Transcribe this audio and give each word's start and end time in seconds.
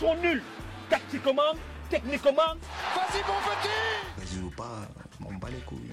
sont 0.00 0.14
nuls. 0.22 0.42
Tactiquement, 0.88 1.52
techniquement. 1.90 2.54
Vas-y, 2.96 3.20
mon 3.28 3.38
petit 3.44 3.68
Vas-y 4.16 4.42
ou 4.42 4.50
pas, 4.50 4.88
on 5.20 5.34
bat 5.34 5.48
les 5.50 5.62
couilles. 5.66 5.92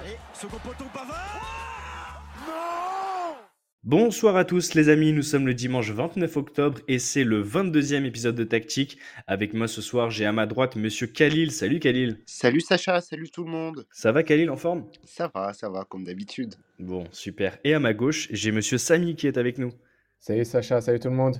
Allez, 0.00 0.16
second 0.32 0.56
poteau 0.56 0.86
Pavard 0.94 2.24
Non 2.46 3.36
Bonsoir 3.82 4.36
à 4.36 4.44
tous 4.46 4.74
les 4.74 4.88
amis, 4.88 5.12
nous 5.12 5.22
sommes 5.22 5.46
le 5.46 5.52
dimanche 5.52 5.90
29 5.90 6.34
octobre 6.38 6.80
et 6.88 6.98
c'est 6.98 7.24
le 7.24 7.44
22e 7.44 8.04
épisode 8.06 8.36
de 8.36 8.44
Tactique. 8.44 8.98
Avec 9.26 9.52
moi 9.52 9.68
ce 9.68 9.82
soir, 9.82 10.10
j'ai 10.10 10.24
à 10.24 10.32
ma 10.32 10.46
droite 10.46 10.76
monsieur 10.76 11.06
Khalil. 11.06 11.52
Salut 11.52 11.78
Khalil. 11.78 12.22
Salut 12.24 12.60
Sacha, 12.60 13.02
salut 13.02 13.30
tout 13.30 13.44
le 13.44 13.50
monde. 13.50 13.86
Ça 13.92 14.12
va 14.12 14.22
Khalil 14.22 14.48
en 14.48 14.56
forme? 14.56 14.86
Ça 15.04 15.30
va, 15.34 15.52
ça 15.52 15.68
va, 15.68 15.84
comme 15.84 16.04
d'habitude. 16.04 16.54
Bon, 16.78 17.04
super. 17.12 17.58
Et 17.64 17.74
à 17.74 17.80
ma 17.80 17.92
gauche, 17.92 18.28
j'ai 18.30 18.50
monsieur 18.50 18.78
Samy 18.78 19.14
qui 19.14 19.26
est 19.26 19.36
avec 19.36 19.58
nous. 19.58 19.72
Salut 20.18 20.46
Sacha, 20.46 20.80
salut 20.80 21.00
tout 21.00 21.08
le 21.08 21.16
monde. 21.16 21.36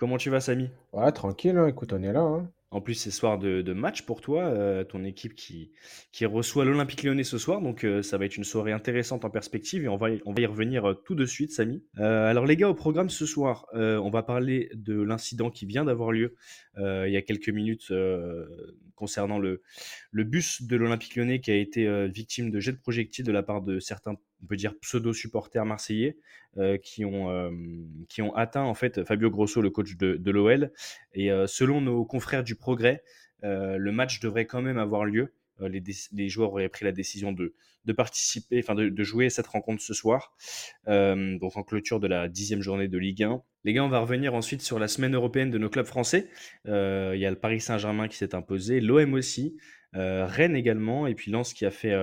Comment 0.00 0.16
tu 0.16 0.30
vas 0.30 0.40
Samy? 0.40 0.70
Ouais, 0.92 1.12
tranquille, 1.12 1.56
hein, 1.58 1.66
écoute, 1.68 1.92
on 1.92 2.02
est 2.02 2.12
là. 2.12 2.20
hein. 2.22 2.50
En 2.72 2.80
plus, 2.80 2.94
c'est 2.94 3.10
soir 3.10 3.38
de, 3.38 3.62
de 3.62 3.72
match 3.72 4.02
pour 4.02 4.20
toi, 4.20 4.44
euh, 4.44 4.84
ton 4.84 5.04
équipe 5.04 5.34
qui, 5.34 5.72
qui 6.12 6.24
reçoit 6.24 6.64
l'Olympique 6.64 7.02
lyonnais 7.02 7.24
ce 7.24 7.36
soir. 7.36 7.60
Donc, 7.60 7.84
euh, 7.84 8.00
ça 8.02 8.16
va 8.16 8.24
être 8.24 8.36
une 8.36 8.44
soirée 8.44 8.72
intéressante 8.72 9.24
en 9.24 9.30
perspective 9.30 9.84
et 9.84 9.88
on 9.88 9.96
va, 9.96 10.10
y- 10.10 10.22
on 10.24 10.32
va 10.32 10.40
y 10.40 10.46
revenir 10.46 10.84
euh, 10.88 10.94
tout 10.94 11.14
de 11.16 11.26
suite, 11.26 11.52
Samy. 11.52 11.84
Euh, 11.98 12.30
alors, 12.30 12.46
les 12.46 12.56
gars, 12.56 12.68
au 12.70 12.74
programme 12.74 13.10
ce 13.10 13.26
soir, 13.26 13.66
euh, 13.74 13.98
on 13.98 14.10
va 14.10 14.22
parler 14.22 14.70
de 14.74 15.00
l'incident 15.02 15.50
qui 15.50 15.66
vient 15.66 15.84
d'avoir 15.84 16.12
lieu 16.12 16.34
euh, 16.78 17.06
il 17.08 17.12
y 17.12 17.16
a 17.18 17.22
quelques 17.22 17.50
minutes 17.50 17.90
euh, 17.90 18.46
concernant 18.94 19.38
le, 19.38 19.62
le 20.10 20.24
bus 20.24 20.62
de 20.62 20.76
l'Olympique 20.76 21.16
lyonnais 21.16 21.40
qui 21.40 21.50
a 21.50 21.56
été 21.56 21.86
euh, 21.86 22.06
victime 22.06 22.50
de 22.50 22.60
jets 22.60 22.72
de 22.72 22.78
projectiles 22.78 23.24
de 23.24 23.32
la 23.32 23.42
part 23.42 23.62
de 23.62 23.80
certains, 23.80 24.14
on 24.42 24.46
peut 24.46 24.56
dire, 24.56 24.74
pseudo-supporters 24.80 25.64
marseillais 25.64 26.16
euh, 26.56 26.78
qui, 26.78 27.04
ont, 27.04 27.30
euh, 27.30 27.50
qui 28.08 28.22
ont 28.22 28.34
atteint 28.34 28.62
en 28.62 28.74
fait 28.74 29.04
Fabio 29.04 29.30
Grosso, 29.30 29.60
le 29.60 29.70
coach 29.70 29.96
de, 29.96 30.30
l'OL. 30.30 30.72
Et 31.14 31.30
euh, 31.30 31.46
selon 31.46 31.80
nos 31.80 32.04
confrères 32.04 32.44
du 32.44 32.54
Progrès, 32.54 33.02
le 33.42 33.90
match 33.90 34.20
devrait 34.20 34.46
quand 34.46 34.60
même 34.60 34.78
avoir 34.78 35.04
lieu. 35.04 35.32
Les, 35.60 36.28
joueurs 36.28 36.52
auraient 36.52 36.68
pris 36.68 36.84
la 36.84 36.92
décision 36.92 37.32
de, 37.32 37.54
participer, 37.92 38.60
enfin 38.62 38.74
de, 38.74 38.88
de 38.88 39.02
jouer 39.02 39.30
cette 39.30 39.46
rencontre 39.46 39.82
ce 39.82 39.94
soir, 39.94 40.34
donc 40.86 41.56
en 41.56 41.62
clôture 41.62 42.00
de 42.00 42.06
la 42.06 42.28
dixième 42.28 42.60
journée 42.60 42.88
de 42.88 42.98
Ligue 42.98 43.22
1. 43.22 43.42
Les 43.64 43.72
gars, 43.72 43.84
on 43.84 43.88
va 43.88 44.00
revenir 44.00 44.34
ensuite 44.34 44.60
sur 44.60 44.78
la 44.78 44.88
semaine 44.88 45.14
européenne 45.14 45.50
de 45.50 45.56
nos 45.56 45.70
clubs 45.70 45.86
français. 45.86 46.28
Il 46.66 46.70
y 47.16 47.24
a 47.24 47.30
le 47.30 47.36
Paris 47.36 47.60
Saint-Germain 47.60 48.08
qui 48.08 48.18
s'est 48.18 48.34
imposé, 48.34 48.80
l'OM 48.80 49.14
aussi, 49.14 49.56
Rennes 49.94 50.56
également, 50.56 51.06
et 51.06 51.14
puis 51.14 51.30
Lens 51.30 51.54
qui 51.54 51.64
a 51.64 51.70
fait, 51.70 51.94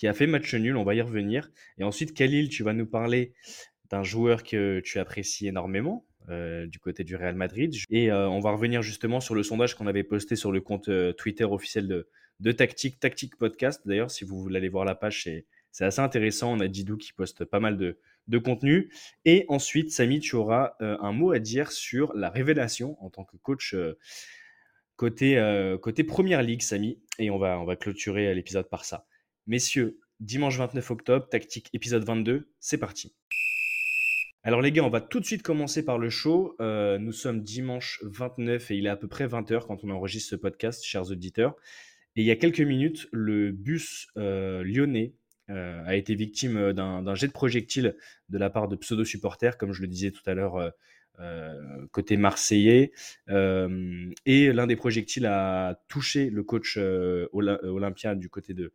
qui 0.00 0.08
a 0.08 0.14
fait 0.14 0.26
match 0.26 0.54
nul. 0.54 0.78
On 0.78 0.82
va 0.82 0.94
y 0.94 1.02
revenir. 1.02 1.50
Et 1.76 1.84
ensuite, 1.84 2.14
Khalil, 2.14 2.48
tu 2.48 2.62
vas 2.62 2.72
nous 2.72 2.86
parler 2.86 3.34
d'un 3.90 4.02
joueur 4.02 4.44
que 4.44 4.80
tu 4.80 4.98
apprécies 4.98 5.46
énormément 5.46 6.06
euh, 6.30 6.66
du 6.66 6.78
côté 6.78 7.04
du 7.04 7.16
Real 7.16 7.34
Madrid. 7.34 7.74
Et 7.90 8.10
euh, 8.10 8.26
on 8.26 8.40
va 8.40 8.50
revenir 8.50 8.80
justement 8.80 9.20
sur 9.20 9.34
le 9.34 9.42
sondage 9.42 9.74
qu'on 9.74 9.86
avait 9.86 10.02
posté 10.02 10.36
sur 10.36 10.52
le 10.52 10.62
compte 10.62 10.88
euh, 10.88 11.12
Twitter 11.12 11.44
officiel 11.44 11.86
de, 11.86 12.08
de 12.40 12.50
Tactique, 12.50 12.98
Tactique 12.98 13.36
Podcast. 13.36 13.82
D'ailleurs, 13.84 14.10
si 14.10 14.24
vous 14.24 14.40
voulez 14.40 14.56
aller 14.56 14.70
voir 14.70 14.86
la 14.86 14.94
page, 14.94 15.24
c'est, 15.24 15.84
assez 15.84 16.00
intéressant. 16.00 16.54
On 16.54 16.60
a 16.60 16.68
Didou 16.68 16.96
qui 16.96 17.12
poste 17.12 17.44
pas 17.44 17.60
mal 17.60 17.76
de, 17.76 18.38
contenu. 18.38 18.90
Et 19.26 19.44
ensuite, 19.48 19.92
Samy, 19.92 20.20
tu 20.20 20.34
auras 20.34 20.76
un 20.80 21.12
mot 21.12 21.32
à 21.32 21.40
dire 21.40 21.72
sur 21.72 22.14
la 22.14 22.30
révélation 22.30 22.96
en 23.04 23.10
tant 23.10 23.24
que 23.24 23.36
coach 23.36 23.74
côté, 24.96 25.34
Première 26.06 26.42
Ligue, 26.42 26.62
Samy. 26.62 27.00
Et 27.18 27.28
on 27.30 27.38
va 27.38 27.76
clôturer 27.76 28.32
l'épisode 28.34 28.68
par 28.70 28.84
ça. 28.84 29.04
Messieurs, 29.50 29.98
dimanche 30.20 30.58
29 30.58 30.92
octobre, 30.92 31.28
Tactique 31.28 31.70
épisode 31.72 32.04
22, 32.04 32.52
c'est 32.60 32.78
parti. 32.78 33.16
Alors 34.44 34.62
les 34.62 34.70
gars, 34.70 34.84
on 34.84 34.90
va 34.90 35.00
tout 35.00 35.18
de 35.18 35.24
suite 35.24 35.42
commencer 35.42 35.84
par 35.84 35.98
le 35.98 36.08
show. 36.08 36.54
Euh, 36.60 36.98
nous 36.98 37.10
sommes 37.10 37.42
dimanche 37.42 37.98
29 38.04 38.70
et 38.70 38.76
il 38.76 38.86
est 38.86 38.90
à 38.90 38.94
peu 38.94 39.08
près 39.08 39.26
20h 39.26 39.66
quand 39.66 39.82
on 39.82 39.90
enregistre 39.90 40.30
ce 40.30 40.36
podcast, 40.36 40.84
chers 40.84 41.10
auditeurs. 41.10 41.56
Et 42.14 42.20
il 42.20 42.26
y 42.26 42.30
a 42.30 42.36
quelques 42.36 42.60
minutes, 42.60 43.08
le 43.10 43.50
bus 43.50 44.06
euh, 44.16 44.62
lyonnais 44.62 45.14
euh, 45.48 45.82
a 45.84 45.96
été 45.96 46.14
victime 46.14 46.72
d'un 46.72 47.14
jet 47.16 47.26
de 47.26 47.32
projectile 47.32 47.96
de 48.28 48.38
la 48.38 48.50
part 48.50 48.68
de 48.68 48.76
pseudo-supporters, 48.76 49.58
comme 49.58 49.72
je 49.72 49.80
le 49.80 49.88
disais 49.88 50.12
tout 50.12 50.22
à 50.26 50.34
l'heure, 50.34 50.72
côté 51.92 52.16
marseillais. 52.16 52.92
Euh, 53.28 54.10
et 54.26 54.52
l'un 54.52 54.66
des 54.66 54.76
projectiles 54.76 55.26
a 55.26 55.80
touché 55.88 56.30
le 56.30 56.42
coach 56.42 56.76
euh, 56.78 57.28
olympien 57.32 58.14
du 58.14 58.28
côté 58.28 58.54
de, 58.54 58.72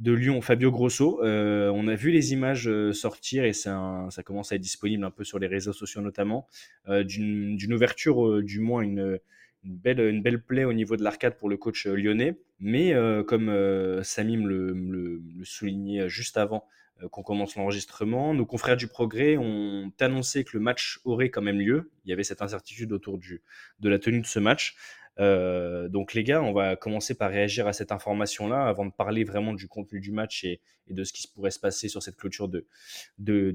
Lyon, 0.00 0.40
Fabio 0.40 0.70
Grosso. 0.70 1.22
Euh, 1.22 1.70
on 1.74 1.88
a 1.88 1.94
vu 1.94 2.10
les 2.10 2.32
images 2.32 2.68
euh, 2.68 2.92
sortir 2.92 3.44
et 3.44 3.52
ça 3.52 4.08
commence 4.24 4.52
à 4.52 4.56
être 4.56 4.62
disponible 4.62 5.04
un 5.04 5.10
peu 5.10 5.24
sur 5.24 5.38
les 5.38 5.46
réseaux 5.46 5.72
sociaux 5.72 6.00
notamment, 6.00 6.46
euh, 6.88 7.04
d'une 7.04 7.72
ouverture, 7.72 8.26
euh, 8.26 8.42
du 8.42 8.60
moins 8.60 8.82
une, 8.82 9.18
belle, 9.64 10.00
une 10.00 10.22
belle 10.22 10.42
plaie 10.42 10.64
au 10.64 10.72
niveau 10.72 10.96
de 10.96 11.02
l'arcade 11.02 11.36
pour 11.36 11.48
le 11.48 11.56
coach 11.56 11.86
euh, 11.86 11.94
lyonnais. 11.94 12.38
Mais 12.58 12.94
euh, 12.94 13.22
comme 13.22 13.48
euh, 13.48 14.02
me 14.18 14.48
le, 14.48 15.22
soulignait 15.44 16.08
juste 16.08 16.36
avant 16.36 16.64
euh, 16.66 16.85
qu'on 17.10 17.22
commence 17.22 17.56
l'enregistrement, 17.56 18.32
nos 18.34 18.46
confrères 18.46 18.76
du 18.76 18.88
Progrès 18.88 19.36
ont 19.36 19.92
annoncé 20.00 20.44
que 20.44 20.50
le 20.54 20.60
match 20.60 21.00
aurait 21.04 21.30
quand 21.30 21.42
même 21.42 21.60
lieu. 21.60 21.90
Il 22.04 22.10
y 22.10 22.12
avait 22.12 22.24
cette 22.24 22.42
incertitude 22.42 22.92
autour 22.92 23.18
de 23.18 23.88
la 23.88 23.98
tenue 23.98 24.20
de 24.20 24.26
ce 24.26 24.38
match. 24.38 24.76
Euh, 25.18 25.88
donc 25.88 26.14
les 26.14 26.24
gars, 26.24 26.42
on 26.42 26.52
va 26.52 26.76
commencer 26.76 27.14
par 27.14 27.30
réagir 27.30 27.66
à 27.66 27.72
cette 27.72 27.92
information-là 27.92 28.66
avant 28.66 28.84
de 28.84 28.92
parler 28.92 29.24
vraiment 29.24 29.54
du 29.54 29.68
contenu 29.68 30.00
du 30.00 30.12
match 30.12 30.44
et, 30.44 30.60
de 30.88 31.04
ce 31.04 31.12
qui 31.12 31.26
pourrait 31.28 31.50
se 31.50 31.58
passer 31.58 31.88
sur 31.88 32.02
cette 32.02 32.16
clôture 32.16 32.48
de, 32.48 32.66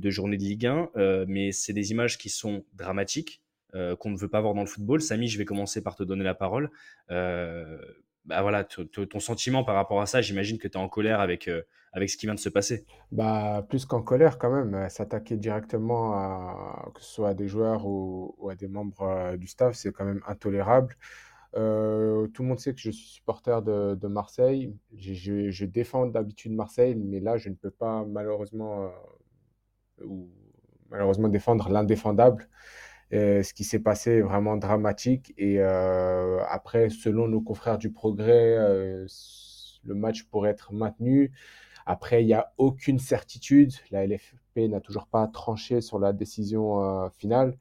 journée 0.10 0.38
de 0.38 0.44
Ligue 0.44 0.66
1. 0.66 0.90
Euh, 0.96 1.26
mais 1.28 1.52
c'est 1.52 1.74
des 1.74 1.92
images 1.92 2.18
qui 2.18 2.30
sont 2.30 2.66
dramatiques, 2.74 3.42
euh, 3.74 3.96
qu'on 3.96 4.10
ne 4.10 4.18
veut 4.18 4.28
pas 4.28 4.42
voir 4.42 4.54
dans 4.54 4.62
le 4.62 4.68
football. 4.68 5.02
Samy, 5.02 5.28
je 5.28 5.38
vais 5.38 5.46
commencer 5.46 5.82
par 5.82 5.96
te 5.96 6.04
donner 6.04 6.24
la 6.24 6.36
parole. 6.36 6.70
Bah 8.26 8.42
voilà, 8.44 8.64
ton 8.64 9.20
sentiment 9.20 9.64
par 9.64 9.76
rapport 9.76 10.00
à 10.00 10.06
ça, 10.06 10.22
j'imagine 10.22 10.60
que 10.60 10.68
tu 10.68 10.78
es 10.78 10.82
en 10.82 10.88
colère 10.88 11.20
avec, 11.20 11.48
euh, 11.48 11.64
avec 11.92 12.10
ce 12.10 12.18
qui 12.18 12.28
vient 12.28 12.36
de 12.36 12.40
se 12.40 12.50
passer. 12.50 12.86
Bah, 13.12 13.66
plus 13.68 13.86
qu'en 13.86 14.04
colère 14.04 14.38
quand 14.38 14.52
même, 14.52 14.76
euh, 14.76 14.90
s'attaquer 14.90 15.38
directement 15.38 16.92
que 16.94 17.02
ce 17.02 17.12
soit 17.14 17.30
à 17.30 17.34
des 17.34 17.48
joueurs 17.48 17.86
ou, 17.86 18.48
à 18.50 18.56
des 18.56 18.68
membres 18.68 19.02
euh, 19.02 19.38
du 19.38 19.48
staff, 19.48 19.76
c'est 19.76 19.92
quand 19.92 20.06
même 20.06 20.22
intolérable. 20.28 20.96
Tout 21.54 21.60
le 21.60 22.44
monde 22.44 22.60
sait 22.60 22.74
que 22.74 22.80
je 22.80 22.92
suis 22.92 23.16
supporter 23.16 23.62
de, 23.64 23.96
de 23.96 24.08
Marseille. 24.08 24.74
Je, 24.96 25.66
défends 25.66 26.06
d'habitude 26.06 26.54
Marseille, 26.54 26.96
mais 26.96 27.20
là, 27.20 27.38
je 27.38 27.50
ne 27.50 27.56
peux 27.56 27.72
pas 27.72 28.06
malheureusement, 28.08 28.90
malheureusement 30.90 31.28
défendre 31.28 31.70
l'indéfendable. 31.70 32.48
Euh, 33.14 33.44
ce 33.44 33.54
qui 33.54 33.64
s'est 33.64 33.80
passé 33.80 34.12
est 34.12 34.22
vraiment 34.22 34.58
dramatique. 34.58 35.34
Et 35.38 35.60
euh, 35.60 36.40
après, 36.50 36.90
selon 36.90 37.28
nos 37.28 37.42
confrères 37.42 37.78
du 37.78 37.92
Progrès, 37.92 38.58
euh, 38.58 39.06
le 39.86 39.96
match 39.96 40.24
pourrait 40.24 40.52
être 40.52 40.74
maintenu. 40.74 41.32
Après, 41.86 42.24
il 42.24 42.28
n'y 42.28 42.34
a 42.34 42.54
aucune 42.58 43.00
certitude. 43.00 43.74
La 43.92 44.06
LFP 44.06 44.70
n'a 44.70 44.80
toujours 44.80 45.08
pas 45.08 45.28
tranché 45.28 45.82
sur 45.82 46.00
la 46.00 46.14
décision 46.14 46.84
euh, 47.06 47.10
finale. 47.10 47.58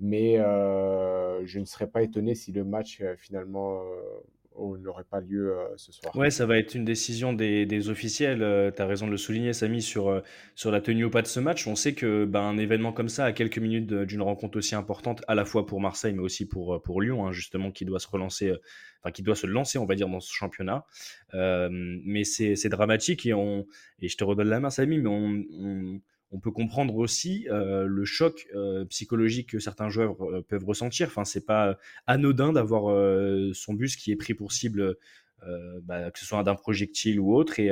Mais 0.00 0.38
euh, 0.38 1.44
je 1.46 1.60
ne 1.60 1.64
serais 1.66 1.86
pas 1.86 2.02
étonné 2.02 2.34
si 2.34 2.52
le 2.52 2.64
match 2.64 3.02
finalement 3.18 3.82
oh, 4.52 4.76
n'aurait 4.78 5.04
pas 5.04 5.20
lieu 5.20 5.56
euh, 5.56 5.66
ce 5.76 5.92
soir. 5.92 6.14
Ouais, 6.16 6.30
ça 6.30 6.46
va 6.46 6.58
être 6.58 6.74
une 6.74 6.84
décision 6.84 7.32
des, 7.32 7.66
des 7.66 7.88
officiels. 7.88 8.38
tu 8.74 8.82
as 8.82 8.86
raison 8.86 9.06
de 9.06 9.12
le 9.12 9.16
souligner, 9.16 9.52
Samy, 9.52 9.82
sur, 9.82 10.08
euh, 10.08 10.20
sur 10.54 10.70
la 10.70 10.80
tenue 10.80 11.04
ou 11.04 11.10
pas 11.10 11.22
de 11.22 11.26
ce 11.26 11.40
match. 11.40 11.66
On 11.66 11.76
sait 11.76 11.94
que 11.94 12.24
ben, 12.24 12.40
un 12.40 12.58
événement 12.58 12.92
comme 12.92 13.08
ça, 13.08 13.24
à 13.24 13.32
quelques 13.32 13.58
minutes 13.58 13.92
d'une 13.92 14.22
rencontre 14.22 14.58
aussi 14.58 14.74
importante, 14.74 15.22
à 15.28 15.34
la 15.34 15.44
fois 15.44 15.66
pour 15.66 15.80
Marseille, 15.80 16.12
mais 16.12 16.22
aussi 16.22 16.46
pour, 16.46 16.74
euh, 16.74 16.78
pour 16.78 17.00
Lyon, 17.00 17.26
hein, 17.26 17.32
justement, 17.32 17.70
qui 17.70 17.84
doit 17.84 18.00
se 18.00 18.08
relancer, 18.08 18.48
euh, 18.48 18.58
enfin, 19.00 19.12
qui 19.12 19.22
doit 19.22 19.36
se 19.36 19.46
lancer, 19.46 19.78
on 19.78 19.86
va 19.86 19.94
dire, 19.94 20.08
dans 20.08 20.20
ce 20.20 20.32
championnat. 20.32 20.84
Euh, 21.34 21.68
mais 21.70 22.24
c'est 22.24 22.68
dramatique 22.68 23.26
et, 23.26 23.34
on, 23.34 23.66
et 24.00 24.08
je 24.08 24.16
te 24.16 24.24
redonne 24.24 24.48
la 24.48 24.60
main, 24.60 24.70
Samy, 24.70 24.98
mais 24.98 25.08
on, 25.08 26.00
on 26.32 26.38
peut 26.38 26.50
comprendre 26.50 26.96
aussi 26.96 27.48
euh, 27.50 27.86
le 27.86 28.04
choc 28.04 28.46
euh, 28.54 28.84
psychologique 28.86 29.50
que 29.50 29.58
certains 29.58 29.88
joueurs 29.88 30.16
euh, 30.22 30.42
peuvent 30.46 30.64
ressentir. 30.64 31.08
Enfin, 31.08 31.24
c'est 31.24 31.44
pas 31.44 31.76
anodin 32.06 32.52
d'avoir 32.52 32.94
son 33.54 33.74
bus 33.74 33.96
qui 33.96 34.12
est 34.12 34.16
pris 34.16 34.34
pour 34.34 34.52
cible 34.52 34.96
bah, 35.82 36.10
que 36.10 36.18
ce 36.18 36.26
soit 36.26 36.42
d'un 36.42 36.54
projectile 36.54 37.18
ou 37.18 37.34
autre. 37.34 37.58
Et, 37.58 37.68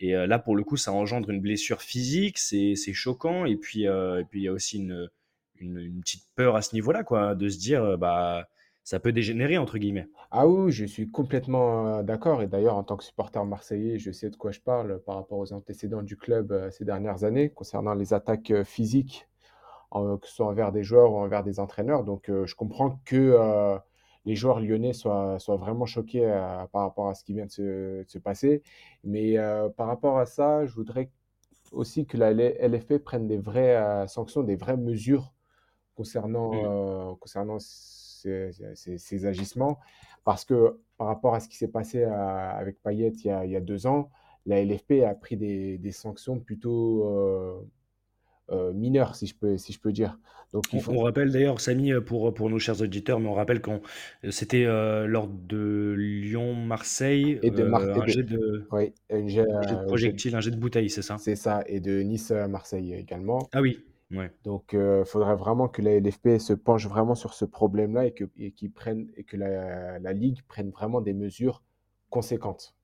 là, 0.00 0.38
pour 0.38 0.56
le 0.56 0.62
coup, 0.62 0.76
ça 0.76 0.92
engendre 0.92 1.30
une 1.30 1.40
blessure 1.40 1.82
physique, 1.82 2.38
c'est 2.38 2.92
choquant. 2.92 3.46
Et 3.46 3.56
puis, 3.56 3.84
et 3.84 4.24
puis 4.30 4.40
il 4.40 4.44
y 4.44 4.48
a 4.48 4.52
aussi 4.52 4.78
une, 4.78 5.08
une, 5.56 5.78
une 5.78 6.00
petite 6.00 6.24
peur 6.36 6.54
à 6.54 6.62
ce 6.62 6.74
niveau-là, 6.74 7.02
quoi, 7.02 7.34
de 7.34 7.48
se 7.48 7.58
dire, 7.58 7.98
bah, 7.98 8.48
ça 8.84 9.00
peut 9.00 9.12
dégénérer, 9.12 9.58
entre 9.58 9.78
guillemets. 9.78 10.08
Ah 10.30 10.46
oui, 10.46 10.72
je 10.72 10.84
suis 10.84 11.10
complètement 11.10 12.02
d'accord. 12.02 12.42
Et 12.42 12.46
d'ailleurs, 12.46 12.76
en 12.76 12.84
tant 12.84 12.96
que 12.96 13.04
supporter 13.04 13.44
marseillais, 13.44 13.98
je 13.98 14.10
sais 14.10 14.30
de 14.30 14.36
quoi 14.36 14.50
je 14.50 14.60
parle 14.60 15.00
par 15.00 15.16
rapport 15.16 15.38
aux 15.38 15.52
antécédents 15.52 16.02
du 16.02 16.16
club 16.16 16.70
ces 16.70 16.84
dernières 16.84 17.24
années 17.24 17.50
concernant 17.50 17.94
les 17.94 18.12
attaques 18.14 18.52
physiques, 18.64 19.28
que 19.92 20.26
ce 20.26 20.34
soit 20.34 20.46
envers 20.46 20.72
des 20.72 20.82
joueurs 20.82 21.12
ou 21.12 21.16
envers 21.16 21.44
des 21.44 21.60
entraîneurs. 21.60 22.04
Donc, 22.04 22.24
je 22.28 22.54
comprends 22.54 22.98
que 23.04 23.36
les 24.24 24.36
joueurs 24.36 24.60
lyonnais 24.60 24.92
soient, 24.92 25.38
soient 25.38 25.56
vraiment 25.56 25.86
choqués 25.86 26.26
par 26.72 26.82
rapport 26.82 27.08
à 27.08 27.14
ce 27.14 27.24
qui 27.24 27.34
vient 27.34 27.46
de 27.46 27.50
se, 27.50 27.62
de 28.02 28.08
se 28.08 28.18
passer. 28.18 28.62
Mais 29.04 29.36
euh, 29.38 29.68
par 29.68 29.86
rapport 29.88 30.18
à 30.18 30.26
ça, 30.26 30.64
je 30.66 30.74
voudrais 30.74 31.10
aussi 31.72 32.06
que 32.06 32.16
la 32.16 32.32
LFP 32.32 32.98
prenne 32.98 33.26
des 33.26 33.38
vraies 33.38 33.76
euh, 33.76 34.06
sanctions, 34.06 34.42
des 34.42 34.56
vraies 34.56 34.76
mesures 34.76 35.32
concernant, 35.96 36.52
Mm. 36.52 37.12
euh, 37.12 37.14
concernant 37.20 37.58
ces, 38.22 39.26
agissements. 39.26 39.78
Parce 40.24 40.44
que 40.44 40.78
par 40.98 41.08
rapport 41.08 41.34
à 41.34 41.40
ce 41.40 41.48
qui 41.48 41.56
s'est 41.56 41.68
passé 41.68 42.04
avec 42.04 42.80
Payet 42.82 43.08
il 43.08 43.26
y, 43.26 43.30
a, 43.30 43.44
il 43.44 43.50
y, 43.50 43.56
a, 43.56 43.60
deux 43.60 43.86
ans, 43.86 44.10
la 44.46 44.62
LFP 44.62 45.02
a 45.06 45.14
pris 45.14 45.36
des, 45.36 45.78
des 45.78 45.92
sanctions 45.92 46.38
plutôt 46.38 47.62
euh, 48.50 48.72
mineur, 48.72 49.14
si 49.14 49.26
je 49.26 49.34
peux, 49.34 49.56
si 49.56 49.72
je 49.72 49.80
peux 49.80 49.92
dire. 49.92 50.18
Donc, 50.52 50.64
on, 50.88 51.02
rappelle 51.02 51.30
d'ailleurs, 51.30 51.60
Samy, 51.60 51.92
pour, 52.04 52.34
pour 52.34 52.50
nos 52.50 52.58
chers 52.58 52.82
auditeurs, 52.82 53.18
mais 53.18 53.28
on 53.28 53.34
rappelle 53.34 53.62
quand 53.62 53.80
c'était 54.28 54.66
euh, 54.66 55.06
lors 55.06 55.26
de 55.26 55.94
Lyon-Marseille, 55.96 57.38
et 57.42 57.50
de, 57.50 57.62
euh, 57.62 57.74
un, 57.74 58.06
jet 58.06 58.22
de, 58.22 58.66
oui, 58.70 58.92
un, 59.10 59.26
jet, 59.28 59.44
de 59.44 59.86
projectile, 59.86 60.34
un 60.36 60.40
jet 60.40 60.50
de 60.50 60.56
bouteille, 60.56 60.90
c'est 60.90 61.00
ça? 61.00 61.16
C'est 61.18 61.36
ça, 61.36 61.62
et 61.66 61.80
de 61.80 62.02
Nice-Marseille 62.02 62.92
également. 62.92 63.48
Ah 63.52 63.62
oui, 63.62 63.82
ouais. 64.12 64.30
Donc, 64.44 64.72
il 64.72 65.04
faudrait 65.06 65.36
vraiment 65.36 65.68
que 65.68 65.82
la 65.82 65.98
LFP 65.98 66.38
se 66.38 66.52
penche 66.52 66.86
vraiment 66.86 67.14
sur 67.14 67.34
ce 67.34 67.44
problème-là 67.44 68.06
et 68.06 68.12
que, 68.12 68.24
et, 68.36 68.52
prenne, 68.68 69.08
et 69.16 69.24
que 69.24 69.36
la, 69.36 69.98
la 69.98 70.12
Ligue 70.12 70.42
prenne 70.48 70.70
vraiment 70.70 71.00
des 71.00 71.12
mesures 71.12 71.62
conséquentes. 72.10 72.74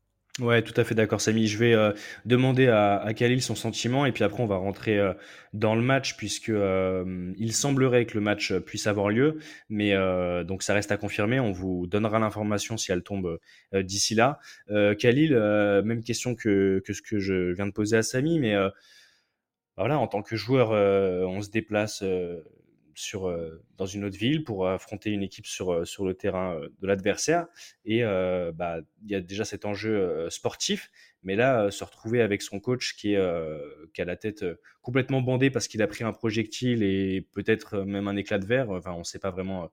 Ouais, 0.40 0.62
tout 0.62 0.74
à 0.76 0.84
fait 0.84 0.94
d'accord, 0.94 1.20
Samy. 1.20 1.48
Je 1.48 1.58
vais 1.58 1.74
euh, 1.74 1.92
demander 2.24 2.68
à, 2.68 2.98
à, 2.98 3.12
Khalil 3.12 3.42
son 3.42 3.56
sentiment 3.56 4.06
et 4.06 4.12
puis 4.12 4.22
après 4.22 4.40
on 4.40 4.46
va 4.46 4.56
rentrer 4.56 4.96
euh, 4.96 5.12
dans 5.52 5.74
le 5.74 5.82
match 5.82 6.16
puisque 6.16 6.50
euh, 6.50 7.32
il 7.38 7.52
semblerait 7.52 8.06
que 8.06 8.14
le 8.14 8.20
match 8.20 8.52
puisse 8.52 8.86
avoir 8.86 9.08
lieu, 9.08 9.38
mais 9.68 9.94
donc 10.44 10.62
ça 10.62 10.74
reste 10.74 10.92
à 10.92 10.96
confirmer. 10.96 11.40
On 11.40 11.50
vous 11.50 11.88
donnera 11.88 12.20
l'information 12.20 12.76
si 12.76 12.92
elle 12.92 13.02
tombe 13.02 13.38
d'ici 13.74 14.14
là. 14.14 14.38
Khalil, 14.68 15.34
même 15.84 16.04
question 16.04 16.34
que, 16.36 16.82
que 16.86 16.92
ce 16.92 17.02
que 17.02 17.18
je 17.18 17.52
viens 17.52 17.66
de 17.66 17.72
poser 17.72 17.96
à 17.96 18.02
Samy, 18.02 18.38
mais 18.38 18.54
voilà, 19.78 19.98
en 19.98 20.06
tant 20.06 20.22
que 20.22 20.36
joueur, 20.36 20.70
on 20.70 21.40
se 21.40 21.50
déplace 21.50 22.02
sur, 22.98 23.28
euh, 23.28 23.62
dans 23.76 23.86
une 23.86 24.04
autre 24.04 24.18
ville 24.18 24.42
pour 24.42 24.66
affronter 24.68 25.10
une 25.10 25.22
équipe 25.22 25.46
sur, 25.46 25.72
euh, 25.72 25.84
le 26.00 26.14
terrain 26.14 26.56
euh, 26.56 26.68
de 26.80 26.86
l'adversaire. 26.86 27.46
Et 27.84 28.02
bah, 28.02 28.80
il 29.04 29.10
y 29.10 29.14
a 29.14 29.20
déjà 29.20 29.44
cet 29.44 29.64
enjeu 29.64 30.28
sportif, 30.30 30.90
mais 31.22 31.36
là, 31.36 31.70
se 31.70 31.84
retrouver 31.84 32.20
avec 32.20 32.42
son 32.42 32.60
coach 32.60 32.96
qui 32.96 33.16
a 33.16 33.60
la 33.98 34.16
tête 34.16 34.44
complètement 34.82 35.22
bandée 35.22 35.50
parce 35.50 35.68
qu'il 35.68 35.80
a 35.80 35.86
pris 35.86 36.04
un 36.04 36.12
projectile 36.12 36.82
et 36.82 37.26
peut-être 37.32 37.78
même 37.78 38.08
un 38.08 38.16
éclat 38.16 38.38
de 38.38 38.46
verre, 38.46 38.70
enfin, 38.70 38.92
on 38.92 39.00
ne 39.00 39.04
sait 39.04 39.18
pas 39.18 39.30
vraiment 39.30 39.70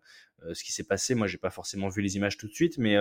ce 0.53 0.63
qui 0.63 0.71
s'est 0.71 0.85
passé. 0.85 1.15
Moi, 1.15 1.27
j'ai 1.27 1.37
pas 1.37 1.49
forcément 1.49 1.89
vu 1.89 2.01
les 2.01 2.15
images 2.15 2.37
tout 2.37 2.47
de 2.47 2.53
suite, 2.53 2.77
mais, 2.77 2.95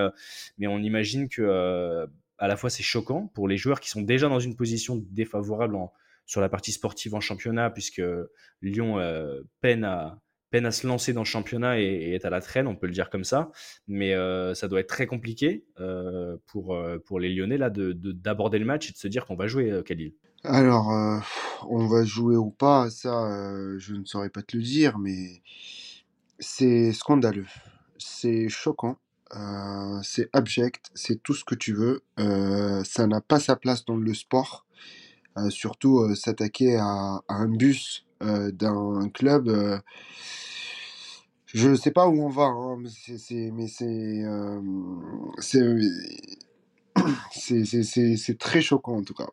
mais 0.59 0.67
on 0.67 0.79
imagine 0.79 1.29
que 1.29 2.09
à 2.39 2.49
la 2.49 2.57
fois 2.57 2.71
c'est 2.71 2.83
choquant 2.83 3.29
pour 3.29 3.47
les 3.47 3.57
joueurs 3.57 3.81
qui 3.81 3.89
sont 3.89 4.03
déjà 4.03 4.29
dans 4.29 4.41
une 4.41 4.57
position 4.57 4.97
défavorable 5.11 5.77
en, 5.77 5.93
sur 6.27 6.41
la 6.41 6.49
partie 6.49 6.73
sportive 6.73 7.15
en 7.15 7.21
championnat, 7.21 7.71
puisque 7.71 8.03
Lyon 8.63 8.99
euh, 8.99 9.43
peine, 9.61 9.85
à, 9.85 10.21
peine 10.51 10.67
à 10.67 10.71
se 10.71 10.87
lancer 10.87 11.13
dans 11.13 11.21
le 11.23 11.27
championnat 11.27 11.81
et, 11.81 12.15
est 12.15 12.25
à 12.25 12.31
la 12.31 12.41
traîne, 12.41 12.67
on 12.67 12.77
peut 12.77 12.87
le 12.87 12.93
dire 12.93 13.11
comme 13.11 13.25
ça. 13.25 13.51
Mais 13.89 14.15
euh, 14.15 14.55
ça 14.55 14.69
doit 14.69 14.81
être 14.81 14.89
très 14.89 15.07
compliqué 15.07 15.65
euh, 15.81 16.37
pour, 16.47 16.79
pour 17.05 17.21
les 17.21 17.35
Lyonnais 17.35 17.59
là, 17.59 17.71
d'aborder 17.71 18.59
de, 18.59 18.63
le 18.63 18.67
match 18.67 18.89
et 18.89 18.93
de 18.93 18.99
se 18.99 19.09
dire 19.09 19.27
qu'on 19.27 19.37
va 19.37 19.47
jouer, 19.47 19.83
Khalil. 19.85 20.15
Alors, 20.45 20.89
on 21.69 21.87
va 21.87 22.05
jouer 22.05 22.37
ou 22.37 22.51
pas, 22.51 22.91
ça, 22.91 23.31
je 23.79 23.95
ne 23.95 24.05
saurais 24.05 24.29
pas 24.29 24.43
te 24.43 24.57
le 24.57 24.63
dire, 24.63 24.99
mais 24.99 25.43
c'est 26.39 26.93
scandaleux. 26.93 27.47
C'est 27.97 28.51
choquant. 28.51 28.99
c'est 30.03 30.29
abject, 30.35 30.91
c'est 30.95 31.23
tout 31.23 31.33
ce 31.33 31.45
que 31.45 31.55
tu 31.55 31.73
veux. 31.73 32.03
ça 32.85 33.07
n'a 33.07 33.23
pas 33.23 33.41
sa 33.41 33.57
place 33.57 33.87
dans 33.87 33.97
le 33.97 34.13
sport. 34.13 34.67
Euh, 35.37 35.51
surtout 35.51 35.99
euh, 35.99 36.15
s'attaquer 36.15 36.77
à, 36.77 37.21
un 37.29 37.49
bus 37.49 38.07
euh, 38.23 38.53
d'un 38.53 39.09
club. 39.13 39.51
je 41.47 41.69
ne 41.69 41.75
sais 41.75 41.91
pas 41.91 42.07
où 42.07 42.25
on 42.25 42.29
va, 42.29 42.45
hein, 42.45 42.79
mais 42.81 42.89
c'est 47.33 48.17
c'est 48.17 48.39
très 48.39 48.63
choquant 48.63 48.99
en 48.99 49.03
tout 49.03 49.15
cas. 49.15 49.27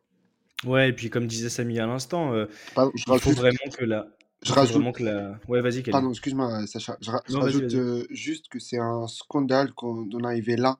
Ouais, 0.65 0.89
et 0.89 0.93
puis 0.93 1.11
comme 1.11 1.27
disait 1.27 1.49
Samy 1.49 1.79
à 1.79 1.85
l'instant, 1.85 2.33
il 2.35 3.19
faut 3.19 3.31
vraiment 3.31 3.57
que 3.71 3.85
la. 3.85 4.07
Je 4.43 4.53
rajoute. 4.53 4.95
Que 4.95 5.03
la... 5.03 5.39
Ouais, 5.47 5.61
vas-y. 5.61 5.83
Pardon, 5.83 6.09
excuse-moi, 6.09 6.65
Sacha. 6.65 6.97
Je, 6.99 7.37
rajoute 7.37 8.07
juste 8.09 8.49
que 8.49 8.57
c'est 8.57 8.79
un 8.79 9.05
scandale 9.05 9.71
qu'on 9.73 10.09
en 10.11 10.23
arrivé 10.23 10.55
là, 10.55 10.79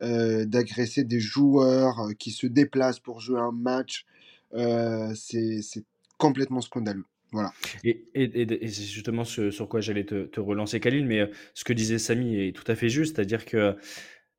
d'agresser 0.00 1.04
des 1.04 1.20
joueurs 1.20 2.08
qui 2.18 2.30
se 2.30 2.46
déplacent 2.46 3.00
pour 3.00 3.20
jouer 3.20 3.40
un 3.40 3.52
match 3.52 4.06
euh, 4.06 4.13
c'est 4.54 5.84
complètement 6.18 6.60
scandaleux. 6.60 7.04
Voilà. 7.34 7.52
Et, 7.82 8.06
c'est 8.14 8.84
justement 8.84 9.24
sur 9.24 9.68
quoi 9.68 9.80
j'allais 9.80 10.04
te, 10.04 10.40
relancer, 10.40 10.78
Khalil, 10.78 11.04
mais 11.04 11.20
euh, 11.20 11.26
ce 11.54 11.64
que 11.64 11.72
disait 11.72 11.98
Samy 11.98 12.36
est 12.36 12.54
tout 12.54 12.70
à 12.70 12.76
fait 12.76 12.88
juste, 12.88 13.16
c'est-à-dire 13.16 13.44
que 13.44 13.76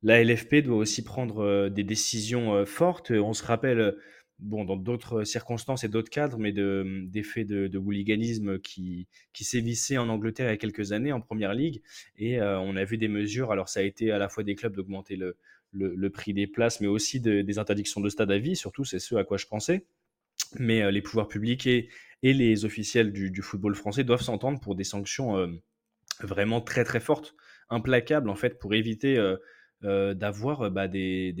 la 0.02 0.24
LFP 0.24 0.56
doit 0.56 0.78
aussi 0.78 1.04
prendre 1.04 1.40
euh, 1.40 1.68
des 1.68 1.84
décisions 1.84 2.64
fortes. 2.64 3.10
On 3.10 3.34
se 3.34 3.44
rappelle, 3.44 3.96
bon, 4.38 4.64
dans 4.64 4.76
d'autres 4.76 5.24
circonstances 5.24 5.84
et 5.84 5.88
d'autres 5.88 6.08
cadres, 6.08 6.38
mais 6.38 6.52
des 6.52 7.22
faits 7.22 7.46
de, 7.46 7.66
de, 7.66 7.78
hooliganisme 7.78 8.58
qui, 8.60 9.08
qui 9.34 9.44
sévissaient 9.44 9.98
en 9.98 10.08
Angleterre 10.08 10.46
il 10.46 10.52
y 10.52 10.54
a 10.54 10.56
quelques 10.56 10.92
années 10.92 11.12
en 11.12 11.20
Première 11.20 11.52
Ligue, 11.52 11.82
et 12.16 12.40
on 12.40 12.76
a 12.76 12.84
vu 12.84 12.96
des 12.96 13.08
mesures, 13.08 13.52
alors 13.52 13.68
ça 13.68 13.80
a 13.80 13.82
été 13.82 14.10
à 14.10 14.16
la 14.16 14.30
fois 14.30 14.42
des 14.42 14.54
clubs 14.54 14.74
d'augmenter 14.74 15.16
le, 15.16 15.36
le, 15.72 16.10
prix 16.10 16.32
des 16.32 16.46
places, 16.46 16.80
mais 16.80 16.86
aussi 16.86 17.20
des 17.20 17.58
interdictions 17.58 18.00
de 18.00 18.08
stade 18.08 18.30
à 18.30 18.38
vie, 18.38 18.56
surtout, 18.56 18.84
c'est 18.84 19.00
ce 19.00 19.16
à 19.16 19.24
quoi 19.24 19.36
je 19.36 19.46
pensais 19.46 19.84
mais 20.58 20.82
euh, 20.82 20.90
les 20.90 21.02
pouvoirs 21.02 21.28
publics 21.28 21.66
et, 21.66 21.88
les 22.22 22.64
officiels 22.64 23.12
du, 23.12 23.40
football 23.40 23.76
français 23.76 24.02
doivent 24.02 24.22
s'entendre 24.22 24.58
pour 24.58 24.74
des 24.74 24.82
sanctions 24.82 25.38
euh, 25.38 25.46
vraiment 26.20 26.60
très 26.60 26.82
très 26.82 26.98
fortes, 26.98 27.36
implacables 27.70 28.28
en 28.28 28.34
fait, 28.34 28.58
pour 28.58 28.74
éviter 28.74 29.16
euh, 29.84 30.14
d'avoir 30.14 30.72
bah, 30.72 30.88
des, 30.88 31.32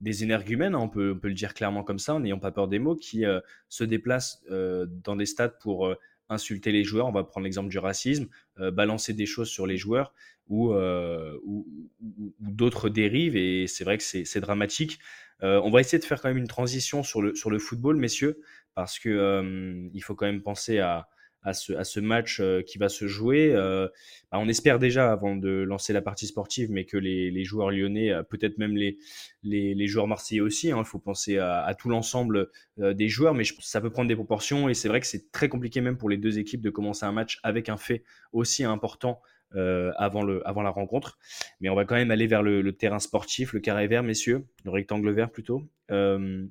des, 0.00 0.24
énergumènes, 0.24 0.74
hein, 0.74 0.78
on, 0.78 0.88
peut, 0.88 1.18
le 1.22 1.34
dire 1.34 1.52
clairement 1.52 1.84
comme 1.84 1.98
ça, 1.98 2.14
en 2.14 2.20
n'ayant 2.20 2.38
pas 2.38 2.50
peur 2.50 2.66
des 2.66 2.78
mots, 2.78 2.96
qui 2.96 3.24
se 3.68 3.84
déplacent 3.84 4.42
dans 4.48 5.16
des 5.16 5.26
stades 5.26 5.58
pour 5.60 5.94
insulter 6.30 6.72
les 6.72 6.82
joueurs. 6.82 7.08
On 7.08 7.12
va 7.12 7.24
prendre 7.24 7.44
l'exemple 7.44 7.68
du 7.68 7.78
racisme, 7.78 8.26
balancer 8.56 9.12
des 9.12 9.26
choses 9.26 9.48
sur 9.48 9.66
les 9.66 9.76
joueurs 9.76 10.14
ou, 10.48 10.72
ou, 10.72 11.66
ou 12.08 12.34
d'autres 12.38 12.88
dérives. 12.88 13.36
Et 13.36 13.66
c'est 13.66 13.84
vrai 13.84 13.98
que 13.98 14.04
c'est 14.04 14.40
dramatique. 14.40 14.98
Euh, 15.42 15.60
on 15.64 15.70
va 15.70 15.80
essayer 15.80 15.98
de 15.98 16.04
faire 16.04 16.20
quand 16.20 16.28
même 16.28 16.38
une 16.38 16.48
transition 16.48 17.02
sur 17.02 17.20
le, 17.20 17.58
football, 17.58 17.96
messieurs, 17.96 18.40
parce 18.74 18.98
que 18.98 19.08
euh, 19.08 19.88
il 19.92 20.00
faut 20.00 20.14
quand 20.14 20.26
même 20.26 20.42
penser 20.42 20.78
à, 20.78 21.08
ce, 21.52 22.00
match 22.00 22.40
euh, 22.40 22.62
qui 22.62 22.76
va 22.76 22.88
se 22.88 23.06
jouer. 23.06 23.52
Bah, 23.54 24.38
on 24.38 24.48
espère 24.48 24.78
déjà, 24.78 25.12
avant 25.12 25.36
de 25.36 25.48
lancer 25.62 25.92
la 25.92 26.02
partie 26.02 26.26
sportive, 26.26 26.70
mais 26.72 26.84
que 26.84 26.96
les, 26.96 27.44
joueurs 27.44 27.70
lyonnais, 27.70 28.12
peut-être 28.30 28.58
même 28.58 28.76
les, 28.76 29.86
joueurs 29.86 30.08
marseillais 30.08 30.40
aussi, 30.40 30.72
hein, 30.72 30.78
il 30.80 30.84
faut 30.84 30.98
penser 30.98 31.38
à 31.38 31.74
tout 31.78 31.88
l'ensemble 31.88 32.48
des 32.78 33.08
joueurs, 33.08 33.34
mais 33.34 33.44
ça 33.60 33.80
peut 33.80 33.90
prendre 33.90 34.08
des 34.08 34.16
proportions, 34.16 34.68
et 34.68 34.74
c'est 34.74 34.88
vrai 34.88 35.00
que 35.00 35.06
c'est 35.06 35.30
très 35.30 35.48
compliqué 35.48 35.80
même 35.80 35.98
pour 35.98 36.08
les 36.08 36.16
deux 36.16 36.38
équipes 36.38 36.62
de 36.62 36.70
commencer 36.70 37.04
un 37.04 37.12
match 37.12 37.38
avec 37.42 37.68
un 37.68 37.76
fait 37.76 38.02
aussi 38.32 38.64
important 38.64 39.20
euh, 39.54 39.92
avant, 39.96 40.22
le, 40.22 40.46
avant 40.46 40.62
la 40.62 40.70
rencontre. 40.70 41.18
Mais 41.60 41.68
on 41.68 41.74
va 41.74 41.84
quand 41.84 41.94
même 41.94 42.10
aller 42.10 42.26
vers 42.26 42.42
le, 42.42 42.72
terrain 42.72 42.98
sportif, 42.98 43.52
le 43.52 43.60
carré 43.60 43.86
vert, 43.86 44.02
messieurs, 44.02 44.44
le 44.64 44.70
rectangle 44.70 45.10
vert 45.12 45.30
plutôt. 45.30 45.62
Euh, 45.90 46.44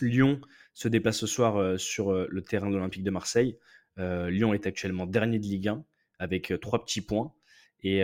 Lyon 0.00 0.40
se 0.74 0.88
déplace 0.88 1.18
ce 1.18 1.26
soir 1.26 1.56
euh, 1.56 1.78
sur 1.78 2.12
le 2.12 2.42
terrain 2.42 2.70
de 2.70 3.02
de 3.02 3.10
Marseille. 3.10 3.58
Lyon 3.96 4.54
est 4.54 4.66
actuellement 4.66 5.06
dernier 5.06 5.38
de 5.38 5.44
Ligue 5.44 5.68
1 5.68 5.84
avec 6.18 6.52
trois 6.60 6.82
petits 6.84 7.02
points 7.02 7.32
et, 7.84 8.02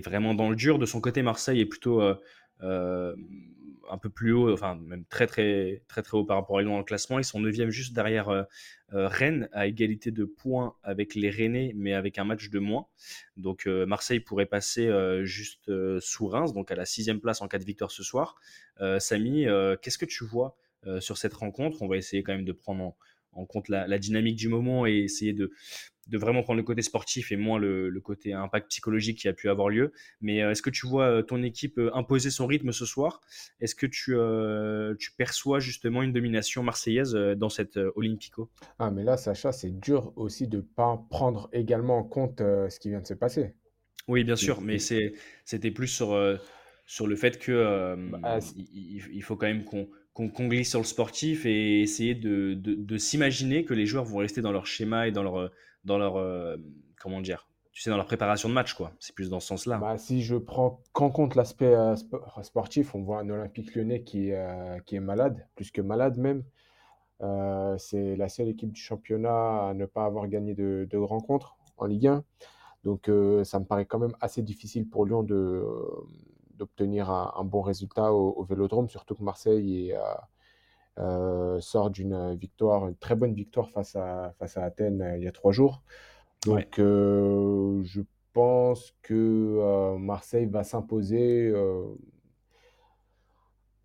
vraiment 0.00 0.34
dans 0.34 0.48
le 0.48 0.56
dur. 0.56 0.78
De 0.78 0.86
son 0.86 1.00
côté, 1.00 1.22
Marseille 1.22 1.60
est 1.60 1.66
plutôt 1.66 2.00
un 3.90 3.98
peu 3.98 4.08
plus 4.08 4.32
haut, 4.32 4.52
enfin 4.52 4.76
même 4.76 5.04
très 5.06 5.26
très 5.26 5.82
très 5.88 6.02
très 6.02 6.16
haut 6.16 6.24
par 6.24 6.36
rapport 6.36 6.58
à 6.58 6.62
Lyon 6.62 6.72
dans 6.72 6.78
le 6.78 6.84
classement. 6.84 7.18
Ils 7.18 7.24
sont 7.24 7.40
9 7.40 7.70
juste 7.70 7.94
derrière 7.94 8.28
euh, 8.28 8.42
euh, 8.92 9.08
Rennes 9.08 9.48
à 9.52 9.66
égalité 9.66 10.10
de 10.10 10.24
points 10.24 10.74
avec 10.82 11.14
les 11.14 11.30
Rennais, 11.30 11.72
mais 11.76 11.94
avec 11.94 12.18
un 12.18 12.24
match 12.24 12.50
de 12.50 12.58
moins. 12.58 12.86
Donc 13.36 13.66
euh, 13.66 13.86
Marseille 13.86 14.20
pourrait 14.20 14.46
passer 14.46 14.90
juste 15.24 15.70
sous 16.00 16.26
Reims, 16.26 16.52
donc 16.52 16.70
à 16.70 16.74
la 16.74 16.84
sixième 16.84 17.20
place 17.20 17.40
en 17.42 17.48
cas 17.48 17.58
de 17.58 17.64
victoire 17.64 17.90
ce 17.90 18.02
soir. 18.02 18.36
Samy, 18.98 19.46
qu'est-ce 19.82 19.98
que 19.98 20.06
tu 20.06 20.24
vois 20.24 20.56
sur 21.00 21.16
cette 21.18 21.34
rencontre? 21.34 21.82
On 21.82 21.88
va 21.88 21.96
essayer 21.96 22.22
quand 22.22 22.32
même 22.32 22.44
de 22.44 22.52
prendre 22.52 22.94
en, 23.32 23.46
compte 23.46 23.68
la, 23.68 23.98
dynamique 23.98 24.36
du 24.36 24.48
moment 24.48 24.86
et 24.86 24.98
essayer 24.98 25.32
de, 25.32 25.50
de 26.08 26.18
vraiment 26.18 26.42
prendre 26.42 26.58
le 26.58 26.64
côté 26.64 26.82
sportif 26.82 27.32
et 27.32 27.36
moins 27.36 27.58
le, 27.58 28.00
côté 28.02 28.32
impact 28.32 28.68
psychologique 28.68 29.18
qui 29.18 29.28
a 29.28 29.32
pu 29.32 29.48
avoir 29.48 29.68
lieu. 29.68 29.92
Mais 30.20 30.42
euh, 30.42 30.50
est-ce 30.50 30.62
que 30.62 30.70
tu 30.70 30.86
vois 30.86 31.06
euh, 31.06 31.22
ton 31.22 31.42
équipe 31.42 31.78
euh, 31.78 31.94
imposer 31.94 32.30
son 32.30 32.46
rythme 32.46 32.72
ce 32.72 32.84
soir? 32.84 33.20
Est-ce 33.60 33.74
que 33.74 33.86
tu, 33.86 34.14
tu 34.98 35.12
perçois 35.16 35.60
justement 35.60 36.02
une 36.02 36.12
domination 36.12 36.62
marseillaise 36.62 37.14
dans 37.14 37.48
cette 37.48 37.78
Olympico? 37.96 38.50
Ah, 38.78 38.90
mais 38.90 39.04
là, 39.04 39.16
Sacha, 39.16 39.52
c'est 39.52 39.78
dur 39.80 40.12
aussi 40.16 40.48
de 40.48 40.58
ne 40.58 40.62
pas 40.62 41.04
prendre 41.10 41.48
également 41.52 41.98
en 41.98 42.04
compte 42.04 42.38
ce 42.40 42.78
qui 42.78 42.90
vient 42.90 43.00
de 43.00 43.06
se 43.06 43.14
passer. 43.14 43.54
Oui, 44.08 44.24
bien 44.24 44.36
sûr, 44.36 44.60
mais 44.60 44.78
c'était 44.78 45.70
plus 45.70 45.88
sur, 45.88 46.38
sur 46.86 47.06
le 47.06 47.16
fait 47.16 47.38
que 47.38 47.96
bah, 48.18 48.38
il, 48.56 49.22
faut 49.22 49.36
quand 49.36 49.46
même 49.46 49.64
qu'on 49.64 49.88
qu'on 50.12 50.46
glisse 50.46 50.70
sur 50.70 50.78
le 50.78 50.84
sportif 50.84 51.44
et 51.44 51.80
essayer 51.80 52.14
de, 52.14 52.54
de, 52.54 52.74
de 52.74 52.98
s'imaginer 52.98 53.64
que 53.64 53.74
les 53.74 53.84
joueurs 53.84 54.04
vont 54.04 54.18
rester 54.18 54.42
dans 54.42 54.52
leur 54.52 54.64
schéma 54.64 55.08
et 55.08 55.10
dans 55.10 55.24
leur, 55.24 55.50
dans 55.84 55.98
leur, 55.98 56.16
euh, 56.16 56.56
comment 57.00 57.20
dire, 57.20 57.48
tu 57.72 57.82
sais, 57.82 57.90
dans 57.90 57.96
leur 57.96 58.06
préparation 58.06 58.48
de 58.48 58.54
match, 58.54 58.74
quoi. 58.74 58.92
C'est 59.00 59.14
plus 59.14 59.30
dans 59.30 59.40
ce 59.40 59.48
sens-là. 59.48 59.78
Bah, 59.78 59.98
si 59.98 60.22
je 60.22 60.36
prends 60.36 60.80
qu'en 60.92 61.10
compte 61.10 61.34
l'aspect 61.34 61.74
euh, 61.74 61.96
sportif, 62.42 62.94
on 62.94 63.02
voit 63.02 63.20
un 63.20 63.30
Olympique 63.30 63.74
lyonnais 63.74 64.02
qui, 64.02 64.32
euh, 64.32 64.78
qui 64.86 64.96
est 64.96 65.00
malade, 65.00 65.46
plus 65.54 65.70
que 65.70 65.80
malade 65.80 66.18
même. 66.18 66.44
C'est 67.78 68.16
la 68.16 68.28
seule 68.28 68.48
équipe 68.48 68.70
du 68.70 68.80
championnat 68.80 69.68
à 69.68 69.72
ne 69.74 69.86
pas 69.86 70.04
avoir 70.04 70.28
gagné 70.28 70.54
de, 70.54 70.86
de 70.90 70.98
rencontres 70.98 71.56
en 71.78 71.86
Ligue 71.86 72.08
1. 72.08 72.24
Donc 72.84 73.10
ça 73.44 73.58
me 73.60 73.64
paraît 73.64 73.86
quand 73.86 73.98
même 73.98 74.14
assez 74.20 74.42
difficile 74.42 74.86
pour 74.86 75.06
Lyon 75.06 75.22
de, 75.22 75.64
d'obtenir 76.58 77.08
un, 77.08 77.44
bon 77.44 77.62
résultat 77.62 78.12
au, 78.12 78.42
Vélodrome, 78.44 78.90
surtout 78.90 79.14
que 79.14 79.22
Marseille 79.22 79.94
sort 80.96 81.90
d'une 81.90 82.36
victoire, 82.36 82.88
une 82.88 82.96
très 82.96 83.16
bonne 83.16 83.34
victoire 83.34 83.70
face 83.70 83.96
à, 83.96 84.34
face 84.38 84.56
à 84.56 84.64
Athènes 84.64 85.14
il 85.16 85.24
y 85.24 85.28
a 85.28 85.32
trois 85.32 85.52
jours. 85.52 85.82
Donc, 86.44 86.78
euh, 86.78 87.82
je 87.84 88.02
pense 88.32 88.94
que 89.02 89.14
euh, 89.14 89.96
Marseille 89.96 90.46
va 90.46 90.62
s'imposer 90.62 91.48
euh, 91.48 91.84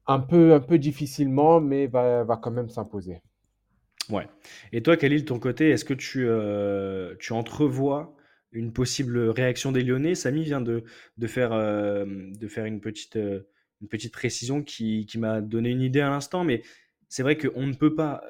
un 0.08 0.20
peu, 0.20 0.54
un 0.54 0.60
peu 0.60 0.78
difficilement, 0.78 1.62
mais 1.62 1.88
va, 1.88 2.24
va 2.24 2.38
quand 2.38 2.52
même 2.52 2.70
s'imposer. 2.70 3.22
Ouais. 4.10 4.28
Et 4.74 4.82
toi, 4.82 4.98
Khalil, 4.98 5.22
de 5.22 5.26
ton 5.26 5.40
côté, 5.40 5.70
est-ce 5.70 5.86
que 5.86 5.94
tu, 5.94 6.28
tu 7.20 7.34
entrevois 7.34 8.16
une 8.52 8.74
possible 8.74 9.20
réaction 9.30 9.72
des 9.72 9.84
Lyonnais? 9.84 10.16
Samy 10.16 10.44
vient 10.44 10.62
de, 10.62 10.84
de 11.18 11.28
faire, 11.28 11.52
de 11.52 12.48
faire 12.48 12.66
une, 12.66 12.82
petite, 12.82 13.16
une 13.16 13.88
petite 13.88 14.12
précision 14.12 14.64
qui, 14.64 15.06
qui 15.06 15.20
m'a 15.20 15.42
donné 15.42 15.70
une 15.70 15.82
idée 15.82 16.02
à 16.02 16.10
l'instant, 16.10 16.44
mais 16.44 16.64
c'est 17.10 17.24
vrai 17.24 17.38
qu'on 17.38 17.68
ne 17.68 17.74
peut 17.74 17.96
pas 17.96 18.24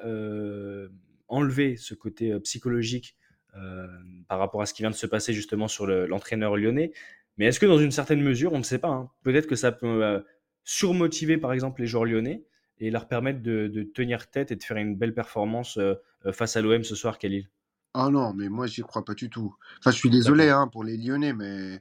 enlever 1.28 1.76
ce 1.76 1.94
côté 1.94 2.38
psychologique 2.40 3.16
euh, 3.56 3.86
par 4.28 4.38
rapport 4.38 4.62
à 4.62 4.66
ce 4.66 4.72
qui 4.72 4.82
vient 4.82 4.90
de 4.90 4.94
se 4.94 5.06
passer 5.06 5.32
justement 5.32 5.66
sur 5.66 5.84
l'entraîneur 5.86 6.56
lyonnais. 6.56 6.92
Mais 7.36 7.46
est-ce 7.46 7.58
que 7.58 7.66
dans 7.66 7.78
une 7.78 7.90
certaine 7.90 8.22
mesure, 8.22 8.52
on 8.52 8.58
ne 8.58 8.62
sait 8.62 8.78
pas, 8.78 8.90
hein, 8.90 9.10
peut-être 9.24 9.48
que 9.48 9.56
ça 9.56 9.72
peut 9.72 10.04
euh, 10.04 10.20
surmotiver 10.62 11.36
par 11.36 11.52
exemple 11.52 11.80
les 11.80 11.88
joueurs 11.88 12.04
lyonnais 12.04 12.44
et 12.78 12.92
leur 12.92 13.08
permettre 13.08 13.42
de, 13.42 13.90
tenir 13.92 14.30
tête 14.30 14.52
et 14.52 14.56
de 14.56 14.62
faire 14.62 14.76
une 14.76 14.94
belle 14.94 15.14
performance 15.14 15.78
euh, 15.78 15.94
face 16.32 16.56
à 16.56 16.62
l'OM 16.62 16.84
ce 16.84 16.94
soir, 16.94 17.18
Khalil? 17.18 17.48
Ah 17.94 18.08
non, 18.08 18.32
mais 18.34 18.48
moi 18.48 18.68
j'y 18.68 18.82
crois 18.82 19.04
pas 19.04 19.14
du 19.14 19.30
tout. 19.30 19.56
Enfin, 19.80 19.90
je 19.90 19.96
suis 19.96 20.10
désolé 20.10 20.48
hein, 20.48 20.68
pour 20.68 20.84
les 20.84 20.96
Lyonnais, 20.96 21.32
mais 21.32 21.80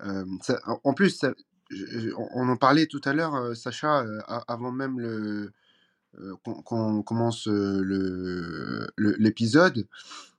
en 0.00 0.92
plus, 0.92 1.24
on 2.34 2.48
en 2.48 2.56
parlait 2.56 2.86
tout 2.86 3.00
à 3.04 3.12
l'heure, 3.12 3.54
Sacha, 3.56 4.04
avant 4.48 4.72
même 4.72 4.98
le 4.98 5.52
qu'on 6.42 7.02
commence 7.02 7.48
l'épisode 8.96 9.86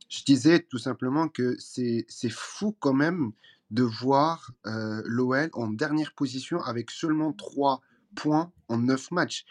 je 0.10 0.24
disais 0.24 0.60
tout 0.60 0.78
simplement 0.78 1.28
que 1.28 1.56
c'est 1.60 2.06
fou 2.30 2.76
quand 2.80 2.94
même 2.94 3.32
de 3.72 3.84
voir 3.84 4.52
euh, 4.66 5.02
l'OL 5.06 5.50
en 5.54 5.68
dernière 5.68 6.14
position 6.14 6.62
avec 6.62 6.92
seulement 6.92 7.34
3 7.34 7.82
points 8.16 8.52
en 8.70 8.78
9 8.78 9.12
matchs. 9.12 9.46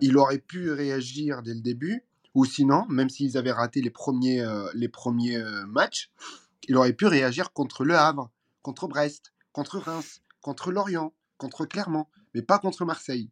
Il 0.00 0.16
aurait 0.16 0.38
pu 0.38 0.70
réagir 0.70 1.42
dès 1.42 1.54
le 1.54 1.60
début, 1.60 2.04
ou 2.34 2.44
sinon, 2.44 2.86
même 2.88 3.10
s'ils 3.10 3.36
avaient 3.36 3.52
raté 3.52 3.80
les 3.82 3.90
premiers, 3.90 4.40
euh, 4.40 4.68
les 4.74 4.88
premiers 4.88 5.36
euh, 5.36 5.66
matchs, 5.66 6.10
il 6.68 6.76
aurait 6.76 6.92
pu 6.92 7.06
réagir 7.06 7.52
contre 7.52 7.84
Le 7.84 7.96
Havre, 7.96 8.30
contre 8.62 8.86
Brest, 8.86 9.32
contre 9.52 9.78
Reims, 9.78 10.22
contre 10.40 10.70
Lorient, 10.70 11.12
contre 11.38 11.66
Clermont, 11.66 12.06
mais 12.34 12.42
pas 12.42 12.58
contre 12.58 12.84
Marseille. 12.84 13.30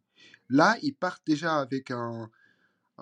Là, 0.49 0.75
ils 0.81 0.93
partent 0.93 1.25
déjà 1.25 1.59
avec 1.59 1.91
un, 1.91 2.29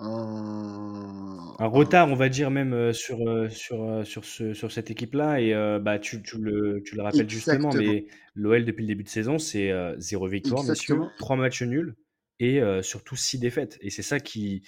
un 0.00 1.66
retard, 1.66 2.08
on 2.08 2.14
va 2.14 2.28
dire 2.28 2.50
même, 2.50 2.72
euh, 2.72 2.92
sur, 2.92 3.28
euh, 3.28 3.48
sur, 3.48 3.82
euh, 3.82 4.04
sur 4.04 4.24
ce 4.24 4.54
sur 4.54 4.70
cette 4.70 4.90
équipe-là 4.90 5.40
et 5.40 5.52
bah, 5.80 5.98
tu 5.98 6.22
tu 6.22 6.38
le 6.38 6.82
tu 6.84 6.94
le 6.94 7.02
rappelles 7.02 7.28
justement, 7.28 7.70
mais 7.74 8.06
l'OL 8.34 8.64
depuis 8.64 8.82
le 8.82 8.88
début 8.88 9.04
de 9.04 9.08
saison, 9.08 9.38
c'est, 9.38 9.72
0 9.98 10.28
victoire 10.28 10.62
messieurs, 10.64 11.00
3 11.18 11.36
matchs 11.36 11.62
nuls 11.62 11.96
et 12.38 12.60
surtout 12.82 13.16
6 13.16 13.38
défaites 13.38 13.78
et 13.80 13.90
c'est 13.90 14.02
ça 14.02 14.20
qui 14.20 14.62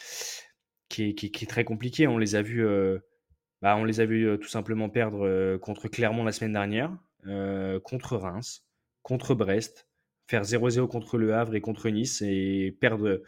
qui 0.88 1.10
est 1.10 1.14
qui 1.14 1.26
est 1.26 1.49
très 1.49 1.64
compliqué. 1.64 2.08
On 2.08 2.18
les 2.18 2.34
a 2.34 2.42
vus, 2.42 2.66
bah, 3.62 3.76
on 3.76 3.84
les 3.84 4.00
a 4.00 4.06
vus, 4.06 4.37
tout 4.40 4.49
simplement 4.49 4.88
perdre, 4.88 5.56
contre 5.58 5.88
Clermont 5.88 6.25
la 6.25 6.32
semaine 6.32 6.54
dernière, 6.54 6.90
contre 7.84 8.16
Reims, 8.16 8.66
contre 9.02 9.37
Brest, 9.37 9.87
faire 10.30 10.44
0-0 10.44 10.87
contre 10.87 11.18
Le 11.18 11.34
Havre 11.34 11.56
et 11.56 11.60
contre 11.60 11.88
Nice 11.88 12.22
et 12.22 12.76
perdre 12.80 13.20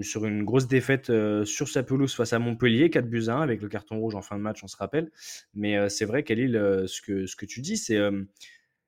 sur 0.00 0.24
une 0.24 0.42
grosse 0.42 0.66
défaite 0.66 1.10
euh, 1.10 1.44
sur 1.44 1.68
sa 1.68 1.82
pelouse 1.82 2.14
face 2.14 2.32
à 2.32 2.38
Montpellier, 2.38 2.88
4 2.88 3.06
buts 3.06 3.24
à 3.28 3.34
1 3.34 3.42
avec 3.42 3.60
le 3.60 3.68
carton 3.68 3.98
rouge 3.98 4.14
en 4.14 4.22
fin 4.22 4.36
de 4.36 4.40
match, 4.40 4.64
on 4.64 4.66
se 4.66 4.76
rappelle. 4.78 5.10
Mais 5.52 5.76
euh, 5.76 5.90
c'est 5.90 6.06
vrai, 6.06 6.22
Khalil, 6.22 6.56
euh, 6.56 6.86
ce, 6.86 7.02
que, 7.02 7.26
ce 7.26 7.36
que 7.36 7.44
tu 7.44 7.60
dis, 7.60 7.76
c'est 7.76 8.00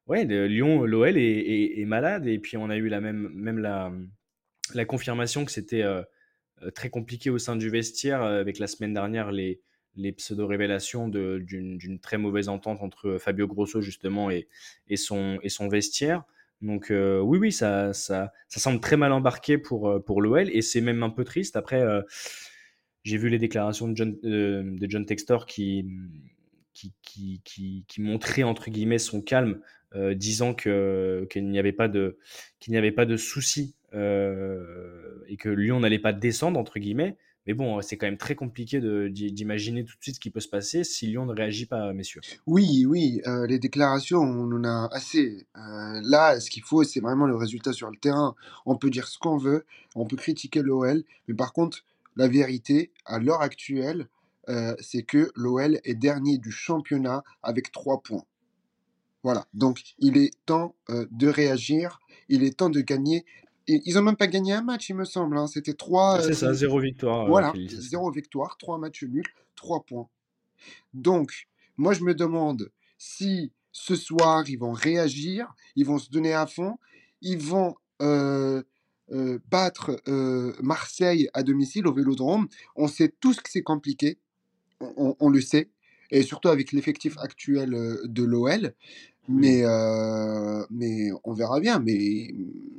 ouais, 0.06 0.24
Lyon, 0.24 0.84
l'OL 0.84 1.18
est, 1.18 1.84
malade 1.84 2.26
et 2.26 2.38
puis 2.38 2.56
on 2.56 2.70
a 2.70 2.76
eu 2.76 2.88
la 2.88 3.02
même, 3.02 3.28
même 3.34 3.58
la, 3.58 3.92
la 4.72 4.84
confirmation 4.86 5.44
que 5.44 5.52
c'était 5.52 5.84
très 6.74 6.88
compliqué 6.88 7.28
au 7.28 7.38
sein 7.38 7.56
du 7.56 7.68
vestiaire 7.68 8.22
avec 8.22 8.58
la 8.58 8.66
semaine 8.66 8.94
dernière 8.94 9.30
les, 9.30 9.60
les 9.96 10.12
pseudo-révélations 10.12 11.08
d'une 11.08 11.98
très 12.00 12.18
mauvaise 12.18 12.48
entente 12.48 12.82
entre 12.82 13.18
Fabio 13.18 13.46
Grosso 13.46 13.80
justement 13.80 14.30
et, 14.30 14.48
et, 14.88 14.96
son, 14.96 15.38
et 15.42 15.48
son 15.48 15.68
vestiaire. 15.68 16.24
Donc 16.62 16.90
euh, 16.90 17.20
oui, 17.20 17.38
oui, 17.38 17.52
ça, 17.52 17.92
ça, 17.92 18.32
ça, 18.48 18.60
semble 18.60 18.80
très 18.80 18.96
mal 18.96 19.12
embarqué 19.12 19.58
pour, 19.58 19.88
euh, 19.88 20.00
pour 20.00 20.22
l'OL 20.22 20.48
et 20.50 20.62
c'est 20.62 20.80
même 20.80 21.02
un 21.02 21.10
peu 21.10 21.24
triste. 21.24 21.56
Après, 21.56 21.80
euh, 21.80 22.02
j'ai 23.04 23.18
vu 23.18 23.28
les 23.28 23.38
déclarations 23.38 23.88
de 23.88 23.94
John, 24.88 25.06
Textor 25.06 25.46
qui, 25.46 25.86
qui, 26.72 26.92
qui, 27.02 27.84
qui, 27.86 28.00
montrait 28.00 28.42
entre 28.42 28.70
guillemets 28.70 28.98
son 28.98 29.22
calme, 29.22 29.60
disant 30.14 30.54
qu'il 30.54 31.48
n'y 31.48 31.58
avait 31.58 31.72
pas 31.72 31.88
de 31.88 32.18
qu'il 32.58 32.72
n'y 32.72 32.76
avait 32.76 32.90
pas 32.92 33.06
de 33.06 33.16
souci 33.16 33.76
et 33.92 35.36
que 35.38 35.48
Lyon 35.48 35.78
n'allait 35.80 36.00
pas 36.00 36.12
descendre 36.12 36.58
entre. 36.58 36.78
Mais 37.46 37.54
bon, 37.54 37.80
c'est 37.80 37.96
quand 37.96 38.06
même 38.06 38.16
très 38.16 38.34
compliqué 38.34 38.80
d'imaginer 39.10 39.84
tout 39.84 39.96
de 39.96 40.02
suite 40.02 40.16
ce 40.16 40.20
qui 40.20 40.30
peut 40.30 40.40
se 40.40 40.48
passer 40.48 40.82
si 40.82 41.06
Lyon 41.06 41.26
ne 41.26 41.32
réagit 41.32 41.66
pas, 41.66 41.92
messieurs. 41.92 42.20
Oui, 42.46 42.84
oui, 42.86 43.20
euh, 43.26 43.46
les 43.46 43.58
déclarations, 43.58 44.20
on 44.20 44.50
en 44.52 44.64
a 44.64 44.88
assez. 44.90 45.46
Euh, 45.56 46.00
là, 46.02 46.40
ce 46.40 46.50
qu'il 46.50 46.64
faut, 46.64 46.82
c'est 46.82 47.00
vraiment 47.00 47.26
le 47.26 47.36
résultat 47.36 47.72
sur 47.72 47.88
le 47.90 47.96
terrain. 47.96 48.34
On 48.64 48.76
peut 48.76 48.90
dire 48.90 49.06
ce 49.06 49.18
qu'on 49.18 49.36
veut, 49.36 49.64
on 49.94 50.06
peut 50.06 50.16
critiquer 50.16 50.62
l'OL, 50.62 51.04
mais 51.28 51.34
par 51.34 51.52
contre, 51.52 51.84
la 52.16 52.26
vérité, 52.26 52.90
à 53.04 53.20
l'heure 53.20 53.42
actuelle, 53.42 54.08
euh, 54.48 54.74
c'est 54.80 55.02
que 55.02 55.30
l'OL 55.36 55.80
est 55.84 55.94
dernier 55.94 56.38
du 56.38 56.50
championnat 56.50 57.22
avec 57.42 57.70
trois 57.70 58.02
points. 58.02 58.24
Voilà, 59.22 59.46
donc 59.54 59.82
il 59.98 60.16
est 60.18 60.30
temps 60.46 60.76
de 60.88 61.26
réagir, 61.26 61.98
il 62.28 62.44
est 62.44 62.56
temps 62.56 62.70
de 62.70 62.80
gagner 62.80 63.24
ils 63.68 63.94
n'ont 63.94 64.02
même 64.02 64.16
pas 64.16 64.26
gagné 64.26 64.52
un 64.52 64.62
match, 64.62 64.88
il 64.90 64.96
me 64.96 65.04
semble. 65.04 65.36
Hein. 65.36 65.46
C'était 65.46 65.74
trois. 65.74 66.22
C'est 66.22 66.34
ça, 66.34 66.54
zéro 66.54 66.80
victoire. 66.80 67.24
Euh, 67.24 67.28
voilà, 67.28 67.52
zéro 67.68 68.10
victoire, 68.10 68.56
trois 68.58 68.78
matchs 68.78 69.04
nuls, 69.04 69.26
trois 69.54 69.84
points. 69.84 70.08
Donc, 70.94 71.48
moi, 71.76 71.92
je 71.92 72.02
me 72.02 72.14
demande 72.14 72.70
si 72.98 73.52
ce 73.72 73.96
soir, 73.96 74.48
ils 74.48 74.58
vont 74.58 74.72
réagir, 74.72 75.52
ils 75.74 75.84
vont 75.84 75.98
se 75.98 76.10
donner 76.10 76.32
à 76.32 76.46
fond, 76.46 76.78
ils 77.20 77.38
vont 77.38 77.74
euh, 78.02 78.62
euh, 79.12 79.38
battre 79.50 80.00
Marseille 80.62 81.28
à 81.34 81.42
domicile 81.42 81.86
au 81.86 81.92
Vélodrome. 81.92 82.48
On 82.76 82.88
sait 82.88 83.12
tous 83.20 83.40
que 83.40 83.50
c'est 83.50 83.62
compliqué, 83.62 84.18
on, 84.80 85.28
le 85.28 85.40
sait, 85.40 85.70
et 86.10 86.22
surtout 86.22 86.48
avec 86.48 86.72
l'effectif 86.72 87.18
actuel 87.18 87.70
de 88.04 88.22
l'OL. 88.22 88.74
Mais, 89.28 89.62
euh, 89.64 90.64
mais 90.70 91.10
on 91.24 91.32
verra 91.32 91.60
bien. 91.60 91.80
Mais 91.80 92.28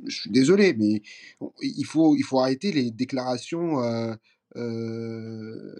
je 0.06 0.20
suis 0.20 0.30
désolé, 0.30 0.74
mais 0.74 1.02
il 1.60 1.84
faut, 1.84 2.16
il 2.16 2.22
faut 2.22 2.40
arrêter 2.40 2.72
les 2.72 2.90
déclarations 2.90 3.82
euh, 3.82 4.14
euh, 4.56 5.74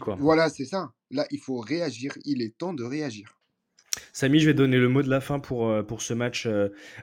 quoi. 0.00 0.16
Voilà, 0.18 0.48
c'est 0.48 0.64
ça. 0.64 0.92
Là, 1.10 1.26
il 1.30 1.38
faut 1.38 1.58
réagir. 1.58 2.12
Il 2.24 2.42
est 2.42 2.56
temps 2.56 2.74
de 2.74 2.84
réagir. 2.84 3.38
Samy, 4.12 4.40
je 4.40 4.46
vais 4.46 4.54
donner 4.54 4.78
le 4.78 4.88
mot 4.88 5.02
de 5.02 5.10
la 5.10 5.20
fin 5.20 5.38
pour, 5.38 5.72
pour 5.86 6.02
ce 6.02 6.14
match 6.14 6.48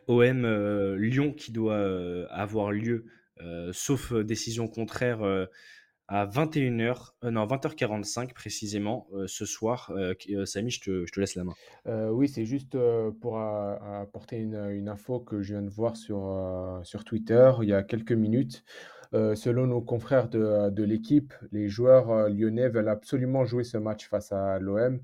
OM 0.08 0.96
Lyon 0.98 1.34
qui 1.34 1.52
doit 1.52 2.28
avoir 2.30 2.72
lieu, 2.72 3.06
sauf 3.72 4.14
décision 4.14 4.68
contraire 4.68 5.48
à 6.12 6.26
21h, 6.26 7.14
euh, 7.24 7.32
non, 7.32 7.46
20h45 7.48 8.34
précisément 8.34 9.08
euh, 9.14 9.28
ce 9.28 9.46
soir. 9.46 9.94
Euh, 9.96 10.14
Samy, 10.46 10.70
je 10.70 10.82
te, 10.82 11.20
laisse 11.20 11.36
la 11.36 11.46
main. 11.46 11.54
oui, 12.10 12.28
c'est 12.28 12.44
juste 12.44 12.78
pour 13.22 13.40
apporter 13.40 14.38
une, 14.38 14.56
une, 14.72 14.90
info 14.90 15.22
que 15.22 15.42
je 15.42 15.54
viens 15.54 15.62
de 15.62 15.70
voir 15.70 15.96
sur, 15.96 16.82
sur 16.84 17.06
Twitter 17.06 17.54
il 17.62 17.70
y 17.70 17.74
a 17.74 17.82
quelques 17.82 18.12
minutes. 18.12 18.66
selon 19.14 19.68
nos 19.68 19.82
confrères 19.82 20.28
de, 20.28 20.70
de 20.70 20.84
l'équipe, 20.84 21.34
les 21.54 21.70
joueurs 21.70 22.28
lyonnais 22.28 22.68
veulent 22.68 22.90
absolument 22.90 23.46
jouer 23.46 23.64
ce 23.64 23.78
match 23.78 24.10
face 24.10 24.34
à 24.34 24.60
l'OM. 24.60 25.00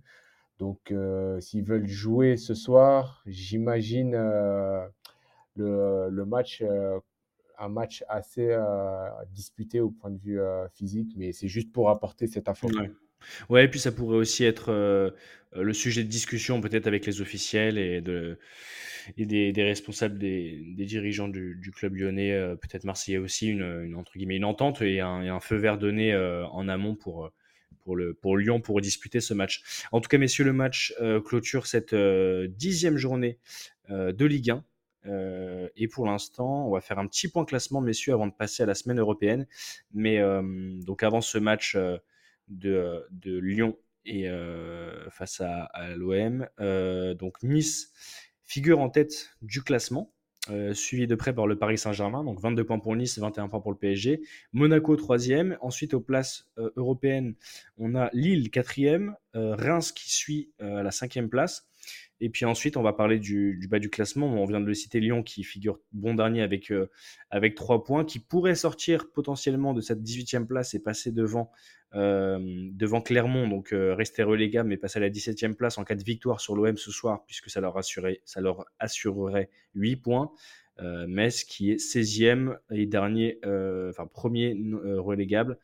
Donc, 0.60 0.94
s'ils 1.40 1.64
veulent 1.64 1.88
jouer 1.88 2.36
ce 2.36 2.54
soir, 2.54 3.24
j'imagine 3.26 4.12
le, 5.56 6.10
le, 6.10 6.26
match 6.26 6.62
un 7.58 7.70
match 7.70 8.04
assez 8.08 8.50
euh, 8.52 9.10
disputé 9.32 9.80
au 9.80 9.90
point 9.90 10.12
de 10.12 10.20
vue 10.20 10.40
euh, 10.40 10.68
physique, 10.70 11.14
mais 11.16 11.32
c'est 11.32 11.48
juste 11.48 11.72
pour 11.72 11.90
apporter 11.90 12.28
cette 12.28 12.50
information. 12.50 12.94
Ouais, 13.50 13.66
et 13.66 13.68
puis 13.68 13.80
ça 13.80 13.92
pourrait 13.92 14.18
aussi 14.18 14.46
être 14.46 14.72
euh, 14.72 15.10
le 15.56 15.74
sujet 15.74 16.04
de 16.04 16.10
discussion 16.10 16.62
peut-être 16.62 16.86
avec 16.86 17.06
les 17.06 17.20
officiels 17.20 17.80
et, 17.80 18.00
de, 18.00 18.38
et 19.18 19.26
des, 19.26 19.64
responsables 19.64 20.20
des, 20.20 20.76
dirigeants 20.78 21.28
du, 21.28 21.72
club 21.76 21.96
lyonnais, 21.96 22.38
peut-être 22.62 22.84
marseillais 22.84 23.18
aussi, 23.18 23.48
une, 23.48 23.96
entre 23.96 24.14
guillemets, 24.18 24.36
une 24.36 24.46
entente 24.46 24.84
et 24.84 25.02
un, 25.02 25.40
feu 25.40 25.56
vert 25.56 25.80
donné 25.80 26.16
en 26.16 26.68
amont 26.68 26.96
pour, 26.96 27.32
pour, 27.84 27.96
le, 27.96 28.14
pour 28.14 28.38
Lyon 28.38 28.62
pour 28.62 28.80
disputer 28.82 29.20
ce 29.20 29.34
match. 29.34 29.64
En 29.92 30.00
tout 30.00 30.10
cas, 30.10 30.20
messieurs, 30.20 30.46
le 30.46 30.54
match 30.54 30.94
clôture 31.26 31.66
cette 31.66 31.96
dixième 31.96 32.98
journée 32.98 33.40
de 33.90 34.26
Ligue 34.26 34.52
1. 34.52 34.64
Euh, 35.08 35.70
et 35.76 35.88
pour 35.88 36.06
l'instant, 36.06 36.68
on 36.68 36.72
va 36.72 36.82
faire 36.82 37.00
un 37.00 37.08
petit 37.08 37.28
point 37.28 37.46
classement, 37.46 37.82
messieurs, 37.82 38.14
avant 38.14 38.28
de 38.28 38.34
passer 38.34 38.64
à 38.64 38.66
la 38.66 38.76
semaine 38.76 39.00
européenne. 39.00 39.48
Mais 39.94 40.20
euh, 40.20 40.42
donc 40.84 41.04
avant 41.04 41.22
ce 41.22 41.38
match 41.38 41.76
euh, 41.76 41.98
de, 42.48 43.08
Lyon 43.24 43.78
et 44.06 44.30
face 45.10 45.42
à, 45.42 45.70
l'OM, 45.96 46.48
donc 47.16 47.44
Nice 47.44 47.92
figure 48.46 48.80
en 48.80 48.90
tête 48.90 49.36
du 49.42 49.62
classement. 49.62 50.14
Suivi 50.72 51.08
de 51.08 51.16
près 51.16 51.36
par 51.36 51.46
le 51.46 51.58
Paris 51.58 51.78
Saint-Germain, 51.78 52.24
donc 52.24 52.40
22 52.40 52.64
points 52.64 52.80
pour 52.80 52.96
Nice, 52.96 53.20
21 53.20 53.50
points 53.50 53.60
pour 53.60 53.72
le 53.72 53.78
PSG. 53.78 54.22
Monaco 54.54 54.96
troisième. 54.96 55.58
Ensuite 55.60 55.94
aux 55.94 56.00
places 56.00 56.50
européennes, 56.78 57.36
on 57.78 57.96
a 57.96 58.10
Lille 58.14 58.50
quatrième, 58.50 59.18
euh, 59.36 59.56
Reims 59.56 59.92
qui 59.92 60.10
suit 60.10 60.52
à 60.60 60.84
la 60.84 60.92
cinquième 60.92 61.28
place. 61.28 61.68
Et 62.20 62.30
puis 62.30 62.46
ensuite, 62.46 62.78
on 62.78 62.82
va 62.82 62.94
parler 62.94 63.20
du, 63.20 63.68
bas 63.70 63.80
du 63.80 63.90
classement. 63.90 64.28
On 64.28 64.46
vient 64.46 64.60
de 64.60 64.66
le 64.66 64.74
citer, 64.74 65.00
Lyon 65.00 65.24
qui 65.24 65.44
figure 65.44 65.80
bon 65.92 66.16
dernier 66.16 66.42
avec, 66.42 66.72
euh, 66.72 66.90
avec 67.30 67.56
3 67.56 67.84
points, 67.84 68.06
qui 68.06 68.20
pourrait 68.20 68.56
sortir 68.56 69.12
potentiellement 69.12 69.74
de 69.74 69.82
cette 69.82 70.02
18e 70.02 70.46
place 70.48 70.74
et 70.74 70.80
passer 70.80 71.12
devant, 71.12 71.52
euh, 71.94 72.40
devant 72.72 73.02
Clermont, 73.02 73.48
donc 73.48 73.72
euh, 73.72 73.94
rester 73.94 74.24
relégable, 74.24 74.70
mais 74.70 74.78
passer 74.78 74.98
à 74.98 75.02
la 75.02 75.10
17e 75.10 75.54
place 75.54 75.78
en 75.78 75.84
cas 75.84 75.96
de 75.96 76.04
victoire 76.04 76.42
sur 76.42 76.56
l'OM 76.56 76.78
ce 76.78 76.92
soir, 76.92 77.24
puisque 77.28 77.50
ça 77.50 77.62
leur, 77.62 77.80
ça 78.26 78.42
leur 78.42 78.66
assurerait 78.80 79.50
8 79.76 79.98
points. 79.98 80.32
Metz 81.08 81.44
qui 81.44 81.72
est 81.72 81.78
16e 81.78 82.56
et 82.70 82.86
dernier, 82.86 83.40
enfin 83.44 84.06
premier 84.06 84.56
relégable 84.84 85.58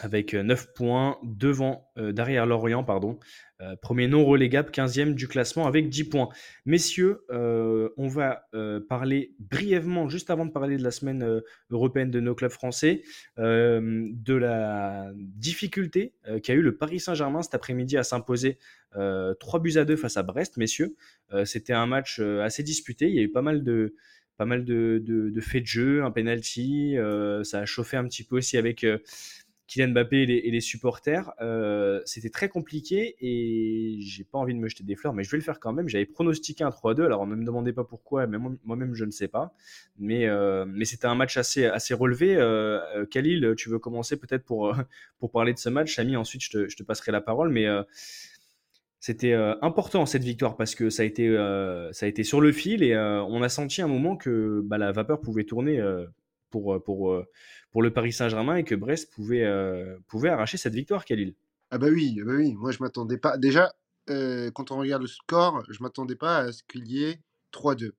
avec 0.00 0.34
9 0.34 0.72
points 0.74 1.18
devant, 1.22 1.90
euh, 1.98 2.12
derrière 2.12 2.46
Lorient, 2.46 2.84
pardon. 2.84 3.18
Euh, 3.60 3.76
premier 3.76 4.08
non 4.08 4.24
relégable, 4.24 4.70
15e 4.70 5.14
du 5.14 5.28
classement 5.28 5.66
avec 5.66 5.88
10 5.88 6.04
points. 6.04 6.28
Messieurs, 6.66 7.24
euh, 7.30 7.88
on 7.96 8.08
va 8.08 8.48
parler 8.88 9.34
brièvement, 9.38 10.08
juste 10.08 10.30
avant 10.30 10.44
de 10.44 10.50
parler 10.50 10.76
de 10.76 10.82
la 10.82 10.90
semaine 10.90 11.42
européenne 11.70 12.10
de 12.10 12.20
nos 12.20 12.34
clubs 12.34 12.50
français, 12.50 13.02
de 13.36 14.34
la 14.34 15.10
difficulté 15.14 16.14
qu'a 16.42 16.54
eu 16.54 16.62
le 16.62 16.76
Paris 16.76 17.00
Saint-Germain 17.00 17.42
cet 17.42 17.54
après-midi 17.54 17.96
à 17.96 18.02
s'imposer 18.02 18.58
3 18.92 19.60
buts 19.60 19.76
à 19.76 19.84
2 19.84 19.96
face 19.96 20.16
à 20.16 20.22
Brest, 20.22 20.56
messieurs. 20.56 20.96
C'était 21.44 21.72
un 21.72 21.86
match 21.86 22.20
assez 22.20 22.62
disputé, 22.62 23.08
il 23.08 23.14
y 23.14 23.18
a 23.18 23.22
eu 23.22 23.30
pas 23.30 23.42
mal 23.42 23.62
de 23.62 23.94
pas 24.36 24.46
mal 24.46 24.64
de 24.64 25.40
faits 25.40 25.62
de 25.62 25.66
jeu, 25.66 26.04
un 26.04 26.10
penalty, 26.10 26.96
ça 27.42 27.60
a 27.60 27.66
chauffé 27.66 27.96
un 27.96 28.04
petit 28.04 28.24
peu 28.24 28.36
aussi 28.36 28.56
avec 28.56 28.84
Kylian 29.66 29.88
Mbappé 29.88 30.22
et 30.22 30.50
les, 30.50 30.60
supporters. 30.60 31.32
Euh, 31.40 32.00
c'était 32.04 32.28
très 32.28 32.48
compliqué 32.48 33.16
et 33.20 33.98
j'ai 34.00 34.24
pas 34.24 34.38
envie 34.38 34.54
de 34.54 34.58
me 34.58 34.68
jeter 34.68 34.84
des 34.84 34.94
fleurs, 34.94 35.14
mais 35.14 35.24
je 35.24 35.30
vais 35.30 35.38
le 35.38 35.42
faire 35.42 35.58
quand 35.58 35.72
même. 35.72 35.88
J'avais 35.88 36.04
pronostiqué 36.04 36.64
un 36.64 36.70
3-2, 36.70 37.04
alors 37.04 37.22
on 37.22 37.26
ne 37.26 37.34
me 37.34 37.44
demandait 37.44 37.72
pas 37.72 37.84
pourquoi, 37.84 38.26
moi-même 38.26 38.94
je 38.94 39.04
ne 39.04 39.10
sais 39.10 39.28
pas. 39.28 39.54
Mais, 39.98 40.26
euh, 40.26 40.66
mais 40.66 40.84
c'était 40.84 41.06
un 41.06 41.14
match 41.14 41.36
assez, 41.36 41.64
assez 41.64 41.94
relevé. 41.94 42.36
Euh, 42.36 43.06
Khalil, 43.06 43.54
tu 43.56 43.70
veux 43.70 43.78
commencer 43.78 44.18
peut-être 44.18 44.44
pour, 44.44 44.74
pour 45.18 45.30
parler 45.30 45.54
de 45.54 45.58
ce 45.58 45.70
match? 45.70 45.98
Ami, 45.98 46.16
ensuite 46.16 46.42
je 46.42 46.50
te, 46.50 46.68
je 46.68 46.76
te 46.76 46.82
passerai 46.82 47.12
la 47.12 47.22
parole, 47.22 47.48
mais 47.48 47.66
c'était 49.00 49.34
important 49.62 50.04
cette 50.06 50.24
victoire 50.24 50.56
parce 50.56 50.74
que 50.74 50.90
ça 50.90 51.02
a 51.02 51.06
été, 51.06 51.28
ça 51.92 52.06
a 52.06 52.08
été 52.08 52.22
sur 52.22 52.40
le 52.40 52.52
fil 52.52 52.82
et 52.82 52.96
on 52.96 53.42
a 53.42 53.48
senti 53.48 53.80
un 53.80 53.88
moment 53.88 54.16
que 54.16 54.60
bah, 54.64 54.76
la 54.76 54.92
vapeur 54.92 55.20
pouvait 55.20 55.44
tourner 55.44 55.82
pour, 56.50 56.82
pour, 56.84 57.24
pour 57.74 57.82
le 57.82 57.92
Paris 57.92 58.12
Saint-Germain 58.12 58.54
et 58.54 58.62
que 58.62 58.76
Brest 58.76 59.12
pouvait, 59.12 59.42
euh, 59.42 59.96
pouvait 60.06 60.28
arracher 60.28 60.56
cette 60.56 60.74
victoire, 60.74 61.04
Khalil. 61.04 61.34
Ah 61.72 61.78
bah 61.78 61.88
oui, 61.90 62.20
bah 62.24 62.34
oui. 62.36 62.54
moi 62.54 62.70
je 62.70 62.78
m'attendais 62.80 63.18
pas. 63.18 63.36
Déjà, 63.36 63.74
euh, 64.10 64.52
quand 64.52 64.70
on 64.70 64.78
regarde 64.78 65.02
le 65.02 65.08
score, 65.08 65.64
je 65.68 65.82
m'attendais 65.82 66.14
pas 66.14 66.38
à 66.38 66.52
ce 66.52 66.62
qu'il 66.62 66.86
y 66.86 67.02
ait 67.02 67.18
3-2. 67.52 67.90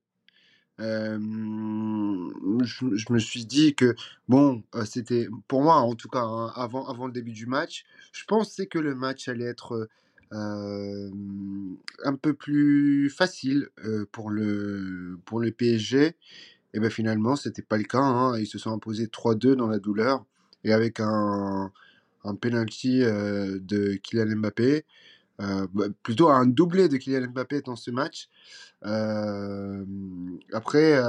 Euh, 0.79 1.17
je, 1.19 3.13
me 3.13 3.19
suis 3.19 3.45
dit 3.45 3.75
que, 3.75 3.95
bon, 4.29 4.63
c'était, 4.85 5.27
pour 5.49 5.61
moi 5.61 5.75
en 5.75 5.95
tout 5.95 6.07
cas, 6.07 6.23
hein, 6.23 6.53
avant, 6.55 6.87
avant 6.87 7.07
le 7.07 7.11
début 7.11 7.33
du 7.33 7.45
match, 7.45 7.83
je 8.13 8.23
pensais 8.23 8.67
que 8.67 8.79
le 8.79 8.95
match 8.95 9.27
allait 9.27 9.43
être 9.43 9.89
un 10.31 12.15
peu 12.21 12.33
plus 12.33 13.09
facile 13.09 13.67
pour, 14.13 14.29
le, 14.29 15.19
pour 15.25 15.41
le 15.41 15.51
PSG. 15.51 16.15
Et 16.75 16.79
bien 16.79 16.89
finalement, 16.89 17.37
c'était 17.37 17.61
pas 17.61 17.77
le 17.77 17.85
cas. 17.85 18.01
Hein. 18.01 18.37
Ils 18.37 18.47
se 18.47 18.57
sont 18.57 18.71
imposés 18.71 19.07
3-2 19.07 19.55
dans 19.55 19.67
la 19.67 19.79
douleur 19.79 20.25
et 20.65 20.73
avec 20.73 20.99
un, 20.99 21.71
un 22.25 22.35
penalty 22.35 23.01
euh, 23.01 23.59
de 23.61 23.93
Kylian 23.93 24.35
Mbappé. 24.35 24.83
Euh, 25.41 25.67
bah, 25.73 25.85
plutôt 26.03 26.29
un 26.29 26.45
doublé 26.45 26.89
de 26.89 26.97
Kylian 26.97 27.29
Mbappé 27.29 27.61
dans 27.61 27.77
ce 27.77 27.91
match. 27.91 28.27
Euh, 28.85 29.85
après, 30.51 30.99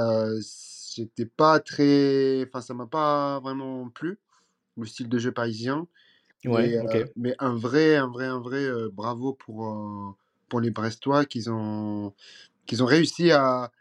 c'était 0.41 1.25
pas 1.25 1.59
très. 1.59 2.45
Enfin, 2.47 2.61
ça 2.61 2.73
m'a 2.73 2.87
pas 2.87 3.41
vraiment 3.41 3.89
plu, 3.89 4.19
le 4.77 4.85
style 4.85 5.09
de 5.09 5.19
jeu 5.19 5.33
parisien. 5.33 5.85
Ouais, 6.45 6.69
mais, 6.69 6.79
okay. 6.79 7.05
mais 7.17 7.35
un 7.39 7.55
vrai, 7.55 7.97
un 7.97 8.07
vrai, 8.07 8.25
un 8.25 8.39
vrai 8.39 8.69
bravo 8.93 9.33
pour, 9.33 10.15
pour 10.47 10.61
les 10.61 10.71
Brestois 10.71 11.25
qu'ils 11.25 11.49
ont, 11.49 12.13
qu'ils 12.65 12.83
ont 12.83 12.85
réussi 12.85 13.31
à, 13.31 13.71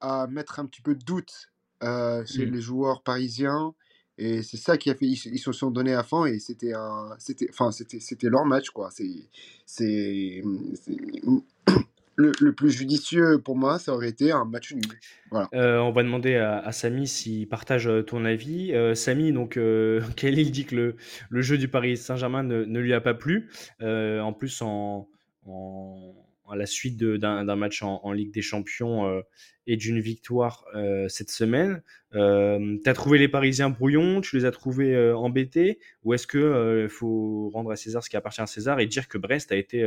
à 0.00 0.26
mettre 0.26 0.60
un 0.60 0.66
petit 0.66 0.82
peu 0.82 0.94
de 0.94 1.04
doute 1.04 1.52
euh, 1.82 2.24
chez 2.26 2.46
mmh. 2.46 2.50
les 2.50 2.60
joueurs 2.60 3.02
parisiens. 3.02 3.74
Et 4.16 4.42
c'est 4.42 4.56
ça 4.56 4.76
qui 4.78 4.90
a 4.90 4.94
fait. 4.94 5.06
Ils, 5.06 5.20
ils, 5.32 5.38
se 5.38 5.52
sont 5.52 5.70
donnés 5.70 5.94
à 5.94 6.04
fond 6.04 6.24
et 6.24 6.38
c'était 6.38 6.72
un, 6.72 7.16
c'était, 7.18 7.48
enfin 7.50 7.72
c'était, 7.72 7.98
c'était 7.98 8.28
leur 8.28 8.44
match 8.44 8.70
quoi. 8.70 8.90
C'est, 8.92 9.28
c'est, 9.66 10.42
le, 12.16 12.32
le, 12.40 12.52
plus 12.52 12.70
judicieux 12.70 13.38
pour 13.38 13.56
moi, 13.56 13.78
ça 13.78 13.92
aurait 13.92 14.08
été 14.08 14.30
un 14.32 14.44
match 14.44 14.72
nul. 14.72 14.84
Voilà. 15.30 15.48
Euh, 15.54 15.78
on 15.78 15.92
va 15.92 16.02
demander 16.02 16.36
à, 16.36 16.58
à 16.58 16.72
Samy 16.72 17.06
s'il 17.08 17.48
partage 17.48 17.90
ton 18.06 18.24
avis. 18.24 18.72
Euh, 18.72 18.94
Samy, 18.94 19.32
donc, 19.32 19.56
euh, 19.56 20.00
dit 20.22 20.64
que 20.64 20.76
le, 20.76 20.96
le 21.28 21.42
jeu 21.42 21.58
du 21.58 21.68
Paris 21.68 21.96
Saint-Germain 21.96 22.42
ne, 22.42 22.64
ne, 22.64 22.80
lui 22.80 22.94
a 22.94 23.00
pas 23.00 23.14
plu? 23.14 23.50
Euh, 23.82 24.20
en 24.20 24.32
plus, 24.32 24.62
en, 24.62 25.08
en 25.46 26.14
à 26.50 26.56
la 26.56 26.66
suite 26.66 26.96
d'un 27.02 27.56
match 27.56 27.82
en, 27.82 28.00
en, 28.02 28.12
Ligue 28.12 28.32
des 28.32 28.42
Champions 28.42 29.06
euh, 29.06 29.22
et 29.66 29.76
d'une 29.76 30.00
victoire 30.00 30.64
euh, 30.74 31.08
cette 31.08 31.30
semaine. 31.30 31.82
Euh, 32.14 32.76
tu 32.82 32.88
as 32.88 32.92
trouvé 32.92 33.18
les 33.18 33.28
Parisiens 33.28 33.70
brouillons, 33.70 34.20
tu 34.20 34.36
les 34.36 34.44
as 34.44 34.50
trouvés 34.50 34.94
euh, 34.94 35.16
embêtés, 35.16 35.78
ou 36.04 36.14
est-ce 36.14 36.26
qu'il 36.26 36.88
faut 36.88 37.48
rendre 37.50 37.70
à 37.70 37.76
César 37.76 38.02
ce 38.02 38.10
qui 38.10 38.16
appartient 38.16 38.42
à 38.42 38.46
César 38.46 38.78
et 38.80 38.86
dire 38.86 39.08
que 39.08 39.18
Brest 39.18 39.52
a 39.52 39.56
été 39.56 39.84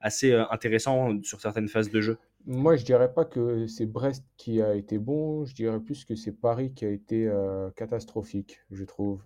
assez 0.00 0.32
intéressant 0.32 1.22
sur 1.22 1.40
certaines 1.40 1.68
phases 1.68 1.90
de 1.90 2.00
jeu? 2.00 2.18
Moi, 2.46 2.76
je 2.76 2.84
dirais 2.84 3.12
pas 3.12 3.24
que 3.24 3.66
c'est 3.66 3.86
Brest 3.86 4.24
qui 4.36 4.62
a 4.62 4.74
été 4.74 4.98
bon, 4.98 5.44
je 5.44 5.54
dirais 5.54 5.80
plus 5.80 6.04
que 6.04 6.14
c'est 6.14 6.32
Paris 6.32 6.72
qui 6.72 6.84
a 6.86 6.90
été 6.90 7.30
catastrophique, 7.76 8.60
je 8.70 8.84
trouve. 8.84 9.22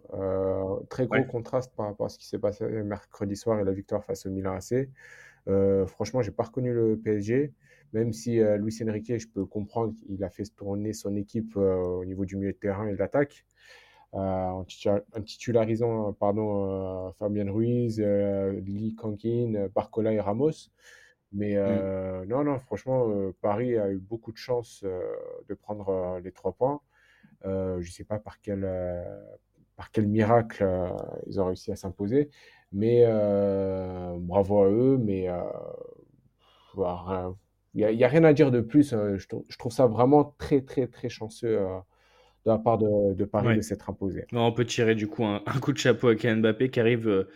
très 0.89 1.07
gros 1.07 1.17
ouais. 1.17 1.27
contraste 1.27 1.73
par 1.77 1.87
rapport 1.87 2.07
à 2.07 2.09
ce 2.09 2.19
qui 2.19 2.27
s'est 2.27 2.39
passé 2.39 2.65
mercredi 2.65 3.37
soir 3.37 3.61
et 3.61 3.65
la 3.65 3.73
victoire 3.73 4.05
face 4.05 4.27
au 4.27 4.31
Milan 4.31 4.55
AC. 4.55 4.89
Euh, 5.49 5.87
franchement, 5.87 6.23
j'ai 6.23 6.31
pas 6.31 6.45
reconnu 6.45 6.73
le 6.73 6.99
PSG, 6.99 7.53
même 7.93 8.13
si 8.13 8.41
euh, 8.41 8.57
Luis 8.57 8.79
Enrique, 8.83 9.19
je 9.19 9.29
peux 9.29 9.45
comprendre, 9.45 9.95
il 10.09 10.23
a 10.25 10.31
fait 10.31 10.45
tourner 10.55 10.93
son 10.93 11.17
équipe 11.17 11.57
euh, 11.57 11.75
au 11.77 12.05
niveau 12.05 12.25
du 12.25 12.37
milieu 12.37 12.53
de 12.53 12.59
terrain 12.59 12.87
et 12.87 12.93
de 12.93 12.99
l'attaque, 12.99 13.45
en, 14.13 14.65
titularisant 15.25 16.13
pardon, 16.13 17.13
Fabien 17.19 17.51
Ruiz, 17.51 17.99
Lee 17.99 18.95
Kankin, 18.95 19.69
Barcola 19.75 20.13
et 20.13 20.21
Ramos. 20.21 20.69
Mais 21.33 21.57
mm. 21.57 22.27
non, 22.29 22.45
non, 22.45 22.59
franchement, 22.59 23.11
Paris 23.41 23.79
a 23.79 23.91
eu 23.91 23.97
beaucoup 23.97 24.31
de 24.31 24.37
chance 24.37 24.85
de 24.85 25.55
prendre 25.55 26.21
les 26.23 26.31
trois 26.31 26.53
points. 26.53 26.83
je 27.43 27.79
ne 27.79 27.91
sais 27.91 28.05
pas 28.05 28.19
par 28.19 28.39
quel, 28.43 28.69
par 29.77 29.91
quel 29.91 30.07
miracle 30.07 30.63
ils 31.27 31.41
ont 31.41 31.47
réussi 31.47 31.73
à 31.73 31.77
s'imposer. 31.77 32.29
Mais 32.73 33.05
euh, 33.05 33.82
bravo 34.33 34.63
à 34.63 34.71
eux, 34.71 34.99
mais 34.99 35.29
euh, 35.29 35.35
il 37.75 37.87
n'y 37.87 38.03
a, 38.03 38.07
a, 38.07 38.11
rien 38.11 38.25
à 38.25 38.33
dire 38.33 38.51
de 38.51 38.61
plus. 38.61 38.95
Euh, 38.95 39.19
je, 39.19 39.27
je, 39.49 39.59
trouve 39.59 39.73
ça 39.73 39.87
vraiment 39.87 40.35
très, 40.39 40.63
très, 40.63 40.87
très 40.87 41.11
chanceux 41.11 41.59
euh, 41.59 41.77
de 42.47 42.51
la 42.51 42.59
part 42.59 42.79
de, 42.79 43.13
de 43.15 43.25
Paris 43.27 43.49
ouais. 43.49 43.57
de 43.57 43.61
s'être 43.61 43.91
imposé. 43.91 44.25
On 44.33 44.53
peut 44.53 44.65
tirer 44.65 44.95
du 44.95 45.07
coup 45.07 45.25
un, 45.25 45.43
un, 45.45 45.61
coup 45.61 45.73
de 45.73 45.79
chapeau 45.79 46.09
à 46.09 46.17
Kylian 46.17 46.39
Mbappé 46.39 46.71
qui 46.71 46.81
arrive 46.81 47.07
euh, 47.09 47.29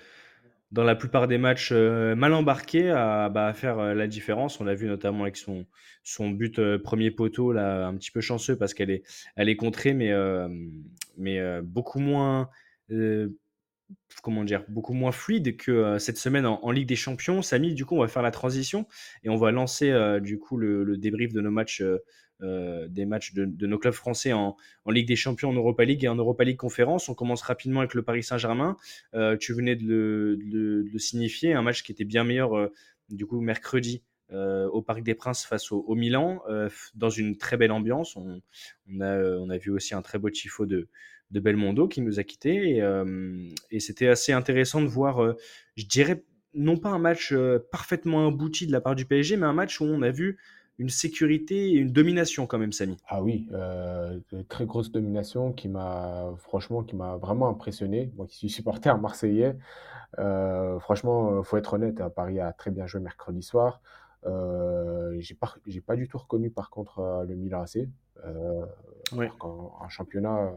dans 0.73 0.85
la 0.85 0.95
plupart 0.95 1.29
des 1.29 1.37
matchs 1.37 1.71
euh, 1.73 2.15
mal 2.15 2.33
embarqué 2.33 2.91
à, 2.91 3.29
bah, 3.29 3.49
à 3.49 3.53
faire 3.53 3.77
la 3.95 4.07
différence. 4.07 4.59
On 4.59 4.65
l'a 4.65 4.75
vu 4.75 4.87
notamment 4.87 5.25
avec 5.25 5.37
son, 5.37 5.67
son 6.03 6.31
but 6.31 6.79
premier 6.79 7.11
poteau, 7.11 7.53
là, 7.53 7.87
un 7.87 7.95
petit 7.95 8.11
peu 8.11 8.23
chanceux 8.23 8.57
parce 8.57 8.73
qu'elle 8.73 8.91
est, 8.91 9.03
elle 9.37 9.51
est 9.51 9.57
contrée, 9.57 9.93
mais, 9.93 10.13
mais 11.19 11.63
beaucoup 11.63 12.01
moins 12.01 12.49
comment 14.23 14.45
dire, 14.45 14.65
beaucoup 14.69 14.95
moins 14.95 15.13
fluide 15.13 15.57
que 15.57 15.99
cette 15.99 16.19
semaine 16.19 16.47
en, 16.47 16.71
Ligue 16.71 16.89
des 16.89 16.97
Champions. 16.97 17.43
Samy, 17.43 17.75
du 17.75 17.85
coup, 17.85 17.97
on 17.97 18.01
va 18.01 18.09
faire 18.09 18.23
la 18.23 18.31
transition 18.31 18.87
et 19.23 19.29
on 19.29 19.37
va 19.37 19.51
lancer 19.53 19.93
du 20.21 20.39
coup 20.39 20.57
le, 20.57 20.97
débrief 20.97 21.33
de 21.33 21.41
nos 21.41 21.51
matchs, 21.51 21.83
des 22.41 23.07
matchs 23.07 23.35
de, 23.35 23.67
nos 23.67 23.79
clubs 23.79 23.95
français 23.95 24.33
en, 24.33 24.57
Ligue 24.89 25.09
des 25.09 25.17
Champions, 25.17 25.51
en 25.51 25.55
Europa 25.55 25.85
League 25.85 26.05
et 26.05 26.09
en 26.09 26.17
Europa 26.17 26.45
League 26.45 26.57
Conférence. 26.57 27.09
On 27.09 27.15
commence 27.15 27.43
rapidement 27.43 27.81
avec 27.81 27.95
le 27.95 28.03
Paris 28.03 28.23
Saint-Germain. 28.23 28.77
tu 29.41 29.53
venais 29.53 29.77
de 29.77 30.37
le, 30.41 30.99
signifier, 30.99 31.53
un 31.53 31.63
match 31.63 31.83
qui 31.83 31.93
était 31.93 32.05
bien 32.05 32.25
meilleur 32.25 32.71
du 33.09 33.27
coup 33.27 33.41
mercredi. 33.41 34.03
au 34.33 34.83
Parc 34.83 35.03
des 35.03 35.15
Princes 35.15 35.45
face 35.45 35.71
au, 35.71 35.95
Milan, 35.95 36.43
dans 36.95 37.11
une 37.11 37.37
très 37.37 37.57
belle 37.57 37.73
ambiance. 37.73 38.17
On, 38.17 38.41
a, 39.01 39.21
on, 39.39 39.51
a, 39.51 39.59
vu 39.59 39.71
aussi 39.71 39.95
un 39.95 40.03
très 40.03 40.19
beau 40.19 40.31
tifo 40.31 40.67
de, 40.67 40.89
de 41.31 41.41
Belmondo 41.41 41.89
qui 41.89 42.01
nous 42.01 42.21
a 42.21 42.25
quittés. 42.25 42.83
Et, 43.71 43.81
c'était 43.81 44.09
assez 44.09 44.33
intéressant 44.33 44.81
de 44.81 44.87
voir, 44.87 45.35
je 45.77 45.87
dirais, 45.87 46.23
non 46.55 46.77
pas 46.77 46.91
un 46.91 46.99
match 46.99 47.35
parfaitement 47.71 48.29
abouti 48.29 48.67
de 48.67 48.73
la 48.73 48.81
part 48.81 48.95
du 48.95 49.05
PSG, 49.05 49.37
mais 49.37 49.47
un 49.47 49.53
match 49.53 49.81
où 49.81 49.85
on 49.85 50.03
a 50.03 50.11
vu 50.11 50.39
une 50.79 50.89
sécurité 50.91 51.71
et 51.71 51.77
une 51.77 51.91
domination 51.91 52.47
quand 52.47 52.59
même, 52.59 52.73
Samy. 52.73 52.97
Ah 53.09 53.23
oui, 53.23 53.49
très 54.49 54.67
grosse 54.67 54.91
domination 54.91 55.53
qui 55.53 55.69
m'a 55.69 56.33
franchement 56.39 56.83
qui 56.83 56.97
m'a 56.97 57.17
vraiment 57.17 57.49
impressionné. 57.49 58.13
Moi 58.17 58.27
qui 58.27 58.37
suis 58.37 58.51
supporter 58.51 58.99
marseillais, 58.99 59.57
euh, 60.19 60.79
franchement, 60.79 61.43
faut 61.43 61.57
être 61.57 61.75
honnête, 61.75 62.01
hein, 62.01 62.11
Paris 62.11 62.41
a 62.41 62.53
très 62.53 62.71
bien 62.71 62.87
joué 62.87 63.01
mercredi 63.01 63.43
soir. 63.43 63.81
Euh, 64.25 65.15
j'ai 65.21 65.35
pas 65.35 65.55
j'ai 65.67 65.81
pas 65.81 65.97
du 65.97 66.09
tout 66.09 66.19
reconnu 66.19 66.51
par 66.51 66.71
contre 66.71 67.25
le 67.27 67.35
Milan 67.35 67.63
AC. 67.63 67.89
en, 69.41 69.89
championnat, 69.89 70.53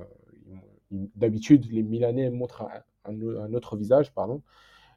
D'habitude, 0.92 1.72
les 1.72 1.84
Milanais 1.84 2.30
montrent 2.30 2.68
un, 3.06 3.54
autre 3.54 3.78
visage, 3.78 4.12
pardon. 4.14 4.42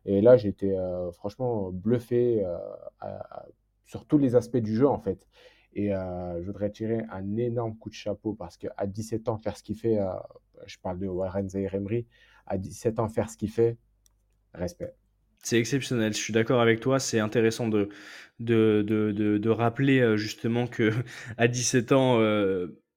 Et 0.05 0.20
là, 0.20 0.37
j'étais 0.37 0.76
euh, 0.76 1.12
franchement 1.12 1.70
bluffé 1.70 2.44
euh, 2.44 2.59
sur 3.85 4.07
tous 4.07 4.18
les 4.18 4.35
aspects 4.35 4.57
du 4.57 4.74
jeu, 4.74 4.88
en 4.88 4.98
fait. 4.98 5.26
Et 5.74 5.94
euh, 5.94 6.40
je 6.40 6.46
voudrais 6.46 6.70
tirer 6.70 7.02
un 7.11 7.37
énorme 7.37 7.76
coup 7.76 7.88
de 7.88 7.94
chapeau 7.94 8.35
parce 8.35 8.57
qu'à 8.57 8.87
17 8.87 9.28
ans, 9.28 9.38
faire 9.38 9.57
ce 9.57 9.62
qu'il 9.62 9.76
fait, 9.76 9.98
je 10.66 10.76
parle 10.78 10.98
de 10.98 11.07
Warren 11.07 11.48
Zahir 11.48 11.74
Emery, 11.74 12.07
à 12.46 12.59
17 12.59 12.98
ans, 12.98 13.09
faire 13.09 13.31
ce 13.31 13.37
qu'il 13.37 13.50
fait, 13.50 13.76
respect. 14.55 14.94
C'est 15.44 15.59
exceptionnel, 15.59 16.12
je 16.12 16.18
suis 16.18 16.33
d'accord 16.33 16.61
avec 16.61 16.81
toi. 16.81 17.00
C'est 17.00 17.18
intéressant 17.18 17.68
de, 17.68 17.88
de, 18.38 18.85
de, 18.87 19.38
de, 19.38 19.50
rappeler 19.50 20.16
justement 20.16 20.66
que 20.66 20.92
à 21.38 21.48
17 21.48 21.92
ans, 21.92 22.18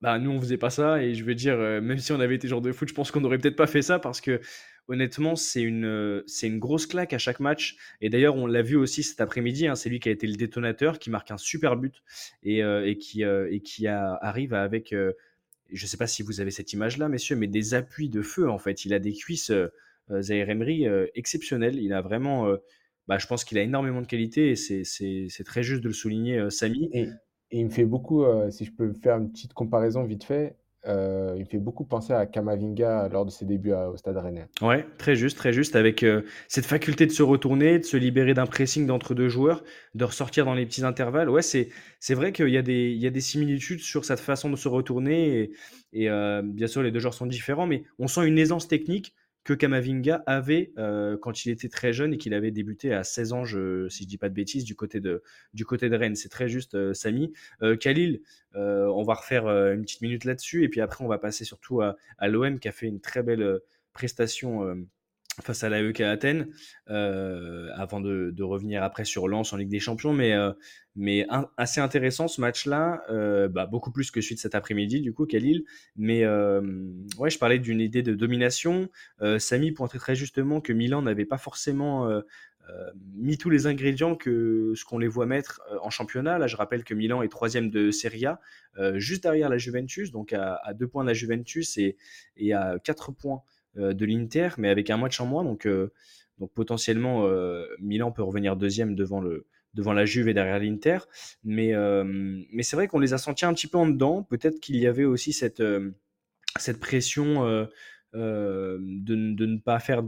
bah, 0.02 0.20
nous, 0.20 0.32
on 0.32 0.40
faisait 0.40 0.58
pas 0.58 0.70
ça. 0.70 1.02
Et 1.02 1.16
je 1.16 1.24
veux 1.24 1.36
dire, 1.36 1.60
euh, 1.60 1.82
même 1.82 1.98
si 1.98 2.12
on 2.12 2.20
avait 2.20 2.36
été 2.36 2.48
genre 2.48 2.62
de 2.62 2.72
foot, 2.72 2.88
je 2.88 2.94
pense 2.94 3.12
qu'on 3.12 3.22
n'aurait 3.22 3.38
peut-être 3.38 3.56
pas 3.56 3.68
fait 3.68 3.82
ça 3.82 4.00
parce 4.00 4.22
que 4.22 4.42
honnêtement, 4.88 5.36
c'est 5.36 5.62
une, 5.62 5.86
euh, 5.86 6.24
c'est 6.28 6.48
une 6.48 6.60
grosse 6.60 6.86
claque 6.86 7.14
à 7.14 7.18
chaque 7.18 7.40
match. 7.40 7.78
Et 8.02 8.10
d'ailleurs, 8.10 8.36
on 8.36 8.46
l'a 8.46 8.62
vu 8.62 8.76
aussi 8.76 9.04
cet 9.04 9.22
après-midi. 9.22 9.68
Hein, 9.68 9.76
c'est 9.76 9.90
lui 9.90 10.00
qui 10.00 10.10
a 10.10 10.12
été 10.12 10.28
le 10.28 10.36
détonateur, 10.36 11.00
qui 11.00 11.10
marque 11.10 11.32
un 11.32 11.38
super 11.38 11.76
but 11.76 12.04
et, 12.44 12.64
euh, 12.64 12.86
et 12.88 12.98
qui, 12.98 13.24
et 13.24 13.62
qui 13.62 13.88
a, 13.88 14.14
arrive 14.22 14.54
avec, 14.54 14.94
je 15.74 15.86
sais 15.88 15.98
pas 15.98 16.08
si 16.08 16.22
vous 16.24 16.42
avez 16.42 16.52
cette 16.52 16.74
image-là, 16.74 17.10
messieurs, 17.10 17.36
mais 17.36 17.48
des 17.48 17.74
appuis 17.74 18.10
de 18.10 18.22
feu 18.22 18.50
en 18.50 18.60
fait. 18.60 18.86
Il 18.86 18.94
a 18.94 19.00
des 19.00 19.14
cuisses, 19.14 19.52
Zaire 20.20 20.50
Emery, 20.50 20.86
exceptionnelles. 21.16 21.78
Il 21.78 21.94
a 21.94 22.02
vraiment. 22.02 22.56
Bah, 23.08 23.18
je 23.20 23.28
pense 23.28 23.44
qu'il 23.44 23.58
a 23.58 23.62
énormément 23.62 24.02
de 24.02 24.08
qualité 24.08 24.52
et 24.52 24.56
c'est 24.56 25.44
très 25.46 25.64
juste 25.64 25.82
de 25.82 25.88
le 25.88 25.94
souligner, 25.94 26.50
Samy. 26.52 26.92
Il 27.60 27.66
me 27.66 27.70
fait 27.70 27.86
beaucoup, 27.86 28.24
euh, 28.24 28.52
si 28.52 28.66
je 28.66 28.72
peux 28.72 28.94
faire 28.94 29.18
une 29.18 29.32
petite 29.32 29.54
comparaison 29.54 30.04
vite 30.04 30.24
fait, 30.24 30.58
euh, 30.88 31.34
il 31.36 31.46
me 31.46 31.46
fait 31.46 31.58
beaucoup 31.58 31.84
penser 31.84 32.14
à 32.14 32.28
Kamavinga 32.28 33.08
lors 33.10 33.26
de 33.26 33.32
ses 33.32 33.46
débuts 33.46 33.74
au 33.74 33.98
Stade 33.98 34.18
Rennais. 34.18 34.46
Ouais, 34.62 34.86
très 35.00 35.16
juste, 35.16 35.38
très 35.38 35.52
juste, 35.52 35.76
avec 35.76 36.04
euh, 36.04 36.22
cette 36.48 36.66
faculté 36.66 37.08
de 37.08 37.12
se 37.12 37.24
retourner, 37.24 37.80
de 37.80 37.86
se 37.86 37.98
libérer 37.98 38.36
d'un 38.36 38.46
pressing 38.46 38.86
d'entre 38.86 39.16
deux 39.16 39.30
joueurs, 39.30 39.64
de 39.96 40.04
ressortir 40.04 40.46
dans 40.46 40.54
les 40.54 40.66
petits 40.66 40.84
intervalles. 40.84 41.30
Ouais, 41.30 41.42
c'est, 41.42 41.70
vrai 42.12 42.32
qu'il 42.34 42.50
y, 42.50 42.58
a 42.58 42.62
des, 42.62 42.92
il 42.92 43.02
y 43.02 43.08
a 43.08 43.10
des 43.10 43.22
similitudes 43.22 43.80
sur 43.80 44.06
cette 44.06 44.20
façon 44.20 44.52
de 44.52 44.58
se 44.58 44.68
retourner, 44.68 45.50
et, 45.94 46.06
et 46.06 46.42
bien 46.44 46.68
sûr, 46.68 46.84
les 46.84 46.92
deux 46.92 47.00
joueurs 47.00 47.16
sont 47.16 47.26
différents, 47.26 47.66
mais 47.66 47.84
on 47.98 48.08
sent 48.08 48.28
une 48.28 48.38
aisance 48.38 48.68
technique 48.68 49.16
que 49.46 49.54
Kamavinga 49.54 50.24
avait 50.26 50.74
euh, 50.78 51.18
quand 51.18 51.46
il 51.46 51.52
était 51.52 51.70
très 51.70 51.94
jeune 51.94 52.14
et 52.14 52.18
qu'il 52.18 52.34
avait 52.34 52.52
débuté 52.52 52.94
à 52.94 53.04
16 53.04 53.32
ans, 53.32 53.46
je, 53.46 53.88
si 53.90 54.04
je 54.04 54.10
dis 54.10 54.18
pas 54.18 54.28
de 54.28 54.34
bêtises, 54.34 54.66
du 54.66 54.76
côté 54.76 55.00
de, 55.00 55.24
du 55.54 55.66
côté 55.66 55.88
de 55.88 55.96
Rennes. 55.96 56.16
C'est 56.16 56.30
très 56.30 56.50
juste, 56.50 56.74
euh, 56.74 56.94
Samy. 56.94 57.32
Euh, 57.62 57.78
Khalil, 57.78 58.22
on 58.56 59.04
va 59.04 59.14
refaire 59.14 59.48
une 59.48 59.82
petite 59.84 60.02
minute 60.02 60.24
là-dessus 60.24 60.64
et 60.64 60.70
puis 60.70 60.80
après 60.80 61.04
on 61.04 61.08
va 61.10 61.18
passer 61.18 61.44
surtout 61.44 61.82
à, 61.82 61.98
à 62.18 62.30
l'OM 62.30 62.58
qui 62.58 62.70
a 62.70 62.72
fait 62.72 62.88
une 62.88 63.02
très 63.02 63.22
belle 63.22 63.60
prestation 63.92 64.78
face 65.42 65.64
à 65.64 65.70
l'AEK 65.70 66.02
Athènes, 66.02 66.48
euh, 66.90 67.70
avant 67.76 68.00
de, 68.00 68.44
revenir 68.44 68.84
après 68.84 69.06
sur 69.06 69.28
Lens 69.28 69.54
en 69.54 69.58
Ligue 69.58 69.70
des 69.70 69.80
Champions. 69.80 70.14
Mais, 70.14 70.34
euh, 70.34 70.52
mais 70.96 71.26
assez 71.58 71.82
intéressant 71.82 72.28
ce 72.28 72.40
match-là, 72.40 73.04
euh, 73.10 73.48
bah, 73.48 73.66
beaucoup 73.66 73.92
plus 73.92 74.12
que 74.12 74.22
celui 74.22 74.36
de 74.36 74.40
cet 74.40 74.56
après-midi, 74.56 75.02
du 75.02 75.14
coup, 75.14 75.26
Khalil. 75.26 75.66
Mais 75.96 76.26
ouais, 76.26 77.30
je 77.30 77.38
parlais 77.38 77.60
d'une 77.60 77.82
idée 77.82 78.04
de 78.04 78.14
domination. 78.14 78.90
Samy 79.40 79.72
pointait 79.72 79.98
très 79.98 80.16
justement 80.16 80.62
que 80.62 80.74
Milan 80.74 81.02
n'avait 81.02 81.26
pas 81.26 81.38
forcément 81.38 82.10
mis 83.14 83.38
tous 83.38 83.50
les 83.50 83.68
ingrédients 83.68 84.16
que 84.16 84.74
ce 84.76 84.86
qu'on 84.86 84.98
les 84.98 85.08
voit 85.08 85.26
mettre 85.26 85.62
en 85.82 85.90
championnat. 85.90 86.38
Là, 86.38 86.48
je 86.48 86.56
rappelle 86.56 86.84
que 86.84 86.94
Milan 86.94 87.22
est 87.22 87.28
troisième 87.28 87.70
de 87.70 87.92
Serie 87.92 88.26
A, 88.26 88.40
juste 88.96 89.24
derrière 89.24 89.50
la 89.50 89.58
Juventus, 89.58 90.12
donc 90.12 90.34
à, 90.34 90.60
deux 90.74 90.88
points 90.88 91.04
de 91.04 91.10
la 91.10 91.14
Juventus 91.14 91.78
et, 91.78 91.98
à 92.54 92.80
quatre 92.80 93.12
points 93.12 93.42
de 93.76 94.06
l'Inter, 94.06 94.50
mais 94.58 94.70
avec 94.70 94.90
un 94.90 94.98
match 94.98 95.20
en 95.20 95.26
moins. 95.26 95.44
Donc, 95.44 95.66
euh, 95.66 95.92
donc 96.40 96.52
potentiellement, 96.54 97.26
euh, 97.26 97.66
Milan 97.80 98.12
peut 98.12 98.24
revenir 98.24 98.56
deuxième 98.56 98.96
devant, 98.96 99.22
le, 99.22 99.48
devant 99.74 99.94
la 99.94 100.06
Juve 100.06 100.28
et 100.28 100.34
derrière 100.34 100.60
l'Inter. 100.60 101.00
Mais, 101.44 101.74
mais 102.52 102.64
c'est 102.64 102.76
vrai 102.76 102.88
qu'on 102.88 103.00
les 103.00 103.14
a 103.14 103.18
sentis 103.18 103.46
un 103.46 103.54
petit 103.54 103.68
peu 103.68 103.78
en 103.78 103.88
dedans. 103.88 104.24
Peut-être 104.24 104.60
qu'il 104.60 104.78
y 104.78 104.88
avait 104.88 105.06
aussi 105.06 105.34
cette, 105.34 105.64
cette 106.58 106.80
pression. 106.80 107.68
de, 108.14 108.80
de, 109.02 109.46
ne 109.46 109.58
pas 109.58 109.78
faire 109.80 110.02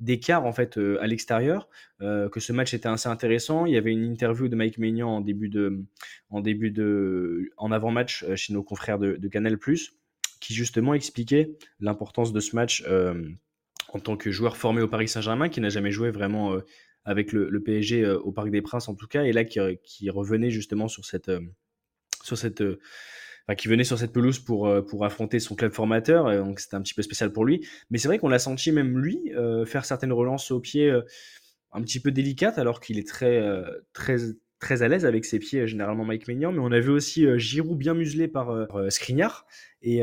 d'écart 0.00 0.46
en 0.46 0.52
fait 0.52 0.78
à 0.78 1.06
l'extérieur, 1.06 1.68
que 2.00 2.40
ce 2.40 2.52
match 2.52 2.72
était 2.72 2.88
assez 2.88 3.10
intéressant. 3.10 3.66
Il 3.66 3.74
y 3.74 3.76
avait 3.76 3.92
une 3.92 4.04
interview 4.04 4.48
de 4.48 4.56
Mike 4.56 4.78
Maignan 4.78 5.16
en 5.16 5.20
début 5.20 5.50
de, 5.50 5.84
en 6.30 6.42
en 7.58 7.72
avant-match 7.72 8.24
chez 8.36 8.54
nos 8.54 8.62
confrères 8.62 8.98
de, 8.98 9.16
de 9.16 9.28
Canal+ 9.28 9.58
qui 10.42 10.54
justement 10.54 10.92
expliquait 10.92 11.56
l'importance 11.78 12.32
de 12.32 12.40
ce 12.40 12.56
match 12.56 12.82
euh, 12.88 13.30
en 13.92 14.00
tant 14.00 14.16
que 14.16 14.32
joueur 14.32 14.56
formé 14.56 14.82
au 14.82 14.88
Paris 14.88 15.06
Saint-Germain, 15.06 15.48
qui 15.48 15.60
n'a 15.60 15.68
jamais 15.68 15.92
joué 15.92 16.10
vraiment 16.10 16.54
euh, 16.54 16.60
avec 17.04 17.32
le, 17.32 17.62
PSG 17.62 18.02
euh, 18.02 18.18
au 18.18 18.32
Parc 18.32 18.50
des 18.50 18.60
Princes 18.60 18.88
en 18.88 18.96
tout 18.96 19.06
cas, 19.06 19.22
et 19.22 19.32
là 19.32 19.44
qui, 19.44 20.10
revenait 20.10 20.50
justement 20.50 20.88
sur 20.88 21.04
cette, 21.04 21.30
sur 22.24 22.36
cette 22.36 22.62
qui 23.56 23.68
venait 23.68 23.84
sur 23.84 23.98
cette 23.98 24.12
pelouse 24.12 24.40
pour, 24.40 24.68
pour 24.86 25.04
affronter 25.04 25.38
son 25.38 25.54
club 25.54 25.72
formateur, 25.72 26.44
donc 26.44 26.58
c'était 26.58 26.76
un 26.76 26.82
petit 26.82 26.94
peu 26.94 27.02
spécial 27.02 27.32
pour 27.32 27.44
lui. 27.44 27.66
Mais 27.90 27.98
c'est 27.98 28.08
vrai 28.08 28.18
qu'on 28.18 28.28
l'a 28.28 28.38
senti 28.38 28.72
même 28.72 28.98
lui 28.98 29.32
faire 29.66 29.84
certaines 29.84 30.12
relances 30.12 30.52
au 30.52 30.60
pied 30.60 30.90
un 31.72 31.82
petit 31.82 32.00
peu 32.00 32.12
délicates, 32.12 32.58
alors 32.58 32.80
qu'il 32.80 32.98
est 32.98 33.06
très, 33.06 33.42
très, 33.92 34.16
très 34.62 34.82
à 34.82 34.88
l'aise 34.88 35.04
avec 35.04 35.24
ses 35.24 35.38
pieds, 35.38 35.66
généralement 35.66 36.04
Mike 36.04 36.28
Maignan, 36.28 36.52
mais 36.52 36.60
on 36.60 36.72
a 36.72 36.80
vu 36.80 36.90
aussi 36.90 37.26
Giroud 37.38 37.76
bien 37.76 37.94
muselé 37.94 38.28
par 38.28 38.66
Skriniar. 38.88 39.46
Et, 39.82 40.00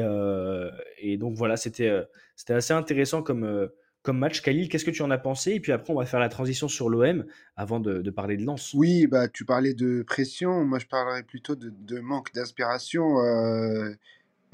donc 1.17 1.35
voilà, 1.35 1.57
c'était 1.57 1.91
c'était 2.35 2.53
assez 2.53 2.73
intéressant 2.73 3.23
comme, 3.23 3.69
comme 4.03 4.17
match. 4.17 4.41
Khalil, 4.41 4.69
qu'est-ce 4.69 4.85
que 4.85 4.91
tu 4.91 5.01
en 5.01 5.11
as 5.11 5.17
pensé? 5.17 5.51
Et 5.51 5.59
puis 5.59 5.71
après, 5.71 5.93
on 5.93 5.97
va 5.97 6.05
faire 6.05 6.19
la 6.19 6.29
transition 6.29 6.67
sur 6.67 6.89
l'OM 6.89 7.25
avant 7.55 7.79
de, 7.79 8.09
parler 8.09 8.37
de 8.37 8.45
Lens. 8.45 8.73
Oui, 8.73 9.07
bah, 9.07 9.27
tu 9.27 9.45
parlais 9.45 9.73
de 9.73 10.03
pression. 10.03 10.65
Moi, 10.65 10.79
je 10.79 10.85
parlerais 10.85 11.23
plutôt 11.23 11.55
de, 11.55 11.99
manque 11.99 12.33
d'inspiration 12.33 13.19
euh, 13.19 13.91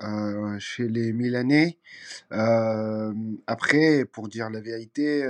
euh, 0.03 0.59
chez 0.59 0.87
les 0.87 1.13
Milanais. 1.13 1.77
Euh, 2.31 3.13
après, 3.47 4.05
pour 4.05 4.27
dire 4.27 4.49
la 4.49 4.61
vérité, 4.61 5.23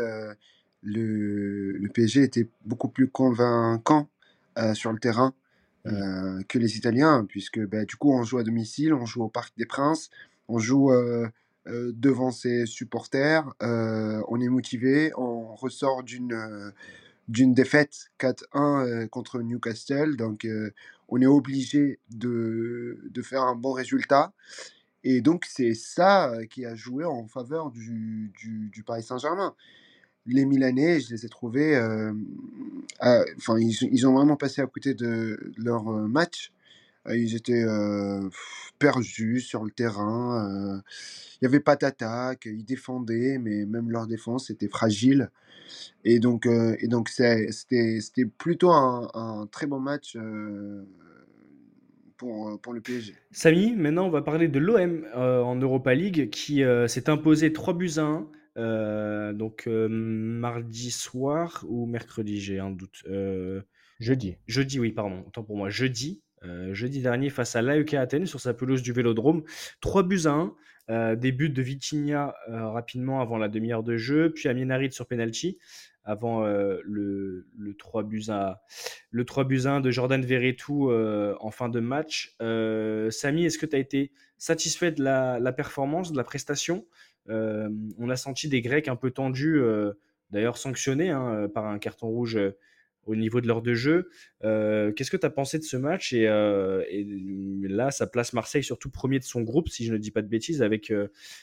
le, 0.81 1.71
le, 1.71 1.89
PSG 1.89 2.23
était 2.23 2.47
beaucoup 2.63 2.89
plus 2.89 3.09
convaincant 3.09 4.09
sur 4.73 4.91
le 4.91 4.99
terrain. 4.99 5.33
Mmh. 5.85 5.89
Euh, 5.93 6.41
que 6.47 6.57
les 6.57 6.77
Italiens, 6.77 7.25
puisque 7.27 7.59
bah, 7.59 7.85
du 7.85 7.95
coup 7.95 8.11
on 8.11 8.23
joue 8.23 8.39
à 8.39 8.43
domicile, 8.43 8.93
on 8.93 9.05
joue 9.05 9.23
au 9.23 9.29
Parc 9.29 9.55
des 9.55 9.67
Princes, 9.67 10.09
on 10.47 10.57
joue 10.57 10.91
euh, 10.91 11.27
euh, 11.67 11.91
devant 11.95 12.31
ses 12.31 12.65
supporters, 12.65 13.45
on 13.61 14.41
est 14.41 14.49
motivé, 14.49 15.11
on 15.15 15.53
ressort 15.55 16.03
d'une 16.03 16.73
d'une 17.27 17.55
défaite 17.55 18.11
4-1 18.19 19.07
contre 19.09 19.41
Newcastle, 19.41 20.15
donc 20.15 20.47
on 21.09 21.21
est 21.21 21.25
obligé 21.27 21.99
de, 22.11 22.99
de, 23.09 23.21
faire 23.23 23.41
un 23.41 23.55
bon 23.55 23.71
résultat. 23.71 24.31
Et 25.03 25.21
donc 25.21 25.45
c'est 25.47 25.73
ça 25.73 26.31
qui 26.51 26.65
a 26.65 26.75
joué 26.75 27.03
en 27.03 27.27
faveur 27.27 27.71
du, 27.71 28.31
du, 28.37 28.69
du 28.69 28.83
Paris 28.83 29.03
Saint-Germain 29.03 29.55
les 30.25 30.45
Milanais, 30.45 30.99
je 30.99 31.13
les 31.13 31.25
ai 31.25 31.29
trouvés. 31.29 31.75
Euh, 31.75 32.11
enfin, 33.37 33.57
ils, 33.59 33.75
ils, 33.91 34.07
ont 34.07 34.13
vraiment 34.13 34.37
passé 34.37 34.61
à 34.61 34.67
côté 34.67 34.93
de 34.93 35.39
leur 35.57 35.87
euh, 35.89 36.07
match. 36.07 36.51
Euh, 37.07 37.17
ils 37.17 37.35
étaient 37.35 37.63
euh, 37.63 38.27
perdus 38.79 39.41
sur 39.41 39.63
le 39.63 39.71
terrain. 39.71 40.49
euh, 40.49 40.81
Il 41.41 41.45
n'y 41.45 41.47
avait 41.47 41.59
pas 41.59 41.75
d'attaque. 41.75 42.45
Ils 42.45 42.65
défendaient, 42.65 43.37
mais 43.39 43.65
même 43.65 43.91
leur 43.91 44.07
défense 44.07 44.49
était 44.49 44.69
fragile. 44.69 45.29
Et 46.03 46.19
donc, 46.19 46.45
euh, 46.45 46.75
et 46.79 46.87
donc 46.87 47.09
c'était 47.09 47.47
c'était 47.51 48.25
plutôt 48.25 48.71
un, 48.71 49.47
très 49.51 49.65
bon 49.67 49.79
match 49.79 50.15
euh, 50.15 50.83
pour, 52.17 52.49
euh, 52.49 52.57
pour 52.57 52.73
le 52.73 52.81
PSG. 52.81 53.15
Samy, 53.31 53.75
maintenant 53.75 54.05
on 54.05 54.09
va 54.11 54.21
parler 54.21 54.47
de 54.47 54.59
l'OM 54.59 55.05
euh, 55.15 55.41
en 55.41 55.55
Europa 55.55 55.93
League 55.95 56.29
qui 56.29 56.63
euh, 56.63 56.87
s'est 56.87 57.09
imposé 57.09 57.51
3 57.53 57.73
buts 57.73 57.93
à 57.97 58.01
1. 58.03 58.27
Euh, 58.57 59.33
donc 59.33 59.67
euh, 59.67 59.87
mardi 59.89 60.91
soir 60.91 61.63
ou 61.67 61.85
mercredi, 61.85 62.39
j'ai 62.39 62.59
un 62.59 62.71
doute. 62.71 63.03
Euh, 63.07 63.61
Jeudi. 63.99 64.35
jeudi, 64.47 64.79
oui, 64.79 64.91
pardon, 64.91 65.23
autant 65.27 65.43
pour 65.43 65.55
moi. 65.57 65.69
Jeudi, 65.69 66.21
jeudi 66.71 67.01
dernier 67.01 67.29
face 67.29 67.55
à 67.55 67.61
l'AEK 67.61 67.95
Athènes 67.95 68.25
sur 68.27 68.39
sa 68.39 68.53
pelouse 68.53 68.81
du 68.83 68.91
Vélodrome. 68.91 69.43
3 69.81 70.03
buts 70.03 70.21
à 70.25 70.31
1. 70.31 70.53
euh, 70.89 71.15
des 71.15 71.31
buts 71.31 71.49
de 71.49 71.61
Vitinha 71.61 72.35
rapidement 72.47 73.21
avant 73.21 73.37
la 73.37 73.47
demi-heure 73.47 73.83
de 73.83 73.97
jeu, 73.97 74.31
puis 74.31 74.47
Amien 74.49 74.69
Harit 74.69 74.91
sur 74.91 75.07
penalty 75.07 75.57
avant 76.03 76.45
le, 76.45 77.47
le 77.57 77.73
3 77.75 78.03
buts 78.03 78.25
à 78.29 78.61
le 79.09 79.25
3 79.25 79.45
buts 79.45 79.61
à 79.65 79.71
1 79.75 79.81
de 79.81 79.89
Jordan 79.89 80.23
Verretou 80.23 80.91
en 80.91 81.51
fin 81.51 81.69
de 81.69 81.79
match. 81.79 82.35
Samy, 83.09 83.45
est-ce 83.45 83.57
que 83.57 83.65
tu 83.65 83.75
as 83.75 83.79
été 83.79 84.11
satisfait 84.37 84.91
de 84.91 85.01
la, 85.03 85.39
la 85.39 85.51
performance, 85.51 86.11
de 86.11 86.17
la 86.17 86.23
prestation? 86.23 86.85
On 87.27 88.09
a 88.09 88.15
senti 88.15 88.49
des 88.49 88.61
Grecs 88.61 88.87
un 88.87 88.95
peu 88.95 89.11
tendus, 89.11 89.61
d'ailleurs 90.31 90.57
sanctionnés 90.57 91.09
hein, 91.09 91.49
par 91.53 91.65
un 91.65 91.79
carton 91.79 92.07
rouge 92.07 92.39
au 93.05 93.15
niveau 93.15 93.39
de 93.39 93.47
l'heure 93.47 93.61
de 93.61 93.73
jeu. 93.73 94.09
Qu'est-ce 94.41 95.11
que 95.11 95.17
tu 95.17 95.25
as 95.25 95.29
pensé 95.29 95.57
de 95.59 95.63
ce 95.63 95.77
match 95.77 96.13
et, 96.13 96.25
là, 97.67 97.91
ça 97.91 98.07
place 98.07 98.33
Marseille 98.33 98.63
surtout 98.63 98.89
premier 98.89 99.19
de 99.19 99.23
son 99.23 99.41
groupe, 99.41 99.69
si 99.69 99.85
je 99.85 99.93
ne 99.93 99.97
dis 99.97 100.11
pas 100.11 100.21
de 100.21 100.27
bêtises, 100.27 100.61
avec 100.61 100.91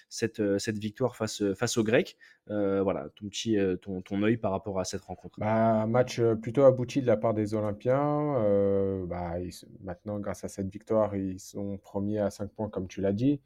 cette, 0.09 0.59
cette 0.59 0.79
victoire 0.79 1.17
face, 1.17 1.43
face 1.55 1.77
aux 1.77 1.85
Grecs. 1.85 2.17
Voilà, 2.49 3.09
ton 3.17 3.29
petit 3.29 3.57
ton, 3.81 4.03
ton 4.03 4.23
œil 4.23 4.37
par 4.37 4.51
rapport 4.51 4.81
à 4.81 4.85
cette 4.85 5.03
rencontre. 5.03 5.39
Bah, 5.39 5.83
un 5.83 5.87
match 5.87 6.21
plutôt 6.43 6.65
abouti 6.65 7.01
de 7.01 7.07
la 7.07 7.17
part 7.17 7.35
des 7.35 7.55
Olympiens. 7.55 9.05
Bah, 9.07 9.35
maintenant, 9.83 10.19
grâce 10.19 10.45
à 10.45 10.49
cette 10.49 10.69
victoire, 10.69 11.17
ils 11.17 11.41
sont 11.41 11.79
premiers 11.79 12.19
à 12.19 12.31
5 12.31 12.51
points, 12.51 12.69
comme 12.69 12.89
tu 12.89 13.01
l'as 13.01 13.13
dit. 13.13 13.41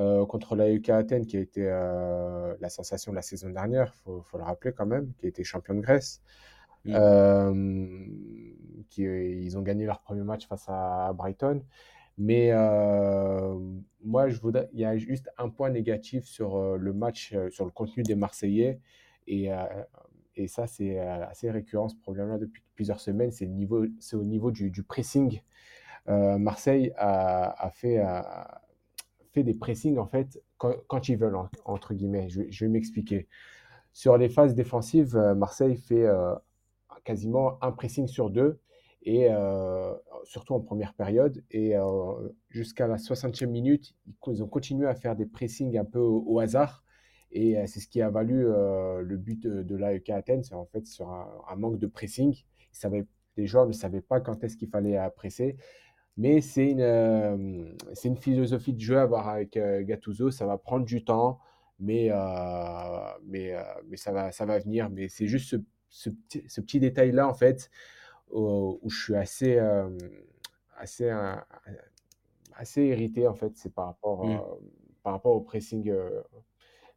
Euh, 0.00 0.24
contre 0.24 0.56
la 0.56 0.72
UK 0.72 0.88
Athènes, 0.88 1.26
qui 1.26 1.36
a 1.36 1.40
été 1.40 1.62
euh, 1.66 2.54
la 2.58 2.70
sensation 2.70 3.12
de 3.12 3.16
la 3.16 3.22
saison 3.22 3.50
dernière, 3.50 3.94
faut, 3.96 4.22
faut 4.22 4.38
le 4.38 4.44
rappeler 4.44 4.72
quand 4.72 4.86
même, 4.86 5.12
qui 5.18 5.26
a 5.26 5.28
été 5.28 5.44
champion 5.44 5.74
de 5.74 5.80
Grèce. 5.80 6.22
Mm. 6.86 6.92
Euh, 6.94 8.06
qui, 8.88 9.02
ils 9.02 9.58
ont 9.58 9.62
gagné 9.62 9.84
leur 9.84 10.00
premier 10.00 10.22
match 10.22 10.46
face 10.46 10.64
à 10.68 11.12
Brighton. 11.12 11.62
Mais 12.16 12.50
euh, 12.52 13.58
moi, 14.02 14.28
je 14.28 14.40
voudrais, 14.40 14.68
il 14.72 14.80
y 14.80 14.84
a 14.84 14.96
juste 14.96 15.30
un 15.38 15.50
point 15.50 15.70
négatif 15.70 16.24
sur 16.24 16.56
euh, 16.56 16.76
le 16.78 16.92
match, 16.92 17.32
euh, 17.34 17.50
sur 17.50 17.64
le 17.66 17.70
contenu 17.70 18.02
des 18.02 18.14
Marseillais. 18.14 18.80
Et, 19.26 19.52
euh, 19.52 19.64
et 20.36 20.48
ça, 20.48 20.66
c'est 20.66 20.98
euh, 20.98 21.26
assez 21.26 21.50
récurrent 21.50 21.88
ce 21.88 21.96
problème-là 21.96 22.38
depuis 22.38 22.62
plusieurs 22.74 23.00
semaines. 23.00 23.32
C'est 23.32 23.46
le 23.46 23.52
niveau, 23.52 23.84
c'est 23.98 24.16
au 24.16 24.24
niveau 24.24 24.50
du, 24.50 24.70
du 24.70 24.82
pressing. 24.82 25.40
Euh, 26.08 26.38
Marseille 26.38 26.92
a, 26.96 27.50
a 27.66 27.70
fait, 27.70 27.98
a 27.98 28.59
fait 29.32 29.42
des 29.42 29.54
pressings 29.54 29.98
en 29.98 30.06
fait 30.06 30.42
quand, 30.58 31.08
ils 31.08 31.16
veulent, 31.16 31.36
en- 31.36 31.48
entre 31.64 31.94
guillemets. 31.94 32.28
Je, 32.28 32.42
je 32.48 32.64
vais 32.64 32.70
m'expliquer. 32.70 33.28
Sur 33.92 34.16
les 34.16 34.28
phases 34.28 34.54
défensives, 34.54 35.16
euh, 35.16 35.34
Marseille 35.34 35.76
fait 35.76 36.06
euh, 36.06 36.34
quasiment 37.04 37.62
un 37.62 37.72
pressing 37.72 38.06
sur 38.06 38.30
deux, 38.30 38.60
et 39.02 39.28
euh, 39.30 39.92
surtout 40.24 40.54
en 40.54 40.60
première 40.60 40.94
période. 40.94 41.42
Et 41.50 41.74
jusqu'à 42.50 42.86
la 42.86 42.96
60e 42.96 43.46
minute, 43.46 43.94
ils, 44.26 44.42
ont 44.42 44.46
continué 44.46 44.86
à 44.86 44.94
faire 44.94 45.16
des 45.16 45.26
pressings 45.26 45.78
un 45.78 45.84
peu 45.84 45.98
au, 45.98 46.38
hasard. 46.38 46.84
Et 47.32 47.56
c'est 47.66 47.80
ce 47.80 47.88
qui 47.88 48.02
a 48.02 48.10
valu 48.10 48.42
le 48.42 49.16
but 49.16 49.40
de, 49.42 49.62
de 49.62 49.74
l'AEK 49.74 50.10
Athènes. 50.10 50.42
En 50.52 50.66
fait 50.66 50.86
sur 50.86 51.08
un, 51.08 51.56
manque 51.56 51.78
de 51.78 51.86
pressing. 51.86 52.36
Les 53.38 53.46
joueurs 53.46 53.66
ne 53.66 53.72
savaient 53.72 54.02
pas 54.02 54.20
quand 54.20 54.44
est-ce 54.44 54.58
qu'il 54.58 54.68
fallait 54.68 54.98
presser. 55.16 55.56
Mais 56.20 56.42
c'est 56.42 56.68
une, 56.72 56.82
euh, 56.82 57.64
c'est 57.94 58.08
une 58.08 58.16
philosophie 58.18 58.74
de 58.74 58.80
jeu 58.80 58.98
à 58.98 59.02
avoir 59.02 59.28
avec 59.30 59.56
euh, 59.56 59.82
Gattuso. 59.82 60.30
Ça 60.30 60.44
va 60.44 60.58
prendre 60.58 60.84
du 60.84 61.02
temps, 61.02 61.38
mais, 61.78 62.08
euh, 62.10 62.16
mais, 63.24 63.54
euh, 63.54 63.62
mais 63.88 63.96
ça 63.96 64.12
va, 64.12 64.30
ça 64.30 64.44
va 64.44 64.58
venir. 64.58 64.90
Mais 64.90 65.08
c'est 65.08 65.26
juste 65.26 65.48
ce, 65.48 65.56
ce 65.88 66.10
petit, 66.10 66.44
ce 66.46 66.60
petit 66.60 66.78
détail-là, 66.78 67.26
en 67.26 67.32
fait, 67.32 67.70
où, 68.30 68.78
où 68.82 68.90
je 68.90 69.02
suis 69.02 69.14
assez, 69.16 69.58
assez, 70.76 71.10
assez 72.54 72.84
irrité, 72.84 73.26
en 73.26 73.34
fait. 73.34 73.52
C'est 73.56 73.72
par 73.72 73.86
rapport, 73.86 74.26
Mm. 74.26 74.40
par 75.02 75.14
rapport 75.14 75.34
au 75.34 75.40
pressing 75.40 75.90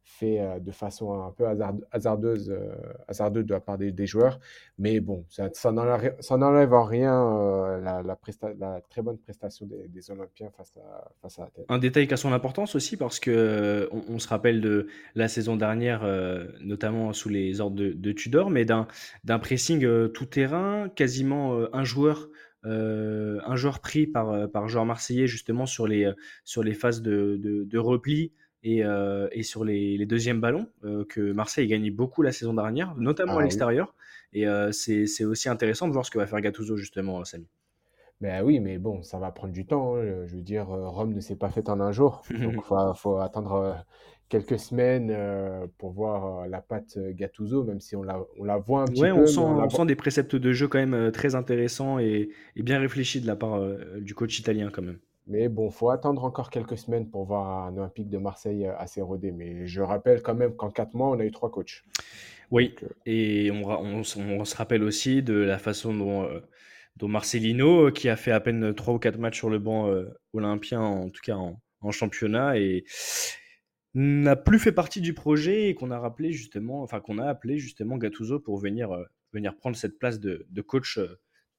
fait 0.04 0.38
euh, 0.38 0.60
de 0.60 0.70
façon 0.70 1.12
un 1.22 1.30
peu 1.30 1.46
hasard- 1.46 1.74
hasardeuse, 1.90 2.50
euh, 2.50 2.74
hasardeuse 3.08 3.46
de 3.46 3.54
la 3.54 3.60
part 3.60 3.78
des, 3.78 4.06
joueurs. 4.06 4.38
Mais 4.78 5.00
bon, 5.00 5.24
ça, 5.30 5.72
n'enlève 5.72 6.74
en 6.74 6.84
rien 6.84 7.38
euh, 7.38 7.80
la, 7.80 8.80
très 8.90 9.02
bonne 9.02 9.18
prestation 9.18 9.66
des, 9.66 10.10
Olympiens 10.10 10.50
face 10.56 10.74
à, 10.76 11.10
face 11.22 11.38
à 11.38 11.44
Athènes. 11.44 11.64
Un 11.70 11.78
détail 11.78 12.06
qui 12.06 12.14
a 12.14 12.18
son 12.18 12.32
importance 12.32 12.74
aussi 12.74 12.96
parce 12.98 13.18
que 13.18 13.30
euh, 13.30 13.88
on, 14.08 14.18
se 14.18 14.28
rappelle 14.28 14.60
de 14.60 14.88
la 15.14 15.28
saison 15.28 15.56
dernière, 15.56 16.06
notamment 16.60 17.12
sous 17.12 17.30
les 17.30 17.60
ordres 17.60 17.76
de, 17.76 18.12
Tudor, 18.12 18.50
mais 18.50 18.64
d'un 18.64 19.38
pressing 19.40 20.08
tout 20.10 20.26
terrain, 20.26 20.88
quasiment 20.94 21.58
un 21.72 21.84
joueur. 21.84 22.28
un 22.64 23.56
joueur 23.56 23.80
pris 23.80 24.06
par, 24.06 24.50
par 24.50 24.68
joueur 24.68 24.84
marseillais 24.84 25.26
justement 25.26 25.66
sur 25.66 25.86
les, 25.86 26.10
sur 26.44 26.62
les 26.62 26.74
phases 26.74 27.00
de, 27.02 27.38
de 27.40 27.78
repli 27.78 28.32
et, 28.64 28.84
euh, 28.84 29.28
et 29.32 29.42
sur 29.44 29.64
les, 29.64 29.96
les 29.98 30.06
deuxièmes 30.06 30.40
ballons 30.40 30.68
euh, 30.84 31.04
que 31.06 31.32
Marseille 31.32 31.66
a 31.66 31.68
gagné 31.68 31.90
beaucoup 31.92 32.22
la 32.22 32.32
saison 32.32 32.54
dernière, 32.54 32.94
notamment 32.96 33.34
Ah 33.34 33.38
à 33.38 33.42
oui. 33.42 33.42
l'extérieur. 33.42 33.94
Et 34.32 34.48
euh, 34.48 34.72
c'est 34.72 35.24
aussi 35.24 35.48
intéressant 35.48 35.86
de 35.88 35.92
voir 35.92 36.04
ce 36.06 36.10
que 36.10 36.18
va 36.18 36.26
faire 36.26 36.40
Gattuso 36.40 36.76
justement, 36.76 37.24
Samy. 37.24 37.46
Ben 38.20 38.42
oui, 38.44 38.60
mais 38.60 38.78
bon, 38.78 39.02
ça 39.02 39.18
va 39.18 39.30
prendre 39.32 39.52
du 39.52 39.66
temps. 39.66 39.96
hein. 39.96 40.26
Je 40.26 40.36
veux 40.36 40.42
dire, 40.42 40.66
Rome 40.68 41.12
ne 41.12 41.20
s'est 41.20 41.36
pas 41.36 41.50
faite 41.50 41.68
en 41.68 41.80
un 41.80 41.92
jour. 41.92 42.26
Donc, 42.40 42.54
il 42.58 42.62
faut, 42.62 42.94
faut 42.94 43.18
attendre 43.18 43.84
quelques 44.28 44.58
semaines 44.58 45.14
pour 45.78 45.92
voir 45.92 46.48
la 46.48 46.60
patte 46.62 46.98
Gattuso, 46.98 47.64
même 47.64 47.80
si 47.80 47.96
on 47.96 48.02
la, 48.02 48.20
on 48.38 48.44
la 48.44 48.56
voit 48.58 48.82
un 48.82 48.90
petit 48.90 49.06
Ouais, 49.06 49.08
peu. 49.08 49.20
on 49.20 49.26
sent, 49.26 49.40
on 49.40 49.58
on 49.64 49.68
sent 49.70 49.84
des 49.86 49.94
préceptes 49.96 50.36
de 50.36 50.52
jeu 50.52 50.68
quand 50.68 50.78
même 50.84 51.10
très 51.12 51.34
intéressants 51.34 51.98
et, 51.98 52.30
et 52.56 52.62
bien 52.62 52.78
réfléchis 52.78 53.20
de 53.20 53.26
la 53.26 53.36
part 53.36 53.60
du 54.00 54.14
coach 54.14 54.38
italien 54.38 54.70
quand 54.70 54.82
même. 54.82 54.98
Mais 55.26 55.48
bon, 55.48 55.70
faut 55.70 55.90
attendre 55.90 56.22
encore 56.24 56.50
quelques 56.50 56.76
semaines 56.76 57.08
pour 57.08 57.24
voir 57.24 57.66
un 57.66 57.76
Olympique 57.76 58.10
de 58.10 58.18
Marseille 58.18 58.66
euh, 58.66 58.76
assez 58.76 59.00
rodé. 59.00 59.32
Mais 59.32 59.66
je 59.66 59.80
rappelle 59.80 60.22
quand 60.22 60.34
même 60.34 60.54
qu'en 60.54 60.70
quatre 60.70 60.94
mois, 60.94 61.08
on 61.08 61.18
a 61.18 61.24
eu 61.24 61.30
trois 61.30 61.50
coachs. 61.50 61.82
Oui, 62.50 62.68
Donc, 62.68 62.82
euh, 62.84 62.94
et 63.06 63.50
on, 63.50 64.04
se 64.04 64.56
rappelle 64.56 64.82
aussi 64.82 65.22
de 65.22 65.34
la 65.34 65.58
façon 65.58 65.94
dont, 65.94 66.24
euh, 66.24 66.40
dont 66.96 67.08
Marcelino, 67.08 67.90
qui 67.90 68.08
a 68.08 68.16
fait 68.16 68.32
à 68.32 68.40
peine 68.40 68.74
3 68.74 68.94
ou 68.94 68.98
4 68.98 69.18
matchs 69.18 69.38
sur 69.38 69.50
le 69.50 69.58
banc 69.58 69.88
euh, 69.88 70.06
olympien, 70.32 70.80
en 70.80 71.10
tout 71.10 71.22
cas 71.22 71.36
en, 71.36 71.60
en 71.80 71.90
championnat, 71.90 72.58
et 72.58 72.84
n'a 73.94 74.36
plus 74.36 74.58
fait 74.58 74.72
partie 74.72 75.00
du 75.00 75.14
projet 75.14 75.68
et 75.68 75.74
qu'on 75.74 75.90
a 75.90 75.98
rappelé 75.98 76.32
justement, 76.32 76.82
enfin 76.82 77.00
qu'on 77.00 77.18
a 77.18 77.26
appelé 77.26 77.58
justement 77.58 77.96
Gattuso 77.96 78.40
pour 78.40 78.58
venir, 78.58 78.90
venir 79.32 79.56
prendre 79.56 79.76
cette 79.76 79.98
place 79.98 80.18
de, 80.18 80.46
de 80.50 80.62
coach 80.62 80.98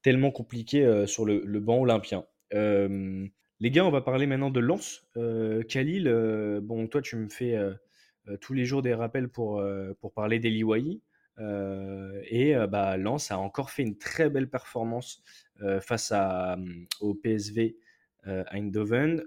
tellement 0.01 0.31
compliqué 0.31 1.05
sur 1.07 1.25
le, 1.25 1.41
le 1.45 1.59
banc 1.61 1.79
olympien. 1.79 2.25
Euh, 2.53 3.25
les 3.59 3.71
gars, 3.71 3.85
on 3.85 3.91
va 3.91 4.01
parler 4.01 4.27
maintenant 4.27 4.49
de 4.49 4.59
Lens. 4.59 5.05
Euh, 5.17 5.63
Khalil, 5.63 6.07
euh, 6.07 6.59
bon, 6.61 6.87
toi, 6.87 7.01
tu 7.01 7.15
me 7.15 7.29
fais 7.29 7.55
euh, 7.55 7.73
tous 8.41 8.53
les 8.53 8.65
jours 8.65 8.81
des 8.81 8.93
rappels 8.93 9.29
pour, 9.29 9.63
parler 10.13 10.39
d'Eliwaï. 10.39 11.01
Euh, 11.37 12.21
et 12.29 12.55
bah, 12.69 12.97
Lens 12.97 13.31
a 13.31 13.37
encore 13.37 13.69
fait 13.69 13.83
une 13.83 13.97
très 13.97 14.29
belle 14.29 14.49
performance 14.49 15.23
face 15.81 16.13
au 16.99 17.13
PSV 17.13 17.77
Eindhoven. 18.25 19.23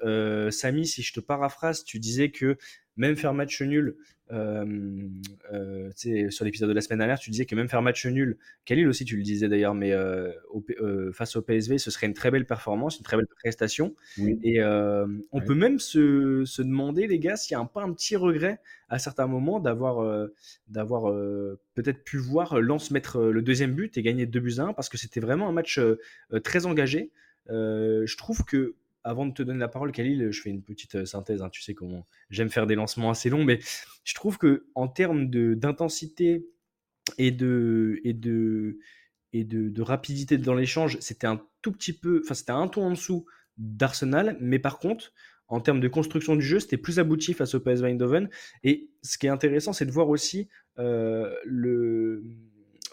Samy, 0.51 0.87
si 0.87 1.03
je 1.03 1.13
te 1.13 1.21
paraphrase, 1.21 1.85
tu 1.85 1.99
disais 1.99 2.31
que 2.31 2.57
même 2.97 3.17
faire 3.17 3.33
match 3.33 3.63
nul, 3.63 3.97
euh, 4.31 5.09
euh, 5.53 5.91
sur 6.31 6.45
l'épisode 6.45 6.69
de 6.69 6.75
la 6.75 6.81
semaine 6.81 6.99
dernière, 6.99 7.19
tu 7.19 7.31
disais 7.31 7.47
que 7.47 7.55
même 7.55 7.69
faire 7.69 7.83
match 7.83 8.05
nul, 8.07 8.37
Khalil 8.65 8.89
aussi 8.89 9.05
tu 9.05 9.17
le 9.17 9.23
disais 9.23 9.49
d'ailleurs, 9.49 9.75
mais 9.75 9.93
euh, 9.93 10.33
au 10.51 10.65
face 11.13 11.37
au 11.37 11.43
PSV, 11.43 11.79
ce 11.79 11.91
serait 11.91 12.07
une 12.07 12.15
très 12.15 12.31
belle 12.31 12.47
performance, 12.47 12.99
une 12.99 13.05
très 13.05 13.17
belle 13.17 13.27
prestation. 13.27 13.95
oui. 14.19 14.39
Et 14.43 14.63
on 14.63 15.41
peut 15.41 15.55
même 15.55 15.79
se, 15.79 16.45
se 16.45 16.63
demander, 16.63 17.07
les 17.07 17.19
gars, 17.19 17.37
s'il 17.37 17.57
n'y 17.57 17.61
a 17.61 17.65
un, 17.65 17.67
pas 17.67 17.83
un 17.83 17.93
petit 17.93 18.17
regret 18.17 18.61
à 18.89 18.99
certains 18.99 19.27
moments 19.27 19.61
d'avoir 19.61 20.29
d'avoir 20.69 21.13
peut-être 21.75 22.05
pu 22.05 22.19
voir 22.19 22.61
Lens 22.61 22.91
mettre 22.91 23.21
le 23.21 23.43
deuxième 23.43 23.75
but 23.75 23.97
et 23.97 24.03
gagner 24.03 24.27
2 24.27 24.41
buts 24.41 24.55
à 24.59 24.63
1 24.63 24.73
parce 24.75 24.89
que 24.89 24.99
c'était 24.99 25.21
vraiment 25.21 25.49
un 25.49 25.53
match 25.53 25.81
très 26.45 26.67
engagé. 26.67 27.11
Je 27.49 28.17
trouve 28.17 28.45
que, 28.45 28.75
avant 29.05 29.27
de 29.27 29.33
te 29.33 29.43
donner 29.43 29.59
la 29.61 29.69
parole, 29.69 29.93
Khalil, 29.93 30.31
je 30.31 30.41
fais 30.41 30.51
une 30.51 30.63
petite 30.63 30.97
euh, 30.97 31.05
synthèse. 31.07 31.43
hein, 31.43 31.49
tu 31.51 31.63
sais 31.63 31.75
comment 31.75 32.07
j'aime 32.31 32.51
faire 32.51 32.67
des 32.67 32.75
lancements 32.75 33.11
assez 33.11 33.31
longs, 33.31 33.45
mais 33.45 33.61
je 34.05 34.15
trouve 34.15 34.39
que 34.39 34.67
en 34.75 34.89
termes 34.89 35.29
d'intensité 35.31 36.47
et 37.17 37.31
de, 37.31 38.01
et 38.05 38.13
de, 38.13 38.79
et 39.33 39.45
de 39.45 39.83
rapidité 39.83 40.39
dans 40.39 40.55
l'échange, 40.55 40.99
c'était 41.01 41.27
un 41.27 41.43
tout 41.63 41.73
petit 41.73 41.93
peu, 41.93 42.21
enfin 42.25 42.35
c'était 42.35 42.53
un 42.53 42.69
ton 42.69 42.85
en 42.85 42.91
dessous 42.91 43.27
d'Arsenal, 43.57 44.37
mais 44.41 44.59
par 44.59 44.79
contre, 44.79 45.13
en 45.49 45.61
termes 45.61 45.81
de 45.81 45.89
construction 45.89 46.37
du 46.37 46.45
jeu, 46.45 46.61
c'était 46.61 46.77
plus 46.77 46.99
abouti 46.99 47.33
face 47.33 47.55
au 47.55 47.61
PSV 47.61 47.89
Eindhoven. 47.89 48.29
Et 48.65 48.91
ce 49.03 49.17
qui 49.17 49.27
est 49.27 49.31
intéressant, 49.31 49.73
c'est 49.73 49.87
de 49.87 49.91
voir 49.91 50.09
aussi 50.11 50.49
euh, 50.79 51.35
le, 51.45 52.23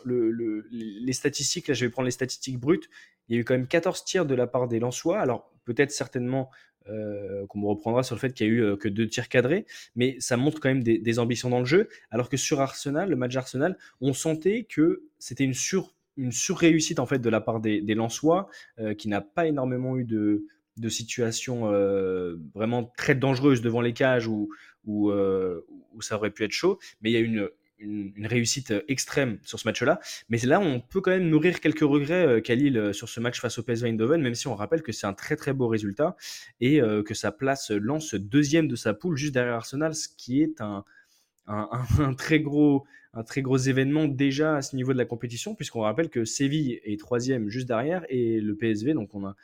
le, 0.06 0.66
les 0.72 1.14
statistiques. 1.14 1.68
Là, 1.68 1.74
je 1.74 1.86
vais 1.86 1.92
prendre 1.92 2.06
les 2.06 2.12
statistiques 2.12 2.58
brutes. 2.58 2.90
Il 3.28 3.36
y 3.36 3.38
a 3.38 3.42
eu 3.42 3.44
quand 3.44 3.56
même 3.56 3.68
14 3.68 4.06
tirs 4.06 4.26
de 4.26 4.36
la 4.36 4.48
part 4.48 4.68
des 4.70 4.80
Lensois. 4.80 5.20
Alors, 5.20 5.52
peut-être 5.66 5.92
certainement 5.92 6.50
euh, 6.88 7.46
qu'on 7.48 7.60
me 7.60 7.68
reprendra 7.68 8.04
sur 8.04 8.16
le 8.16 8.20
fait 8.20 8.32
qu'il 8.34 8.48
y 8.48 8.50
a 8.50 8.54
eu 8.54 8.64
euh, 8.64 8.78
que 8.78 8.88
deux 8.88 9.08
tirs 9.08 9.28
cadrés, 9.28 9.66
mais 9.96 10.16
ça 10.20 10.38
montre 10.38 10.60
quand 10.60 10.70
même 10.70 10.84
des, 10.84 11.20
ambitions 11.20 11.50
dans 11.50 11.60
le 11.60 11.66
jeu. 11.66 11.90
Alors 12.12 12.30
que 12.30 12.38
sur 12.38 12.62
Arsenal, 12.62 13.10
le 13.10 13.16
match 13.16 13.36
Arsenal, 13.36 13.78
on 14.02 14.14
sentait 14.14 14.64
que 14.64 15.04
c'était 15.20 15.44
une 15.44 15.54
sur 15.54 15.94
une 16.18 16.32
surréussite 16.32 17.00
en 17.00 17.06
fait 17.06 17.20
de 17.20 17.30
la 17.30 17.42
part 17.42 17.60
des, 17.60 17.82
Lensois, 17.82 18.48
qui 18.98 19.10
n'a 19.10 19.20
pas 19.20 19.48
énormément 19.48 19.98
eu 19.98 20.06
de, 20.06 20.46
de 20.78 20.90
situations 20.90 21.72
euh, 21.72 22.36
vraiment 22.54 22.92
très 22.98 23.16
dangereuses 23.16 23.62
devant 23.62 23.82
les 23.82 23.94
cages 23.94 24.28
euh, 24.28 25.62
où, 25.94 26.02
ça 26.02 26.16
aurait 26.16 26.32
pu 26.32 26.44
être 26.44 26.52
chaud. 26.52 26.80
Mais 27.02 27.12
il 27.12 27.14
y 27.14 27.18
a 27.18 27.22
une, 27.22 27.50
une, 27.80 28.14
réussite 28.26 28.74
extrême 28.88 29.40
sur 29.44 29.60
ce 29.60 29.68
match-là. 29.68 30.00
Mais 30.30 30.38
là, 30.40 30.60
on 30.60 30.80
peut 30.80 31.02
quand 31.02 31.12
même 31.12 31.30
nourrir 31.30 31.60
quelques 31.60 31.82
regrets, 31.82 32.26
euh, 32.26 32.42
Khalil, 32.42 32.94
sur 32.94 33.10
ce 33.10 33.20
match 33.20 33.40
face 33.40 33.58
au 33.58 33.64
PSV 33.64 33.90
Eindhoven, 33.90 34.22
même 34.22 34.36
si 34.36 34.48
on 34.48 34.56
rappelle 34.56 34.82
que 34.82 34.92
c'est 34.92 35.08
un 35.08 35.14
très 35.14 35.36
très 35.36 35.54
beau 35.54 35.68
résultat 35.68 36.16
et 36.62 36.80
que 37.06 37.14
ça 37.14 37.32
place 37.32 37.72
Lens 37.72 38.16
deuxième 38.16 38.68
de 38.68 38.76
sa 38.76 38.94
poule 38.94 39.18
juste 39.18 39.34
derrière 39.34 39.56
Arsenal, 39.56 39.96
ce 39.96 40.08
qui 40.08 40.42
est 40.42 40.62
un, 40.62 40.84
un, 41.48 42.14
très 42.14 42.40
gros 42.40 42.86
un 43.14 43.24
très 43.24 43.42
gros 43.42 43.58
événement 43.58 44.06
déjà 44.06 44.58
à 44.58 44.62
ce 44.62 44.76
niveau 44.76 44.92
de 44.92 44.98
la 44.98 45.06
compétition, 45.06 45.56
puisqu'on 45.56 45.82
rappelle 45.82 46.10
que 46.10 46.26
Séville 46.26 46.82
est 46.84 47.00
troisième 47.00 47.50
juste 47.50 47.68
derrière 47.68 48.04
et 48.10 48.42
le 48.42 48.56
PSV, 48.56 48.94
donc 48.94 49.16
on 49.16 49.26
a 49.26 49.36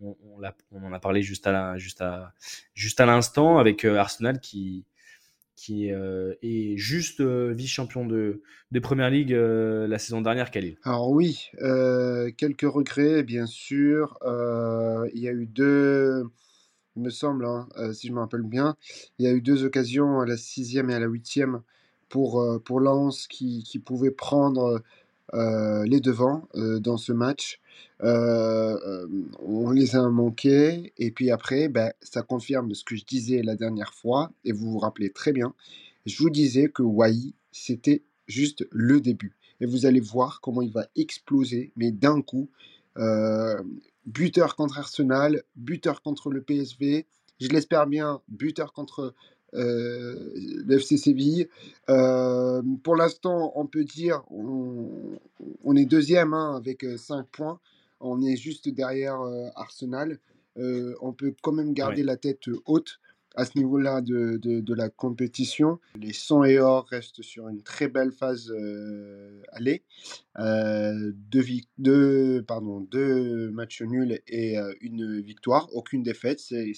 on, 0.00 0.14
en 0.72 0.92
a 0.92 1.00
parlé 1.00 1.22
juste 1.22 1.46
à 1.46 1.76
juste 1.78 2.00
à, 2.02 2.32
juste 2.74 3.00
à 3.00 3.06
l'instant 3.06 3.58
avec 3.58 3.84
euh, 3.84 3.96
Arsenal 3.96 4.40
qui, 4.40 4.84
qui 5.56 5.90
euh, 5.90 6.34
est 6.42 6.76
juste 6.76 7.20
euh, 7.20 7.52
vice-champion 7.52 8.06
de, 8.06 8.42
de 8.70 8.80
Première 8.80 9.10
Ligue 9.10 9.32
la 9.32 9.98
saison 9.98 10.20
dernière, 10.20 10.50
Khalil. 10.50 10.76
Alors 10.84 11.10
oui, 11.10 11.50
quelques 12.36 12.70
regrets, 12.70 13.22
bien 13.22 13.46
sûr. 13.46 14.18
il 14.24 15.20
y 15.20 15.28
a 15.28 15.32
eu 15.32 15.46
deux, 15.46 16.24
il 16.96 17.02
me 17.02 17.10
semble, 17.10 17.46
hein, 17.46 17.66
si 17.92 18.08
je 18.08 18.12
me 18.12 18.20
rappelle 18.20 18.42
bien, 18.42 18.76
il 19.18 19.24
y 19.24 19.28
a 19.28 19.32
eu 19.32 19.40
deux 19.40 19.64
occasions 19.64 20.20
à 20.20 20.26
la 20.26 20.36
sixième 20.36 20.90
et 20.90 20.94
à 20.94 21.00
la 21.00 21.06
huitième 21.06 21.62
pour, 22.08 22.44
pour 22.64 22.80
Lens 22.80 23.26
qui, 23.26 23.64
qui 23.64 23.78
pouvait 23.78 24.10
prendre 24.10 24.82
les 25.32 26.00
devants 26.00 26.48
dans 26.54 26.96
ce 26.96 27.12
match. 27.12 27.60
Euh, 28.02 28.78
euh, 28.86 29.06
on 29.38 29.70
les 29.70 29.96
a 29.96 30.08
manqués. 30.08 30.92
Et 30.98 31.10
puis 31.10 31.30
après, 31.30 31.68
ben, 31.68 31.92
ça 32.00 32.22
confirme 32.22 32.74
ce 32.74 32.84
que 32.84 32.96
je 32.96 33.04
disais 33.04 33.42
la 33.42 33.56
dernière 33.56 33.94
fois. 33.94 34.32
Et 34.44 34.52
vous 34.52 34.70
vous 34.70 34.78
rappelez 34.78 35.10
très 35.10 35.32
bien. 35.32 35.54
Je 36.04 36.18
vous 36.18 36.30
disais 36.30 36.68
que 36.68 36.82
Wai, 36.82 37.34
c'était 37.52 38.02
juste 38.26 38.66
le 38.70 39.00
début. 39.00 39.36
Et 39.60 39.66
vous 39.66 39.86
allez 39.86 40.00
voir 40.00 40.40
comment 40.40 40.62
il 40.62 40.70
va 40.70 40.86
exploser, 40.96 41.72
mais 41.76 41.90
d'un 41.90 42.20
coup. 42.22 42.50
Euh, 42.98 43.62
buteur 44.06 44.56
contre 44.56 44.78
Arsenal, 44.78 45.42
buteur 45.56 46.02
contre 46.02 46.30
le 46.30 46.42
PSV, 46.42 47.06
je 47.40 47.48
l'espère 47.48 47.86
bien, 47.86 48.22
buteur 48.28 48.72
contre 48.72 49.14
euh, 49.54 50.14
l'FC 50.66 50.96
Séville. 50.96 51.48
pour 51.86 52.96
l'instant, 52.96 53.52
on 53.54 53.66
peut 53.66 53.84
dire 53.84 54.22
on, 54.30 55.76
est 55.76 55.86
deuxième 55.86 56.34
hein, 56.34 56.56
avec 56.56 56.84
5 56.96 57.26
points. 57.26 57.60
On 58.00 58.22
est 58.22 58.36
juste 58.36 58.68
derrière 58.68 59.20
euh, 59.20 59.48
Arsenal. 59.56 60.18
Euh, 60.58 60.94
on 61.00 61.12
peut 61.12 61.34
quand 61.42 61.52
même 61.52 61.72
garder 61.72 62.02
la 62.02 62.16
tête 62.16 62.48
haute 62.64 63.00
à 63.38 63.44
ce 63.44 63.58
niveau-là 63.58 64.00
de, 64.00 64.38
de, 64.38 64.74
la 64.74 64.88
compétition. 64.88 65.78
Les 66.00 66.14
100 66.14 66.44
et 66.44 66.58
or 66.58 66.86
restent 66.88 67.20
sur 67.20 67.48
une 67.48 67.62
très 67.62 67.88
belle 67.88 68.10
phase 68.10 68.50
euh, 68.50 69.42
aller. 69.52 69.82
Euh, 70.38 71.12
deux, 71.30 71.44
deux, 71.76 72.42
pardon, 72.48 72.80
deux 72.80 73.50
matchs 73.50 73.82
nuls 73.82 74.22
et 74.26 74.56
une 74.80 75.20
victoire, 75.20 75.68
aucune 75.74 76.02
défaite, 76.02 76.40
c'est 76.40 76.72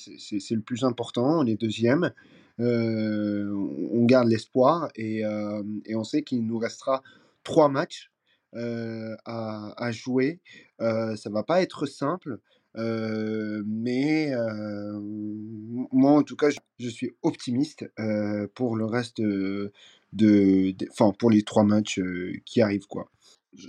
le 0.51 0.61
plus 0.61 0.83
important. 0.83 1.39
On 1.39 1.47
est 1.47 1.55
deuxième. 1.55 2.11
On 2.59 4.05
garde 4.05 4.29
l'espoir 4.29 4.89
et, 4.97 5.21
et, 5.21 5.95
on 5.95 6.05
sait 6.05 6.23
qu'il 6.23 6.45
nous 6.47 6.59
restera 6.59 7.03
trois 7.45 7.69
matchs 7.69 8.11
à, 8.55 9.75
à, 9.77 9.93
jouer. 9.93 10.41
Euh, 10.81 11.15
ça 11.17 11.31
va 11.31 11.43
pas 11.43 11.63
être 11.63 11.87
simple, 11.87 12.39
mais 12.75 14.33
moi 15.93 16.13
en 16.13 16.23
tout 16.23 16.37
cas, 16.37 16.49
je, 16.79 16.89
suis 16.89 17.11
optimiste 17.23 17.85
pour 18.55 18.77
le 18.77 18.85
reste 18.85 19.21
de, 19.21 19.73
pour 21.19 21.31
les 21.31 21.43
trois 21.43 21.65
matchs 21.65 22.01
qui 22.45 22.61
arrivent 22.61 22.87
quoi. 22.87 23.11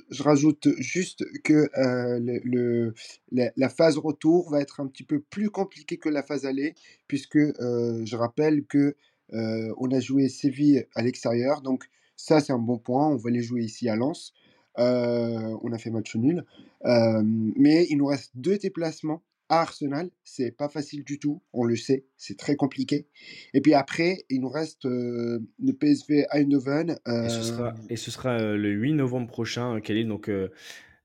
Je, 0.10 0.24
rajoute 0.24 0.70
juste 0.78 1.26
que 1.44 1.70
le, 1.74 2.94
la, 3.32 3.70
phase 3.70 3.98
retour 3.98 4.50
va 4.50 4.62
être 4.62 4.80
un 4.80 4.88
petit 4.88 5.04
peu 5.04 5.20
plus 5.20 5.50
compliquée 5.50 5.98
que 5.98 6.10
la 6.10 6.24
phase 6.24 6.46
aller, 6.46 6.76
puisque 7.08 7.40
je 7.40 8.16
rappelle 8.16 8.66
que 8.66 8.96
on 9.32 9.92
a 9.92 10.00
joué 10.00 10.30
Séville 10.30 10.86
à 10.96 11.02
l'extérieur, 11.02 11.62
donc 11.62 11.86
ça 12.16 12.40
c'est 12.40 12.54
un 12.54 12.60
bon 12.60 12.78
point. 12.78 13.08
On 13.08 13.16
va 13.16 13.32
les 13.32 13.42
jouer 13.42 13.64
ici 13.64 13.90
à 13.90 13.96
Lens. 13.96 14.34
Euh, 14.78 15.58
on 15.62 15.72
a 15.74 15.78
fait 15.78 15.90
match 15.90 16.16
nul. 16.16 16.46
Euh, 16.86 17.22
mais 17.24 17.86
il 17.90 17.98
nous 17.98 18.06
reste 18.06 18.32
deux 18.36 18.58
déplacements 18.58 19.22
à 19.50 19.62
Arsenal. 19.62 20.10
C'est 20.24 20.52
pas 20.52 20.70
facile 20.70 21.04
du 21.04 21.20
tout, 21.20 21.42
on 21.54 21.66
le 21.66 21.76
sait, 21.76 22.06
c'est 22.18 22.38
très 22.38 22.56
compliqué. 22.56 23.08
Et 23.54 23.62
puis 23.62 23.74
après, 23.74 24.26
il 24.30 24.42
nous 24.42 24.50
reste 24.50 24.86
euh, 24.86 25.40
le 25.62 25.74
PSV 25.74 26.26
Eindhoven. 26.32 26.98
Et 27.08 27.30
ce 27.30 27.44
sera, 27.44 27.76
et 27.90 27.96
ce 27.96 28.12
sera 28.12 28.38
le 28.38 28.70
8 28.70 28.94
novembre 28.94 29.28
prochain, 29.28 29.80
Khalil. 29.82 30.08
Donc 30.08 30.32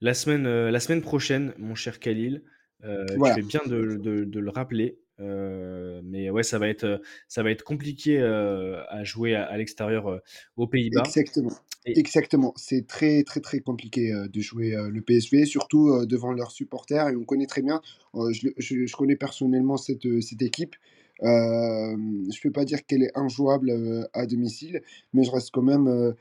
la, 0.01 0.15
semaine, 0.15 0.45
la 0.45 0.81
semaine 0.81 1.03
prochaine, 1.03 1.53
mon 1.59 1.75
cher 1.75 1.99
Khalil. 1.99 2.43
Tu 2.83 3.33
fais 3.35 3.43
bien 3.43 3.63
de, 3.67 3.97
de, 3.97 4.39
le 4.41 4.51
rappeler. 4.51 4.99
Mais 5.19 6.31
ouais, 6.31 6.43
ça 6.43 6.59
va 6.59 6.69
être, 6.69 7.01
ça 7.29 7.43
va 7.43 7.51
être 7.51 7.63
compliqué 7.65 8.21
à 8.21 9.05
jouer 9.05 9.35
à, 9.35 9.45
à 9.45 9.57
l'extérieur 9.57 10.21
aux 10.57 10.67
Pays-Bas. 10.67 11.03
Exactement. 11.05 11.53
Exactement, 11.87 12.55
c'est 12.57 12.87
très 12.87 13.25
très 13.25 13.41
très 13.41 13.61
compliqué 13.61 14.11
de 14.11 14.41
jouer 14.41 14.75
le 14.91 15.03
PSV, 15.03 15.45
surtout 15.45 16.07
devant 16.07 16.33
leurs 16.33 16.51
supporters. 16.51 17.09
Et 17.09 17.17
on 17.17 17.25
connaît 17.25 17.47
très 17.47 17.61
bien, 17.61 17.83
je, 18.15 18.49
je, 18.57 18.87
je, 18.87 18.97
connais 18.97 19.17
personnellement 19.17 19.77
cette, 19.77 20.21
cette 20.23 20.41
équipe. 20.41 20.77
je 21.21 21.27
ne 21.27 22.43
peux 22.43 22.53
pas 22.53 22.65
dire 22.65 22.87
qu'elle 22.87 23.03
est 23.03 23.17
injouable 23.17 24.09
à 24.15 24.27
domicile, 24.27 24.83
mais 25.13 25.25
je 25.25 25.31
reste 25.31 25.51
quand 25.53 25.63
même 25.63 26.15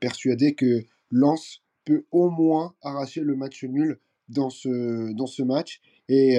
persuadé 0.00 0.54
que 0.54 0.84
Lens 1.10 1.62
peut 1.84 2.04
au 2.10 2.30
moins 2.30 2.74
arracher 2.82 3.22
le 3.22 3.36
match 3.36 3.64
nul 3.64 3.98
dans 4.28 4.50
ce, 4.50 5.12
dans 5.12 5.26
ce 5.26 5.42
match. 5.42 5.80
Et, 6.08 6.38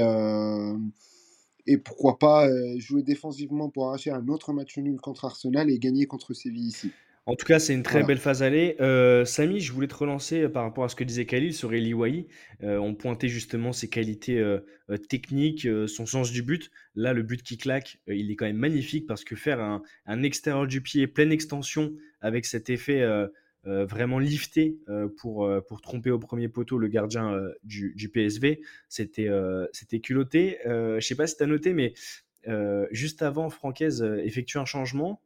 et 1.68 1.78
pourquoi 1.78 2.18
pas 2.18 2.50
jouer 2.78 3.04
défensivement 3.04 3.70
pour 3.70 3.88
arracher 3.88 4.12
un 4.12 4.28
autre 4.28 4.54
match 4.54 4.78
nul 4.78 5.00
contre 5.00 5.26
Arsenal 5.26 5.70
et 5.70 5.80
gagner 5.80 6.06
contre 6.06 6.34
Séville 6.34 6.68
ici. 6.68 6.92
En 7.28 7.36
tout 7.36 7.46
cas, 7.46 7.60
c'est 7.60 7.74
une 7.74 7.84
très 7.84 8.04
belle 8.04 8.20
phase 8.20 8.42
aller. 8.42 8.78
Euh, 8.80 9.26
Samy, 9.26 9.60
je 9.60 9.74
voulais 9.74 9.90
te 9.90 9.96
relancer 9.96 10.44
euh, 10.44 10.50
par 10.50 10.64
rapport 10.64 10.86
à 10.86 10.90
ce 10.90 10.96
que 10.96 11.04
disait 11.04 11.26
Khalil 11.26 11.54
sur 11.54 11.74
Eli 11.74 11.94
euh, 12.64 12.78
on 12.78 12.96
pointait 12.96 13.28
justement 13.28 13.74
ses 13.74 13.90
qualités 13.90 14.42
techniques, 15.10 15.68
son 15.88 16.06
sens 16.06 16.32
du 16.32 16.42
but. 16.42 16.72
Là, 16.96 17.12
le 17.12 17.24
but 17.24 17.44
qui 17.44 17.58
claque, 17.58 18.00
il 18.08 18.32
est 18.32 18.38
quand 18.38 18.46
même 18.46 18.56
magnifique 18.56 19.08
parce 19.08 19.26
que 19.26 19.36
faire 19.36 19.60
un, 19.60 20.24
extérieur 20.24 20.68
du 20.68 20.80
pied, 20.80 21.06
pleine 21.06 21.34
extension, 21.34 21.92
avec 22.22 22.46
cet 22.46 22.70
effet 22.70 23.06
vraiment 23.68 24.20
lifté 24.20 24.80
pour, 25.18 25.50
pour 25.68 25.82
tromper 25.82 26.10
au 26.10 26.20
premier 26.20 26.48
poteau 26.48 26.78
le 26.78 26.88
gardien 26.88 27.40
du, 27.64 28.10
PSV, 28.14 28.62
c'était 28.88 29.30
c'était 29.74 30.00
culotté. 30.00 30.58
je 30.66 30.96
ne 30.96 31.00
sais 31.00 31.16
pas 31.16 31.28
si 31.28 31.38
tu 31.38 31.44
as 31.44 31.48
noté, 31.48 31.74
mais 31.74 31.94
juste 32.92 33.22
avant, 33.22 33.50
Francaise 33.50 34.02
effectue 34.24 34.58
un 34.58 34.66
changement 34.66 35.22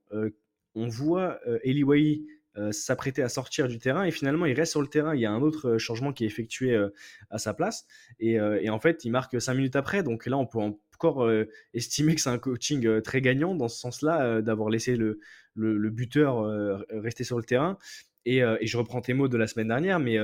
on 0.76 0.88
voit 0.88 1.40
euh, 1.48 1.60
Eli 1.64 2.26
euh, 2.58 2.72
s'apprêter 2.72 3.22
à 3.22 3.30
sortir 3.30 3.70
du 3.70 3.80
terrain 3.80 4.04
et 4.04 4.12
finalement 4.12 4.46
il 4.46 4.54
reste 4.54 4.72
sur 4.72 4.82
le 4.82 4.88
terrain. 4.88 5.16
Il 5.16 5.22
y 5.22 5.26
a 5.26 5.32
un 5.32 5.42
autre 5.42 5.70
euh, 5.70 5.78
changement 5.78 6.12
qui 6.12 6.24
est 6.26 6.28
effectué 6.28 6.78
à 7.30 7.38
sa 7.38 7.54
place 7.54 7.86
et, 8.20 8.40
en 8.70 8.80
fait 8.80 9.06
il 9.06 9.12
marque 9.12 9.42
5 9.42 9.54
minutes 9.54 9.76
après. 9.76 10.04
Donc 10.04 10.26
là 10.26 10.38
on 10.38 10.46
peut 10.46 10.60
encore 10.60 11.30
estimer 11.74 12.14
que 12.14 12.22
c'est 12.22 12.30
un 12.30 12.38
coaching 12.38 13.02
très 13.02 13.22
gagnant 13.22 13.56
dans 13.56 13.68
ce 13.68 13.80
sens-là 13.80 14.42
d'avoir 14.42 14.70
laissé 14.70 14.96
le, 14.96 15.20
buteur 15.56 16.46
rester 16.90 17.24
sur 17.24 17.38
le 17.38 17.44
terrain. 17.44 17.78
Et, 18.26 18.38
et, 18.38 18.68
je 18.68 18.78
reprends 18.78 19.02
tes 19.02 19.14
mots 19.14 19.28
de 19.28 19.38
la 19.38 19.48
semaine 19.48 19.70
dernière, 19.70 20.00
mais 20.00 20.18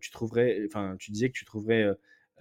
tu 0.00 0.10
trouverais, 0.10 0.60
enfin 0.66 0.96
tu 0.98 1.10
disais 1.10 1.28
que 1.28 1.34
tu 1.34 1.44
trouverais 1.44 1.88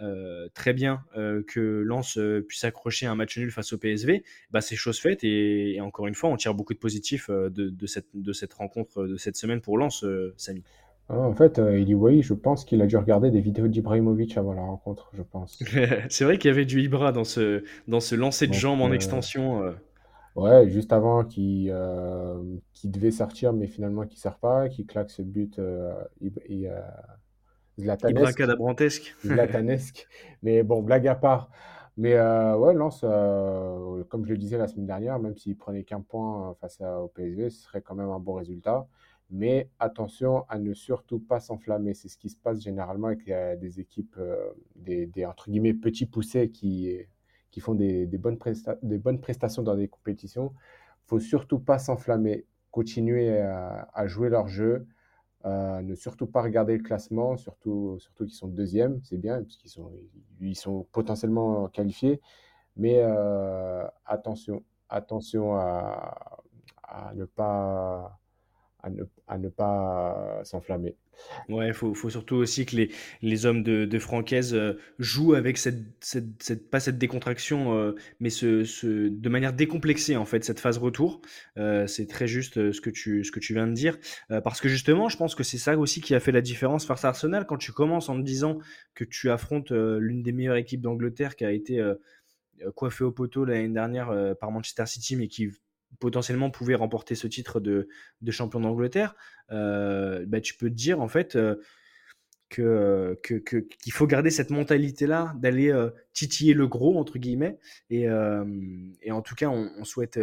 euh, 0.01 0.47
très 0.53 0.71
bien 0.71 1.03
euh, 1.17 1.43
que 1.45 1.59
Lens 1.59 2.17
euh, 2.17 2.41
puisse 2.47 2.63
accrocher 2.63 3.05
un 3.05 3.15
match 3.15 3.37
nul 3.37 3.51
face 3.51 3.73
au 3.73 3.77
PSV, 3.77 4.23
bah, 4.49 4.61
c'est 4.61 4.77
chose 4.77 4.97
faite 4.97 5.25
et, 5.25 5.77
encore 5.81 6.07
une 6.07 6.15
fois, 6.15 6.29
on 6.29 6.37
tire 6.37 6.53
beaucoup 6.53 6.73
de 6.73 6.79
positifs 6.79 7.29
de, 7.29 7.85
cette, 7.85 8.07
de 8.13 8.31
cette 8.31 8.53
rencontre 8.53 9.05
de 9.05 9.17
cette 9.17 9.35
semaine 9.35 9.59
pour 9.59 9.77
Lens, 9.77 10.05
Samy. 10.37 10.63
Ah, 11.09 11.17
en 11.17 11.33
fait, 11.33 11.57
euh, 11.57 11.79
Eli 11.79 12.21
je 12.21 12.35
pense 12.35 12.63
qu'il 12.63 12.83
a 12.83 12.85
dû 12.85 12.95
regarder 12.95 13.31
des 13.31 13.41
vidéos 13.41 13.67
d'Ibrahimovic 13.67 14.37
avant 14.37 14.53
la 14.53 14.61
rencontre, 14.61 15.09
je 15.13 15.23
pense. 15.23 15.59
C'est 16.09 16.23
vrai 16.23 16.37
qu'il 16.37 16.49
y 16.49 16.53
avait 16.53 16.65
du 16.65 16.81
Ibra 16.81 17.11
dans 17.11 17.23
ce, 17.23 17.63
dans 17.87 17.99
ce 17.99 18.13
lancer 18.13 18.45
de 18.45 18.51
Donc, 18.51 18.61
jambes 18.61 18.81
en 18.81 18.91
euh, 18.91 18.93
extension. 18.93 19.63
Ouais, 20.35 20.69
juste 20.69 20.93
avant 20.93 21.23
qu'il 21.25 21.69
euh, 21.71 22.41
qu'il 22.73 22.91
devait 22.91 23.11
sortir, 23.11 23.53
mais 23.53 23.67
finalement 23.67 24.03
qu'il 24.05 24.17
ne 24.17 24.21
sort 24.21 24.39
pas, 24.39 24.69
qu'il 24.69 24.85
claque 24.85 25.09
ce 25.11 25.21
but 25.21 25.59
euh, 25.59 25.93
et, 26.45 26.69
euh, 26.69 26.79
Zlatanesque. 27.79 28.45
Zlatanesque. 29.25 30.07
Mais 30.43 30.63
bon, 30.63 30.81
blague 30.83 31.07
à 31.07 31.15
part. 31.15 31.49
Mais 31.97 32.13
euh, 32.15 32.57
ouais, 32.57 32.73
Lens, 32.73 33.01
comme 34.09 34.25
je 34.25 34.31
le 34.31 34.37
disais 34.37 34.57
la 34.57 34.67
semaine 34.67 34.85
dernière, 34.87 35.19
même 35.19 35.37
s'il 35.37 35.57
prenait 35.57 35.83
qu'un 35.83 36.01
point 36.01 36.55
face 36.61 36.79
à- 36.81 37.01
au 37.01 37.07
PSV, 37.09 37.49
ce 37.49 37.63
serait 37.63 37.81
quand 37.81 37.95
même 37.95 38.09
un 38.09 38.19
bon 38.19 38.33
résultat. 38.35 38.87
Mais 39.31 39.69
attention 39.79 40.45
à 40.49 40.57
ne 40.59 40.73
surtout 40.73 41.19
pas 41.19 41.39
s'enflammer. 41.39 41.93
C'est 41.93 42.07
ce 42.09 42.17
qui 42.17 42.29
se 42.29 42.37
passe 42.37 42.61
généralement 42.61 43.07
avec 43.07 43.25
des 43.59 43.79
équipes, 43.79 44.17
des, 44.75 45.05
des, 45.07 45.25
entre 45.25 45.49
guillemets 45.49 45.73
petits 45.73 46.05
poussés 46.07 46.49
qui, 46.49 46.95
qui 47.51 47.59
font 47.59 47.75
des, 47.75 48.05
bonnes 48.05 48.37
des 48.83 48.97
bonnes 48.97 49.19
prestations 49.19 49.63
dans 49.63 49.75
des 49.75 49.87
compétitions. 49.87 50.53
faut 51.05 51.19
surtout 51.19 51.59
pas 51.59 51.79
s'enflammer. 51.79 52.45
Continuer 52.71 53.39
à, 53.39 54.05
jouer 54.05 54.29
leur 54.29 54.47
jeu 54.47 54.85
euh, 55.45 55.81
ne 55.81 55.95
surtout 55.95 56.27
pas 56.27 56.41
regarder 56.41 56.77
le 56.77 56.83
classement, 56.83 57.37
surtout, 57.37 57.97
surtout 57.99 58.25
qu'ils 58.25 58.35
sont 58.35 58.47
deuxième, 58.49 59.01
c'est 59.03 59.17
bien, 59.17 59.41
puisqu'ils 59.41 59.69
sont, 59.69 59.91
ils 60.41 60.55
sont 60.55 60.85
potentiellement 60.91 61.67
qualifiés. 61.69 62.21
Mais 62.75 62.99
euh, 63.01 63.85
attention, 64.05 64.63
attention 64.89 65.55
à, 65.55 67.13
ne 67.15 67.25
pas, 67.25 68.19
à 68.83 69.37
ne 69.37 69.49
pas 69.49 70.41
s'enflammer. 70.43 70.95
Ouais, 71.47 71.73
faut, 71.73 71.93
faut 71.93 72.09
surtout 72.09 72.35
aussi 72.35 72.65
que 72.65 72.75
les, 73.21 73.45
hommes 73.45 73.63
de, 73.63 73.85
de 73.85 73.99
Francaise 73.99 74.53
euh, 74.53 74.73
jouent 74.99 75.33
avec 75.33 75.57
cette, 75.57 76.69
pas 76.69 76.79
cette 76.79 76.97
décontraction, 76.97 77.75
euh, 77.75 77.95
mais 78.19 78.29
de 78.29 79.29
manière 79.29 79.53
décomplexée 79.53 80.15
en 80.15 80.25
fait, 80.25 80.43
cette 80.43 80.59
phase 80.59 80.77
retour. 80.77 81.21
Euh, 81.57 81.87
c'est 81.87 82.07
très 82.07 82.27
juste 82.27 82.71
ce 82.71 82.81
que 82.81 82.89
tu, 82.89 83.23
viens 83.53 83.67
de 83.67 83.73
dire. 83.73 83.97
Parce 84.43 84.61
que 84.61 84.69
justement, 84.69 85.09
je 85.09 85.17
pense 85.17 85.35
que 85.35 85.43
c'est 85.43 85.57
ça 85.57 85.77
aussi 85.77 86.01
qui 86.01 86.13
a 86.15 86.19
fait 86.19 86.31
la 86.31 86.41
différence 86.41 86.85
face 86.85 87.05
à 87.05 87.09
Arsenal. 87.09 87.45
Quand 87.45 87.57
tu 87.57 87.71
commences 87.71 88.09
en 88.09 88.15
te 88.15 88.23
disant 88.23 88.59
que 88.93 89.03
tu 89.03 89.29
affrontes 89.29 89.71
l'une 89.71 90.21
des 90.21 90.31
meilleures 90.31 90.55
équipes 90.55 90.81
d'Angleterre 90.81 91.35
qui 91.35 91.45
a 91.45 91.51
été 91.51 91.81
coiffée 92.75 93.03
au 93.03 93.11
poteau 93.11 93.45
l'année 93.45 93.69
dernière 93.69 94.35
par 94.39 94.51
Manchester 94.51 94.85
City, 94.85 95.15
mais 95.15 95.27
qui 95.27 95.49
potentiellement 95.99 96.49
pouvait 96.49 96.75
remporter 96.75 97.15
ce 97.15 97.27
titre 97.27 97.59
de, 97.59 97.87
de 98.21 98.31
champion 98.31 98.59
d'Angleterre, 98.59 99.15
euh, 99.51 100.25
bah, 100.27 100.41
tu 100.41 100.55
peux 100.55 100.69
te 100.69 100.75
dire 100.75 101.01
en 101.01 101.07
fait 101.07 101.35
euh, 101.35 101.55
que, 102.49 103.17
qu'il 103.21 103.93
faut 103.93 104.07
garder 104.07 104.29
cette 104.29 104.49
mentalité-là, 104.49 105.33
d'aller 105.37 105.71
euh, 105.71 105.89
titiller 106.13 106.53
le 106.53 106.67
gros, 106.67 106.97
entre 106.97 107.19
guillemets. 107.19 107.59
Et, 107.89 108.05
et 109.01 109.11
en 109.11 109.21
tout 109.21 109.35
cas, 109.35 109.49
on, 109.49 109.83
souhaite 109.83 110.19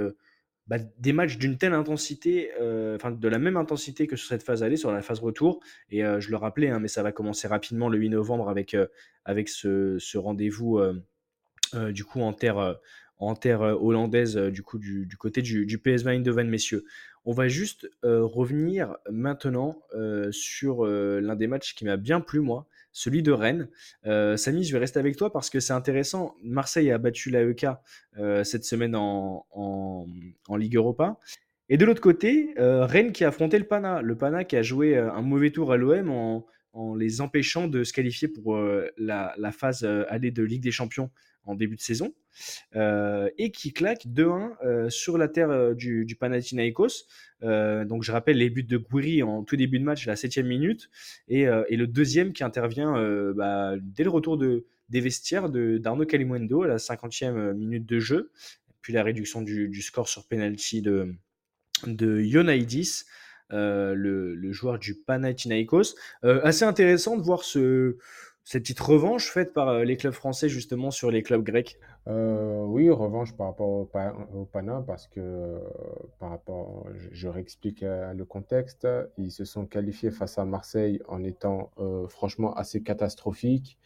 bah, 0.67 0.79
des 0.99 1.13
matchs 1.13 1.39
d'une 1.39 1.57
telle 1.59 1.73
intensité, 1.73 2.51
enfin 2.95 3.13
de 3.13 3.29
la 3.29 3.39
même 3.39 3.57
intensité 3.57 4.07
que 4.07 4.17
sur 4.17 4.29
cette 4.29 4.43
phase 4.43 4.63
aller, 4.63 4.77
sur 4.77 4.93
la 4.93 5.03
phase 5.03 5.21
retour. 5.21 5.61
Et 5.91 6.01
je 6.03 6.31
le 6.31 6.37
rappelais, 6.37 6.71
hein, 6.71 6.81
mais 6.81 6.89
ça 6.89 7.03
va 7.03 7.13
commencer 7.13 7.47
rapidement 7.47 7.89
le 7.89 7.99
8 7.99 8.11
novembre 8.11 8.49
avec, 8.49 8.77
avec 9.25 9.49
ce, 9.49 9.97
ce 9.99 10.19
rendez-vous. 10.19 10.81
du 11.91 12.05
coup 12.05 12.21
en 12.23 12.33
terre, 12.33 12.79
en 13.19 13.35
terre 13.35 13.63
euh, 13.63 13.75
hollandaise, 13.75 14.37
euh, 14.37 14.51
du 14.51 14.63
coup 14.63 14.79
du, 14.79 15.09
côté 15.19 15.43
du, 15.43 15.67
du 15.67 15.79
PSV 15.79 16.11
Eindhoven, 16.11 16.49
messieurs. 16.49 16.85
On 17.25 17.33
va 17.33 17.49
juste 17.49 17.91
euh, 18.05 18.23
revenir 18.23 18.97
maintenant 19.11 19.83
sur 20.31 20.87
l'un 20.87 21.35
des 21.35 21.49
matchs 21.49 21.75
qui 21.75 21.85
m'a 21.85 21.97
bien 21.97 22.21
plu, 22.21 22.39
moi, 22.39 22.69
celui 22.93 23.25
de 23.25 23.33
Rennes. 23.33 23.69
Samy, 24.05 24.63
je 24.63 24.73
vais 24.73 24.79
rester 24.79 25.01
avec 25.01 25.17
toi 25.17 25.33
parce 25.33 25.51
que 25.51 25.59
c'est 25.59 25.73
intéressant. 25.73 26.37
Marseille 26.45 26.93
a 26.93 26.99
battu 26.99 27.31
l'AEK 27.31 27.67
cette 28.45 28.65
semaine 28.65 28.95
en, 28.95 29.45
en, 29.51 30.57
Ligue 30.57 30.77
Europa. 30.77 31.19
Et 31.69 31.77
de 31.79 31.85
l'autre 31.85 32.01
côté, 32.01 32.55
Rennes 32.57 33.11
qui 33.11 33.25
a 33.25 33.29
affronté 33.29 33.59
le 33.59 33.65
Pana. 33.65 34.03
Le 34.03 34.17
Pana 34.17 34.45
qui 34.45 34.55
a 34.55 34.63
joué 34.63 34.97
un 34.97 35.23
mauvais 35.23 35.51
tour 35.51 35.73
à 35.73 35.77
l'OM 35.77 36.09
en, 36.11 36.47
en 36.75 36.95
les 36.95 37.21
empêchant 37.21 37.67
de 37.67 37.83
se 37.83 37.93
qualifier 37.93 38.29
pour 38.29 38.57
la, 38.97 39.35
la 39.37 39.51
phase 39.51 39.83
aller 40.09 40.31
de 40.31 40.45
Ligue 40.45 40.63
des 40.63 40.71
Champions 40.71 41.11
en 41.47 41.55
début 41.55 41.77
de 41.77 41.81
saison, 41.81 42.13
euh, 42.75 43.31
et 43.39 43.51
qui 43.51 43.73
claque 43.73 44.07
2-1 44.07 44.57
euh, 44.65 44.91
sur 44.91 45.17
la 45.17 45.29
terre 45.29 45.51
euh, 45.51 45.75
du, 45.75 46.17
Panathinaikos. 46.19 47.07
Donc 47.41 48.03
je 48.03 48.13
rappelle 48.13 48.39
les 48.39 48.51
buts 48.51 48.63
de 48.63 48.77
Gouiri 48.77 49.23
en 49.23 49.45
tout 49.45 49.57
début 49.57 49.79
de 49.79 49.85
match, 49.85 50.07
la 50.07 50.17
septième 50.17 50.47
minute, 50.47 50.91
et, 51.29 51.45
le 51.45 51.87
deuxième 51.87 52.33
qui 52.33 52.43
intervient 52.45 52.95
bah, 53.35 53.75
dès 53.81 54.05
le 54.05 54.11
retour 54.11 54.39
de, 54.39 54.65
des 54.89 55.01
vestiaires 55.01 55.51
de, 55.51 55.79
d'Arnaud 55.79 56.07
Calimundo 56.07 56.63
à 56.63 56.67
la 56.67 56.79
cinquantième 56.79 57.53
minute 57.53 57.87
de 57.87 57.99
jeu, 57.99 58.33
puis 58.81 58.93
la 58.93 59.03
réduction 59.03 59.43
du, 59.43 59.83
score 59.83 60.09
sur 60.09 60.27
penalty 60.27 60.81
de, 60.81 61.15
de 61.87 62.23
le, 63.51 64.35
le 64.35 64.53
joueur 64.53 64.79
du 64.79 64.95
Panathinaikos. 64.95 65.95
Assez 66.23 66.65
intéressant 66.65 67.19
de 67.19 67.23
voir 67.23 67.45
ce, 67.45 67.99
cette 68.47 68.63
petite 68.63 68.79
revanche 68.79 69.29
faite 69.33 69.53
par 69.53 69.69
euh, 69.69 69.83
les 69.83 69.97
clubs 69.97 70.13
français 70.13 70.49
justement 70.49 70.93
sur 70.93 71.11
les 71.11 71.25
clubs 71.25 71.43
grecs? 71.43 71.81
Euh, 72.07 72.63
oui, 72.65 72.89
revanche 72.89 73.37
par 73.37 73.49
rapport 73.49 73.69
au, 73.69 73.85
Pa- 73.87 74.15
au 74.33 74.45
Pana, 74.45 74.85
parce 74.87 75.09
que 75.09 75.19
euh, 75.19 75.59
par 76.21 76.31
rapport, 76.31 76.87
je, 77.11 77.27
réexplique 77.27 77.81
le 77.83 78.25
contexte. 78.25 78.87
Ils 79.19 79.33
se 79.33 79.45
sont 79.45 79.67
qualifiés 79.67 80.13
face 80.13 80.39
à 80.39 80.45
Marseille 80.45 81.03
en 81.09 81.25
étant 81.25 81.73
franchement 82.09 82.55
assez 82.55 82.85
catastrophiques. 82.85 83.79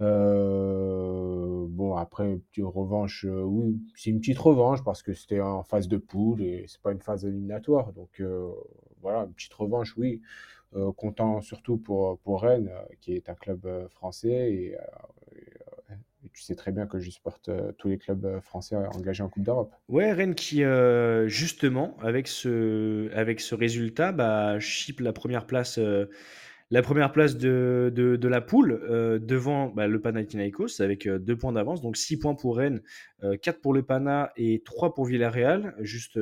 Bon, 0.00 1.96
après, 1.96 2.30
une 2.30 2.40
petite 2.40 2.66
revanche, 2.66 3.24
oui, 3.26 3.80
c'est 3.94 4.10
une 4.10 4.20
petite 4.20 4.38
revanche 4.38 4.84
parce 4.84 5.02
que 5.02 5.14
c'était 5.14 5.40
en 5.40 5.62
phase 5.62 5.88
de 5.88 5.96
poule 5.96 6.42
et 6.42 6.66
c'est 6.68 6.82
pas 6.82 6.92
une 6.92 7.00
phase 7.00 7.24
éliminatoire. 7.24 7.94
Donc 7.94 8.22
voilà, 9.00 9.20
une 9.20 9.32
petite 9.32 9.54
revanche, 9.54 9.96
oui. 9.96 10.20
Euh, 10.76 10.92
content 10.92 11.40
surtout 11.40 11.78
pour, 11.78 12.18
pour 12.18 12.42
Rennes, 12.42 12.68
euh, 12.70 12.94
qui 13.00 13.14
est 13.14 13.30
un 13.30 13.34
club 13.34 13.64
euh, 13.64 13.88
français 13.88 14.52
et, 14.52 14.76
tu 16.34 16.42
sais 16.42 16.54
très 16.54 16.72
bien 16.72 16.86
que 16.86 17.00
je 17.00 17.10
supporte 17.10 17.50
tous 17.78 17.88
les 17.88 17.98
clubs 17.98 18.38
français 18.40 18.76
engagés 18.76 19.24
en 19.24 19.28
Coupe 19.28 19.42
d'Europe. 19.42 19.74
Ouais, 19.88 20.12
Rennes 20.12 20.34
qui 20.34 20.62
justement 21.26 21.96
avec 22.00 22.28
ce, 22.28 23.10
avec 23.12 23.40
ce 23.40 23.54
résultat 23.54 24.12
bah, 24.12 24.60
chip 24.60 25.00
la 25.00 25.12
première 25.12 25.46
place, 25.46 25.80
la 26.70 26.82
première 26.82 27.10
place 27.10 27.36
de, 27.36 27.90
de, 27.92 28.28
la 28.28 28.40
poule 28.40 28.78
devant 29.20 29.68
bah, 29.68 29.88
le 29.88 30.00
Panathinaikos 30.00 30.80
avec 30.80 31.08
deux 31.08 31.36
points 31.36 31.52
d'avance, 31.52 31.80
donc 31.80 31.96
6 31.96 32.18
points 32.18 32.34
pour 32.34 32.58
Rennes, 32.58 32.82
4 33.22 33.60
pour 33.60 33.72
le 33.72 33.82
Pana 33.82 34.30
et 34.36 34.62
3 34.64 34.94
pour 34.94 35.06
Villarreal, 35.06 35.74
juste 35.80 36.20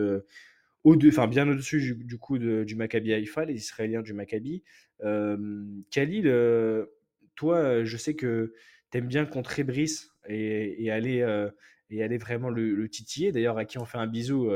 bien 1.28 1.48
au-dessus 1.48 1.96
du, 1.96 2.18
coup 2.18 2.38
du 2.38 2.74
Maccabi 2.76 3.12
Haïfa, 3.12 3.44
les 3.44 3.54
Israéliens 3.54 4.02
du 4.02 4.12
Maccabi. 4.12 4.62
Khalil, 5.00 6.26
euh, 6.26 6.86
toi, 7.34 7.56
euh, 7.56 7.84
je 7.84 7.96
sais 7.96 8.14
que 8.14 8.54
tu 8.90 8.98
aimes 8.98 9.08
bien 9.08 9.26
contrer 9.26 9.64
Brice 9.64 10.10
et, 10.28 10.84
et 10.84 10.90
aller, 10.90 11.20
euh, 11.22 11.50
et 11.90 12.02
aller 12.02 12.18
vraiment 12.18 12.50
le, 12.50 12.74
le 12.74 12.88
titiller. 12.88 13.32
D'ailleurs, 13.32 13.58
à 13.58 13.64
qui 13.64 13.78
on 13.78 13.84
fait 13.84 13.98
un 13.98 14.06
bisou, 14.06 14.50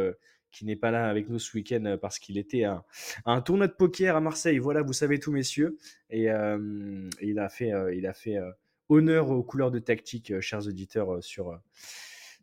qui 0.52 0.64
n'est 0.64 0.76
pas 0.76 0.90
là 0.90 1.08
avec 1.08 1.28
nous 1.28 1.38
ce 1.38 1.56
week-end 1.56 1.96
parce 2.00 2.18
qu'il 2.18 2.38
était 2.38 2.64
à, 2.64 2.84
un 3.24 3.40
tournoi 3.40 3.66
de 3.66 3.72
poker 3.72 4.16
à 4.16 4.20
Marseille. 4.20 4.58
Voilà, 4.58 4.82
vous 4.82 4.92
savez 4.92 5.18
tout, 5.18 5.32
messieurs. 5.32 5.78
Et, 6.10 6.28
il 7.22 7.38
a 7.38 7.48
fait, 7.48 7.72
honneur 8.88 9.30
aux 9.30 9.42
couleurs 9.42 9.70
de 9.70 9.78
tactique, 9.78 10.40
chers 10.40 10.66
auditeurs, 10.66 11.22
sur, 11.22 11.60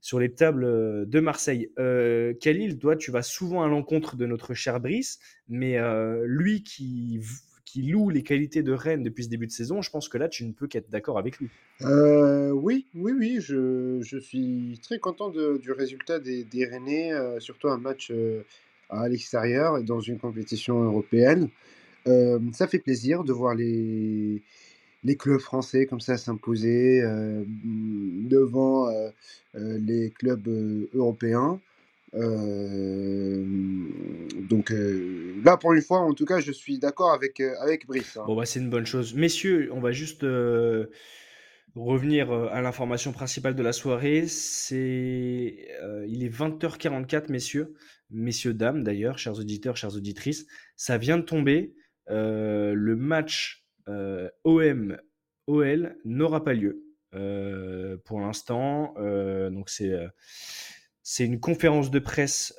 sur 0.01 0.19
les 0.19 0.31
tables 0.31 0.65
euh, 0.65 1.05
de 1.05 1.19
Marseille. 1.19 1.71
Euh, 1.79 2.33
Khalil, 2.39 2.77
toi, 2.77 2.95
tu 2.95 3.11
vas 3.11 3.23
souvent 3.23 3.63
à 3.63 3.67
l'encontre 3.67 4.15
de 4.15 4.25
notre 4.25 4.53
cher 4.53 4.79
Brice, 4.79 5.19
mais 5.49 5.77
euh, 5.77 6.23
lui 6.25 6.63
qui, 6.63 7.21
loue 7.75 8.09
les 8.09 8.23
qualités 8.23 8.63
de 8.63 8.71
Rennes 8.71 9.03
depuis 9.03 9.25
ce 9.25 9.29
début 9.29 9.45
de 9.45 9.51
saison, 9.51 9.81
je 9.81 9.91
pense 9.91 10.09
que 10.09 10.17
là, 10.17 10.27
tu 10.27 10.45
ne 10.45 10.51
peux 10.51 10.67
qu'être 10.67 10.89
d'accord 10.89 11.19
avec 11.19 11.37
lui. 11.37 11.49
Euh, 11.81 12.49
oui, 12.51 12.87
oui, 12.95 13.11
oui, 13.11 13.37
je, 13.39 14.01
suis 14.19 14.79
très 14.81 14.99
content 14.99 15.29
du 15.29 15.71
résultat 15.71 16.19
des, 16.19 16.43
des 16.43 16.65
euh, 16.65 17.39
surtout 17.39 17.67
un 17.67 17.77
match 17.77 18.09
euh, 18.11 18.41
à 18.89 19.07
l'extérieur 19.07 19.77
et 19.77 19.83
dans 19.83 19.99
une 19.99 20.17
compétition 20.17 20.81
européenne. 20.81 21.49
Euh, 22.07 22.39
ça 22.53 22.67
fait 22.67 22.79
plaisir 22.79 23.23
de 23.23 23.33
voir 23.33 23.53
les, 23.53 24.41
les 25.03 25.15
clubs 25.15 25.39
français 25.39 25.85
comme 25.85 25.99
ça 25.99 26.17
s'imposer 26.17 27.01
euh, 27.01 27.43
devant 27.47 28.87
euh, 28.89 29.09
euh, 29.55 29.77
les 29.79 30.11
clubs 30.11 30.47
européens. 30.93 31.59
Donc 34.49 34.73
là, 35.43 35.57
pour 35.57 35.73
une 35.73 35.81
fois, 35.81 35.99
en 35.99 36.13
tout 36.13 36.25
cas, 36.25 36.39
je 36.39 36.51
suis 36.51 36.79
d'accord 36.79 37.11
avec, 37.11 37.39
avec 37.39 37.85
Brice. 37.85 38.17
hein. 38.17 38.23
Bon, 38.25 38.35
bah, 38.35 38.45
c'est 38.45 38.59
une 38.59 38.71
bonne 38.71 38.87
chose. 38.87 39.13
Messieurs, 39.13 39.69
on 39.73 39.81
va 39.81 39.91
juste 39.91 40.25
revenir 41.75 42.31
à 42.31 42.61
l'information 42.61 43.11
principale 43.11 43.55
de 43.55 43.61
la 43.61 43.73
soirée. 43.73 44.25
C'est, 44.25 45.67
il 46.07 46.23
est 46.23 46.29
20h44, 46.29 47.29
messieurs, 47.29 47.75
messieurs, 48.09 48.55
dames 48.55 48.83
d'ailleurs, 48.83 49.19
chers 49.19 49.37
auditeurs, 49.37 49.77
chères 49.77 49.95
auditrices. 49.95 50.47
Ça 50.75 50.97
vient 50.97 51.17
de 51.17 51.23
tomber. 51.23 51.75
le 52.07 52.95
match 52.95 53.66
OM-OL 54.43 55.97
n'aura 56.05 56.43
pas 56.43 56.53
lieu 56.53 56.83
pour 58.05 58.19
l'instant. 58.19 58.93
donc 59.49 59.69
c'est 59.69 59.93
c'est 61.03 61.23
une 61.23 61.39
conférence 61.39 61.89
de 61.89 61.99
presse 61.99 62.53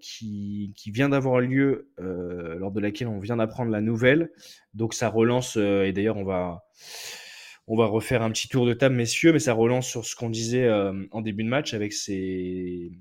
qui, 0.00 0.72
qui, 0.76 0.90
vient 0.90 1.10
d'avoir 1.10 1.40
lieu, 1.40 1.90
lors 1.98 2.72
de 2.72 2.80
laquelle 2.80 3.08
on 3.08 3.18
vient 3.18 3.36
d'apprendre 3.36 3.70
la 3.70 3.82
nouvelle. 3.82 4.32
Donc 4.72 4.94
ça 4.94 5.08
relance, 5.08 5.56
et 5.56 5.92
d'ailleurs 5.92 6.16
on 6.16 6.24
va, 6.24 6.64
on 7.66 7.76
va 7.76 7.84
refaire 7.84 8.22
un 8.22 8.30
petit 8.30 8.48
tour 8.48 8.66
de 8.66 8.72
table, 8.72 8.94
messieurs, 8.94 9.34
mais 9.34 9.38
ça 9.40 9.52
relance 9.52 9.86
sur 9.86 10.06
ce 10.06 10.16
qu'on 10.16 10.30
disait 10.30 10.70
en 11.10 11.20
début 11.20 11.44
de 11.44 11.50
match 11.50 11.74
avec 11.74 11.92
ces, 11.92 12.92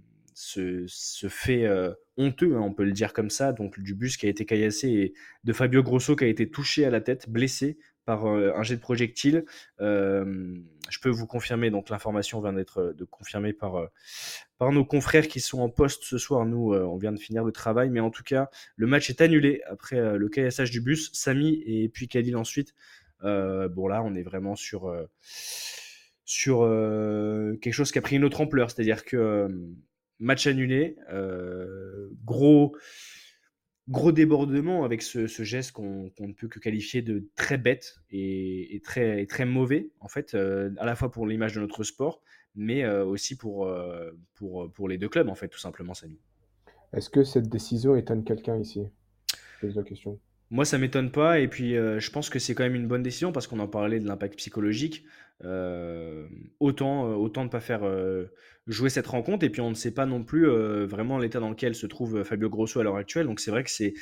ce, 0.42 1.28
fait 1.28 1.68
honteux, 2.16 2.56
hein, 2.56 2.62
on 2.62 2.74
peut 2.74 2.86
le 2.86 2.94
dire 2.94 3.12
comme 3.12 3.30
ça, 3.30 3.52
donc 3.52 3.78
du 3.80 3.94
bus 3.94 4.16
qui 4.16 4.26
a 4.26 4.30
été 4.30 4.46
caillassé 4.46 4.88
et 4.88 5.14
de 5.44 5.52
Fabio 5.54 5.84
Grosso 5.84 6.16
qui 6.16 6.24
a 6.24 6.28
été 6.28 6.50
touché 6.50 6.86
à 6.86 6.90
la 6.90 7.02
tête, 7.02 7.30
blessé 7.30 7.78
par 8.06 8.26
un 8.26 8.64
jet 8.64 8.76
de 8.76 8.82
projectile. 8.82 9.46
je 9.80 11.00
peux 11.02 11.10
vous 11.10 11.28
confirmer, 11.28 11.70
donc 11.70 11.90
l'information 11.90 12.42
vient 12.42 12.54
d'être 12.54 12.96
de 12.98 13.04
confirmée 13.04 13.54
par, 13.54 13.90
par 14.58 14.72
nos 14.72 14.86
confrères 14.86 15.28
qui 15.28 15.42
sont 15.42 15.60
en 15.60 15.70
poste 15.70 16.04
ce 16.06 16.18
soir. 16.18 16.46
Nous, 16.46 16.74
on 16.74 16.98
vient 16.98 17.12
de 17.12 17.20
finir 17.20 17.44
le 17.44 17.52
travail, 17.52 17.90
mais 17.90 18.00
en 18.00 18.10
tout 18.10 18.24
cas, 18.24 18.50
le 18.78 18.88
match 18.88 19.10
est 19.10 19.22
annulé 19.22 19.62
après 19.70 20.18
le 20.18 20.30
caillassage 20.30 20.72
du 20.72 20.82
bus. 20.82 21.12
Samy 21.14 21.62
et 21.66 21.90
puis 21.90 22.08
Khalil 22.08 22.36
ensuite. 22.38 22.74
bon 23.22 23.88
là, 23.88 24.02
on 24.04 24.16
est 24.16 24.24
vraiment 24.24 24.56
sur 24.56 24.92
sur 26.26 26.60
quelque 27.62 27.74
chose 27.74 27.92
qui 27.92 28.00
a 28.00 28.02
pris 28.02 28.16
une 28.16 28.24
autre 28.24 28.42
ampleur, 28.42 28.72
c'est-à-dire 28.72 29.06
que 29.06 29.50
match 30.20 30.48
annulé, 30.48 30.96
gros 32.26 32.76
gros 33.90 34.12
débordement 34.12 34.84
avec 34.84 35.02
ce, 35.02 35.26
geste 35.28 35.72
qu'on 35.72 36.12
ne 36.20 36.34
peut 36.34 36.48
que 36.48 36.60
qualifier 36.60 37.02
de 37.02 37.28
très 37.36 37.58
bête 37.58 37.96
et, 38.12 38.82
très, 38.84 39.26
très 39.26 39.46
mauvais, 39.46 39.90
en 40.00 40.08
fait, 40.08 40.36
euh, 40.36 40.72
à 40.78 40.86
la 40.86 40.96
fois 40.96 41.12
pour 41.12 41.28
l'image 41.28 41.56
de 41.56 41.60
notre 41.60 41.84
sport, 41.84 42.22
mais 42.56 42.84
euh, 42.84 43.04
aussi 43.04 43.36
pour, 43.36 43.66
euh, 43.66 44.12
pour, 44.36 44.72
pour 44.72 44.88
les 44.88 44.98
deux 44.98 45.10
clubs, 45.10 45.28
en 45.28 45.36
fait, 45.36 45.48
tout 45.48 45.60
simplement, 45.60 45.94
Samy. 45.94 46.20
Est-ce 46.94 47.10
que 47.10 47.24
cette 47.24 47.50
décision 47.50 47.96
étonne 47.96 48.24
quelqu'un 48.24 48.58
ici? 48.58 48.84
Pose 49.62 49.76
la 49.76 49.84
question. 49.84 50.20
Moi, 50.52 50.66
ça 50.66 50.78
m'étonne 50.78 51.12
pas, 51.12 51.40
et 51.40 51.48
puis 51.48 51.76
je 51.76 52.10
pense 52.12 52.30
que 52.30 52.40
c'est 52.40 52.56
quand 52.56 52.64
même 52.64 52.76
une 52.76 52.88
bonne 52.88 53.04
décision 53.04 53.32
parce 53.32 53.46
qu'on 53.46 53.60
en 53.60 53.68
parlait 53.68 54.00
de 54.00 54.08
l'impact 54.08 54.36
psychologique. 54.38 55.06
autant, 56.60 57.14
autant 57.14 57.44
ne 57.44 57.50
pas 57.50 57.60
faire 57.60 57.84
jouer 58.70 58.90
cette 58.90 59.08
rencontre. 59.08 59.44
Et 59.44 59.50
puis 59.50 59.62
on 59.62 59.70
ne 59.70 59.76
sait 59.76 59.94
pas 59.94 60.06
non 60.06 60.24
plus 60.24 60.48
euh, 60.48 60.86
vraiment 60.86 61.18
l'état 61.18 61.40
dans 61.40 61.50
lequel 61.50 61.76
se 61.76 61.88
trouve 61.88 62.18
euh, 62.18 62.24
Fabio 62.24 62.50
Grosso 62.50 62.80
à 62.80 62.84
l'heure 62.84 62.96
actuelle. 62.96 63.26
Donc 63.26 63.40
c'est 63.40 63.52
vrai 63.52 63.64
que 63.64 63.72
c'est 63.72 63.94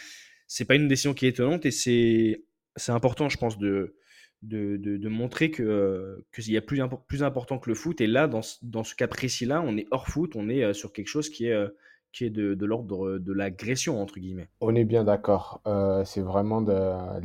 c'est 0.47 0.65
pas 0.65 0.75
une 0.75 0.87
décision 0.87 1.13
qui 1.13 1.25
est 1.25 1.29
étonnante 1.29 1.65
et 1.65 1.71
c'est 1.71 2.43
c'est 2.75 2.91
important, 2.91 3.29
je 3.29 3.37
pense, 3.37 3.57
de 3.57 3.95
de, 4.43 4.77
de, 4.77 5.09
montrer 5.09 5.49
que 5.49 5.63
euh, 5.63 6.27
qu'il 6.33 6.53
y 6.53 6.57
a 6.57 6.61
plus, 6.61 6.79
plus 7.07 7.23
important 7.23 7.57
que 7.57 7.69
le 7.69 7.75
foot. 7.75 7.99
Et 8.01 8.07
là, 8.07 8.27
dans, 8.27 8.41
dans 8.61 8.83
ce 8.83 8.93
cas 8.93 9.07
précis-là, 9.07 9.63
on 9.63 9.75
est 9.77 9.87
hors 9.89 10.07
foot, 10.07 10.35
on 10.35 10.47
est 10.47 10.73
sur 10.75 10.93
quelque 10.93 11.07
chose 11.07 11.29
qui 11.29 11.47
est 11.47 11.67
qui 12.11 12.25
est 12.25 12.29
de, 12.29 12.65
l'ordre 12.65 13.17
de 13.19 13.33
l'agression 13.33 14.01
entre 14.01 14.19
guillemets. 14.19 14.49
On 14.61 14.75
est 14.75 14.85
bien 14.85 15.03
d'accord. 15.03 15.61
c'est 16.05 16.21
vraiment 16.21 16.61
de, 16.61 16.73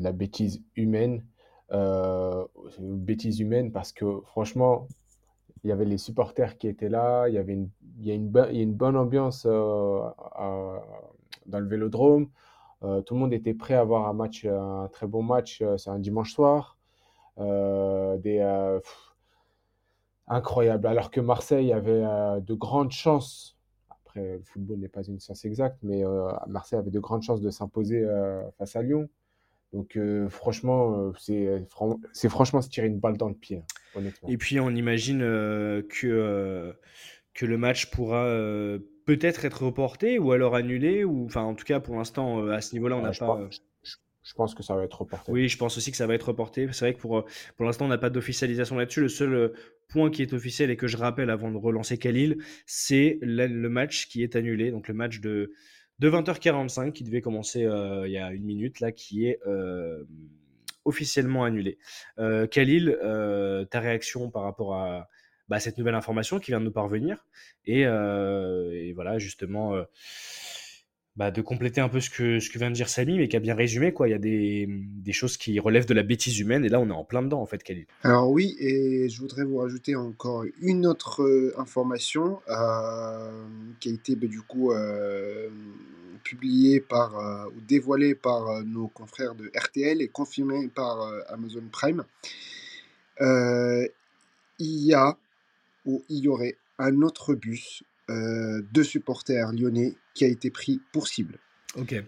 la 0.01 0.13
bêtise 0.13 0.63
humaine. 0.77 1.25
une 1.71 2.47
bêtise 2.79 3.41
humaine 3.41 3.73
parce 3.73 3.93
que 3.93 4.21
franchement, 4.27 4.87
il 5.65 5.69
y 5.69 5.73
avait 5.73 5.85
les 5.85 5.99
supporters 5.99 6.59
qui 6.59 6.69
étaient 6.69 6.89
là, 6.89 7.29
il 7.29 7.35
y 7.35 7.39
avait 7.39 7.53
une, 7.53 7.69
a 8.09 8.51
une, 8.51 8.73
bonne 8.73 8.97
ambiance 8.97 9.47
euh, 9.49 10.01
dans 11.47 11.61
le 11.61 11.67
vélodrome. 11.67 12.29
Euh, 12.83 13.01
tout 13.03 13.15
le 13.15 13.21
monde 13.21 13.33
était 13.33 13.55
prêt 13.55 13.75
à 13.75 13.81
avoir 13.81 14.09
un 14.09 14.13
match, 14.13 14.45
un 14.45 14.89
très 14.93 15.07
bon 15.07 15.23
match. 15.23 15.63
Euh, 15.63 15.77
c'est 15.77 15.91
un 15.91 16.01
dimanche 16.01 16.35
soir. 16.35 16.77
des, 17.39 18.79
incroyable. 20.27 20.87
Alors 20.87 21.11
que 21.11 21.21
Marseille 21.21 21.73
avait 21.73 22.03
de 22.41 22.55
grandes 22.55 22.93
chances. 22.93 23.52
Après, 24.15 24.37
le 24.37 24.43
football 24.45 24.79
n'est 24.79 24.89
pas 24.89 25.03
une 25.03 25.19
science 25.19 25.45
exacte, 25.47 25.79
mais 25.83 26.03
Marseille 26.47 26.79
avait 26.79 26.91
de 26.91 27.01
grandes 27.01 27.23
chances 27.23 27.41
de 27.41 27.51
s'imposer 27.51 28.07
face 28.59 28.77
à 28.77 28.83
Lyon. 28.83 29.09
Donc 29.73 29.99
franchement, 30.29 31.13
c'est 31.19 31.65
c'est 32.13 32.29
franchement 32.29 32.61
se 32.61 32.69
tirer 32.69 32.89
une 32.89 32.99
balle 32.99 33.17
dans 33.17 33.29
le 33.29 33.35
pied, 33.35 33.59
hein, 33.59 33.99
honnêtement. 33.99 34.29
Et 34.29 34.37
puis 34.37 34.61
on 34.61 34.69
imagine 34.69 35.21
que, 35.21 36.77
que 37.33 37.47
le 37.47 37.57
match 37.57 37.91
pourra 37.91 38.27
peut-être 39.07 39.47
être 39.47 39.65
reporté 39.65 40.19
ou 40.19 40.33
alors 40.33 40.55
annulé, 40.55 41.05
ou 41.05 41.25
enfin 41.25 41.43
en 41.43 41.55
tout 41.55 41.65
cas 41.65 41.81
pour 41.81 41.97
l'instant 41.97 42.47
à 42.49 42.61
ce 42.61 42.75
niveau-là 42.75 42.97
on 42.97 43.03
n'a 43.03 43.13
pas. 43.13 43.27
Pense, 43.27 43.63
je, 44.23 44.35
pense 44.35 44.55
que 44.55 44.63
ça 44.63 44.75
va 44.75 44.85
être 44.85 45.01
reporté. 45.01 45.33
Oui, 45.33 45.49
je 45.49 45.59
pense 45.59 45.77
aussi 45.77 45.91
que 45.91 45.97
ça 45.97 46.07
va 46.07 46.15
être 46.15 46.29
reporté. 46.29 46.69
C'est 46.73 46.85
vrai 46.85 46.95
que 46.95 47.01
pour, 47.01 47.25
pour 47.57 47.67
l'instant 47.67 47.87
on 47.87 47.89
n'a 47.89 47.99
pas 47.99 48.11
d'officialisation 48.11 48.77
là-dessus. 48.77 49.01
Le 49.01 49.09
seul 49.09 49.53
point 49.89 50.11
qui 50.11 50.23
est 50.23 50.33
officiel 50.33 50.71
et 50.71 50.77
que 50.77 50.87
je 50.87 50.97
rappelle 50.97 51.31
avant 51.31 51.51
de 51.51 51.57
relancer 51.57 51.99
Khalil, 51.99 52.39
c'est 52.67 53.19
le 53.23 53.69
match 53.69 54.09
qui 54.09 54.23
est 54.23 54.37
annulé, 54.37 54.71
donc 54.71 54.89
le 54.89 54.95
match 54.95 55.21
de 55.21 55.53
de 56.03 56.11
20h45 56.11 56.93
qui 56.93 57.05
devait 57.05 57.21
commencer 57.21 57.65
euh, 57.65 58.09
il 58.09 58.13
y 58.13 58.19
a 58.19 58.33
une 58.33 58.45
minute 58.45 58.81
là, 58.81 58.91
qui 58.91 59.27
est 59.27 59.39
euh, 59.47 60.03
officiellement 60.85 61.45
annulé. 61.45 61.79
Euh, 62.19 62.49
Khalil, 62.49 62.99
ta 63.71 63.81
réaction 63.81 64.29
par 64.29 64.43
rapport 64.43 64.75
à 64.75 65.09
bah, 65.49 65.61
cette 65.61 65.79
nouvelle 65.79 65.95
information 65.95 66.41
qui 66.41 66.51
vient 66.51 66.59
de 66.61 66.65
nous 66.65 66.73
parvenir 66.73 67.25
et, 67.67 67.85
voilà 68.95 69.19
justement 69.19 69.77
bah, 71.17 71.31
de 71.31 71.43
compléter 71.43 71.83
un 71.83 71.91
peu 71.91 72.01
ce 72.01 72.09
que, 72.09 72.41
ce 72.41 72.49
que 72.49 72.59
vient 72.59 72.71
de 72.71 72.75
dire 72.75 72.89
Samy, 72.89 73.19
mais 73.19 73.29
qui 73.29 73.37
a 73.37 73.41
bien 73.41 73.55
résumé. 73.55 73.93
Quoi. 73.93 74.09
Il 74.09 74.13
y 74.13 74.15
a 74.15 74.19
des, 74.19 74.67
des, 74.67 75.13
choses 75.13 75.37
qui 75.37 75.59
relèvent 75.61 75.85
de 75.85 75.93
la 75.93 76.03
bêtise 76.03 76.39
humaine, 76.39 76.65
et 76.65 76.71
là, 76.71 76.81
on 76.81 76.89
est 76.89 76.93
en 76.93 77.05
plein 77.05 77.23
dedans, 77.23 77.43
en 77.43 77.47
fait, 77.47 77.63
Khalil. 77.63 77.87
Alors 78.03 78.31
oui, 78.31 78.57
et 78.59 79.11
je 79.11 79.21
voudrais 79.21 79.45
vous 79.45 79.59
rajouter 79.59 79.95
encore 79.95 80.45
une 80.63 80.87
autre 80.87 81.23
euh, 81.23 81.53
information 81.59 82.41
euh, 82.49 83.47
qui 83.79 83.91
a 83.91 83.93
été 83.93 84.17
bah, 84.17 84.27
du 84.27 84.41
coup 84.41 84.73
euh, 84.73 85.51
publiée 86.25 86.81
par, 86.81 87.15
ou 87.49 87.61
dévoilée 87.69 88.15
par 88.15 88.63
nos 88.65 88.89
confrères 88.89 89.35
de 89.35 89.51
RTL 89.55 90.01
et 90.01 90.09
confirmée 90.09 90.69
par 90.69 91.13
Amazon 91.29 91.65
Prime. 91.71 92.05
il 93.21 93.89
y 94.59 94.95
a, 94.95 95.19
ou 95.85 96.05
il 96.09 96.25
y 96.25 96.29
aurait 96.29 96.57
un 96.79 97.03
autre 97.03 97.35
bus 97.35 97.83
de 98.09 98.83
supporters 98.85 99.53
lyonnais 99.53 99.97
qui 100.15 100.25
a 100.25 100.29
été 100.29 100.51
pris 100.51 100.81
pour 100.93 101.09
cible. 101.09 101.39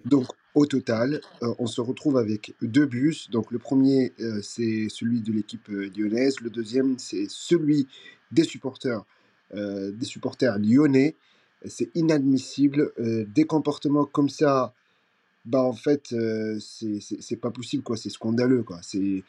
Donc 0.05 0.27
au 0.55 0.67
total, 0.67 1.21
euh, 1.43 1.55
on 1.59 1.67
se 1.67 1.81
retrouve 1.81 2.17
avec 2.17 2.55
deux 2.63 2.87
bus. 2.87 3.31
Donc 3.31 3.51
le 3.51 3.59
premier, 3.59 4.13
euh, 4.21 4.41
c'est 4.43 4.89
celui 4.89 5.21
de 5.21 5.33
l'équipe 5.33 5.69
lyonnaise. 5.69 6.41
Le 6.41 6.51
deuxième, 6.51 6.99
c'est 6.99 7.27
celui 7.29 7.89
des 8.31 8.45
supporters, 8.45 9.05
des 9.53 10.05
supporters 10.05 10.59
lyonnais. 10.59 11.15
C'est 11.67 11.91
inadmissible. 11.95 12.93
des 12.99 13.45
comportements 13.45 14.05
comme 14.05 14.29
ça 14.29 14.75
bah 15.45 15.63
en 15.63 15.73
fait 15.73 16.13
euh, 16.13 16.59
c'est 16.59 17.37
pas 17.37 17.51
possible 17.51 17.83
quoi 17.83 17.97
c'est 17.97 18.11
scandaleux 18.11 18.63
quoi 18.63 18.81
c'est 18.83 19.23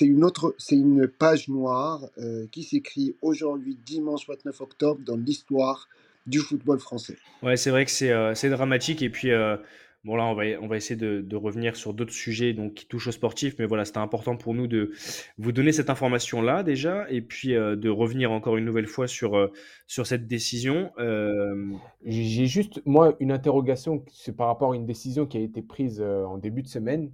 une 0.00 0.24
autre 0.24 0.54
c'est 0.58 0.76
une 0.76 1.06
page 1.06 1.48
noire 1.48 2.08
euh, 2.18 2.46
qui 2.50 2.62
s'écrit 2.62 3.14
aujourd'hui 3.20 3.76
dimanche 3.84 4.26
29 4.26 4.60
octobre 4.60 5.00
dans 5.04 5.16
l'histoire 5.16 5.88
du 6.26 6.40
football 6.40 6.78
français. 6.78 7.16
Ouais 7.42 7.56
c'est 7.56 7.70
vrai 7.70 7.84
que 7.84 7.90
c'est 7.90 8.10
euh, 8.10 8.34
dramatique. 8.50 9.02
Et 9.02 9.10
puis 9.10 9.30
euh, 9.30 9.56
Bon, 10.04 10.14
là, 10.14 10.24
on 10.24 10.34
va, 10.34 10.44
on 10.62 10.68
va 10.68 10.76
essayer 10.76 10.96
de, 10.96 11.36
revenir 11.36 11.74
sur 11.74 11.92
d'autres 11.92 12.12
sujets 12.12 12.52
donc, 12.52 12.74
qui 12.74 12.86
touchent 12.86 13.08
au 13.08 13.12
sportif, 13.12 13.56
mais 13.58 13.66
voilà, 13.66 13.84
c'était 13.84 13.98
important 13.98 14.36
pour 14.36 14.54
nous 14.54 14.68
de 14.68 14.92
vous 15.38 15.50
donner 15.50 15.72
cette 15.72 15.90
information-là 15.90 16.62
déjà, 16.62 17.04
et 17.10 17.20
puis 17.20 17.54
euh, 17.54 17.74
de 17.74 17.90
revenir 17.90 18.30
encore 18.30 18.56
une 18.56 18.64
nouvelle 18.64 18.86
fois 18.86 19.08
sur, 19.08 19.36
euh, 19.36 19.52
sur 19.88 20.06
cette 20.06 20.28
décision. 20.28 20.92
Euh, 20.98 21.72
j'ai 22.04 22.46
juste, 22.46 22.80
moi, 22.86 23.16
une 23.18 23.32
interrogation, 23.32 24.04
c'est 24.12 24.36
par 24.36 24.46
rapport 24.46 24.72
à 24.72 24.76
une 24.76 24.86
décision 24.86 25.26
qui 25.26 25.36
a 25.36 25.40
été 25.40 25.62
prise 25.62 26.00
en 26.00 26.38
début 26.38 26.62
de 26.62 26.68
semaine, 26.68 27.10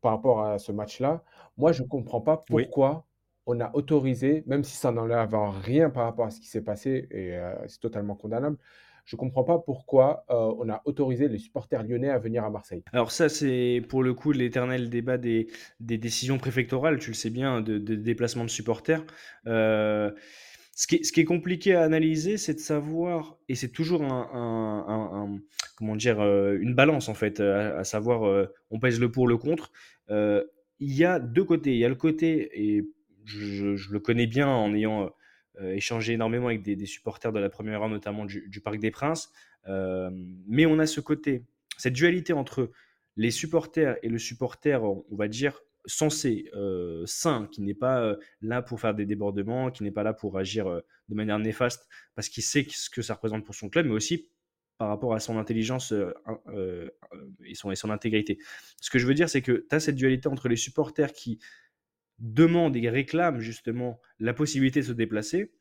par 0.00 0.12
rapport 0.12 0.44
à 0.44 0.58
ce 0.58 0.72
match-là. 0.72 1.22
Moi, 1.58 1.72
je 1.72 1.82
ne 1.82 1.88
comprends 1.88 2.20
pas 2.20 2.38
pourquoi 2.38 3.04
on 3.50 3.60
a 3.60 3.70
autorisé, 3.74 4.44
même 4.46 4.64
si 4.64 4.76
ça 4.76 4.92
n'enlève 4.92 5.34
rien 5.62 5.90
par 5.90 6.04
rapport 6.04 6.26
à 6.26 6.30
ce 6.30 6.40
qui 6.40 6.48
s'est 6.48 6.62
passé, 6.62 7.08
et 7.10 7.38
c'est 7.66 7.80
totalement 7.80 8.14
condamnable, 8.14 8.56
je 9.10 9.16
ne 9.16 9.18
comprends 9.18 9.42
pas 9.42 9.58
pourquoi 9.58 10.24
euh, 10.30 10.54
on 10.58 10.68
a 10.68 10.82
autorisé 10.84 11.26
les 11.26 11.38
supporters 11.38 11.82
lyonnais 11.82 12.10
à 12.10 12.18
venir 12.18 12.44
à 12.44 12.50
Marseille. 12.50 12.84
Alors 12.92 13.10
ça, 13.10 13.28
c'est 13.28 13.82
pour 13.88 14.04
le 14.04 14.14
coup 14.14 14.30
l'éternel 14.30 14.88
débat 14.88 15.18
des, 15.18 15.48
décisions 15.80 16.38
préfectorales, 16.38 17.00
tu 17.00 17.10
le 17.10 17.14
sais 17.14 17.30
bien, 17.30 17.60
de, 17.60 17.78
déplacement 17.78 18.44
de 18.44 18.50
supporters. 18.50 19.04
Euh, 19.48 20.12
ce, 20.76 20.86
qui 20.86 21.20
est, 21.20 21.24
compliqué 21.24 21.74
à 21.74 21.82
analyser, 21.82 22.36
c'est 22.36 22.54
de 22.54 22.60
savoir, 22.60 23.36
et 23.48 23.56
c'est 23.56 23.70
toujours 23.70 24.02
euh, 24.02 25.26
une 26.60 26.74
balance 26.76 27.08
en 27.08 27.14
fait, 27.14 27.40
à, 27.40 27.82
savoir, 27.82 28.48
on 28.70 28.78
pèse 28.78 29.00
le 29.00 29.10
pour, 29.10 29.26
le 29.26 29.36
contre. 29.38 29.72
il 30.08 30.44
y 30.80 31.04
a 31.04 31.18
deux 31.18 31.44
côtés. 31.44 31.72
Il 31.72 31.78
y 31.78 31.84
a 31.84 31.88
le 31.88 31.96
côté, 31.96 32.48
et 32.54 32.84
je 33.38 33.92
le 33.92 34.00
connais 34.00 34.26
bien 34.26 34.48
en 34.48 34.74
ayant 34.74 35.10
euh, 35.60 35.72
échangé 35.72 36.14
énormément 36.14 36.46
avec 36.46 36.62
des, 36.62 36.86
supporters 36.86 37.32
de 37.32 37.38
la 37.38 37.50
première 37.50 37.82
heure, 37.82 37.88
notamment 37.88 38.24
du, 38.24 38.60
Parc 38.62 38.78
des 38.78 38.90
Princes. 38.90 39.32
Euh, 39.68 40.10
mais 40.46 40.66
on 40.66 40.78
a 40.78 40.86
ce 40.86 41.00
côté, 41.00 41.44
cette 41.76 41.92
dualité 41.92 42.32
entre 42.32 42.70
les 43.16 43.30
supporters 43.30 43.96
et 44.02 44.08
le 44.08 44.18
supporter, 44.18 44.82
on 44.82 45.04
va 45.10 45.28
dire, 45.28 45.60
censé, 45.86 46.50
euh, 46.54 47.04
sain, 47.06 47.48
qui 47.50 47.62
n'est 47.62 47.74
pas 47.74 48.00
euh, 48.00 48.16
là 48.42 48.62
pour 48.62 48.80
faire 48.80 48.94
des 48.94 49.06
débordements, 49.06 49.70
qui 49.70 49.82
n'est 49.82 49.90
pas 49.90 50.02
là 50.02 50.12
pour 50.12 50.38
agir 50.38 50.66
euh, 50.66 50.80
de 51.08 51.14
manière 51.14 51.38
néfaste, 51.38 51.88
parce 52.14 52.28
qu'il 52.28 52.42
sait 52.42 52.66
ce 52.68 52.90
que 52.90 53.02
ça 53.02 53.14
représente 53.14 53.44
pour 53.44 53.54
son 53.54 53.68
club, 53.68 53.86
mais 53.86 53.92
aussi 53.92 54.28
par 54.78 54.88
rapport 54.88 55.14
à 55.14 55.20
son 55.20 55.36
intelligence 55.36 55.92
et, 57.44 57.54
son, 57.54 57.70
et 57.70 57.76
son 57.76 57.90
intégrité. 57.90 58.38
Ce 58.80 58.88
que 58.88 58.98
je 58.98 59.06
veux 59.06 59.12
dire, 59.12 59.28
c'est 59.28 59.42
que 59.42 59.66
tu 59.68 59.76
as 59.76 59.80
cette 59.80 59.96
dualité 59.96 60.28
entre 60.28 60.48
les 60.48 60.56
supporters 60.56 61.12
qui 61.12 61.38
demandent 62.20 62.76
et 62.76 62.88
réclament 62.88 63.40
justement 63.40 64.00
la 64.18 64.34
possibilité 64.34 64.80
de 64.80 64.86
se 64.86 64.92
déplacer. 64.92 65.52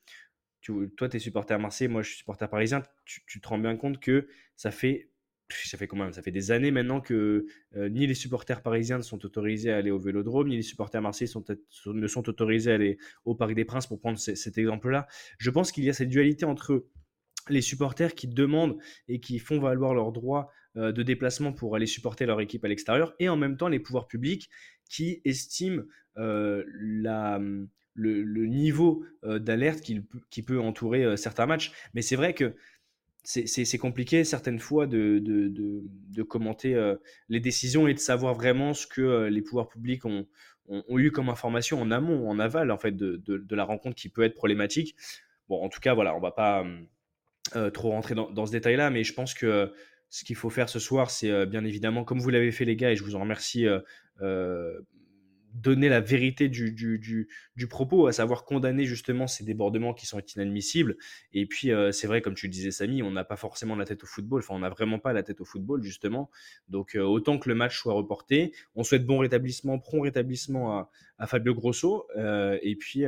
Tu, 0.62 0.74
toi, 0.98 1.08
tu 1.08 1.18
es 1.18 1.20
supporter 1.20 1.54
à 1.54 1.58
Marseille, 1.58 1.88
moi 1.88 2.02
je 2.02 2.10
suis 2.10 2.18
supporter 2.20 2.50
parisien, 2.50 2.84
tu, 3.06 3.40
te 3.40 3.48
rends 3.48 3.58
bien 3.58 3.78
compte 3.78 4.00
que 4.00 4.28
ça 4.56 4.72
fait 4.72 5.10
ça 5.52 5.80
fait 5.80 5.88
combien 5.88 6.12
Ça 6.12 6.22
fait 6.22 6.32
des 6.32 6.52
années 6.52 6.70
maintenant 6.70 7.02
que 7.02 7.48
euh, 7.76 7.90
ni 7.90 8.06
les 8.06 8.14
supporters 8.14 8.62
parisiens 8.62 9.00
ne 9.00 9.04
sont 9.04 9.26
autorisés 9.26 9.72
à 9.72 9.78
aller 9.78 9.90
au 9.90 9.98
Vélodrome, 9.98 10.50
ni 10.50 10.56
les 10.56 10.62
supporters 10.62 11.02
marseillais 11.02 11.28
sont, 11.28 11.44
ne 11.88 12.08
sont 12.08 12.30
autorisés 12.30 12.72
à 12.72 12.76
aller 12.76 13.00
au 13.26 13.34
Parc 13.34 13.56
des 13.56 13.66
Princes, 13.66 13.88
pour 13.88 14.00
prendre 14.00 14.20
cet 14.20 14.58
exemple-là. 14.60 15.08
Je 15.40 15.50
pense 15.50 15.72
qu'il 15.72 15.86
y 15.86 15.90
a 15.90 15.94
cette 15.94 16.10
dualité 16.10 16.46
entre 16.46 16.86
les 17.50 17.62
supporters 17.62 18.14
qui 18.14 18.28
demandent 18.28 18.78
et 19.08 19.20
qui 19.20 19.40
font 19.40 19.60
valoir 19.60 19.96
leurs 19.96 20.12
droits 20.12 20.52
de 20.76 21.04
déplacement 21.04 21.52
pour 21.52 21.76
aller 21.76 21.86
supporter 21.88 22.26
leur 22.26 22.40
équipe 22.42 22.64
à 22.64 22.68
l'extérieur, 22.68 23.14
et 23.20 23.28
en 23.28 23.38
même 23.38 23.58
temps 23.58 23.68
les 23.68 23.80
pouvoirs 23.80 24.08
publics 24.08 24.50
qui 24.90 25.22
estiment 25.26 25.84
euh, 26.18 26.64
la, 26.80 27.40
le, 27.96 28.46
niveau 28.46 29.04
d'alerte 29.24 29.82
qui, 29.82 30.42
peut 30.44 30.60
entourer 30.60 31.18
certains 31.18 31.46
matchs. 31.46 31.72
Mais 31.94 32.02
c'est 32.02 32.16
vrai 32.16 32.34
que 32.34 32.56
c'est 33.24 33.78
compliqué 33.78 34.24
certaines 34.24 34.60
fois 34.60 34.88
de, 34.88 35.20
de, 35.20 36.24
commenter 36.24 36.76
euh, 36.76 36.96
les 37.28 37.40
décisions 37.40 37.88
et 37.88 37.94
de 37.94 38.00
savoir 38.00 38.34
vraiment 38.34 38.74
ce 38.74 38.88
que 38.88 39.02
euh, 39.02 39.30
les 39.30 39.42
pouvoirs 39.42 39.70
publics 39.70 40.06
ont, 40.06 40.26
ont, 40.68 41.00
eu 41.00 41.12
comme 41.12 41.30
information 41.30 41.82
en 41.82 41.92
amont, 41.92 42.30
en 42.30 42.40
aval 42.40 42.72
en 42.72 42.78
fait 42.78 42.96
de, 42.96 43.56
la 43.56 43.64
rencontre 43.64 43.96
qui 43.96 44.10
peut 44.10 44.24
être 44.24 44.36
problématique. 44.36 44.96
Bon, 45.48 45.64
en 45.64 45.70
tout 45.70 45.80
cas, 45.80 45.94
voilà, 45.94 46.16
on 46.16 46.20
va 46.20 46.32
pas 46.32 46.66
euh, 47.56 47.70
trop 47.70 47.90
rentrer 47.90 48.16
dans, 48.16 48.30
dans 48.30 48.46
ce 48.46 48.52
détail-là, 48.52 48.90
mais 48.90 49.04
je 49.04 49.14
pense 49.14 49.34
que 49.34 49.74
ce 50.10 50.24
qu'il 50.24 50.36
faut 50.36 50.50
faire 50.50 50.70
ce 50.70 50.80
soir, 50.80 51.12
c'est 51.12 51.46
bien 51.46 51.64
évidemment, 51.66 52.04
comme 52.04 52.20
vous 52.20 52.30
l'avez 52.30 52.52
fait 52.52 52.66
les 52.66 52.76
gars, 52.76 52.92
et 52.92 52.96
je 52.96 53.04
vous 53.04 53.16
en 53.16 53.22
remercie 53.22 53.68
donner 55.54 55.90
la 55.90 56.00
vérité 56.00 56.48
du, 56.50 57.28
propos, 57.70 58.08
à 58.08 58.14
savoir 58.14 58.46
condamner 58.46 58.86
justement 58.86 59.28
ces 59.28 59.44
débordements 59.44 59.94
qui 59.94 60.06
sont 60.06 60.20
inadmissibles. 60.20 60.98
Et 61.34 61.46
puis, 61.46 61.72
euh, 61.72 61.92
c'est 61.92 62.08
vrai, 62.08 62.22
comme 62.22 62.36
tu 62.36 62.48
le 62.48 62.52
disais, 62.52 62.72
Samy, 62.72 63.04
on 63.04 63.12
n'a 63.12 63.24
pas 63.24 63.36
forcément 63.36 63.76
la 63.76 63.86
tête 63.86 64.04
au 64.04 64.08
football. 64.08 64.40
Enfin, 64.40 64.56
on 64.56 64.60
n'a 64.60 64.70
vraiment 64.70 65.00
pas 65.00 65.14
la 65.14 65.24
tête 65.24 65.42
au 65.42 65.46
football, 65.46 65.82
justement. 65.84 66.30
Donc, 66.68 66.96
euh, 66.96 67.02
autant 67.02 67.40
que 67.40 67.50
le 67.50 67.56
match 67.56 67.78
soit 67.78 67.94
reporté, 67.94 68.54
on 68.76 68.84
souhaite 68.84 69.06
bon 69.06 69.20
rétablissement, 69.20 69.80
prompt 69.80 70.02
rétablissement 70.02 70.90
à, 71.18 71.28
Fabio 71.28 71.54
Grosso. 71.54 72.08
Euh, 72.18 72.58
et 72.62 72.76
puis, 72.76 73.04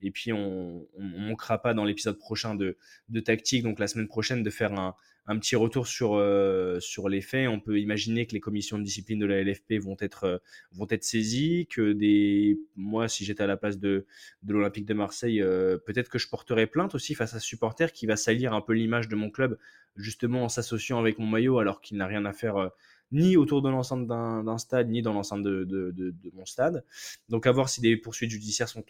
et 0.00 0.10
puis 0.10 0.32
on 0.32 0.86
ne 0.98 1.28
manquera 1.28 1.60
pas 1.60 1.74
dans 1.74 1.84
l'épisode 1.84 2.18
prochain 2.18 2.54
de, 2.54 2.76
de 3.08 3.20
tactique, 3.20 3.62
donc 3.62 3.78
la 3.78 3.88
semaine 3.88 4.08
prochaine, 4.08 4.42
de 4.42 4.50
faire 4.50 4.72
un, 4.72 4.94
un 5.28 5.38
petit 5.38 5.56
retour 5.56 5.86
sur, 5.86 6.14
euh, 6.14 6.80
sur 6.80 7.10
les 7.10 7.20
faits. 7.20 7.48
On 7.48 7.60
peut 7.60 7.78
imaginer 7.78 8.26
que 8.26 8.32
les 8.32 8.40
commissions 8.40 8.78
de 8.78 8.82
discipline 8.82 9.18
de 9.18 9.26
la 9.26 9.42
LFP 9.42 9.74
vont 9.74 9.96
être, 10.00 10.24
euh, 10.24 10.38
vont 10.72 10.86
être 10.88 11.04
saisies, 11.04 11.66
que 11.66 11.92
des, 11.92 12.58
moi, 12.76 13.08
si 13.08 13.26
j'étais 13.26 13.42
à 13.42 13.46
la 13.46 13.58
place 13.58 13.78
de, 13.78 14.06
de 14.42 14.52
l'Olympique 14.54 14.86
de 14.86 14.94
Marseille, 14.94 15.42
euh, 15.42 15.76
peut-être 15.76 16.08
que 16.08 16.18
je 16.18 16.28
porterais 16.28 16.66
plainte 16.66 16.94
aussi 16.94 17.14
face 17.14 17.34
à 17.34 17.40
ce 17.40 17.46
supporter 17.46 17.92
qui 17.92 18.06
va 18.06 18.16
salir 18.16 18.54
un 18.54 18.62
peu 18.62 18.72
l'image 18.72 19.08
de 19.08 19.16
mon 19.16 19.28
club, 19.30 19.58
justement 19.96 20.44
en 20.44 20.48
s'associant 20.48 20.98
avec 20.98 21.18
mon 21.18 21.26
maillot 21.26 21.58
alors 21.58 21.82
qu'il 21.82 21.98
n'a 21.98 22.06
rien 22.06 22.24
à 22.24 22.32
faire 22.32 22.70
ni 23.12 23.36
autour 23.36 23.60
de 23.62 23.68
l'enceinte 23.68 24.06
d'un 24.06 24.58
stade, 24.58 24.88
ni 24.88 25.02
dans 25.02 25.12
l'enceinte 25.12 25.42
de, 25.42 25.64
de, 25.64 26.14
mon 26.34 26.46
stade. 26.46 26.84
Donc 27.28 27.46
à 27.46 27.52
voir 27.52 27.68
si 27.68 27.80
des 27.80 27.96
poursuites 27.96 28.30
judiciaires 28.30 28.68
sont 28.68 28.84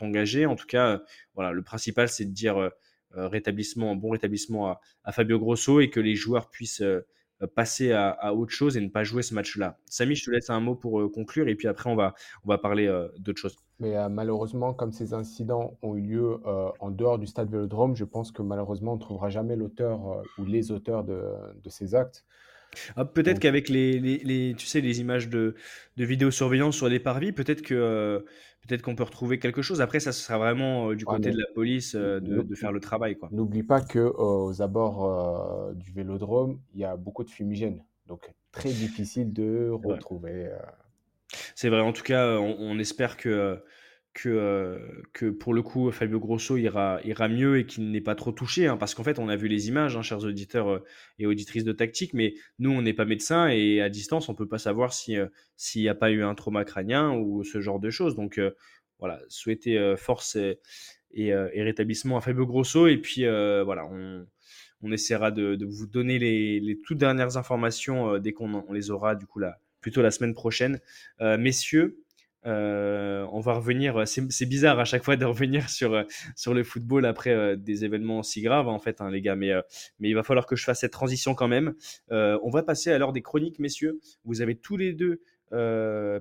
engagées. 0.00 0.46
En 0.46 0.54
tout 0.54 0.66
cas, 0.66 1.02
voilà, 1.34 1.52
le 1.52 1.62
principal, 1.62 2.08
c'est 2.08 2.26
de 2.26 2.30
dire 2.32 2.70
euh, 3.16 3.28
rétablissement, 3.28 3.94
bon 3.96 4.10
rétablissement 4.10 4.78
à, 5.04 5.12
Fabio 5.12 5.38
Grosso 5.38 5.80
et 5.80 5.90
que 5.90 6.00
les 6.00 6.14
joueurs 6.14 6.50
puissent 6.50 6.82
euh, 6.82 7.00
passer 7.54 7.92
à, 7.92 8.34
autre 8.34 8.52
chose 8.52 8.76
et 8.76 8.80
ne 8.80 8.88
pas 8.88 9.04
jouer 9.04 9.22
ce 9.22 9.34
match-là. 9.34 9.78
Samy, 9.86 10.14
je 10.14 10.24
te 10.24 10.30
laisse 10.30 10.50
un 10.50 10.60
mot 10.60 10.74
pour 10.74 11.00
euh, 11.00 11.08
conclure 11.08 11.48
et 11.48 11.54
puis 11.54 11.68
après 11.68 11.90
on 11.90 11.96
va, 11.96 12.14
on 12.44 12.48
va 12.48 12.58
parler 12.58 12.86
d'autre 13.18 13.40
chose. 13.40 13.56
Mais 13.80 14.08
malheureusement, 14.08 14.72
comme 14.72 14.92
ces 14.92 15.14
incidents 15.14 15.76
ont 15.82 15.96
eu 15.96 16.00
lieu 16.00 16.40
en 16.78 16.90
dehors 16.90 17.18
du 17.18 17.26
stade 17.26 17.50
Vélodrome, 17.50 17.96
je 17.96 18.04
pense 18.04 18.30
que 18.30 18.40
malheureusement 18.40 18.92
on 18.92 18.96
ne 18.96 19.00
trouvera 19.00 19.30
jamais 19.30 19.56
l'auteur 19.56 20.22
ou 20.38 20.44
les 20.44 20.70
auteurs 20.70 21.04
de, 21.04 21.22
de 21.62 21.68
ces 21.68 21.94
actes. 21.94 22.24
Ah, 22.96 23.04
peut-être 23.04 23.40
qu'avec 23.40 23.68
les, 23.68 23.98
les, 24.00 24.54
tu 24.56 24.66
sais, 24.66 24.80
les 24.80 25.00
images 25.00 25.28
de, 25.28 25.54
de 25.96 26.04
vidéosurveillance 26.04 26.76
sur 26.76 26.88
les 26.88 27.00
parvis, 27.00 27.32
peut-être 27.32 27.62
que 27.62 28.24
peut-être 28.66 28.82
qu'on 28.82 28.94
peut 28.94 29.04
retrouver 29.04 29.38
quelque 29.38 29.62
chose. 29.62 29.80
Après, 29.80 30.00
ça 30.00 30.12
sera 30.12 30.38
vraiment 30.38 30.92
du 30.94 31.04
côté 31.04 31.30
de 31.30 31.38
la 31.38 31.46
police 31.54 31.94
de, 31.94 32.18
de, 32.20 32.54
faire 32.54 32.72
le 32.72 32.80
travail. 32.80 33.16
N'oublie 33.30 33.62
pas 33.62 33.80
que 33.80 33.98
aux 33.98 34.62
abords 34.62 35.74
du 35.74 35.92
Vélodrome, 35.92 36.60
il 36.74 36.80
y 36.80 36.84
a 36.84 36.96
beaucoup 36.96 37.24
de 37.24 37.30
fumigènes, 37.30 37.82
donc 38.06 38.32
très 38.52 38.70
difficile 38.70 39.32
de 39.32 39.70
retrouver. 39.70 40.50
C'est 41.54 41.68
vrai. 41.68 41.80
En 41.80 41.92
tout 41.92 42.02
cas, 42.02 42.38
on 42.38 42.78
espère 42.78 43.16
que 43.16 43.62
que, 44.14 44.28
euh, 44.28 44.78
que 45.12 45.26
pour 45.26 45.52
le 45.52 45.62
coup 45.62 45.90
Fabio 45.90 46.20
Grosso 46.20 46.56
ira, 46.56 47.00
ira 47.04 47.28
mieux 47.28 47.58
et 47.58 47.66
qu'il 47.66 47.90
n'est 47.90 48.00
pas 48.00 48.14
trop 48.14 48.32
touché. 48.32 48.68
Hein, 48.68 48.76
parce 48.76 48.94
qu'en 48.94 49.02
fait, 49.02 49.18
on 49.18 49.28
a 49.28 49.36
vu 49.36 49.48
les 49.48 49.68
images, 49.68 49.96
hein, 49.96 50.02
chers 50.02 50.24
auditeurs 50.24 50.70
euh, 50.70 50.84
et 51.18 51.26
auditrices 51.26 51.64
de 51.64 51.72
tactique, 51.72 52.14
mais 52.14 52.34
nous, 52.60 52.70
on 52.70 52.80
n'est 52.80 52.94
pas 52.94 53.04
médecin 53.04 53.48
et 53.48 53.82
à 53.82 53.88
distance, 53.88 54.28
on 54.28 54.34
peut 54.34 54.48
pas 54.48 54.58
savoir 54.58 54.92
euh, 55.10 55.26
s'il 55.56 55.82
n'y 55.82 55.88
a 55.88 55.94
pas 55.94 56.12
eu 56.12 56.22
un 56.22 56.34
trauma 56.34 56.64
crânien 56.64 57.12
ou 57.12 57.42
ce 57.42 57.60
genre 57.60 57.80
de 57.80 57.90
choses. 57.90 58.14
Donc 58.14 58.40
voilà, 59.00 59.20
souhaiter 59.28 59.94
force 59.96 60.36
et, 60.36 60.60
et, 61.12 61.34
rétablissement 61.62 62.16
à 62.16 62.20
Fabio 62.20 62.46
Grosso. 62.46 62.86
Et 62.86 62.98
puis 62.98 63.24
voilà, 63.24 63.84
on, 63.86 64.26
on 64.82 64.92
essaiera 64.92 65.32
de, 65.32 65.56
de, 65.56 65.66
vous 65.66 65.86
donner 65.86 66.18
les, 66.18 66.60
les 66.60 66.80
toutes 66.80 66.98
dernières 66.98 67.36
informations 67.36 68.18
dès 68.18 68.32
qu'on 68.32 68.72
les 68.72 68.90
aura, 68.90 69.16
du 69.16 69.26
coup, 69.26 69.40
là, 69.40 69.58
plutôt 69.80 70.02
la 70.02 70.12
semaine 70.12 70.34
prochaine. 70.34 70.80
messieurs, 71.20 72.03
euh, 72.46 73.26
on 73.32 73.40
va 73.40 73.54
revenir, 73.54 74.06
c'est 74.06 74.46
bizarre 74.46 74.78
à 74.78 74.84
chaque 74.84 75.02
fois 75.02 75.16
de 75.16 75.24
revenir 75.24 75.70
sur, 75.70 75.94
euh, 75.94 76.02
sur 76.36 76.52
le 76.52 76.62
football 76.62 77.06
après 77.06 77.30
euh, 77.30 77.56
des 77.56 77.84
événements 77.84 78.22
si 78.22 78.42
graves 78.42 78.68
en 78.68 78.78
fait, 78.78 79.00
hein, 79.00 79.10
les 79.10 79.22
gars, 79.22 79.36
mais, 79.36 79.52
mais 79.98 80.10
il 80.10 80.14
va 80.14 80.22
falloir 80.22 80.46
que 80.46 80.56
je 80.56 80.64
fasse 80.64 80.80
cette 80.80 80.92
transition 80.92 81.34
quand 81.34 81.48
même. 81.48 81.74
on 82.10 82.50
va 82.50 82.62
passer 82.62 82.92
à 82.92 82.98
l'heure 82.98 83.12
des 83.12 83.22
chroniques, 83.22 83.58
messieurs. 83.58 84.00
Vous 84.24 84.42
avez 84.42 84.56
tous 84.56 84.76
les 84.76 84.92
deux 84.92 85.20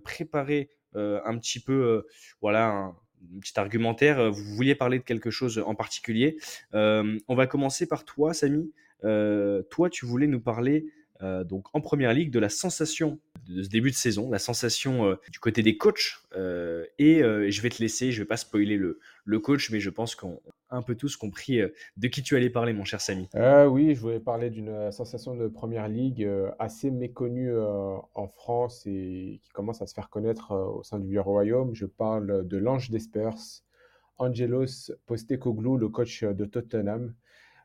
préparé 0.04 0.70
un 0.96 1.38
petit 1.38 1.60
peu, 1.60 2.06
voilà, 2.42 2.70
un, 2.70 2.96
petit 3.40 3.60
argumentaire. 3.60 4.32
Vous 4.32 4.56
vouliez 4.56 4.76
parler 4.76 5.00
de 5.00 5.04
quelque 5.04 5.30
chose 5.30 5.64
en 5.66 5.76
particulier. 5.76 6.38
on 6.74 7.36
va 7.36 7.48
commencer 7.48 7.88
par 7.88 8.06
toi, 8.06 8.34
Samy. 8.34 8.72
toi, 9.02 9.90
tu 9.90 10.06
voulais 10.06 10.28
nous 10.28 10.42
parler 10.42 10.86
euh, 11.24 11.44
donc 11.44 11.68
en 11.74 11.82
première 11.82 12.14
ligue, 12.14 12.32
de 12.32 12.40
la 12.40 12.50
sensation 12.50 13.20
de 13.48 13.64
ce 13.64 13.70
début 13.70 13.92
de 13.92 13.96
saison, 13.96 14.30
la 14.30 14.40
sensation 14.40 15.06
euh, 15.06 15.16
du 15.32 15.40
côté 15.40 15.64
des 15.64 15.78
coachs. 15.78 16.20
Euh, 16.36 16.86
et 17.00 17.20
je 17.20 17.62
vais 17.62 17.70
te 17.70 17.82
laisser, 17.82 18.12
je 18.12 18.22
vais 18.22 18.28
pas 18.28 18.38
spoiler 18.38 18.78
le, 18.78 19.00
le 19.26 19.40
coach, 19.40 19.72
mais 19.72 19.80
je 19.80 19.90
pense 19.90 20.16
qu'on 20.16 20.42
un 20.70 20.82
peu 20.82 20.96
tous 20.96 21.18
compris 21.18 21.62
de 21.98 22.08
qui 22.08 22.24
tu 22.24 22.36
allais 22.36 22.50
parler, 22.50 22.74
mon 22.74 22.84
cher 22.84 23.00
Samy. 23.00 23.30
oui, 23.70 23.94
je 23.94 24.00
voulais 24.00 24.20
parler 24.20 24.50
d'une 24.50 24.92
sensation 24.92 25.36
de 25.36 25.48
première 25.48 25.88
ligue 25.88 26.28
assez 26.58 26.90
méconnue 26.90 27.56
en 27.56 28.28
France 28.28 28.84
et 28.88 29.40
qui 29.44 29.50
commence 29.50 29.84
à 29.84 29.86
se 29.86 29.94
faire 29.94 30.10
connaître 30.10 30.52
au 30.52 30.82
sein 30.82 30.98
du 30.98 31.08
vieux 31.08 31.22
royaume. 31.22 31.76
Je 31.76 31.86
parle 31.86 32.48
de 32.48 32.58
l'ange 32.58 32.90
des 32.90 33.00
Spurs, 33.00 33.38
Angelos 34.18 34.92
Postecoglou, 35.06 35.78
le 35.78 35.90
coach 35.90 36.24
de 36.24 36.46
Tottenham. 36.46 37.14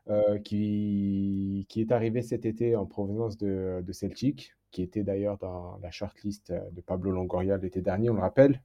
Euh, 0.09 0.39
qui, 0.39 1.67
qui 1.69 1.81
est 1.81 1.91
arrivé 1.91 2.23
cet 2.23 2.43
été 2.43 2.75
en 2.75 2.87
provenance 2.87 3.37
de 3.37 3.83
Celtic, 3.91 4.55
qui 4.71 4.81
était 4.81 5.03
d'ailleurs 5.03 5.37
dans 5.37 5.77
la 5.81 5.91
shortlist 5.91 6.51
de 6.51 6.81
Pablo 6.81 7.11
Longoria 7.11 7.57
l'été 7.57 7.81
dernier, 7.81 8.09
on 8.09 8.15
le 8.15 8.21
rappelle. 8.21 8.61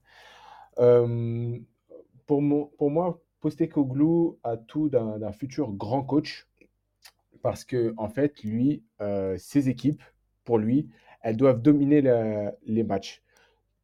Euh, 0.78 1.58
pour, 2.26 2.42
mon, 2.42 2.66
pour 2.78 2.90
moi, 2.90 3.20
Postecoglou 3.40 4.38
a 4.42 4.56
tout 4.56 4.88
d'un 4.88 5.32
futur 5.32 5.72
grand 5.72 6.02
coach 6.02 6.48
parce 7.42 7.64
que 7.64 7.92
en 7.98 8.08
fait, 8.08 8.42
lui, 8.42 8.82
euh, 9.02 9.36
ses 9.38 9.68
équipes, 9.68 10.02
pour 10.44 10.58
lui, 10.58 10.88
elles 11.20 11.36
doivent 11.36 11.60
dominer 11.60 12.02
les 12.66 12.82
matchs. 12.82 13.22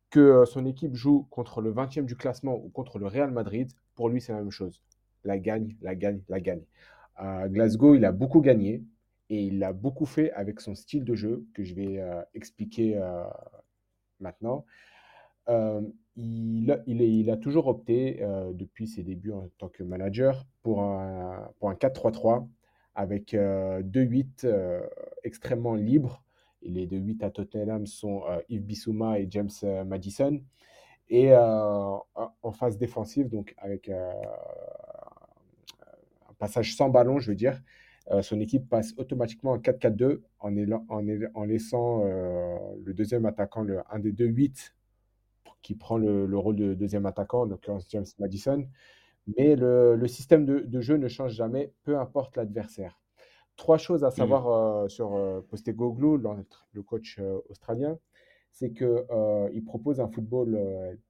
Que 0.09 0.45
son 0.45 0.67
équipe 0.67 0.95
joue 0.95 1.27
contre 1.31 1.61
le 1.61 1.73
20e 1.73 2.05
du 2.05 2.17
classement 2.17 2.57
ou 2.57 2.69
contre 2.71 2.99
le 2.99 3.07
Real 3.07 3.31
Madrid, 3.31 3.71
pour 3.95 4.09
lui, 4.09 4.21
c'est 4.21 4.33
la 4.33 4.39
même 4.39 4.51
chose. 4.51 4.83
La 5.25 5.39
gagne, 5.39 5.77
la 5.83 5.95
gagne, 5.95 6.23
la 6.29 6.41
gagne. 6.41 6.63
À 7.17 7.49
Glasgow, 7.49 7.95
il 7.95 8.05
a 8.05 8.13
beaucoup 8.13 8.41
gagné 8.41 8.83
et 9.31 9.45
il 9.45 9.63
a 9.63 9.73
beaucoup 9.73 10.07
fait 10.07 10.33
avec 10.33 10.61
son 10.61 10.75
style 10.75 11.05
de 11.05 11.15
jeu 11.15 11.47
que 11.55 11.63
je 11.63 11.75
vais 11.75 12.01
euh, 12.01 12.21
expliquer 12.35 12.99
euh, 12.99 13.23
maintenant. 14.19 14.67
Euh, 15.49 15.81
il, 16.17 17.31
a 17.31 17.37
toujours 17.37 17.69
opté, 17.69 18.23
depuis 18.53 18.87
ses 18.87 19.03
débuts 19.03 19.33
en 19.33 19.49
tant 19.57 19.69
que 19.69 19.83
manager, 19.83 20.45
pour 20.63 20.83
un, 20.83 21.51
pour 21.59 21.71
un 21.71 21.75
4-3-3 21.75 22.47
avec 22.95 23.35
deux 23.35 24.03
8 24.03 24.47
extrêmement 25.23 25.75
libres 25.75 26.23
les 26.61 26.87
deux 26.87 26.99
8 26.99 27.23
à 27.23 27.31
Tottenham 27.31 27.87
sont 27.87 28.25
Yves 28.51 28.65
Bissouma 28.65 29.19
et 29.19 29.29
James 29.31 29.49
Madison. 29.87 30.43
Et 31.09 31.35
en 31.35 32.53
phase 32.53 32.77
défensive, 32.77 33.31
donc 33.31 33.55
avec 33.57 33.89
un 33.89 34.13
passage 36.39 36.77
sans 36.77 36.91
ballon, 36.91 37.19
je 37.19 37.31
veux 37.31 37.37
dire, 37.37 37.63
son 38.23 38.41
équipe 38.41 38.69
passe 38.69 38.95
automatiquement 38.97 39.53
en 39.53 39.59
4-4-2 39.59 40.21
en, 40.41 40.53
en, 40.89 41.45
laissant 41.45 42.05
le 42.05 42.93
deuxième 42.93 43.25
attaquant, 43.25 43.63
le, 43.63 43.81
un 43.91 43.99
des 43.99 44.13
deux 44.13 44.27
8 44.27 44.75
qui 45.63 45.75
prend 45.75 45.99
le, 45.99 46.39
rôle 46.39 46.57
de 46.57 46.75
deuxième 46.75 47.07
attaquant, 47.07 47.43
en 47.43 47.45
l'occurrence 47.45 47.87
James 47.91 48.07
Madison. 48.19 48.67
Mais 49.37 49.57
le, 49.57 50.07
système 50.07 50.45
de, 50.45 50.81
jeu 50.81 50.97
ne 50.97 51.09
change 51.09 51.33
jamais, 51.33 51.73
peu 51.85 51.99
importe 51.99 52.37
l'adversaire. 52.37 53.01
Trois 53.57 53.79
choses 53.79 54.05
à 54.05 54.09
mmh. 54.09 54.13
savoir 54.13 54.49
euh, 54.49 54.89
sur 54.89 55.15
euh, 55.15 55.43
Postecoglou, 55.51 56.17
le 56.73 56.83
coach 56.83 57.19
euh, 57.19 57.41
australien, 57.51 57.99
c'est 58.51 58.73
qu'il 58.73 59.65
propose 59.65 60.01
un 60.01 60.09
football 60.09 60.59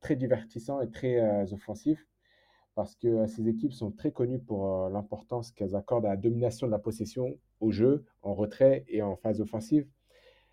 très 0.01 0.17
divertissant 0.17 0.81
et 0.83 0.91
très 0.91 1.51
offensif 1.55 2.07
parce 2.75 2.95
que 2.95 3.27
ces 3.27 3.49
équipes 3.49 3.73
sont 3.73 3.91
très 3.91 4.13
connues 4.13 4.39
pour 4.39 4.89
l'importance 4.89 5.51
qu'elles 5.53 5.77
accordent 5.77 6.07
à 6.07 6.11
la 6.11 6.17
domination 6.17 6.67
de 6.67 6.73
la 6.73 6.79
possession 6.79 7.37
au 7.61 7.71
jeu, 7.71 8.05
en 8.23 8.35
retrait 8.35 8.85
et 8.89 9.03
en 9.03 9.17
phase 9.17 9.41
offensive. 9.41 9.87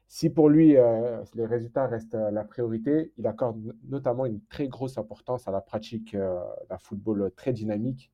Si 0.08 0.30
pour 0.30 0.50
lui, 0.50 0.78
euh, 0.78 1.24
les 1.36 1.46
résultats 1.46 1.86
restent 1.86 2.16
euh, 2.16 2.32
la 2.32 2.46
priorité, 2.46 3.12
il 3.18 3.28
accorde 3.28 3.76
notamment 3.84 4.26
une 4.26 4.42
très 4.46 4.70
grosse 4.70 4.98
importance 4.98 5.48
à 5.48 5.52
la 5.52 5.60
pratique 5.60 6.16
euh, 6.16 6.40
d'un 6.70 6.78
football 6.78 7.32
très 7.36 7.52
dynamique 7.52 8.12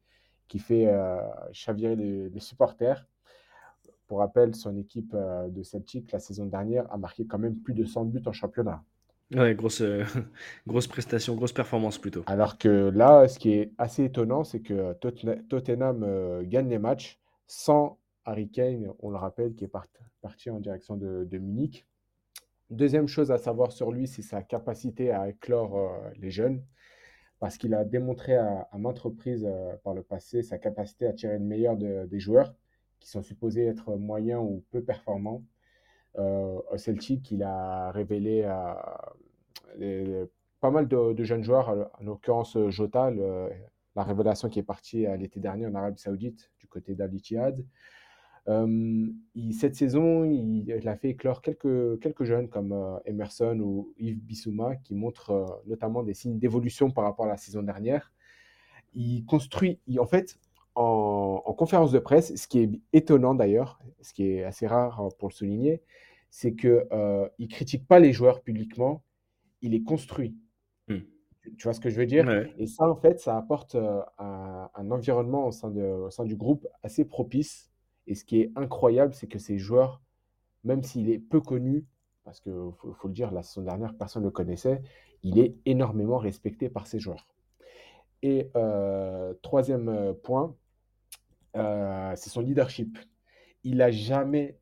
qui 0.47 0.59
fait 0.59 0.87
chavirer 1.51 1.95
les, 1.95 2.39
supporters. 2.39 3.07
Pour 4.05 4.19
rappel, 4.19 4.53
son 4.53 4.77
équipe 4.77 5.15
de 5.15 5.63
Celtic, 5.63 6.11
la 6.11 6.19
saison 6.19 6.45
dernière, 6.45 6.91
a 6.93 6.97
marqué 6.97 7.25
quand 7.25 7.39
même 7.39 7.55
plus 7.55 7.73
de 7.73 7.85
100 7.85 8.05
buts 8.05 8.21
en 8.27 8.33
championnat. 8.33 8.83
Ouais, 9.33 9.55
grosse, 9.55 9.81
grosse 10.67 10.87
prestation, 10.87 11.35
grosse 11.35 11.53
performance 11.53 11.97
plutôt. 11.97 12.23
Alors 12.27 12.57
que 12.57 12.91
là, 12.93 13.27
ce 13.27 13.39
qui 13.39 13.53
est 13.53 13.71
assez 13.77 14.03
étonnant, 14.05 14.43
c'est 14.43 14.61
que 14.61 14.93
Tottenham 15.49 16.43
gagne 16.43 16.69
les 16.69 16.79
matchs 16.79 17.19
sans 17.47 17.99
Harry 18.25 18.49
Kane, 18.49 18.93
on 18.99 19.09
le 19.09 19.17
rappelle, 19.17 19.53
qui 19.53 19.65
est 19.65 19.71
parti 20.21 20.49
en 20.49 20.59
direction 20.59 20.95
de, 20.95 21.37
Munich. 21.37 21.85
Deuxième 22.69 23.07
chose 23.07 23.31
à 23.31 23.37
savoir 23.37 23.71
sur 23.71 23.91
lui, 23.91 24.07
c'est 24.07 24.21
sa 24.21 24.41
capacité 24.41 25.11
à 25.11 25.29
éclore 25.29 25.77
euh, 25.77 26.09
les 26.17 26.31
jeunes, 26.31 26.63
parce 27.39 27.57
qu'il 27.57 27.73
a 27.73 27.83
démontré 27.83 28.35
à, 28.35 28.67
maintes 28.77 28.99
reprises 28.99 29.45
euh, 29.45 29.75
par 29.83 29.93
le 29.93 30.01
passé 30.01 30.41
sa 30.41 30.57
capacité 30.57 31.05
à 31.05 31.13
tirer 31.13 31.37
le 31.37 31.43
meilleur 31.43 31.75
des 31.75 32.19
joueurs 32.19 32.55
qui 32.99 33.09
sont 33.09 33.21
supposés 33.21 33.65
être 33.65 33.95
moyens 33.95 34.41
ou 34.41 34.63
peu 34.71 34.81
performants. 34.81 35.43
Euh, 36.17 36.59
Celtic, 36.77 37.31
il 37.31 37.43
a 37.43 37.91
révélé 37.91 38.43
pas 40.59 40.71
mal 40.71 40.87
de, 40.87 41.23
jeunes 41.23 41.43
joueurs, 41.43 41.69
en 41.99 42.03
l'occurrence 42.03 42.57
Jota, 42.69 43.11
la 43.95 44.03
révélation 44.03 44.49
qui 44.49 44.59
est 44.59 44.63
partie 44.63 45.05
l'été 45.17 45.39
dernier 45.39 45.67
en 45.67 45.75
Arabie 45.75 46.01
Saoudite 46.01 46.51
du 46.59 46.67
côté 46.67 46.95
d'Al 46.95 47.13
Ittihad 47.13 47.63
cette 49.51 49.75
saison, 49.75 50.25
il, 50.25 50.87
a 50.87 50.95
fait 50.97 51.09
éclore 51.09 51.41
quelques, 51.41 52.23
jeunes 52.23 52.49
comme 52.49 52.99
Emerson 53.05 53.59
ou 53.59 53.93
Yves 53.97 54.21
Bissouma 54.21 54.75
qui 54.77 54.95
montrent 54.95 55.61
notamment 55.65 56.03
des 56.03 56.13
signes 56.13 56.39
d'évolution 56.39 56.91
par 56.91 57.05
rapport 57.05 57.25
à 57.25 57.29
la 57.29 57.37
saison 57.37 57.63
dernière. 57.63 58.11
Il 58.93 59.25
construit, 59.25 59.79
en 59.97 60.05
fait, 60.05 60.37
en, 60.75 61.53
conférence 61.57 61.91
de 61.91 61.99
presse, 61.99 62.35
ce 62.35 62.47
qui 62.47 62.59
est 62.59 62.71
étonnant 62.91 63.33
d'ailleurs, 63.33 63.79
ce 64.01 64.13
qui 64.13 64.27
est 64.27 64.43
assez 64.43 64.67
rare 64.67 64.99
hein, 64.99 65.09
pour 65.19 65.29
le 65.29 65.33
souligner, 65.33 65.81
c'est 66.29 66.55
qu'il 66.55 66.85
ne 66.91 67.47
critique 67.47 67.87
pas 67.87 67.99
les 67.99 68.11
joueurs 68.11 68.41
publiquement, 68.41 69.03
il 69.63 69.71
les 69.71 69.81
construit. 69.81 70.37
Mmh. 70.87 70.97
Tu 71.57 71.63
vois 71.63 71.73
ce 71.73 71.79
que 71.79 71.89
je 71.89 71.97
veux 71.97 72.05
dire? 72.05 72.29
Et 72.57 72.67
ça, 72.67 72.87
en 72.87 72.95
fait, 72.95 73.19
ça 73.19 73.35
apporte 73.35 73.75
un, 73.75 74.69
un, 74.75 74.91
environnement 74.91 75.47
au 75.47 75.51
sein, 75.51 75.71
de, 75.71 75.81
au 75.81 76.09
sein 76.11 76.23
du 76.23 76.35
groupe 76.35 76.67
assez 76.83 77.03
propice 77.03 77.73
et 78.07 78.15
ce 78.15 78.25
qui 78.25 78.41
est 78.41 78.51
incroyable, 78.55 79.13
c'est 79.13 79.27
que 79.27 79.39
ces 79.39 79.57
joueurs, 79.57 80.01
même 80.63 80.83
s'il 80.83 81.09
est 81.09 81.19
peu 81.19 81.41
connu, 81.41 81.85
parce 82.23 82.39
qu'il 82.39 82.53
faut, 82.95 83.07
le 83.07 83.13
dire, 83.13 83.31
la 83.31 83.43
saison 83.43 83.63
dernière, 83.63 83.95
personne 83.95 84.23
ne 84.23 84.27
le 84.27 84.31
connaissait, 84.31 84.81
il 85.23 85.39
est 85.39 85.55
énormément 85.65 86.17
respecté 86.17 86.69
par 86.69 86.87
ses 86.87 86.99
joueurs. 86.99 87.27
Et 88.21 88.49
euh, 88.55 89.33
troisième 89.41 89.89
euh, 89.89 90.13
point, 90.13 90.55
euh, 91.55 92.13
c'est 92.15 92.29
son 92.29 92.41
leadership. 92.41 92.97
Il 93.65 93.77
n'a 93.77 93.91
jamais 93.91 94.57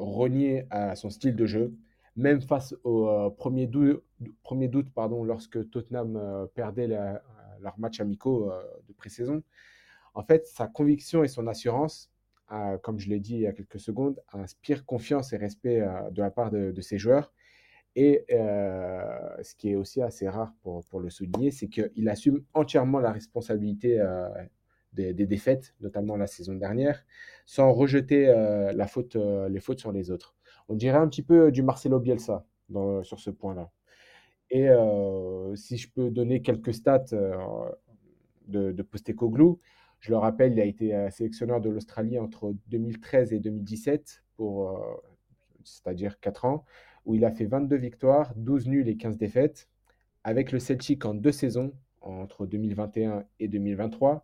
renié 0.00 0.66
à 0.70 0.96
son 0.96 1.08
style 1.08 1.36
de 1.36 1.46
jeu, 1.46 1.72
même 2.16 2.40
face 2.40 2.74
au 2.84 3.30
premier, 3.36 3.66
doute, 3.66 4.02
premier 4.42 4.68
doute 4.68 4.92
pardon, 4.92 5.24
lorsque 5.24 5.70
Tottenham 5.70 6.48
perdait 6.54 6.88
leur 6.88 7.78
match 7.78 8.00
amicaux 8.00 8.50
de 8.88 8.92
pré-saison. 8.92 9.42
En 10.14 10.22
fait, 10.22 10.46
sa 10.46 10.66
conviction 10.66 11.24
et 11.24 11.28
son 11.28 11.46
assurance 11.46 12.10
comme 12.82 12.98
je 12.98 13.08
l'ai 13.08 13.20
dit 13.20 13.34
il 13.34 13.40
y 13.40 13.46
a 13.46 13.52
quelques 13.52 13.80
secondes, 13.80 14.20
inspire 14.32 14.84
confiance 14.84 15.32
et 15.32 15.36
respect 15.36 15.80
euh, 15.80 16.10
de 16.10 16.22
la 16.22 16.30
part 16.30 16.50
de, 16.50 16.80
ses 16.80 16.98
joueurs. 16.98 17.32
Et 17.94 18.24
euh, 18.30 19.42
ce 19.42 19.54
qui 19.54 19.70
est 19.70 19.74
aussi 19.74 20.02
assez 20.02 20.28
rare 20.28 20.52
pour, 20.62 21.00
le 21.00 21.08
souligner, 21.08 21.50
c'est 21.50 21.68
qu'il 21.68 22.08
assume 22.08 22.44
entièrement 22.52 23.00
la 23.00 23.10
responsabilité 23.10 23.98
euh, 24.00 24.28
des, 24.92 25.14
défaites, 25.14 25.74
notamment 25.80 26.16
la 26.16 26.26
saison 26.26 26.54
dernière, 26.54 27.04
sans 27.46 27.72
rejeter 27.72 28.26
la 28.26 28.86
faute, 28.86 29.16
les 29.16 29.60
fautes 29.60 29.80
sur 29.80 29.92
les 29.92 30.10
autres. 30.10 30.35
On 30.68 30.74
dirait 30.74 30.98
un 30.98 31.08
petit 31.08 31.22
peu 31.22 31.52
du 31.52 31.62
Marcelo 31.62 32.00
Bielsa 32.00 32.44
sur 33.02 33.20
ce 33.20 33.30
point-là. 33.30 33.70
Et 34.50 34.68
si 35.54 35.76
je 35.76 35.90
peux 35.90 36.10
donner 36.10 36.42
quelques 36.42 36.74
stats 36.74 37.04
de, 38.48 38.82
Postecoglou, 38.82 39.60
je 40.00 40.10
le 40.10 40.18
rappelle, 40.18 40.52
il 40.52 40.60
a 40.60 40.64
été 40.64 40.94
euh, 40.94 41.10
sélectionneur 41.10 41.60
de 41.60 41.70
l'Australie 41.70 42.18
entre 42.18 42.54
2013 42.68 43.32
et 43.32 43.40
2017, 43.40 44.22
pour, 44.36 44.70
euh, 44.70 44.78
c'est-à-dire 45.64 46.20
4 46.20 46.44
ans, 46.44 46.64
où 47.06 47.14
il 47.14 47.24
a 47.24 47.32
fait 47.32 47.46
22 47.46 47.76
victoires, 47.76 48.32
12 48.36 48.68
nuls 48.68 48.88
et 48.88 48.96
15 48.96 49.16
défaites, 49.16 49.68
avec 50.22 50.52
le 50.52 50.58
Celtic 50.58 51.04
en 51.04 51.14
deux 51.14 51.32
saisons, 51.32 51.72
entre 52.02 52.46
2021 52.46 53.24
et 53.40 53.48
2023. 53.48 54.22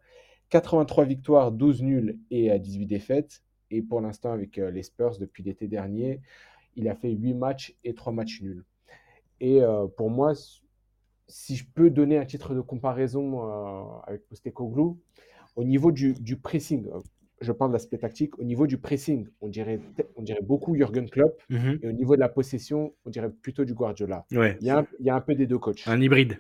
83 0.51 1.05
victoires, 1.05 1.51
12 1.51 1.83
nuls 1.83 2.19
et 2.31 2.57
18 2.57 2.87
défaites. 2.87 3.43
Et 3.73 3.83
pour 3.83 4.01
l'instant, 4.01 4.31
avec 4.31 4.59
euh, 4.59 4.71
les 4.71 4.85
Spurs, 4.85 5.19
depuis 5.19 5.43
l'été 5.43 5.67
dernier, 5.67 6.21
il 6.77 6.89
a 6.89 6.95
fait 6.95 7.11
8 7.11 7.35
matchs 7.35 7.75
et 7.83 7.95
3 7.95 8.13
matchs 8.13 8.41
nuls. 8.41 8.65
Et 9.41 9.61
pour 9.97 10.09
moi, 10.09 10.35
si 11.27 11.57
je 11.57 11.67
peux 11.75 11.91
donner 11.91 12.17
un 12.17 12.25
titre 12.25 12.55
de 12.55 12.61
comparaison 12.61 14.01
avec 14.07 14.25
Postecoglou, 14.29 15.01
au 15.57 15.65
niveau 15.65 15.93
du, 15.93 16.37
pressing, 16.37 16.87
euh, 16.89 17.01
je 17.41 17.53
parle 17.53 17.71
de 17.71 17.75
l'aspect 17.75 17.99
tactique, 17.99 18.39
au 18.39 18.45
niveau 18.45 18.67
du 18.67 18.79
pressing, 18.79 19.29
on 19.41 19.49
dirait, 19.49 19.81
on 20.17 20.23
dirait 20.23 20.43
beaucoup 20.43 20.75
Jürgen 20.75 21.09
Klopp. 21.11 21.41
Mhm. 21.51 21.81
Et 21.83 21.89
au 21.89 21.93
niveau 21.93 22.15
de 22.15 22.21
la 22.21 22.29
possession, 22.29 22.95
on 23.05 23.11
dirait 23.11 23.31
plutôt 23.31 23.65
du 23.65 23.75
Guardiola. 23.75 24.25
Ouais. 24.33 24.57
Il, 24.61 24.67
y 24.67 24.71
a 24.71 24.79
un, 24.79 24.87
il 25.01 25.07
y 25.07 25.11
a 25.11 25.17
un 25.17 25.21
peu 25.21 25.35
des 25.35 25.47
deux 25.47 25.59
coachs. 25.59 25.83
Un 25.87 26.01
hybride. 26.01 26.39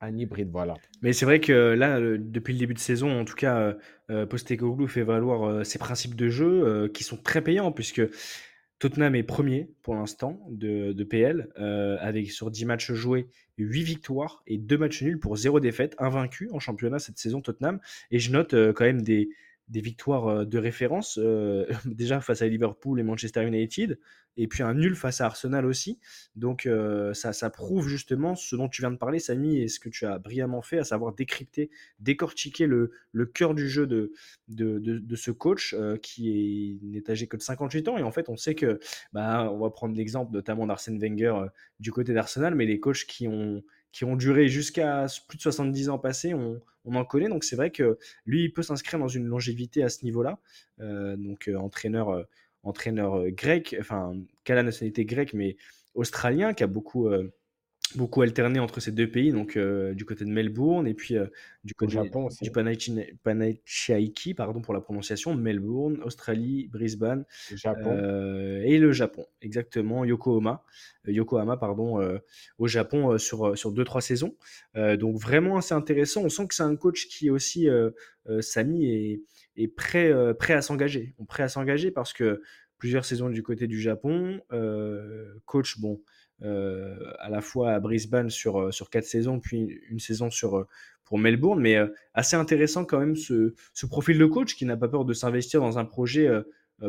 Un 0.00 0.16
hybride, 0.18 0.50
voilà. 0.50 0.74
Mais 1.00 1.12
c'est 1.12 1.24
vrai 1.24 1.40
que 1.40 1.52
là, 1.52 1.98
depuis 2.00 2.52
le 2.52 2.58
début 2.58 2.74
de 2.74 2.78
saison, 2.78 3.18
en 3.18 3.24
tout 3.24 3.34
cas, 3.34 3.58
euh, 3.58 3.74
euh 4.10 4.26
Postecoglou 4.26 4.86
fait 4.88 5.02
valoir 5.02 5.44
euh, 5.44 5.64
ses 5.64 5.78
principes 5.78 6.14
de 6.14 6.28
jeu 6.28 6.90
qui 6.92 7.02
sont 7.02 7.16
très 7.16 7.42
payants, 7.42 7.72
puisque 7.72 8.02
Tottenham 8.78 9.14
est 9.14 9.22
premier 9.22 9.70
pour 9.82 9.94
l'instant 9.94 10.46
de, 10.50 10.92
de, 10.92 11.04
PL, 11.04 11.48
avec 12.00 12.30
sur 12.30 12.50
10 12.50 12.66
matchs 12.66 12.92
joués, 12.92 13.28
8 13.56 13.82
victoires 13.82 14.42
et 14.46 14.58
2 14.58 14.76
matchs 14.76 15.02
nuls 15.02 15.18
pour 15.18 15.36
0 15.36 15.60
défaite, 15.60 15.96
invaincu 15.98 16.50
en 16.52 16.60
championnat 16.60 16.98
cette 16.98 17.18
saison 17.18 17.40
Tottenham. 17.40 17.80
Et 18.10 18.18
je 18.18 18.30
note 18.32 18.54
quand 18.72 18.84
même 18.84 19.00
des, 19.00 19.30
des 19.68 19.80
victoires 19.80 20.28
euh, 20.28 20.44
de 20.44 20.58
référence, 20.58 21.18
euh, 21.20 21.66
déjà 21.84 22.20
face 22.20 22.42
à 22.42 22.46
Liverpool 22.46 23.00
et 23.00 23.02
Manchester 23.02 23.44
United, 23.44 23.98
et 24.36 24.48
puis 24.48 24.62
un 24.62 24.74
nul 24.74 24.94
face 24.94 25.20
à 25.20 25.26
Arsenal 25.26 25.64
aussi. 25.64 25.98
Donc 26.36 26.66
euh, 26.66 27.14
ça, 27.14 27.32
ça, 27.32 27.48
prouve 27.48 27.88
justement 27.88 28.34
ce 28.36 28.54
dont 28.54 28.68
tu 28.68 28.82
viens 28.82 28.90
de 28.90 28.96
parler, 28.96 29.18
Samy, 29.18 29.58
et 29.58 29.68
ce 29.68 29.80
que 29.80 29.88
tu 29.88 30.04
as 30.04 30.18
brillamment 30.18 30.62
fait, 30.62 30.78
à 30.78 30.84
savoir 30.84 31.14
décrypter, 31.14 31.70
décortiquer 32.00 32.66
le, 32.66 32.92
le 33.12 33.26
cœur 33.26 33.54
du 33.54 33.68
jeu 33.68 33.86
de, 33.86 34.12
de, 34.48 34.78
de, 34.78 35.16
ce 35.16 35.30
coach 35.30 35.74
qui 36.02 36.78
n'est 36.82 37.10
âgé 37.10 37.26
que 37.26 37.38
de 37.38 37.42
58 37.42 37.88
ans. 37.88 37.96
Et 37.96 38.02
en 38.02 38.12
fait, 38.12 38.28
on 38.28 38.36
sait 38.36 38.54
que, 38.54 38.78
bah, 39.14 39.50
on 39.50 39.58
va 39.58 39.70
prendre 39.70 39.96
l'exemple 39.96 40.32
notamment 40.32 40.66
d'Arsène 40.66 40.98
Wenger 40.98 41.46
du 41.80 41.90
côté 41.90 42.12
d'Arsenal, 42.12 42.54
mais 42.54 42.66
les 42.66 42.78
coachs 42.78 43.06
qui 43.06 43.26
ont 43.26 43.62
qui 43.96 44.04
ont 44.04 44.14
duré 44.14 44.48
jusqu'à 44.48 45.06
plus 45.26 45.38
de 45.38 45.42
70 45.42 45.88
ans 45.88 45.98
passés, 45.98 46.34
on, 46.86 46.94
en 46.94 47.04
connaît. 47.04 47.28
Donc 47.28 47.44
c'est 47.44 47.56
vrai 47.56 47.70
que 47.70 47.98
lui, 48.24 48.44
il 48.44 48.52
peut 48.52 48.62
s'inscrire 48.62 48.98
dans 48.98 49.08
une 49.08 49.26
longévité 49.26 49.82
à 49.82 49.88
ce 49.88 50.04
niveau-là. 50.04 50.38
Euh, 50.80 51.16
donc 51.16 51.48
euh, 51.48 51.56
entraîneur, 51.56 52.10
euh, 52.10 52.22
entraîneur 52.62 53.28
grec, 53.30 53.76
enfin, 53.78 54.14
qu'à 54.44 54.54
la 54.54 54.62
nationalité 54.62 55.04
grecque, 55.04 55.34
mais 55.34 55.56
australien, 55.94 56.52
qui 56.54 56.62
a 56.62 56.66
beaucoup, 56.66 57.08
beaucoup 57.96 58.22
alterné 58.22 58.58
entre 58.58 58.80
ces 58.80 58.92
deux 58.92 59.10
pays, 59.10 59.32
donc 59.32 59.56
euh, 59.56 59.94
du 59.94 60.04
côté 60.04 60.24
de 60.24 60.30
Melbourne 60.30 60.86
et 60.86 60.94
puis 60.94 61.16
euh, 61.16 61.26
du 61.64 61.74
côté 61.74 61.92
Japon 61.94 62.26
aussi. 62.26 62.44
du 62.44 62.50
Panathinaiki, 62.50 64.34
pardon 64.34 64.60
pour 64.60 64.74
la 64.74 64.80
prononciation, 64.80 65.34
Melbourne, 65.34 66.00
Australie, 66.04 66.68
Brisbane 66.68 67.24
Le 67.50 67.56
Japon. 67.56 67.96
euh, 67.96 68.62
et 68.64 68.78
le 68.78 68.92
Japon, 68.92 69.26
exactement, 69.42 70.04
Yokohama, 70.04 70.64
Yokohama 71.06 71.56
pardon, 71.56 72.18
au 72.58 72.66
Japon 72.66 73.18
sur 73.18 73.56
sur 73.56 73.72
deux 73.72 73.84
trois 73.84 74.00
saisons. 74.00 74.36
Donc 74.74 75.16
vraiment 75.16 75.56
assez 75.56 75.74
intéressant. 75.74 76.22
On 76.24 76.28
sent 76.28 76.48
que 76.48 76.54
c'est 76.54 76.62
un 76.62 76.76
coach 76.76 77.08
qui 77.08 77.30
aussi 77.30 77.68
Samy 78.40 78.86
est, 78.86 79.22
est 79.56 79.68
prêt 79.68 80.12
prêt 80.34 80.54
à 80.54 80.62
s'engager, 80.62 81.14
prêt 81.28 81.42
à 81.42 81.48
s'engager 81.48 81.90
parce 81.90 82.12
que 82.12 82.42
plusieurs 82.78 83.04
saisons 83.04 83.30
du 83.30 83.42
côté 83.42 83.66
du 83.66 83.80
Japon, 83.80 84.40
coach 85.46 85.78
bon 85.78 86.00
euh, 86.42 87.12
à 87.18 87.30
la 87.30 87.40
fois 87.40 87.72
à 87.72 87.80
Brisbane 87.80 88.28
sur, 88.28 88.60
euh, 88.60 88.70
sur 88.70 88.90
quatre 88.90 89.06
saisons, 89.06 89.40
puis 89.40 89.80
une 89.88 89.98
saison 89.98 90.30
sur, 90.30 90.58
euh, 90.58 90.66
pour 91.04 91.18
Melbourne. 91.18 91.60
Mais 91.60 91.78
assez 92.14 92.36
intéressant 92.36 92.84
quand 92.84 92.98
même 92.98 93.16
ce, 93.16 93.54
ce 93.72 93.86
profil 93.86 94.18
de 94.18 94.26
coach 94.26 94.54
qui 94.54 94.66
n'a 94.66 94.76
pas 94.76 94.88
peur 94.88 95.04
de 95.04 95.14
s'investir 95.14 95.60
dans 95.60 95.78
un 95.78 95.84
projet 95.84 96.28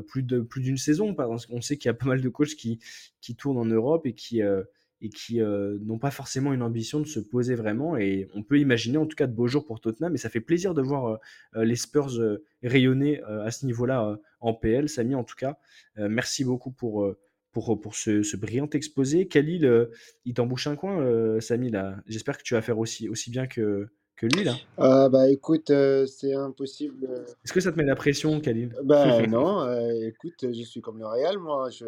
plus 0.08 0.24
de 0.24 0.40
plus 0.40 0.62
d'une 0.62 0.78
saison. 0.78 1.14
Qu'on 1.14 1.62
sait 1.62 1.78
qu'il 1.78 1.88
y 1.88 1.92
a 1.92 1.94
pas 1.94 2.08
mal 2.08 2.22
de 2.22 2.30
coachs 2.30 2.56
qui, 2.56 2.80
qui 3.22 3.36
tournent 3.36 3.60
en 3.60 3.66
Europe 3.66 4.08
et 4.08 4.14
qui, 4.14 4.42
et 4.42 5.10
qui 5.10 5.40
n'ont 5.40 6.00
pas 6.00 6.10
forcément 6.10 6.52
une 6.52 6.64
ambition 6.64 7.00
de 7.00 7.06
se 7.06 7.20
poser 7.20 7.54
vraiment. 7.54 7.96
Et 7.96 8.28
on 8.34 8.42
peut 8.42 8.58
imaginer 8.58 8.98
en 8.98 9.06
tout 9.06 9.16
cas 9.16 9.28
de 9.28 9.34
beaux 9.34 9.48
jours 9.48 9.66
pour 9.66 9.80
Tottenham. 9.80 10.16
Et 10.16 10.18
ça 10.18 10.32
fait 10.32 10.42
plaisir 10.42 10.74
de 10.74 10.82
voir 10.82 11.20
les 11.54 11.76
Spurs 11.76 12.20
rayonner 12.64 13.22
à 13.22 13.52
ce 13.52 13.68
niveau-là 13.68 14.18
en 14.40 14.56
PL. 14.56 14.90
Samy, 14.90 15.14
en 15.14 15.24
tout 15.24 15.36
cas, 15.36 15.60
merci 15.96 16.44
beaucoup 16.44 16.72
pour, 16.72 17.16
pour, 17.58 17.82
pour 17.82 17.96
ce, 17.96 18.22
ce 18.22 18.38
brillant 18.38 18.70
exposé. 18.74 19.28
Khalil, 19.28 19.66
euh, 19.66 19.88
il 20.26 20.36
t'embouche 20.36 20.68
un 20.68 20.76
coin, 20.76 21.02
euh, 21.02 21.40
Samy, 21.40 21.72
là? 21.72 21.96
J'espère 22.06 22.38
que 22.38 22.44
tu 22.44 22.54
vas 22.54 22.62
faire 22.62 22.78
aussi, 22.78 23.10
aussi 23.10 23.32
bien 23.32 23.48
que, 23.48 23.88
que 24.16 24.28
lui, 24.28 24.44
là. 24.44 24.54
Ah 24.78 25.10
bah 25.10 25.28
écoute, 25.28 25.72
euh, 25.72 26.06
c'est 26.06 26.36
impossible. 26.36 27.08
euh, 27.10 27.24
Est-ce 27.44 27.54
que 27.54 27.60
ça 27.60 27.72
te 27.72 27.78
met 27.78 27.84
la 27.84 27.96
pression, 27.96 28.40
Khalil 28.40 28.76
Bah 28.84 29.22
non, 29.28 29.62
euh, 29.62 29.90
écoute, 30.08 30.36
je 30.54 30.64
suis 30.64 30.82
comme 30.82 31.00
le 31.00 31.08
Real, 31.08 31.40
moi, 31.40 31.72
je, 31.72 31.86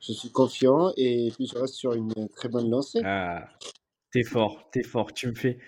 je 0.00 0.12
suis 0.12 0.28
confiant 0.28 0.92
et 0.98 1.32
puis 1.34 1.46
je 1.46 1.58
reste 1.58 1.74
sur 1.74 1.94
une 1.94 2.12
très 2.36 2.50
bonne 2.50 2.68
lancée. 2.68 3.00
Ah, 3.04 3.48
t'es 4.12 4.22
fort, 4.22 4.68
t'es 4.70 4.82
fort. 4.82 5.14
Tu 5.14 5.28
me 5.28 5.34
fais, 5.34 5.58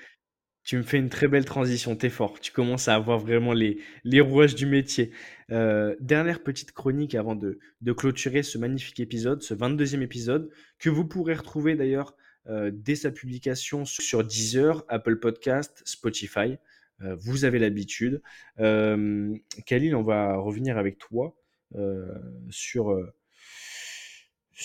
tu 0.67 0.77
me 0.77 0.83
fais 0.83 0.99
une 0.99 1.09
très 1.09 1.29
belle 1.29 1.45
transition, 1.45 1.95
t'es 1.95 2.11
fort. 2.11 2.41
Tu 2.41 2.51
commences 2.51 2.89
à 2.89 2.97
avoir 2.97 3.21
vraiment 3.21 3.53
les, 3.53 3.79
les 4.03 4.21
rouages 4.21 4.57
du 4.57 4.67
métier. 4.67 5.13
Euh, 5.53 5.95
dernière 6.01 6.43
petite 6.43 6.73
chronique 6.73 7.15
avant 7.15 7.37
de, 7.37 7.61
de 7.83 7.93
clôturer 7.93 8.43
ce 8.43 8.59
magnifique 8.59 8.99
épisode, 8.99 9.43
ce 9.43 9.55
22e 9.55 10.03
épisode, 10.03 10.51
que 10.81 10.91
vous 10.91 11.05
pourrez 11.07 11.35
retrouver 11.35 11.77
d'ailleurs 11.77 12.17
euh, 12.49 12.73
dès 12.75 12.97
sa 12.97 13.13
publication 13.13 13.85
sur 13.85 14.25
Deezer, 14.25 14.85
Apple 14.89 15.21
Podcast, 15.21 15.83
Spotify. 15.85 16.57
Euh, 17.01 17.15
vous 17.15 17.45
avez 17.45 17.61
l'habitude. 17.61 18.21
Euh, 18.59 19.37
Khalil, 19.67 19.95
on 19.95 20.03
va 20.03 20.35
revenir 20.35 20.79
avec 20.79 20.99
toi 20.99 21.37
euh, 21.77 22.13
sur, 22.51 22.91
euh, 22.91 23.15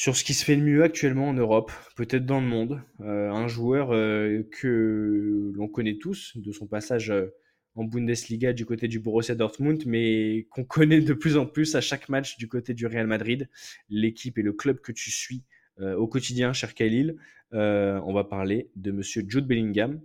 sur 0.01 0.17
ce 0.17 0.23
qui 0.23 0.33
se 0.33 0.43
fait 0.43 0.55
le 0.55 0.63
mieux 0.63 0.81
actuellement 0.81 1.29
en 1.29 1.33
Europe, 1.35 1.71
peut-être 1.95 2.25
dans 2.25 2.41
le 2.41 2.47
monde. 2.47 2.81
Euh, 3.01 3.29
un 3.29 3.47
joueur 3.47 3.91
euh, 3.91 4.41
que 4.51 5.51
l'on 5.53 5.67
connaît 5.67 5.99
tous 5.99 6.35
de 6.37 6.51
son 6.51 6.65
passage 6.65 7.11
euh, 7.11 7.35
en 7.75 7.83
Bundesliga 7.83 8.51
du 8.51 8.65
côté 8.65 8.87
du 8.87 8.99
Borussia 8.99 9.35
Dortmund, 9.35 9.83
mais 9.85 10.47
qu'on 10.49 10.63
connaît 10.63 11.01
de 11.01 11.13
plus 11.13 11.37
en 11.37 11.45
plus 11.45 11.75
à 11.75 11.81
chaque 11.81 12.09
match 12.09 12.39
du 12.39 12.47
côté 12.47 12.73
du 12.73 12.87
Real 12.87 13.05
Madrid, 13.05 13.47
l'équipe 13.89 14.39
et 14.39 14.41
le 14.41 14.53
club 14.53 14.81
que 14.81 14.91
tu 14.91 15.11
suis 15.11 15.43
au 15.79 16.07
quotidien, 16.07 16.51
cher 16.51 16.73
Khalil. 16.73 17.17
On 17.51 18.11
va 18.11 18.23
parler 18.23 18.71
de 18.75 18.91
monsieur 18.91 19.23
Jude 19.27 19.45
Bellingham, 19.45 20.01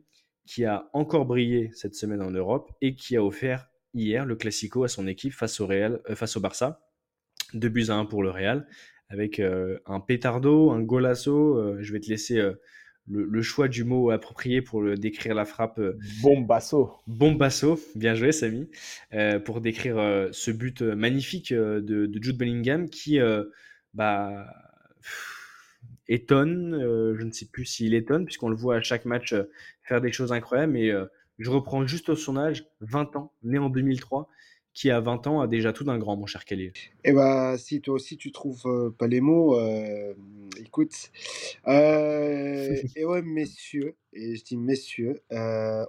qui 0.47 0.67
a 0.67 0.91
encore 0.93 1.25
brillé 1.25 1.71
cette 1.73 1.95
semaine 1.95 2.21
en 2.21 2.31
Europe 2.31 2.71
et 2.83 2.95
qui 2.95 3.17
a 3.17 3.25
offert 3.25 3.69
hier 3.95 4.27
le 4.27 4.37
Classico 4.37 4.85
à 4.85 4.89
son 4.89 5.07
équipe 5.07 5.33
face 5.33 5.59
au 5.61 5.67
Real, 5.67 6.01
face 6.15 6.37
au 6.37 6.41
Barça. 6.41 6.83
2 7.55 7.69
buts 7.69 7.87
à 7.89 7.95
1 7.95 8.07
pour 8.07 8.23
le 8.23 8.31
Real, 8.31 8.67
avec 9.09 9.41
euh, 9.41 9.79
un 9.87 10.01
pétardo, 10.01 10.71
un 10.71 10.83
golasso. 10.83 11.57
euh, 11.57 11.79
je 11.81 11.93
vais 11.93 12.01
te 12.01 12.09
laisser 12.09 12.39
euh, 12.39 12.53
le, 13.09 13.25
le 13.25 13.43
choix 13.43 13.69
du 13.69 13.85
mot 13.85 14.11
approprié 14.11 14.63
pour 14.63 14.83
le, 14.83 14.97
décrire 14.97 15.35
la 15.35 15.45
frappe. 15.45 15.81
Bombasso. 16.23 16.93
Bombasso, 17.07 17.79
bien 17.95 18.15
joué 18.15 18.33
Samy, 18.33 18.69
pour 19.45 19.61
décrire 19.61 20.29
ce 20.33 20.51
but 20.51 20.83
magnifique 20.83 21.53
de, 21.53 21.81
de 21.81 22.23
Jude 22.23 22.37
Bellingham 22.37 22.89
qui 22.91 23.21
bah, 23.95 24.47
pff, 25.03 25.37
étonne, 26.09 26.77
je 27.17 27.23
ne 27.23 27.31
sais 27.31 27.47
plus 27.47 27.65
s'il 27.65 27.95
étonne, 27.95 28.25
puisqu'on 28.25 28.49
le 28.49 28.57
voit 28.57 28.77
à 28.77 28.81
chaque 28.81 29.05
match 29.05 29.35
faire 29.87 30.01
des 30.01 30.13
choses 30.13 30.33
incroyables, 30.33 30.73
mais 30.73 30.91
euh, 30.91 31.07
je 31.39 31.51
reprends 31.51 31.87
juste 31.87 32.15
son 32.15 32.37
âge, 32.37 32.65
20 32.81 33.17
ans, 33.17 33.33
né 33.43 33.59
en 33.59 33.69
2003, 33.69 34.29
qui 34.77 34.91
à 34.91 35.01
20 35.01 35.27
ans 35.27 35.41
a 35.41 35.47
déjà 35.47 35.73
tout 35.73 35.85
d'un 35.85 35.97
grand, 35.99 36.17
mon 36.17 36.27
cher 36.27 36.45
Khalil. 36.45 36.71
Et 37.03 37.13
bah 37.13 37.57
si 37.57 37.81
toi 37.81 37.95
aussi 37.95 38.19
tu 38.19 38.31
trouves 38.31 38.67
euh, 38.67 38.91
pas 38.91 39.07
les 39.07 39.23
mots, 39.23 39.59
euh, 39.59 40.13
écoute. 40.61 41.11
Euh, 41.67 42.77
et 42.95 43.07
ouais 43.07 43.23
messieurs, 43.23 43.97
et 44.13 44.37
je 44.37 44.45
dis 44.45 44.59
messieurs, 44.59 45.23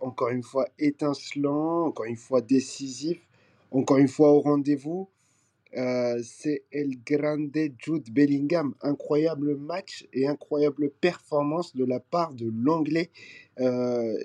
encore 0.02 0.30
une 0.30 0.42
fois 0.42 0.70
étincelant, 0.80 1.88
encore 1.88 2.06
une 2.06 2.16
fois 2.16 2.40
décisif, 2.40 3.20
encore 3.72 3.98
une 3.98 4.08
fois 4.08 4.32
au 4.32 4.40
rendez-vous. 4.40 5.10
C'est 6.24 6.64
El 6.72 6.94
Grande 7.06 7.52
Jude 7.78 8.10
Bellingham. 8.12 8.74
Incroyable 8.82 9.58
match 9.58 10.08
et 10.14 10.26
incroyable 10.28 10.90
performance 10.90 11.76
de 11.76 11.84
la 11.84 12.00
part 12.00 12.34
de 12.34 12.50
l'anglais. 12.50 13.12
Euh, 13.60 14.18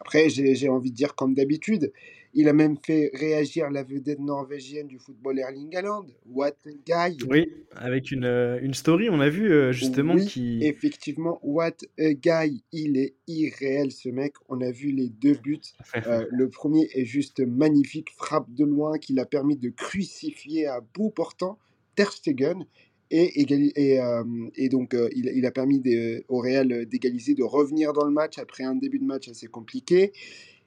après, 0.00 0.28
j'ai 0.28 0.68
envie 0.68 0.90
de 0.90 0.96
dire 0.96 1.14
comme 1.14 1.34
d'habitude, 1.34 1.92
il 2.34 2.48
a 2.48 2.52
même 2.52 2.76
fait 2.76 3.10
réagir 3.14 3.70
la 3.70 3.82
vedette 3.82 4.20
norvégienne 4.20 4.86
du 4.86 4.98
football 4.98 5.38
Erling 5.38 5.74
Haaland. 5.76 6.06
What 6.26 6.54
a 6.66 7.10
guy! 7.10 7.18
Oui, 7.28 7.50
avec 7.74 8.10
une, 8.10 8.24
euh, 8.24 8.58
une 8.60 8.74
story, 8.74 9.08
on 9.10 9.20
a 9.20 9.28
vu 9.28 9.50
euh, 9.50 9.72
justement 9.72 10.14
Oui, 10.14 10.26
qui... 10.26 10.60
effectivement, 10.62 11.40
what 11.42 11.76
a 11.98 12.12
guy! 12.12 12.62
Il 12.72 12.98
est 12.98 13.14
irréel 13.26 13.92
ce 13.92 14.08
mec. 14.08 14.34
On 14.48 14.60
a 14.60 14.70
vu 14.70 14.90
les 14.90 15.08
deux 15.08 15.34
buts. 15.34 15.58
Euh, 16.06 16.26
le 16.30 16.48
premier 16.48 16.88
est 16.94 17.04
juste 17.04 17.40
magnifique, 17.40 18.10
frappe 18.16 18.48
de 18.54 18.64
loin 18.64 18.98
qui 18.98 19.14
l'a 19.14 19.26
permis 19.26 19.56
de 19.56 19.68
crucifier 19.68 20.66
à 20.66 20.80
bout 20.80 21.10
portant 21.10 21.58
Ter 21.96 22.12
Stegen. 22.12 22.64
Et, 23.10 23.40
et, 23.42 24.00
euh, 24.00 24.24
et 24.56 24.68
donc, 24.68 24.94
euh, 24.94 25.08
il, 25.14 25.30
il 25.34 25.46
a 25.46 25.50
permis 25.50 25.80
de- 25.80 26.24
au 26.28 26.38
Real 26.40 26.86
d'égaliser, 26.86 27.34
de 27.34 27.42
revenir 27.42 27.92
dans 27.92 28.04
le 28.04 28.10
match 28.12 28.38
après 28.38 28.64
un 28.64 28.74
début 28.74 28.98
de 28.98 29.04
match 29.04 29.28
assez 29.28 29.46
compliqué. 29.46 30.12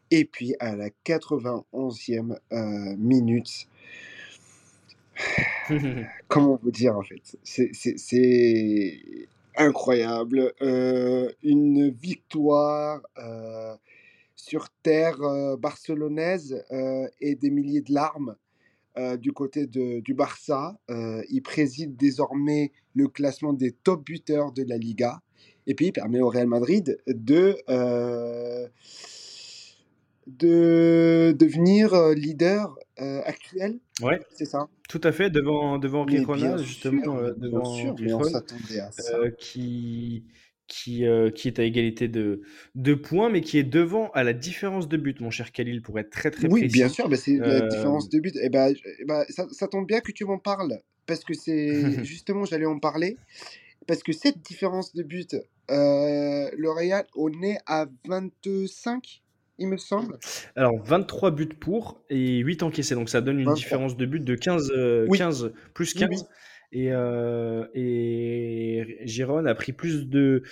Et 0.09 0.25
puis, 0.25 0.55
à 0.59 0.75
la 0.75 0.89
91e 1.05 2.37
euh, 2.51 2.95
minute, 2.97 3.67
comment 6.27 6.59
vous 6.61 6.71
dire 6.71 6.97
en 6.97 7.03
fait 7.03 7.37
C'est- 7.43 8.99
incroyable. 9.57 10.53
Euh, 10.61 11.29
une 11.43 11.89
victoire 11.89 13.01
euh, 13.17 13.75
sur 14.35 14.69
terre 14.81 15.21
euh, 15.21 15.57
barcelonaise 15.57 16.63
euh, 16.71 17.07
et 17.19 17.35
des 17.35 17.49
milliers 17.51 17.81
de 17.81 17.93
larmes 17.93 18.35
euh, 18.97 19.17
du 19.17 19.31
côté 19.31 19.67
de- 19.67 19.99
du 19.99 20.13
Barça. 20.13 20.77
Euh, 20.89 21.21
il 21.29 21.41
préside 21.41 21.95
désormais 21.95 22.71
le 22.93 23.07
classement 23.07 23.53
des 23.53 23.71
top 23.71 24.05
buteurs 24.05 24.51
de 24.51 24.63
la 24.63 24.77
Liga. 24.77 25.21
Et 25.67 25.75
puis, 25.75 25.87
il 25.87 25.91
permet 25.91 26.19
au 26.21 26.29
Real 26.29 26.47
Madrid 26.47 26.97
de, 27.07 27.57
euh, 27.69 28.67
de 30.27 31.35
devenir 31.37 32.09
leader 32.15 32.75
actuel. 33.25 33.79
Ouais, 34.01 34.19
C'est 34.33 34.45
ça 34.45 34.67
tout 34.89 34.99
à 35.05 35.13
fait, 35.13 35.29
devant, 35.29 35.77
devant 35.77 36.03
Rirona, 36.03 36.57
justement, 36.57 37.17
sûr, 37.17 37.35
devant 37.37 37.63
sûr, 37.63 37.95
on 37.97 38.21
à 38.81 38.91
ça. 38.91 39.19
qui, 39.37 40.25
qui, 40.71 41.05
euh, 41.05 41.29
qui 41.31 41.47
est 41.49 41.59
à 41.59 41.63
égalité 41.63 42.07
de, 42.07 42.41
de 42.75 42.93
points, 42.93 43.29
mais 43.29 43.41
qui 43.41 43.57
est 43.57 43.63
devant 43.63 44.09
à 44.11 44.23
la 44.23 44.33
différence 44.33 44.87
de 44.87 44.97
but, 44.97 45.19
mon 45.19 45.29
cher 45.29 45.51
Khalil, 45.51 45.81
pour 45.81 45.99
être 45.99 46.09
très 46.09 46.31
très 46.31 46.49
Oui, 46.49 46.67
bien 46.69 46.87
précis. 46.87 46.89
sûr, 46.89 47.07
bah, 47.09 47.17
c'est 47.17 47.39
la 47.45 47.61
Euh, 47.61 47.61
différence 47.61 48.09
de 48.09 48.19
but. 48.19 48.35
Et 48.37 48.49
ben, 48.49 48.73
je- 48.73 48.81
eh 48.99 49.05
ben, 49.05 49.25
ça, 49.29 49.47
ça 49.51 49.67
tombe 49.67 49.85
bien 49.87 50.01
que 50.01 50.11
tu 50.11 50.25
m'en 50.25 50.39
parles, 50.39 50.81
parce 51.05 51.23
que 51.23 51.33
c'est 51.33 51.97
justement, 52.03 52.45
j'allais 52.45 52.65
en 52.65 52.79
parler, 52.79 53.19
parce 53.87 54.03
que 54.03 54.13
cette 54.13 54.41
différence 54.41 54.93
de 54.95 55.03
but, 55.03 55.35
euh, 55.71 56.49
le 56.57 56.71
Real, 56.71 57.05
on 57.15 57.31
est 57.43 57.57
à 57.67 57.87
25, 58.07 59.23
il 59.59 59.67
me 59.69 59.77
semble. 59.77 60.19
alors, 60.55 60.81
23 60.83 61.31
buts 61.31 61.47
pour 61.47 62.01
et 62.09 62.39
8 62.39 62.63
encaissés, 62.63 62.95
donc 62.95 63.09
ça 63.09 63.21
donne 63.21 63.39
une 63.39 63.53
23. 63.53 63.53
différence 63.53 63.97
de 63.97 64.05
but 64.05 64.23
de 64.23 64.35
15, 64.35 64.71
euh, 64.71 65.07
Oui, 65.07 65.17
15 65.17 65.53
plus 65.73 65.93
oui, 65.95 66.05
oui. 66.09 66.17
15. 66.71 66.81
Et, 66.81 66.91
euh, 66.91 67.65
et 67.73 68.97
Giron 69.03 69.45
a 69.45 69.55
pris 69.55 69.73
plus 69.73 70.07
de 70.07 70.43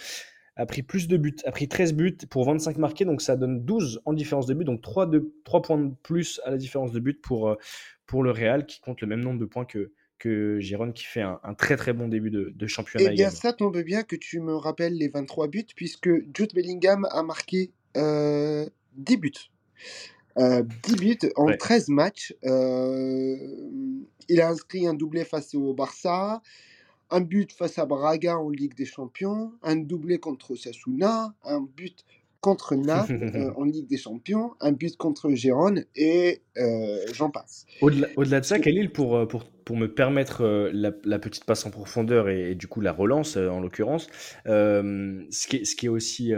a 0.56 0.66
pris 0.66 0.84
plus 0.84 1.08
de 1.08 1.16
buts, 1.16 1.38
a 1.46 1.52
pris 1.52 1.70
13 1.70 1.94
buts 1.94 2.18
pour 2.30 2.46
25 2.46 2.78
marqués, 2.78 3.06
donc 3.06 3.22
ça 3.22 3.38
donne 3.38 3.64
12 3.64 4.02
en 4.04 4.12
différence 4.12 4.46
de 4.46 4.54
but, 4.54 4.66
donc 4.66 4.82
3, 4.82 5.06
de, 5.06 5.34
3 5.46 5.62
points 5.62 5.78
de 5.78 5.94
plus 6.04 6.42
à 6.44 6.52
la 6.52 6.58
différence 6.58 6.92
de 6.92 7.00
but 7.00 7.22
pour, 7.22 7.48
euh, 7.48 7.56
pour 8.06 8.24
le 8.24 8.32
Real, 8.32 8.66
qui 8.66 8.82
compte 8.82 9.00
le 9.00 9.08
même 9.08 9.22
nombre 9.22 9.40
de 9.40 9.46
points 9.46 9.64
que, 9.64 9.94
que 10.18 10.60
Giron 10.60 10.92
qui 10.92 11.06
fait 11.06 11.22
un, 11.22 11.40
très 11.58 11.78
très 11.78 11.94
bon 11.94 12.10
début 12.10 12.30
de, 12.30 12.52
de 12.54 12.68
championnat. 12.68 13.10
Eh 13.10 13.16
bien, 13.16 13.30
ça 13.30 13.54
tombe 13.54 13.82
bien 13.84 14.04
que 14.04 14.18
tu 14.18 14.42
me 14.42 14.54
rappelles 14.54 14.98
les 14.98 15.08
23 15.08 15.48
buts, 15.48 15.64
puisque 15.74 16.10
Jude 16.36 16.54
Bellingham 16.54 17.08
a 17.10 17.24
marqué 17.24 17.72
10 17.96 19.18
buts. 19.18 19.32
10 20.40 20.96
buts 20.96 21.30
en 21.36 21.48
13 21.56 21.90
matchs. 21.90 22.34
il 22.44 24.42
a 24.42 24.50
inscrit 24.50 24.88
un 24.88 24.94
doublé 24.94 25.26
face 25.26 25.54
au 25.54 25.74
Barça, 25.74 26.42
un 27.12 27.22
but 27.22 27.52
face 27.52 27.78
à 27.80 27.86
Braga 27.86 28.38
en 28.38 28.50
Ligue 28.50 28.76
des 28.76 28.86
Champions, 28.86 29.52
un 29.64 29.76
doublé 29.76 30.20
contre 30.20 30.56
Sasuna, 30.56 31.34
un 31.44 31.62
but 31.62 32.06
contre 32.42 32.76
Naples 32.76 33.32
euh, 33.36 33.52
en 33.56 33.66
Ligue 33.66 33.88
des 33.88 33.98
Champions, 33.98 34.52
un 34.62 34.72
but 34.72 34.96
contre 34.98 35.32
Gérone 35.32 35.86
et 35.96 36.42
euh, 36.58 36.98
j'en 37.14 37.30
passe. 37.30 37.66
Au-delà 37.82 38.40
de 38.40 38.46
ça, 38.46 38.60
Khalil, 38.60 38.92
pour, 38.92 39.18
euh, 39.18 39.26
pour, 39.26 39.46
pour 39.46 39.76
me 39.76 39.88
permettre 39.88 40.70
la, 40.74 41.20
petite 41.20 41.46
passe 41.46 41.66
en 41.66 41.72
profondeur 41.72 42.30
et, 42.30 42.56
du 42.56 42.68
coup 42.68 42.82
la 42.82 42.92
relance 42.92 43.38
en 43.38 43.60
l'occurrence, 43.60 44.08
ce, 44.46 45.48
qui 45.48 45.58
est, 45.58 45.66
ce 45.66 45.76
qui 45.76 45.88
est 45.88 45.90
aussi 45.90 46.34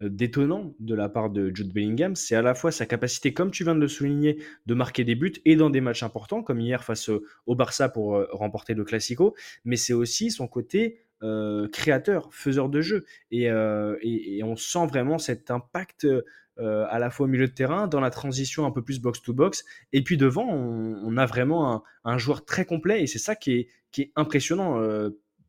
détonnant 0.00 0.74
de 0.80 0.94
la 0.94 1.08
part 1.08 1.30
de 1.30 1.54
Jude 1.54 1.72
Bellingham, 1.72 2.16
c'est 2.16 2.34
à 2.34 2.42
la 2.42 2.54
fois 2.54 2.72
sa 2.72 2.86
capacité, 2.86 3.34
comme 3.34 3.50
tu 3.50 3.64
viens 3.64 3.74
de 3.74 3.80
le 3.80 3.88
souligner, 3.88 4.42
de 4.66 4.74
marquer 4.74 5.04
des 5.04 5.14
buts 5.14 5.34
et 5.44 5.56
dans 5.56 5.70
des 5.70 5.80
matchs 5.80 6.02
importants, 6.02 6.42
comme 6.42 6.60
hier 6.60 6.82
face 6.84 7.10
au 7.46 7.54
Barça 7.54 7.88
pour 7.88 8.24
remporter 8.32 8.74
le 8.74 8.84
Classico, 8.84 9.34
mais 9.64 9.76
c'est 9.76 9.92
aussi 9.92 10.30
son 10.30 10.48
côté 10.48 11.00
euh, 11.22 11.68
créateur, 11.68 12.32
faiseur 12.32 12.70
de 12.70 12.80
jeu. 12.80 13.04
Euh, 13.34 13.96
et, 14.00 14.42
on 14.42 14.56
sent 14.56 14.86
vraiment 14.86 15.18
cet 15.18 15.50
impact 15.50 16.06
euh, 16.06 16.86
à 16.88 16.98
la 16.98 17.10
fois 17.10 17.26
au 17.26 17.28
milieu 17.28 17.46
de 17.46 17.52
terrain, 17.52 17.88
dans 17.88 18.00
la 18.00 18.10
transition 18.10 18.64
un 18.64 18.70
peu 18.70 18.82
plus 18.82 19.00
box-to-box. 19.00 19.66
Et 19.92 20.02
puis 20.02 20.16
devant, 20.16 20.48
on, 20.48 21.16
a 21.18 21.26
vraiment 21.26 21.84
un, 22.04 22.18
joueur 22.18 22.46
très 22.46 22.64
complet. 22.64 23.02
Et 23.02 23.06
c'est 23.06 23.18
ça 23.18 23.36
qui 23.36 23.52
est, 23.52 23.68
qui 23.92 24.02
est 24.02 24.12
impressionnant 24.16 24.80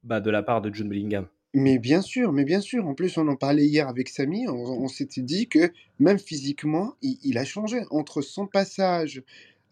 bah, 0.04 0.20
de 0.20 0.30
la 0.30 0.43
part 0.43 0.62
de 0.62 0.74
John 0.74 0.89
Bellingham. 0.89 1.28
Mais 1.54 1.80
bien 1.80 2.02
sûr, 2.02 2.32
mais 2.32 2.45
bien 2.45 2.62
sûr. 2.62 2.88
En 2.88 2.93
plus, 2.93 3.18
on 3.18 3.28
en 3.28 3.36
parlait 3.36 3.66
hier 3.66 3.88
avec 3.89 4.08
Samy. 4.08 4.47
On, 4.47 4.88
s'était 4.88 5.22
dit 5.22 5.47
que 5.49 5.72
même 5.99 6.18
physiquement, 6.18 6.95
il, 7.02 7.38
a 7.38 7.43
changé 7.43 7.82
entre 7.89 8.22
son 8.22 8.47
passage 8.47 9.22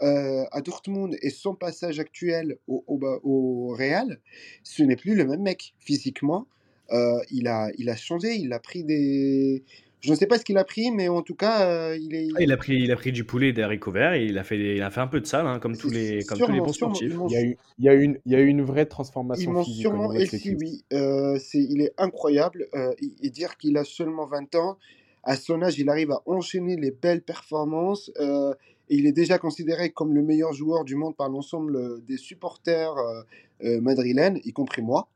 euh, 0.02 0.44
à 0.52 0.62
Dortmund 0.62 1.18
et 1.22 1.30
son 1.30 1.56
passage 1.56 2.00
actuel 2.00 2.58
au, 2.68 2.84
au, 2.88 3.76
Real, 3.78 4.20
ce 4.64 4.84
n'est 4.84 4.98
plus 4.98 5.16
le 5.16 5.26
même 5.26 5.42
mec. 5.42 5.74
Physiquement, 5.80 6.48
euh, 6.92 7.20
il, 7.32 7.48
a, 7.48 7.70
il 7.78 7.90
a 7.90 7.96
changé, 7.96 8.36
il 8.36 8.52
a 8.52 8.60
pris 8.60 8.84
des. 8.84 9.64
Je 10.02 10.12
ne 10.12 10.16
sais 10.16 10.28
pas 10.28 10.38
ce 10.38 10.45
qu'il 10.45 10.58
a 10.58 10.64
pris, 10.64 10.91
mais 10.91 11.10
en 11.10 11.22
tout 11.22 11.36
cas, 11.36 11.68
euh, 11.68 11.97
il 11.97 12.16
est. 12.16 12.28
Ah, 12.36 12.41
il, 12.41 12.52
a 12.52 12.58
pris, 12.58 12.78
il 12.78 12.91
a 12.91 12.95
pris 12.95 13.12
du 13.12 13.26
poulet 13.26 13.52
d'haricots 13.52 13.91
verts 13.91 14.14
et 14.14 14.26
il 14.26 14.38
a 14.38 14.43
fait, 14.43 14.76
il 14.76 14.82
a 14.82 14.89
fait 14.89 15.02
un 15.02 15.08
peu 15.08 15.20
de 15.20 15.26
salle, 15.26 15.45
hein, 15.45 15.60
comme, 15.60 15.76
tous 15.76 15.89
les, 15.89 16.24
comme 16.24 16.38
tous 16.38 16.52
les 16.52 16.60
bons 16.60 16.74
sportifs. 16.74 17.14
Il 17.30 17.34
y, 17.34 17.38
a 17.38 17.41
eu, 17.41 17.58
il, 17.80 17.86
y 17.86 17.89
a 17.89 17.93
une, 17.93 18.18
il 18.26 18.32
y 18.32 18.36
a 18.36 18.39
eu 18.39 18.47
une 18.47 18.62
vraie 18.62 18.86
transformation. 18.86 19.52
Ils 19.52 19.54
m'ont 19.54 19.64
sûrement 19.64 20.12
si 20.12 20.56
oui. 20.56 20.84
c'est, 20.91 21.60
il 21.60 21.82
est 21.82 21.93
incroyable. 21.97 22.68
et 23.22 23.30
dire 23.30 23.58
qu'il 23.58 23.78
a 23.78 23.84
seulement 23.84 24.26
20 24.26 24.56
ans, 24.56 24.78
à 25.24 25.36
son 25.36 25.62
âge, 25.62 25.78
il 25.80 25.89
arrive 25.89 26.12
à 26.12 26.22
enchaîner 26.26 26.76
les 26.78 26.91
belles 26.91 27.22
performances 27.22 28.12
il 28.89 29.06
est 29.06 29.12
déjà 29.12 29.38
considéré 29.38 29.91
comme 29.91 30.14
le 30.14 30.22
meilleur 30.22 30.52
joueur 30.54 30.84
du 30.84 30.95
monde 30.95 31.16
par 31.16 31.30
l'ensemble 31.30 31.76
euh, 31.76 32.04
des 32.08 32.18
supporters 32.18 32.97
euh, 32.97 33.22
euh, 33.64 33.82
madrilènes, 33.82 34.39
y 34.43 34.52
compris 34.52 34.82
moi. 34.82 35.08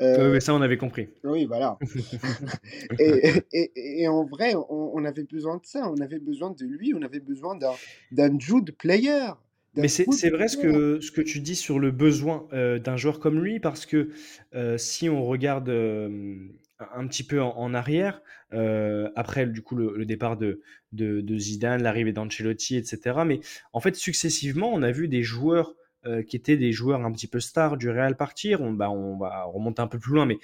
Euh, 0.00 0.40
ça, 0.40 0.54
on 0.54 0.62
avait 0.62 0.78
compris. 0.78 1.08
Oui, 1.24 1.44
voilà. 1.44 1.78
et, 2.98 3.32
et, 3.52 4.02
et, 4.02 4.08
en 4.08 4.24
vrai, 4.24 4.54
on, 4.68 5.04
avait 5.04 5.24
besoin 5.24 5.56
de 5.56 5.64
ça. 5.66 5.90
On 5.90 6.00
avait 6.00 6.18
besoin 6.18 6.50
de 6.50 6.64
lui. 6.64 6.94
On 6.94 7.02
avait 7.02 7.20
besoin 7.20 7.58
d'un 8.10 8.38
Jude 8.38 8.74
player. 8.76 9.32
Mais 9.74 9.88
c'est 9.88 10.30
vrai 10.30 10.48
ce 10.48 10.56
que, 10.56 11.00
ce 11.00 11.10
que 11.10 11.22
tu 11.22 11.40
dis 11.40 11.56
sur 11.56 11.78
le 11.78 11.90
besoin 11.90 12.46
d'un 12.52 12.96
joueur 12.96 13.20
comme 13.20 13.42
lui, 13.42 13.60
parce 13.60 13.86
que 13.86 14.10
si 14.76 15.08
on 15.08 15.24
regarde 15.24 15.68
un 16.94 17.06
petit 17.06 17.22
peu 17.22 17.40
en, 17.40 17.74
arrière, 17.74 18.22
euh, 18.52 19.08
après 19.16 19.46
du 19.46 19.62
coup 19.62 19.76
le, 19.76 20.04
départ 20.04 20.36
de, 20.36 20.60
de, 20.92 21.38
Zidane, 21.38 21.82
l'arrivée 21.82 22.12
d'Ancelotti, 22.12 22.76
etc. 22.76 23.20
Mais 23.26 23.40
en 23.72 23.80
fait, 23.80 23.94
successivement, 23.94 24.72
on 24.72 24.82
a 24.82 24.90
vu 24.90 25.08
des 25.08 25.22
joueurs 25.22 25.74
euh, 26.06 26.22
qui 26.22 26.36
étaient 26.36 26.56
des 26.56 26.72
joueurs 26.72 27.04
un 27.04 27.12
petit 27.12 27.26
peu 27.26 27.40
stars 27.40 27.76
du 27.76 27.88
Real 27.90 28.16
partir. 28.16 28.60
On, 28.60 28.72
bah, 28.72 28.88
va 29.20 29.44
remonter 29.44 29.82
un 29.82 29.86
peu 29.86 29.98
plus 29.98 30.14
loin, 30.14 30.26
mais 30.26 30.38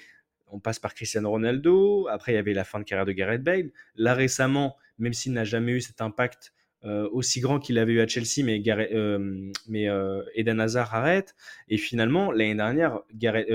on 0.47 0.59
passe 0.59 0.79
par 0.79 0.93
Cristiano 0.93 1.29
Ronaldo. 1.29 2.07
Après, 2.07 2.31
il 2.31 2.35
y 2.35 2.39
avait 2.39 2.53
la 2.53 2.63
fin 2.63 2.79
de 2.79 2.83
carrière 2.83 3.05
de 3.05 3.11
Gareth 3.11 3.43
Bale. 3.43 3.71
Là, 3.95 4.13
récemment, 4.13 4.77
même 4.97 5.13
s'il 5.13 5.33
n'a 5.33 5.43
jamais 5.43 5.73
eu 5.73 5.81
cet 5.81 6.01
impact 6.01 6.53
euh, 6.85 7.09
aussi 7.11 7.41
grand 7.41 7.59
qu'il 7.59 7.77
avait 7.77 7.93
eu 7.93 7.99
à 7.99 8.07
Chelsea, 8.07 8.43
mais, 8.43 8.63
mais 9.67 9.87
Eden 10.35 10.59
Hazard 10.59 10.95
arrête. 10.95 11.35
Et 11.67 11.77
finalement, 11.77 12.31
l'année 12.31 12.55
dernière, 12.55 12.99
Gareth, 13.13 13.47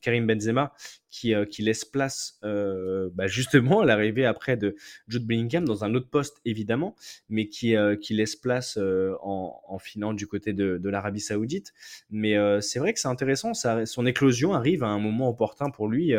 Karim 0.00 0.26
Benzema 0.26 0.72
qui, 1.16 1.34
euh, 1.34 1.46
qui 1.46 1.62
laisse 1.62 1.84
place 1.84 2.38
euh, 2.44 3.08
bah, 3.14 3.26
justement 3.26 3.80
à 3.80 3.86
l'arrivée 3.86 4.26
après 4.26 4.56
de 4.56 4.76
Jude 5.08 5.26
Bellingham 5.26 5.64
dans 5.64 5.82
un 5.82 5.94
autre 5.94 6.08
poste 6.10 6.38
évidemment, 6.44 6.94
mais 7.28 7.48
qui, 7.48 7.74
euh, 7.74 7.96
qui 7.96 8.14
laisse 8.14 8.36
place 8.36 8.76
en, 8.76 9.60
en 9.66 9.78
finant 9.78 10.12
du 10.12 10.26
côté 10.26 10.52
de, 10.52 10.76
de 10.76 10.88
l'Arabie 10.90 11.20
Saoudite. 11.20 11.72
Mais 12.10 12.36
c'est 12.60 12.78
vrai 12.78 12.92
que 12.92 13.00
c'est 13.00 13.08
intéressant, 13.08 13.52
son 13.54 14.06
éclosion 14.06 14.52
arrive 14.52 14.82
à 14.82 14.88
un 14.88 14.98
moment 14.98 15.28
opportun 15.28 15.70
pour 15.70 15.88
lui, 15.88 16.12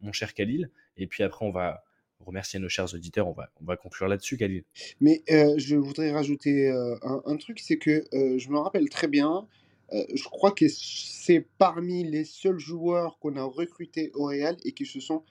mon 0.00 0.12
cher 0.12 0.34
Khalil. 0.34 0.70
Et 0.96 1.06
puis 1.06 1.22
après, 1.22 1.46
on 1.46 1.50
va 1.50 1.84
remercier 2.20 2.60
nos 2.60 2.68
chers 2.68 2.92
auditeurs. 2.94 3.28
On 3.28 3.32
va, 3.32 3.50
on 3.60 3.64
va 3.64 3.76
conclure 3.76 4.08
là-dessus, 4.08 4.36
Khalil. 4.36 4.64
Mais 5.00 5.22
je 5.28 5.76
voudrais 5.76 6.12
rajouter 6.12 6.70
un, 7.02 7.36
truc, 7.36 7.60
c'est 7.60 7.78
que 7.78 8.04
je 8.12 8.48
me 8.50 8.58
rappelle 8.58 8.88
très 8.88 9.08
bien, 9.08 9.46
euh, 9.94 10.04
je 10.14 10.24
crois 10.24 10.52
que 10.52 10.66
c'est 10.68 11.46
parmi 11.58 12.04
les 12.04 12.24
seuls 12.24 12.58
joueurs 12.58 13.18
qu'on 13.18 13.36
a 13.36 13.42
recrutés 13.42 14.10
au 14.14 14.26
Real 14.26 14.56
et 14.64 14.72
qui 14.72 14.86
se 14.86 15.00
sont 15.00 15.22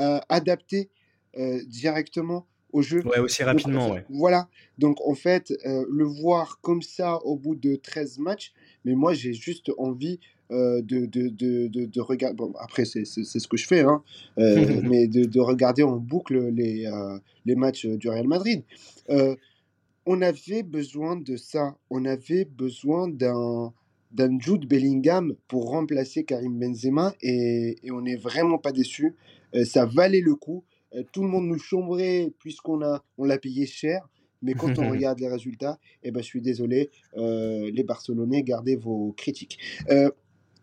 euh, 0.00 0.18
adaptés 0.28 0.90
euh, 1.38 1.60
directement 1.66 2.46
au 2.72 2.82
jeu. 2.82 3.02
Ouais, 3.06 3.18
aussi 3.18 3.42
rapidement, 3.42 3.90
ouais. 3.90 4.04
Voilà. 4.08 4.48
Donc, 4.78 5.00
en 5.06 5.14
fait, 5.14 5.52
le 5.64 6.04
voir 6.04 6.60
comme 6.60 6.82
ça 6.82 7.16
au 7.24 7.36
bout 7.36 7.56
de 7.56 7.76
13 7.76 8.18
matchs, 8.18 8.52
mais 8.84 8.94
moi, 8.94 9.12
j'ai 9.12 9.32
juste 9.32 9.70
envie 9.76 10.20
de, 10.50 10.80
de, 10.82 11.28
de, 11.28 11.66
de, 11.68 12.00
regarder. 12.00 12.36
Bon, 12.36 12.52
après, 12.60 12.84
c'est 12.84 13.04
ce 13.04 13.48
que 13.48 13.56
je 13.56 13.66
fais, 13.66 13.80
hein, 13.80 14.02
mais 14.36 15.08
de, 15.08 15.40
regarder 15.40 15.82
en 15.82 15.96
boucle 15.96 16.48
les, 16.50 16.88
les 17.44 17.54
matchs 17.56 17.86
du 17.86 18.08
Real 18.08 18.28
Madrid. 18.28 18.62
on 20.06 20.22
avait 20.22 20.62
besoin 20.62 21.16
de 21.16 21.36
ça. 21.36 21.76
On 21.90 22.04
avait 22.04 22.44
besoin 22.44 23.08
d'un 23.08 23.72
d'un 24.10 24.38
Jude 24.38 24.66
Bellingham 24.66 25.34
pour 25.48 25.70
remplacer 25.70 26.24
Karim 26.24 26.58
Benzema 26.58 27.14
et, 27.22 27.76
et 27.82 27.90
on 27.90 28.02
n'est 28.02 28.16
vraiment 28.16 28.58
pas 28.58 28.72
déçu. 28.72 29.14
Euh, 29.54 29.64
ça 29.64 29.86
valait 29.86 30.20
le 30.20 30.34
coup. 30.34 30.64
Euh, 30.94 31.02
tout 31.12 31.22
le 31.22 31.28
monde 31.28 31.46
nous 31.46 31.58
chambrait 31.58 32.32
puisqu'on 32.38 32.82
a, 32.82 33.02
on 33.18 33.24
l'a 33.24 33.38
payé 33.38 33.66
cher. 33.66 34.08
Mais 34.42 34.54
quand 34.54 34.78
on 34.78 34.90
regarde 34.90 35.20
les 35.20 35.28
résultats, 35.28 35.78
eh 36.02 36.10
ben, 36.10 36.20
je 36.20 36.26
suis 36.26 36.40
désolé, 36.40 36.90
euh, 37.16 37.70
les 37.72 37.84
Barcelonais, 37.84 38.42
gardez 38.42 38.76
vos 38.76 39.12
critiques. 39.12 39.58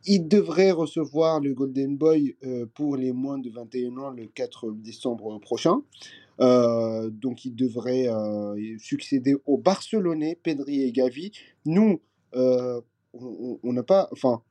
il 0.06 0.28
devrait 0.28 0.72
recevoir 0.72 1.40
le 1.40 1.54
Golden 1.54 1.98
Boy 1.98 2.36
pour 2.74 2.96
les 2.98 3.12
moins 3.12 3.38
de 3.38 3.50
21 3.50 3.98
ans 3.98 4.10
le 4.10 4.26
4 4.26 4.72
décembre 4.72 5.38
prochain. 5.40 5.82
donc 6.40 7.46
il 7.46 7.56
devrait 7.56 8.08
succéder 8.80 9.36
aux 9.46 9.58
Barcelonais, 9.58 10.38
Pedri 10.42 10.84
et 10.84 10.92
Gavi. 10.92 11.32
Nous, 11.66 12.00
on 13.20 13.74
n'a 13.74 13.84
pas. 13.84 14.10
Enfin, 14.12 14.42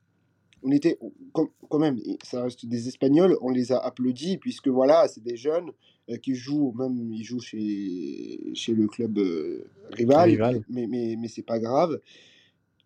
on 0.63 0.71
était 0.71 0.97
quand 1.31 1.79
même, 1.79 1.99
ça 2.23 2.43
reste 2.43 2.65
des 2.65 2.87
Espagnols, 2.87 3.37
on 3.41 3.49
les 3.49 3.71
a 3.71 3.77
applaudis, 3.77 4.37
puisque 4.37 4.67
voilà, 4.67 5.07
c'est 5.07 5.23
des 5.23 5.37
jeunes 5.37 5.71
euh, 6.09 6.17
qui 6.17 6.35
jouent, 6.35 6.73
même 6.77 7.11
ils 7.11 7.23
jouent 7.23 7.39
chez, 7.39 8.39
chez 8.53 8.73
le 8.73 8.87
club 8.87 9.17
euh, 9.19 9.69
rival, 9.91 10.63
mais, 10.69 10.87
mais, 10.87 11.15
mais 11.17 11.27
c'est 11.27 11.45
pas 11.45 11.59
grave. 11.59 11.99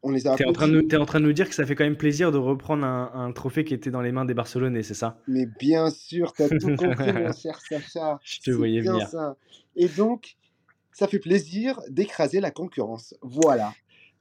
On 0.03 0.09
les 0.09 0.25
a 0.25 0.35
T'es 0.35 0.45
en, 0.45 0.53
train 0.53 0.67
de, 0.67 0.83
es 0.89 0.97
en 0.97 1.05
train 1.05 1.19
de 1.19 1.25
nous 1.25 1.33
dire 1.33 1.47
que 1.47 1.53
ça 1.53 1.63
fait 1.63 1.75
quand 1.75 1.83
même 1.83 1.95
plaisir 1.95 2.31
de 2.31 2.39
reprendre 2.39 2.83
un, 2.83 3.31
trophée 3.33 3.63
qui 3.63 3.75
était 3.75 3.91
dans 3.91 4.01
les 4.01 4.11
mains 4.11 4.25
des 4.25 4.33
Barcelonais, 4.33 4.81
c'est 4.81 4.95
ça? 4.95 5.19
Mais 5.27 5.45
bien 5.59 5.91
sûr, 5.91 6.33
tu 6.33 6.41
as 6.41 6.49
tout 6.49 6.57
compris, 6.75 7.13
mon 7.13 7.31
cher 7.31 7.59
Sacha. 7.61 8.19
Je 8.23 8.39
te 8.39 8.49
voyais 8.49 8.81
bien 8.81 8.99
Ça. 9.05 9.37
Et 9.75 9.87
donc, 9.87 10.37
ça 10.91 11.07
fait 11.07 11.19
plaisir 11.19 11.79
d'écraser 11.87 12.39
la 12.39 12.49
concurrence. 12.49 13.13
Voilà. 13.21 13.73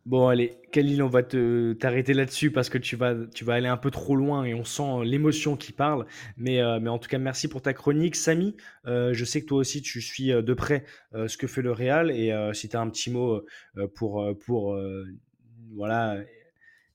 Bon, 0.07 0.29
allez, 0.29 0.57
Khalil, 0.73 1.03
on 1.03 1.09
va 1.09 1.23
te 1.23 1.75
t'arrêter 1.75 2.15
là-dessus 2.15 2.51
parce 2.51 2.71
que 2.71 2.79
tu 2.79 2.97
vas, 2.97 3.15
tu 3.35 3.45
vas 3.45 3.55
aller 3.55 3.69
un 3.69 3.77
peu 3.77 3.91
trop 3.91 4.17
loin 4.17 4.45
et 4.45 4.55
on 4.55 4.65
sent 4.65 5.05
l'émotion 5.05 5.57
qui 5.57 5.73
parle. 5.73 6.07
Mais, 6.39 6.63
euh, 6.63 6.81
mais 6.81 6.89
en 6.89 6.99
tout 6.99 7.09
cas, 7.09 7.19
merci 7.19 7.49
pour 7.49 7.61
ta 7.61 7.75
chronique. 7.75 8.17
Samy, 8.17 8.57
euh, 8.87 9.13
je 9.13 9.25
sais 9.27 9.43
que 9.43 9.47
toi 9.47 9.59
aussi, 9.59 9.83
tu 9.83 10.01
suis 10.01 10.33
euh, 10.33 10.41
de 10.41 10.55
près 10.55 10.85
ce 11.13 11.37
que 11.37 11.47
fait 11.47 11.61
le 11.61 11.73
Real 11.73 12.11
et 12.11 12.33
si 12.55 12.69
tu 12.69 12.77
as 12.77 12.81
un 12.81 12.89
petit 12.89 13.11
mot 13.11 13.45
pour, 13.95 14.27
pour 14.47 14.79
voilà, 15.75 16.19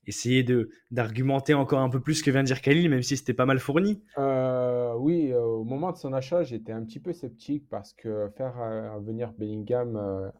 essayer 0.06 0.44
d'argumenter 0.90 1.54
encore 1.54 1.80
un 1.80 1.90
peu 1.90 2.00
plus 2.00 2.14
ce 2.14 2.22
que 2.22 2.30
vient 2.30 2.42
de 2.42 2.46
dire 2.46 2.60
Khalil, 2.60 2.88
même 2.88 3.02
si 3.02 3.16
c'était 3.16 3.34
pas 3.34 3.46
mal 3.46 3.58
fourni. 3.58 4.02
oui, 4.16 5.32
au 5.34 5.64
moment 5.64 5.92
de 5.92 5.96
son 5.96 6.12
achat, 6.12 6.42
j'étais 6.42 6.72
un 6.72 6.82
petit 6.82 7.00
peu 7.00 7.12
sceptique 7.12 7.68
parce 7.68 7.92
que 7.92 8.28
faire 8.36 8.54
venir 9.00 9.32
Bellingham 9.32 10.32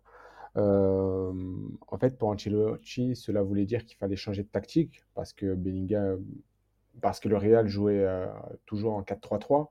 Euh, 0.57 1.33
en 1.89 1.99
fait, 1.99 2.17
pour 2.17 2.29
Ancelotti, 2.29 3.15
cela 3.15 3.43
voulait 3.43 3.67
dire 3.67 3.85
qu'il 3.85 3.97
fallait 3.97 4.17
changer 4.17 4.43
de 4.43 4.49
tactique 4.49 5.03
parce 5.15 5.33
que 5.33 5.55
Bellingham, 5.55 6.25
parce 7.01 7.21
que 7.21 7.29
le 7.29 7.37
Real 7.37 7.69
jouait 7.69 8.05
euh, 8.05 8.27
toujours 8.65 8.95
en 8.95 9.03
4-3-3. 9.03 9.69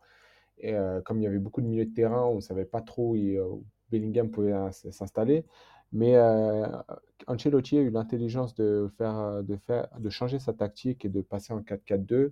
Et 0.60 0.74
euh, 0.74 1.02
comme 1.02 1.20
il 1.20 1.24
y 1.24 1.28
avait 1.28 1.40
beaucoup 1.40 1.62
de 1.62 1.68
milieux 1.68 1.86
de 1.86 1.94
terrain, 1.94 2.24
on 2.26 2.36
ne 2.36 2.42
savait 2.42 2.66
pas 2.66 2.82
trop 2.82 3.16
où 3.16 3.64
Bellingham 3.92 4.30
pouvait 4.30 4.54
s'installer. 4.72 5.46
Mais 5.92 6.18
Ancelotti 7.28 7.78
a 7.78 7.82
eu 7.82 7.90
l'intelligence 7.90 8.54
de 8.56 8.90
faire, 8.98 9.42
de 9.44 10.10
changer 10.10 10.40
sa 10.40 10.54
tactique 10.54 11.06
et 11.06 11.10
de 11.10 11.22
passer 11.22 11.54
en 11.54 11.62
4-4-2, 11.62 12.32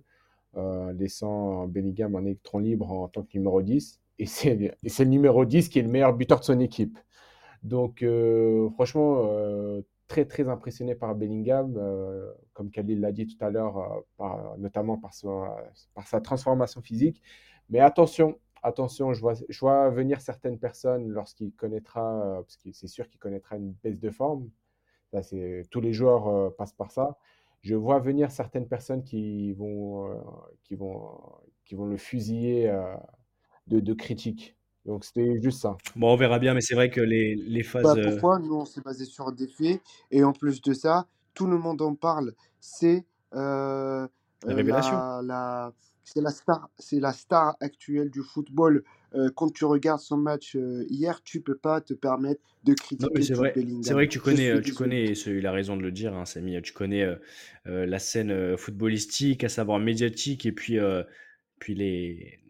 laissant 0.94 1.66
Bellingham 1.66 2.14
en 2.14 2.20
électron 2.20 2.58
libre 2.58 2.90
en 2.90 3.08
tant 3.08 3.22
que 3.22 3.28
numéro 3.34 3.62
10. 3.62 4.00
Et 4.18 4.26
c'est 4.26 4.54
le 4.56 5.04
numéro 5.04 5.44
10 5.44 5.68
qui 5.68 5.78
est 5.78 5.82
le 5.82 5.88
meilleur 5.88 6.14
buteur 6.14 6.40
de 6.40 6.44
son 6.44 6.60
équipe. 6.60 6.98
Donc, 7.64 8.02
euh, 8.02 8.68
franchement, 8.70 9.24
euh, 9.26 9.80
très, 10.06 10.26
très 10.26 10.48
impressionné 10.48 10.94
par 10.94 11.14
Bellingham, 11.14 11.74
euh, 11.78 12.30
comme 12.52 12.70
Khalil 12.70 13.00
l'a 13.00 13.10
dit 13.10 13.26
tout 13.26 13.42
à 13.42 13.50
l'heure, 13.50 14.04
notamment 14.58 14.98
par, 14.98 15.14
sa 15.14 16.20
transformation 16.20 16.82
physique. 16.82 17.22
Mais 17.70 17.80
attention, 17.80 18.38
attention, 18.62 19.14
je 19.14 19.60
vois, 19.60 19.90
venir 19.90 20.20
certaines 20.20 20.58
personnes 20.58 21.08
lorsqu'il 21.08 21.52
connaîtra, 21.54 22.42
parce 22.42 22.58
que 22.58 22.70
c'est 22.72 22.86
sûr 22.86 23.08
qu'il 23.08 23.18
connaîtra 23.18 23.56
une 23.56 23.72
baisse 23.82 23.98
de 23.98 24.10
forme. 24.10 24.50
Là, 25.12 25.22
tous 25.70 25.80
les 25.80 25.92
joueurs 25.94 26.54
passent 26.56 26.74
par 26.74 26.90
ça. 26.90 27.16
Je 27.62 27.74
vois 27.74 27.98
venir 27.98 28.30
certaines 28.30 28.68
personnes 28.68 29.04
qui 29.04 29.54
vont, 29.54 30.20
qui 30.64 30.74
vont, 30.74 31.18
qui 31.64 31.74
vont 31.76 31.86
le 31.86 31.96
fusiller 31.96 32.70
de, 33.68 33.80
de 33.80 33.94
critiques. 33.94 34.54
Donc 34.86 35.04
c'était 35.04 35.40
juste 35.42 35.60
ça. 35.60 35.80
Bon, 35.96 36.12
on 36.12 36.16
verra 36.16 36.38
bien, 36.38 36.54
mais 36.54 36.60
c'est 36.60 36.74
vrai 36.74 36.90
que 36.90 37.00
les, 37.00 37.34
les 37.36 37.62
Bah, 37.82 37.94
phases. 37.94 37.96
euh, 37.96 38.02
pourquoi? 38.02 38.38
Nous, 38.38 38.54
on 38.54 38.64
s'est 38.64 38.80
basé 38.80 39.04
sur 39.04 39.32
des 39.32 39.48
faits. 39.48 39.82
Et 40.10 40.24
en 40.24 40.32
plus 40.32 40.60
de 40.62 40.72
ça, 40.72 41.06
tout 41.34 41.46
le 41.46 41.58
monde 41.58 41.82
en 41.82 41.94
parle. 41.94 42.34
C'est 42.60 43.04
euh, 43.34 44.06
La 44.46 44.54
euh, 44.54 44.54
révélation. 44.54 45.04
la, 45.20 45.20
la, 45.24 45.72
c'est 46.04 46.20
la 46.20 46.30
star, 46.30 46.68
c'est 46.78 47.00
la 47.00 47.12
star 47.12 47.56
actuelle 47.60 48.10
du 48.10 48.22
football. 48.22 48.84
Euh, 49.14 49.30
quand 49.34 49.52
tu 49.52 49.64
regardes 49.64 50.00
son 50.00 50.16
match 50.16 50.56
euh, 50.56 50.84
hier, 50.88 51.22
tu 51.22 51.40
peux 51.40 51.56
pas 51.56 51.80
te 51.80 51.94
permettre 51.94 52.42
de 52.64 52.74
critiquer 52.74 53.22
c'est 53.22 53.34
vrai, 53.34 53.52
c'est 53.80 53.94
Bellingham. 53.94 53.94
vrai 53.94 54.06
que 54.08 54.12
tu 54.12 54.20
connais, 54.20 54.60
tu 54.62 54.72
connais, 54.74 55.04
et 55.12 55.28
il 55.28 55.46
a 55.46 55.52
raison 55.52 55.76
de 55.76 55.82
le 55.82 55.92
dire, 55.92 56.14
hein, 56.14 56.24
Samy, 56.24 56.60
tu 56.62 56.72
connais 56.72 57.02
euh, 57.66 57.86
la 57.86 57.98
scène 57.98 58.56
footballistique, 58.56 59.44
à 59.44 59.48
savoir 59.48 59.78
médiatique, 59.78 60.46
et 60.46 60.52
puis, 60.52 60.78
euh, 60.78 61.02
puis 61.58 61.74
les, 61.74 62.40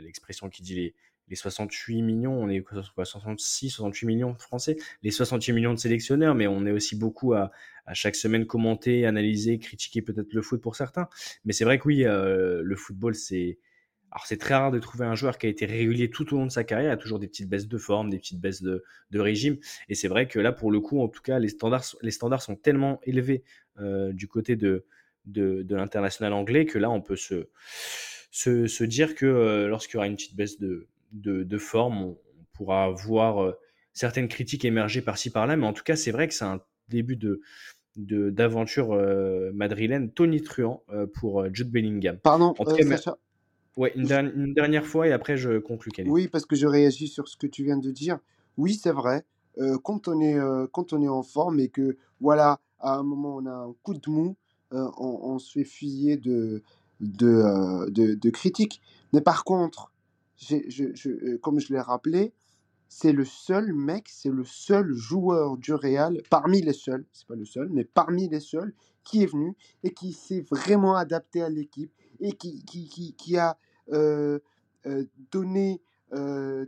l'expression 0.00 0.48
qui 0.48 0.62
dit 0.62 0.74
les, 0.74 0.94
les 1.32 1.36
68 1.36 2.02
millions, 2.02 2.34
on 2.34 2.50
est 2.50 2.60
quoi, 2.60 3.06
66, 3.06 3.70
68 3.70 4.06
millions 4.06 4.32
de 4.32 4.38
Français, 4.38 4.76
les 5.02 5.10
68 5.10 5.54
millions 5.54 5.72
de 5.72 5.78
sélectionneurs, 5.78 6.34
mais 6.34 6.46
on 6.46 6.66
est 6.66 6.70
aussi 6.70 6.94
beaucoup 6.94 7.32
à, 7.32 7.50
chaque 7.94 8.16
semaine 8.16 8.44
commenter, 8.44 9.06
analyser, 9.06 9.58
critiquer 9.58 10.02
peut-être 10.02 10.34
le 10.34 10.42
foot 10.42 10.60
pour 10.60 10.76
certains. 10.76 11.08
Mais 11.46 11.54
c'est 11.54 11.64
vrai 11.64 11.78
que 11.78 11.88
oui, 11.88 12.04
euh, 12.04 12.60
le 12.62 12.76
football, 12.76 13.14
c'est 13.14 13.58
alors 14.10 14.26
c'est 14.26 14.36
très 14.36 14.52
rare 14.52 14.70
de 14.70 14.78
trouver 14.78 15.06
un 15.06 15.14
joueur 15.14 15.38
qui 15.38 15.46
a 15.46 15.48
été 15.48 15.64
régulier 15.64 16.10
tout 16.10 16.34
au 16.34 16.36
long 16.36 16.44
de 16.44 16.52
sa 16.52 16.64
carrière. 16.64 16.90
Il 16.90 16.92
a 16.92 16.98
toujours 16.98 17.18
des 17.18 17.28
petites 17.28 17.48
baisses 17.48 17.66
de 17.66 17.78
forme, 17.78 18.10
des 18.10 18.18
petites 18.18 18.40
baisses 18.40 18.62
de, 18.62 18.84
régime. 19.14 19.56
Et 19.88 19.94
c'est 19.94 20.08
vrai 20.08 20.28
que 20.28 20.38
là, 20.38 20.52
pour 20.52 20.70
le 20.70 20.80
coup, 20.80 21.00
en 21.00 21.08
tout 21.08 21.22
cas, 21.22 21.38
les 21.38 21.48
standards, 21.48 21.96
les 22.02 22.10
standards 22.10 22.42
sont 22.42 22.56
tellement 22.56 23.00
élevés 23.04 23.42
euh, 23.80 24.12
du 24.12 24.28
côté 24.28 24.54
de, 24.54 24.84
l'international 25.24 26.34
anglais 26.34 26.66
que 26.66 26.78
là, 26.78 26.90
on 26.90 27.00
peut 27.00 27.16
se 27.16 28.84
dire 28.84 29.14
que 29.14 29.24
euh, 29.24 29.68
lorsqu'il 29.68 29.94
y 29.94 29.96
aura 29.96 30.06
une 30.08 30.16
petite 30.16 30.36
baisse 30.36 30.58
de, 30.60 30.88
de, 31.12 31.42
de 31.42 31.58
forme, 31.58 32.02
on, 32.02 32.08
on 32.10 32.44
pourra 32.52 32.90
voir 32.90 33.42
euh, 33.42 33.52
certaines 33.92 34.28
critiques 34.28 34.64
émerger 34.64 35.02
par-ci 35.02 35.30
par-là. 35.30 35.56
Mais 35.56 35.66
en 35.66 35.72
tout 35.72 35.84
cas, 35.84 35.96
c'est 35.96 36.10
vrai 36.10 36.28
que 36.28 36.34
c'est 36.34 36.44
un 36.44 36.60
début 36.88 37.16
de 37.16 37.40
d'aventure 37.94 38.94
euh, 38.94 39.50
madrilène 39.52 40.10
tonitruant 40.10 40.82
euh, 40.88 41.06
pour 41.06 41.42
euh, 41.42 41.50
Jude 41.52 41.70
Bellingham. 41.70 42.16
Pardon, 42.16 42.54
En 42.58 42.64
euh, 42.66 42.82
Sacha? 42.82 43.18
Ouais, 43.76 43.92
une, 43.96 44.10
une 44.10 44.54
dernière 44.54 44.86
fois 44.86 45.08
et 45.08 45.12
après 45.12 45.36
je 45.36 45.58
conclus, 45.58 45.90
Khalid. 45.92 46.10
Oui, 46.10 46.28
parce 46.28 46.46
que 46.46 46.56
je 46.56 46.66
réagis 46.66 47.08
sur 47.08 47.28
ce 47.28 47.36
que 47.36 47.46
tu 47.46 47.64
viens 47.64 47.76
de 47.76 47.90
dire. 47.90 48.18
Oui, 48.56 48.74
c'est 48.74 48.92
vrai. 48.92 49.26
Quand 49.82 50.08
on 50.08 50.22
est, 50.22 50.38
quand 50.72 50.94
on 50.94 51.02
est 51.02 51.08
en 51.08 51.22
forme 51.22 51.60
et 51.60 51.68
que, 51.68 51.98
voilà, 52.20 52.60
à 52.80 52.94
un 52.96 53.02
moment, 53.02 53.36
on 53.36 53.44
a 53.44 53.52
un 53.52 53.74
coup 53.82 53.92
de 53.92 54.10
mou, 54.10 54.36
on, 54.70 54.80
on 54.98 55.38
se 55.38 55.52
fait 55.52 55.64
fusiller 55.64 56.16
de, 56.16 56.62
de, 57.00 57.90
de, 57.90 58.14
de 58.14 58.30
critiques. 58.30 58.80
Mais 59.12 59.20
par 59.20 59.44
contre, 59.44 59.91
euh, 60.50 61.38
comme 61.42 61.60
je 61.60 61.72
l'ai 61.72 61.80
rappelé, 61.80 62.32
c'est 62.88 63.12
le 63.12 63.24
seul 63.24 63.72
mec, 63.72 64.08
c'est 64.08 64.30
le 64.30 64.44
seul 64.44 64.92
joueur 64.92 65.56
du 65.56 65.72
Real, 65.72 66.20
parmi 66.30 66.60
les 66.60 66.72
seuls, 66.72 67.06
c'est 67.12 67.26
pas 67.26 67.36
le 67.36 67.44
seul, 67.44 67.68
mais 67.70 67.84
parmi 67.84 68.28
les 68.28 68.40
seuls, 68.40 68.74
qui 69.04 69.22
est 69.22 69.26
venu 69.26 69.56
et 69.82 69.92
qui 69.92 70.12
s'est 70.12 70.44
vraiment 70.50 70.94
adapté 70.94 71.42
à 71.42 71.48
l'équipe 71.48 71.92
et 72.20 72.32
qui, 72.32 72.64
qui, 72.64 73.14
qui, 73.16 73.36
a 73.36 73.58
euh, 73.92 74.38
euh, 74.86 75.04
donné 75.30 75.80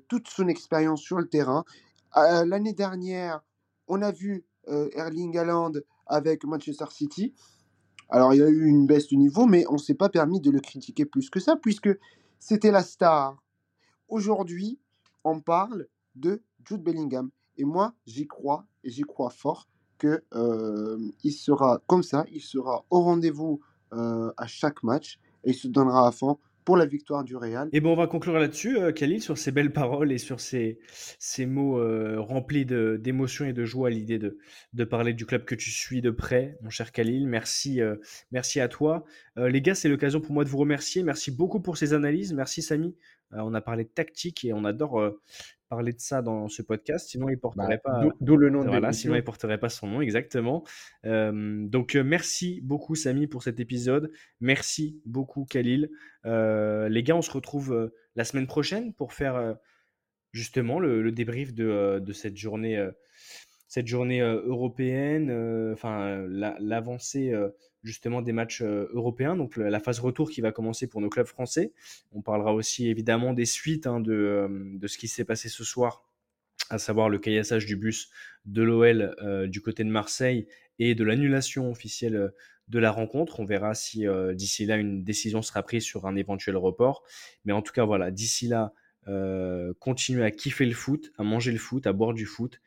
toute 0.08 0.28
son 0.28 0.48
expérience 0.48 1.02
sur 1.02 1.18
le 1.18 1.28
terrain. 1.28 1.64
L'année 2.16 2.72
dernière, 2.72 3.42
on 3.88 4.00
a 4.00 4.10
vu 4.10 4.46
Erling 4.66 5.36
Haaland 5.36 5.72
avec 6.06 6.44
Manchester 6.44 6.86
City. 6.90 7.34
Alors, 8.08 8.32
il 8.32 8.40
y 8.40 8.42
a 8.42 8.48
eu 8.48 8.64
une 8.64 8.86
baisse 8.86 9.08
de 9.08 9.16
niveau, 9.16 9.44
mais 9.44 9.64
on 9.68 9.74
ne 9.74 9.78
s'est 9.78 9.94
pas 9.94 10.08
permis 10.08 10.40
de 10.40 10.50
le 10.50 10.60
critiquer 10.60 11.04
plus 11.04 11.28
que 11.28 11.40
ça, 11.40 11.56
puisque 11.56 11.90
c'était 12.38 12.70
la 12.70 12.82
star. 12.82 13.43
Aujourd'hui, 14.08 14.78
on 15.24 15.40
parle 15.40 15.86
de 16.14 16.42
Jude 16.66 16.82
Bellingham. 16.82 17.30
Et 17.56 17.64
moi, 17.64 17.94
j'y 18.06 18.26
crois, 18.26 18.66
et 18.82 18.90
j'y 18.90 19.02
crois 19.02 19.30
fort, 19.30 19.68
que 19.98 20.24
euh, 20.34 20.98
sera 21.30 21.80
comme 21.86 22.02
ça, 22.02 22.24
il 22.32 22.40
sera 22.40 22.84
au 22.90 23.00
rendez-vous 23.00 23.60
euh, 23.92 24.32
à 24.36 24.46
chaque 24.46 24.82
match, 24.82 25.18
et 25.44 25.50
il 25.50 25.54
se 25.54 25.68
donnera 25.68 26.08
à 26.08 26.12
fond 26.12 26.38
pour 26.64 26.76
la 26.76 26.86
victoire 26.86 27.24
du 27.24 27.36
Real. 27.36 27.68
Et 27.72 27.80
bon, 27.80 27.92
on 27.92 27.96
va 27.96 28.06
conclure 28.06 28.38
là-dessus, 28.38 28.78
euh, 28.78 28.92
Khalil, 28.92 29.20
sur 29.20 29.36
ces 29.36 29.52
belles 29.52 29.72
paroles 29.72 30.12
et 30.12 30.18
sur 30.18 30.40
ces, 30.40 30.78
ces 31.18 31.46
mots 31.46 31.78
euh, 31.78 32.18
remplis 32.18 32.64
d'émotion 32.64 33.44
et 33.44 33.52
de 33.52 33.64
joie 33.64 33.88
à 33.88 33.90
l'idée 33.90 34.18
de, 34.18 34.84
parler 34.84 35.12
du 35.12 35.26
club 35.26 35.44
que 35.44 35.54
tu 35.54 35.70
suis 35.70 36.00
de 36.00 36.10
près, 36.10 36.56
mon 36.62 36.70
cher 36.70 36.92
Khalil. 36.92 37.26
Merci, 37.26 37.80
euh, 37.80 37.96
merci 38.32 38.60
à 38.60 38.68
toi. 38.68 39.04
Les 39.36 39.60
gars, 39.60 39.74
c'est 39.74 39.88
l'occasion 39.88 40.20
pour 40.20 40.32
moi 40.32 40.44
de 40.44 40.48
vous 40.48 40.58
remercier. 40.58 41.02
Merci 41.02 41.30
beaucoup 41.30 41.60
pour 41.60 41.76
ces 41.76 41.92
analyses. 41.92 42.32
Merci, 42.32 42.62
Samy. 42.62 42.94
On 43.32 43.52
a 43.52 43.60
parlé 43.60 43.84
de 43.84 43.88
tactique 43.88 44.44
et 44.44 44.52
on 44.52 44.64
adore 44.64 45.12
parler 45.74 45.92
de 45.92 46.00
ça 46.00 46.22
dans 46.22 46.48
ce 46.48 46.62
podcast. 46.62 47.08
Sinon, 47.08 47.28
il 47.28 47.32
ne 47.32 47.38
porterait 47.40 47.80
Bah, 47.84 48.00
pas. 48.00 48.04
d'où- 48.20 48.36
le 48.36 48.48
nom 48.50 48.62
de 48.62 48.68
Voilà, 48.68 48.92
sinon 48.92 49.16
il 49.16 49.24
porterait 49.24 49.58
pas 49.58 49.68
son 49.68 49.88
nom, 49.88 50.00
exactement. 50.00 50.64
Euh, 51.04 51.66
donc, 51.66 51.96
euh, 51.96 52.04
merci 52.04 52.60
beaucoup, 52.62 52.94
Samy, 52.94 53.26
pour 53.26 53.42
cet 53.42 53.58
épisode. 53.58 54.10
Merci 54.40 55.00
beaucoup, 55.04 55.44
Khalil. 55.44 55.90
Euh, 56.26 56.88
les 56.88 57.02
gars, 57.02 57.16
on 57.16 57.22
se 57.22 57.30
retrouve 57.32 57.90
la 58.14 58.24
semaine 58.24 58.46
prochaine 58.46 58.94
pour 58.94 59.12
faire 59.12 59.56
justement 60.32 60.78
le, 60.78 61.02
le 61.02 61.10
débrief 61.12 61.54
de, 61.54 62.00
de 62.00 62.12
cette 62.12 62.36
journée, 62.36 62.76
cette 63.74 63.88
journée 63.88 64.20
européenne, 64.20 65.32
enfin 65.72 66.24
la- 66.28 66.56
l'avancée 66.60 67.34
justement 67.82 68.22
des 68.22 68.30
matchs 68.30 68.62
européens, 68.62 69.34
donc 69.34 69.56
la, 69.56 69.80
phase 69.80 69.98
retour 69.98 70.30
qui 70.30 70.40
va 70.40 70.52
commencer 70.52 70.86
pour 70.86 71.00
nos 71.00 71.08
clubs 71.08 71.26
français. 71.26 71.72
On 72.12 72.22
parlera 72.22 72.54
aussi 72.54 72.88
évidemment 72.88 73.32
des 73.34 73.46
suites 73.46 73.88
hein, 73.88 73.98
de, 73.98 74.78
ce 74.86 74.96
qui 74.96 75.08
s'est 75.08 75.24
passé 75.24 75.48
ce 75.48 75.64
soir 75.64 76.04
à 76.70 76.78
savoir 76.78 77.08
le 77.08 77.18
caillassage 77.18 77.66
du 77.66 77.74
bus 77.74 78.10
de 78.44 78.62
l'OL 78.62 79.12
du 79.48 79.60
côté 79.60 79.82
de 79.82 79.90
Marseille 79.90 80.46
et 80.78 80.94
de 80.94 81.02
l'annulation 81.02 81.68
officielle 81.68 82.32
de 82.68 82.78
la 82.78 82.92
rencontre. 82.92 83.40
On 83.40 83.44
verra 83.44 83.74
si 83.74 84.06
d'ici 84.34 84.66
là 84.66 84.76
une 84.76 85.02
décision 85.02 85.42
sera 85.42 85.64
prise 85.64 85.82
sur 85.82 86.06
un 86.06 86.14
éventuel 86.14 86.56
report. 86.56 87.02
Mais 87.44 87.52
en 87.52 87.60
tout 87.60 87.72
cas, 87.72 87.84
voilà, 87.84 88.12
d'ici 88.12 88.46
là, 88.46 88.72
continuez 89.80 90.22
à 90.22 90.30
kiffer 90.30 90.64
le 90.64 90.74
foot, 90.74 91.10
à 91.18 91.24
manger 91.24 91.50
le 91.50 91.58
foot, 91.58 91.88
à 91.88 91.92
boire 91.92 92.14
du 92.14 92.24
foot, 92.24 92.60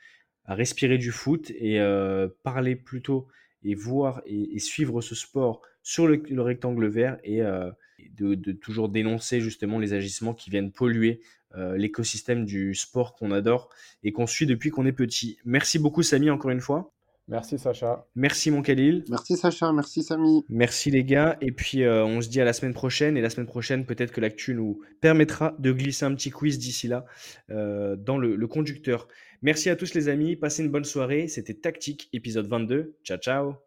à 0.48 0.56
respirer 0.56 0.98
du 0.98 1.12
foot 1.12 1.52
et 1.52 1.80
euh, 1.80 2.28
parler 2.44 2.76
plutôt 2.76 3.28
et 3.64 3.76
voir 3.76 4.22
et, 4.26 4.56
et 4.56 4.60
suivre 4.60 5.02
ce 5.02 5.16
sport 5.16 5.62
sur 5.84 6.08
le, 6.08 6.24
le 6.30 6.42
rectangle 6.42 6.88
vert 6.88 7.18
et 7.24 7.42
euh, 7.42 7.70
de, 8.12 8.36
de 8.36 8.52
toujours 8.52 8.90
dénoncer 8.90 9.42
justement 9.42 9.80
les 9.80 9.94
agissements 9.94 10.34
qui 10.34 10.50
viennent 10.50 10.72
polluer 10.72 11.22
euh, 11.56 11.78
l'écosystème 11.78 12.46
du 12.46 12.76
sport 12.76 13.16
qu'on 13.16 13.32
adore 13.32 13.70
et 14.04 14.12
qu'on 14.12 14.28
suit 14.28 14.46
depuis 14.46 14.70
qu'on 14.70 14.86
est 14.86 14.92
petit. 14.92 15.38
Merci 15.46 15.80
beaucoup 15.80 16.04
Samy 16.04 16.30
encore 16.30 16.52
une 16.52 16.62
fois. 16.62 16.94
Merci 17.30 17.58
Sacha. 17.58 18.06
Merci 18.16 18.52
mon 18.52 18.62
Khalil. 18.62 19.04
Merci 19.10 19.36
Sacha, 19.36 19.74
merci 19.74 20.02
Samy. 20.02 20.46
Merci 20.48 20.92
les 20.92 21.04
gars. 21.04 21.38
Et 21.42 21.52
puis 21.52 21.84
euh, 21.84 22.06
on 22.06 22.22
se 22.22 22.30
dit 22.30 22.40
à 22.40 22.46
la 22.46 22.54
semaine 22.54 22.74
prochaine. 22.74 23.18
Et 23.18 23.22
la 23.22 23.30
semaine 23.30 23.48
prochaine, 23.48 23.86
peut-être 23.86 24.12
que 24.14 24.22
l'actu 24.22 24.54
nous 24.56 24.82
permettra 25.02 25.56
de 25.60 25.72
glisser 25.74 26.06
un 26.06 26.16
petit 26.16 26.32
quiz 26.32 26.58
d'ici 26.58 26.88
là 26.88 27.06
euh, 27.50 27.98
dans 27.98 28.18
le, 28.18 28.36
le 28.36 28.48
conducteur. 28.48 29.08
Merci 29.42 29.70
à 29.70 29.76
tous 29.76 29.94
les 29.94 30.10
amis. 30.10 30.36
Passez 30.36 30.64
une 30.64 30.72
bonne 30.72 30.86
soirée. 30.86 31.28
C'était 31.28 31.54
Tactique, 31.54 32.10
épisode 32.14 32.48
22. 32.48 32.98
Ciao 33.04 33.18
ciao. 33.18 33.67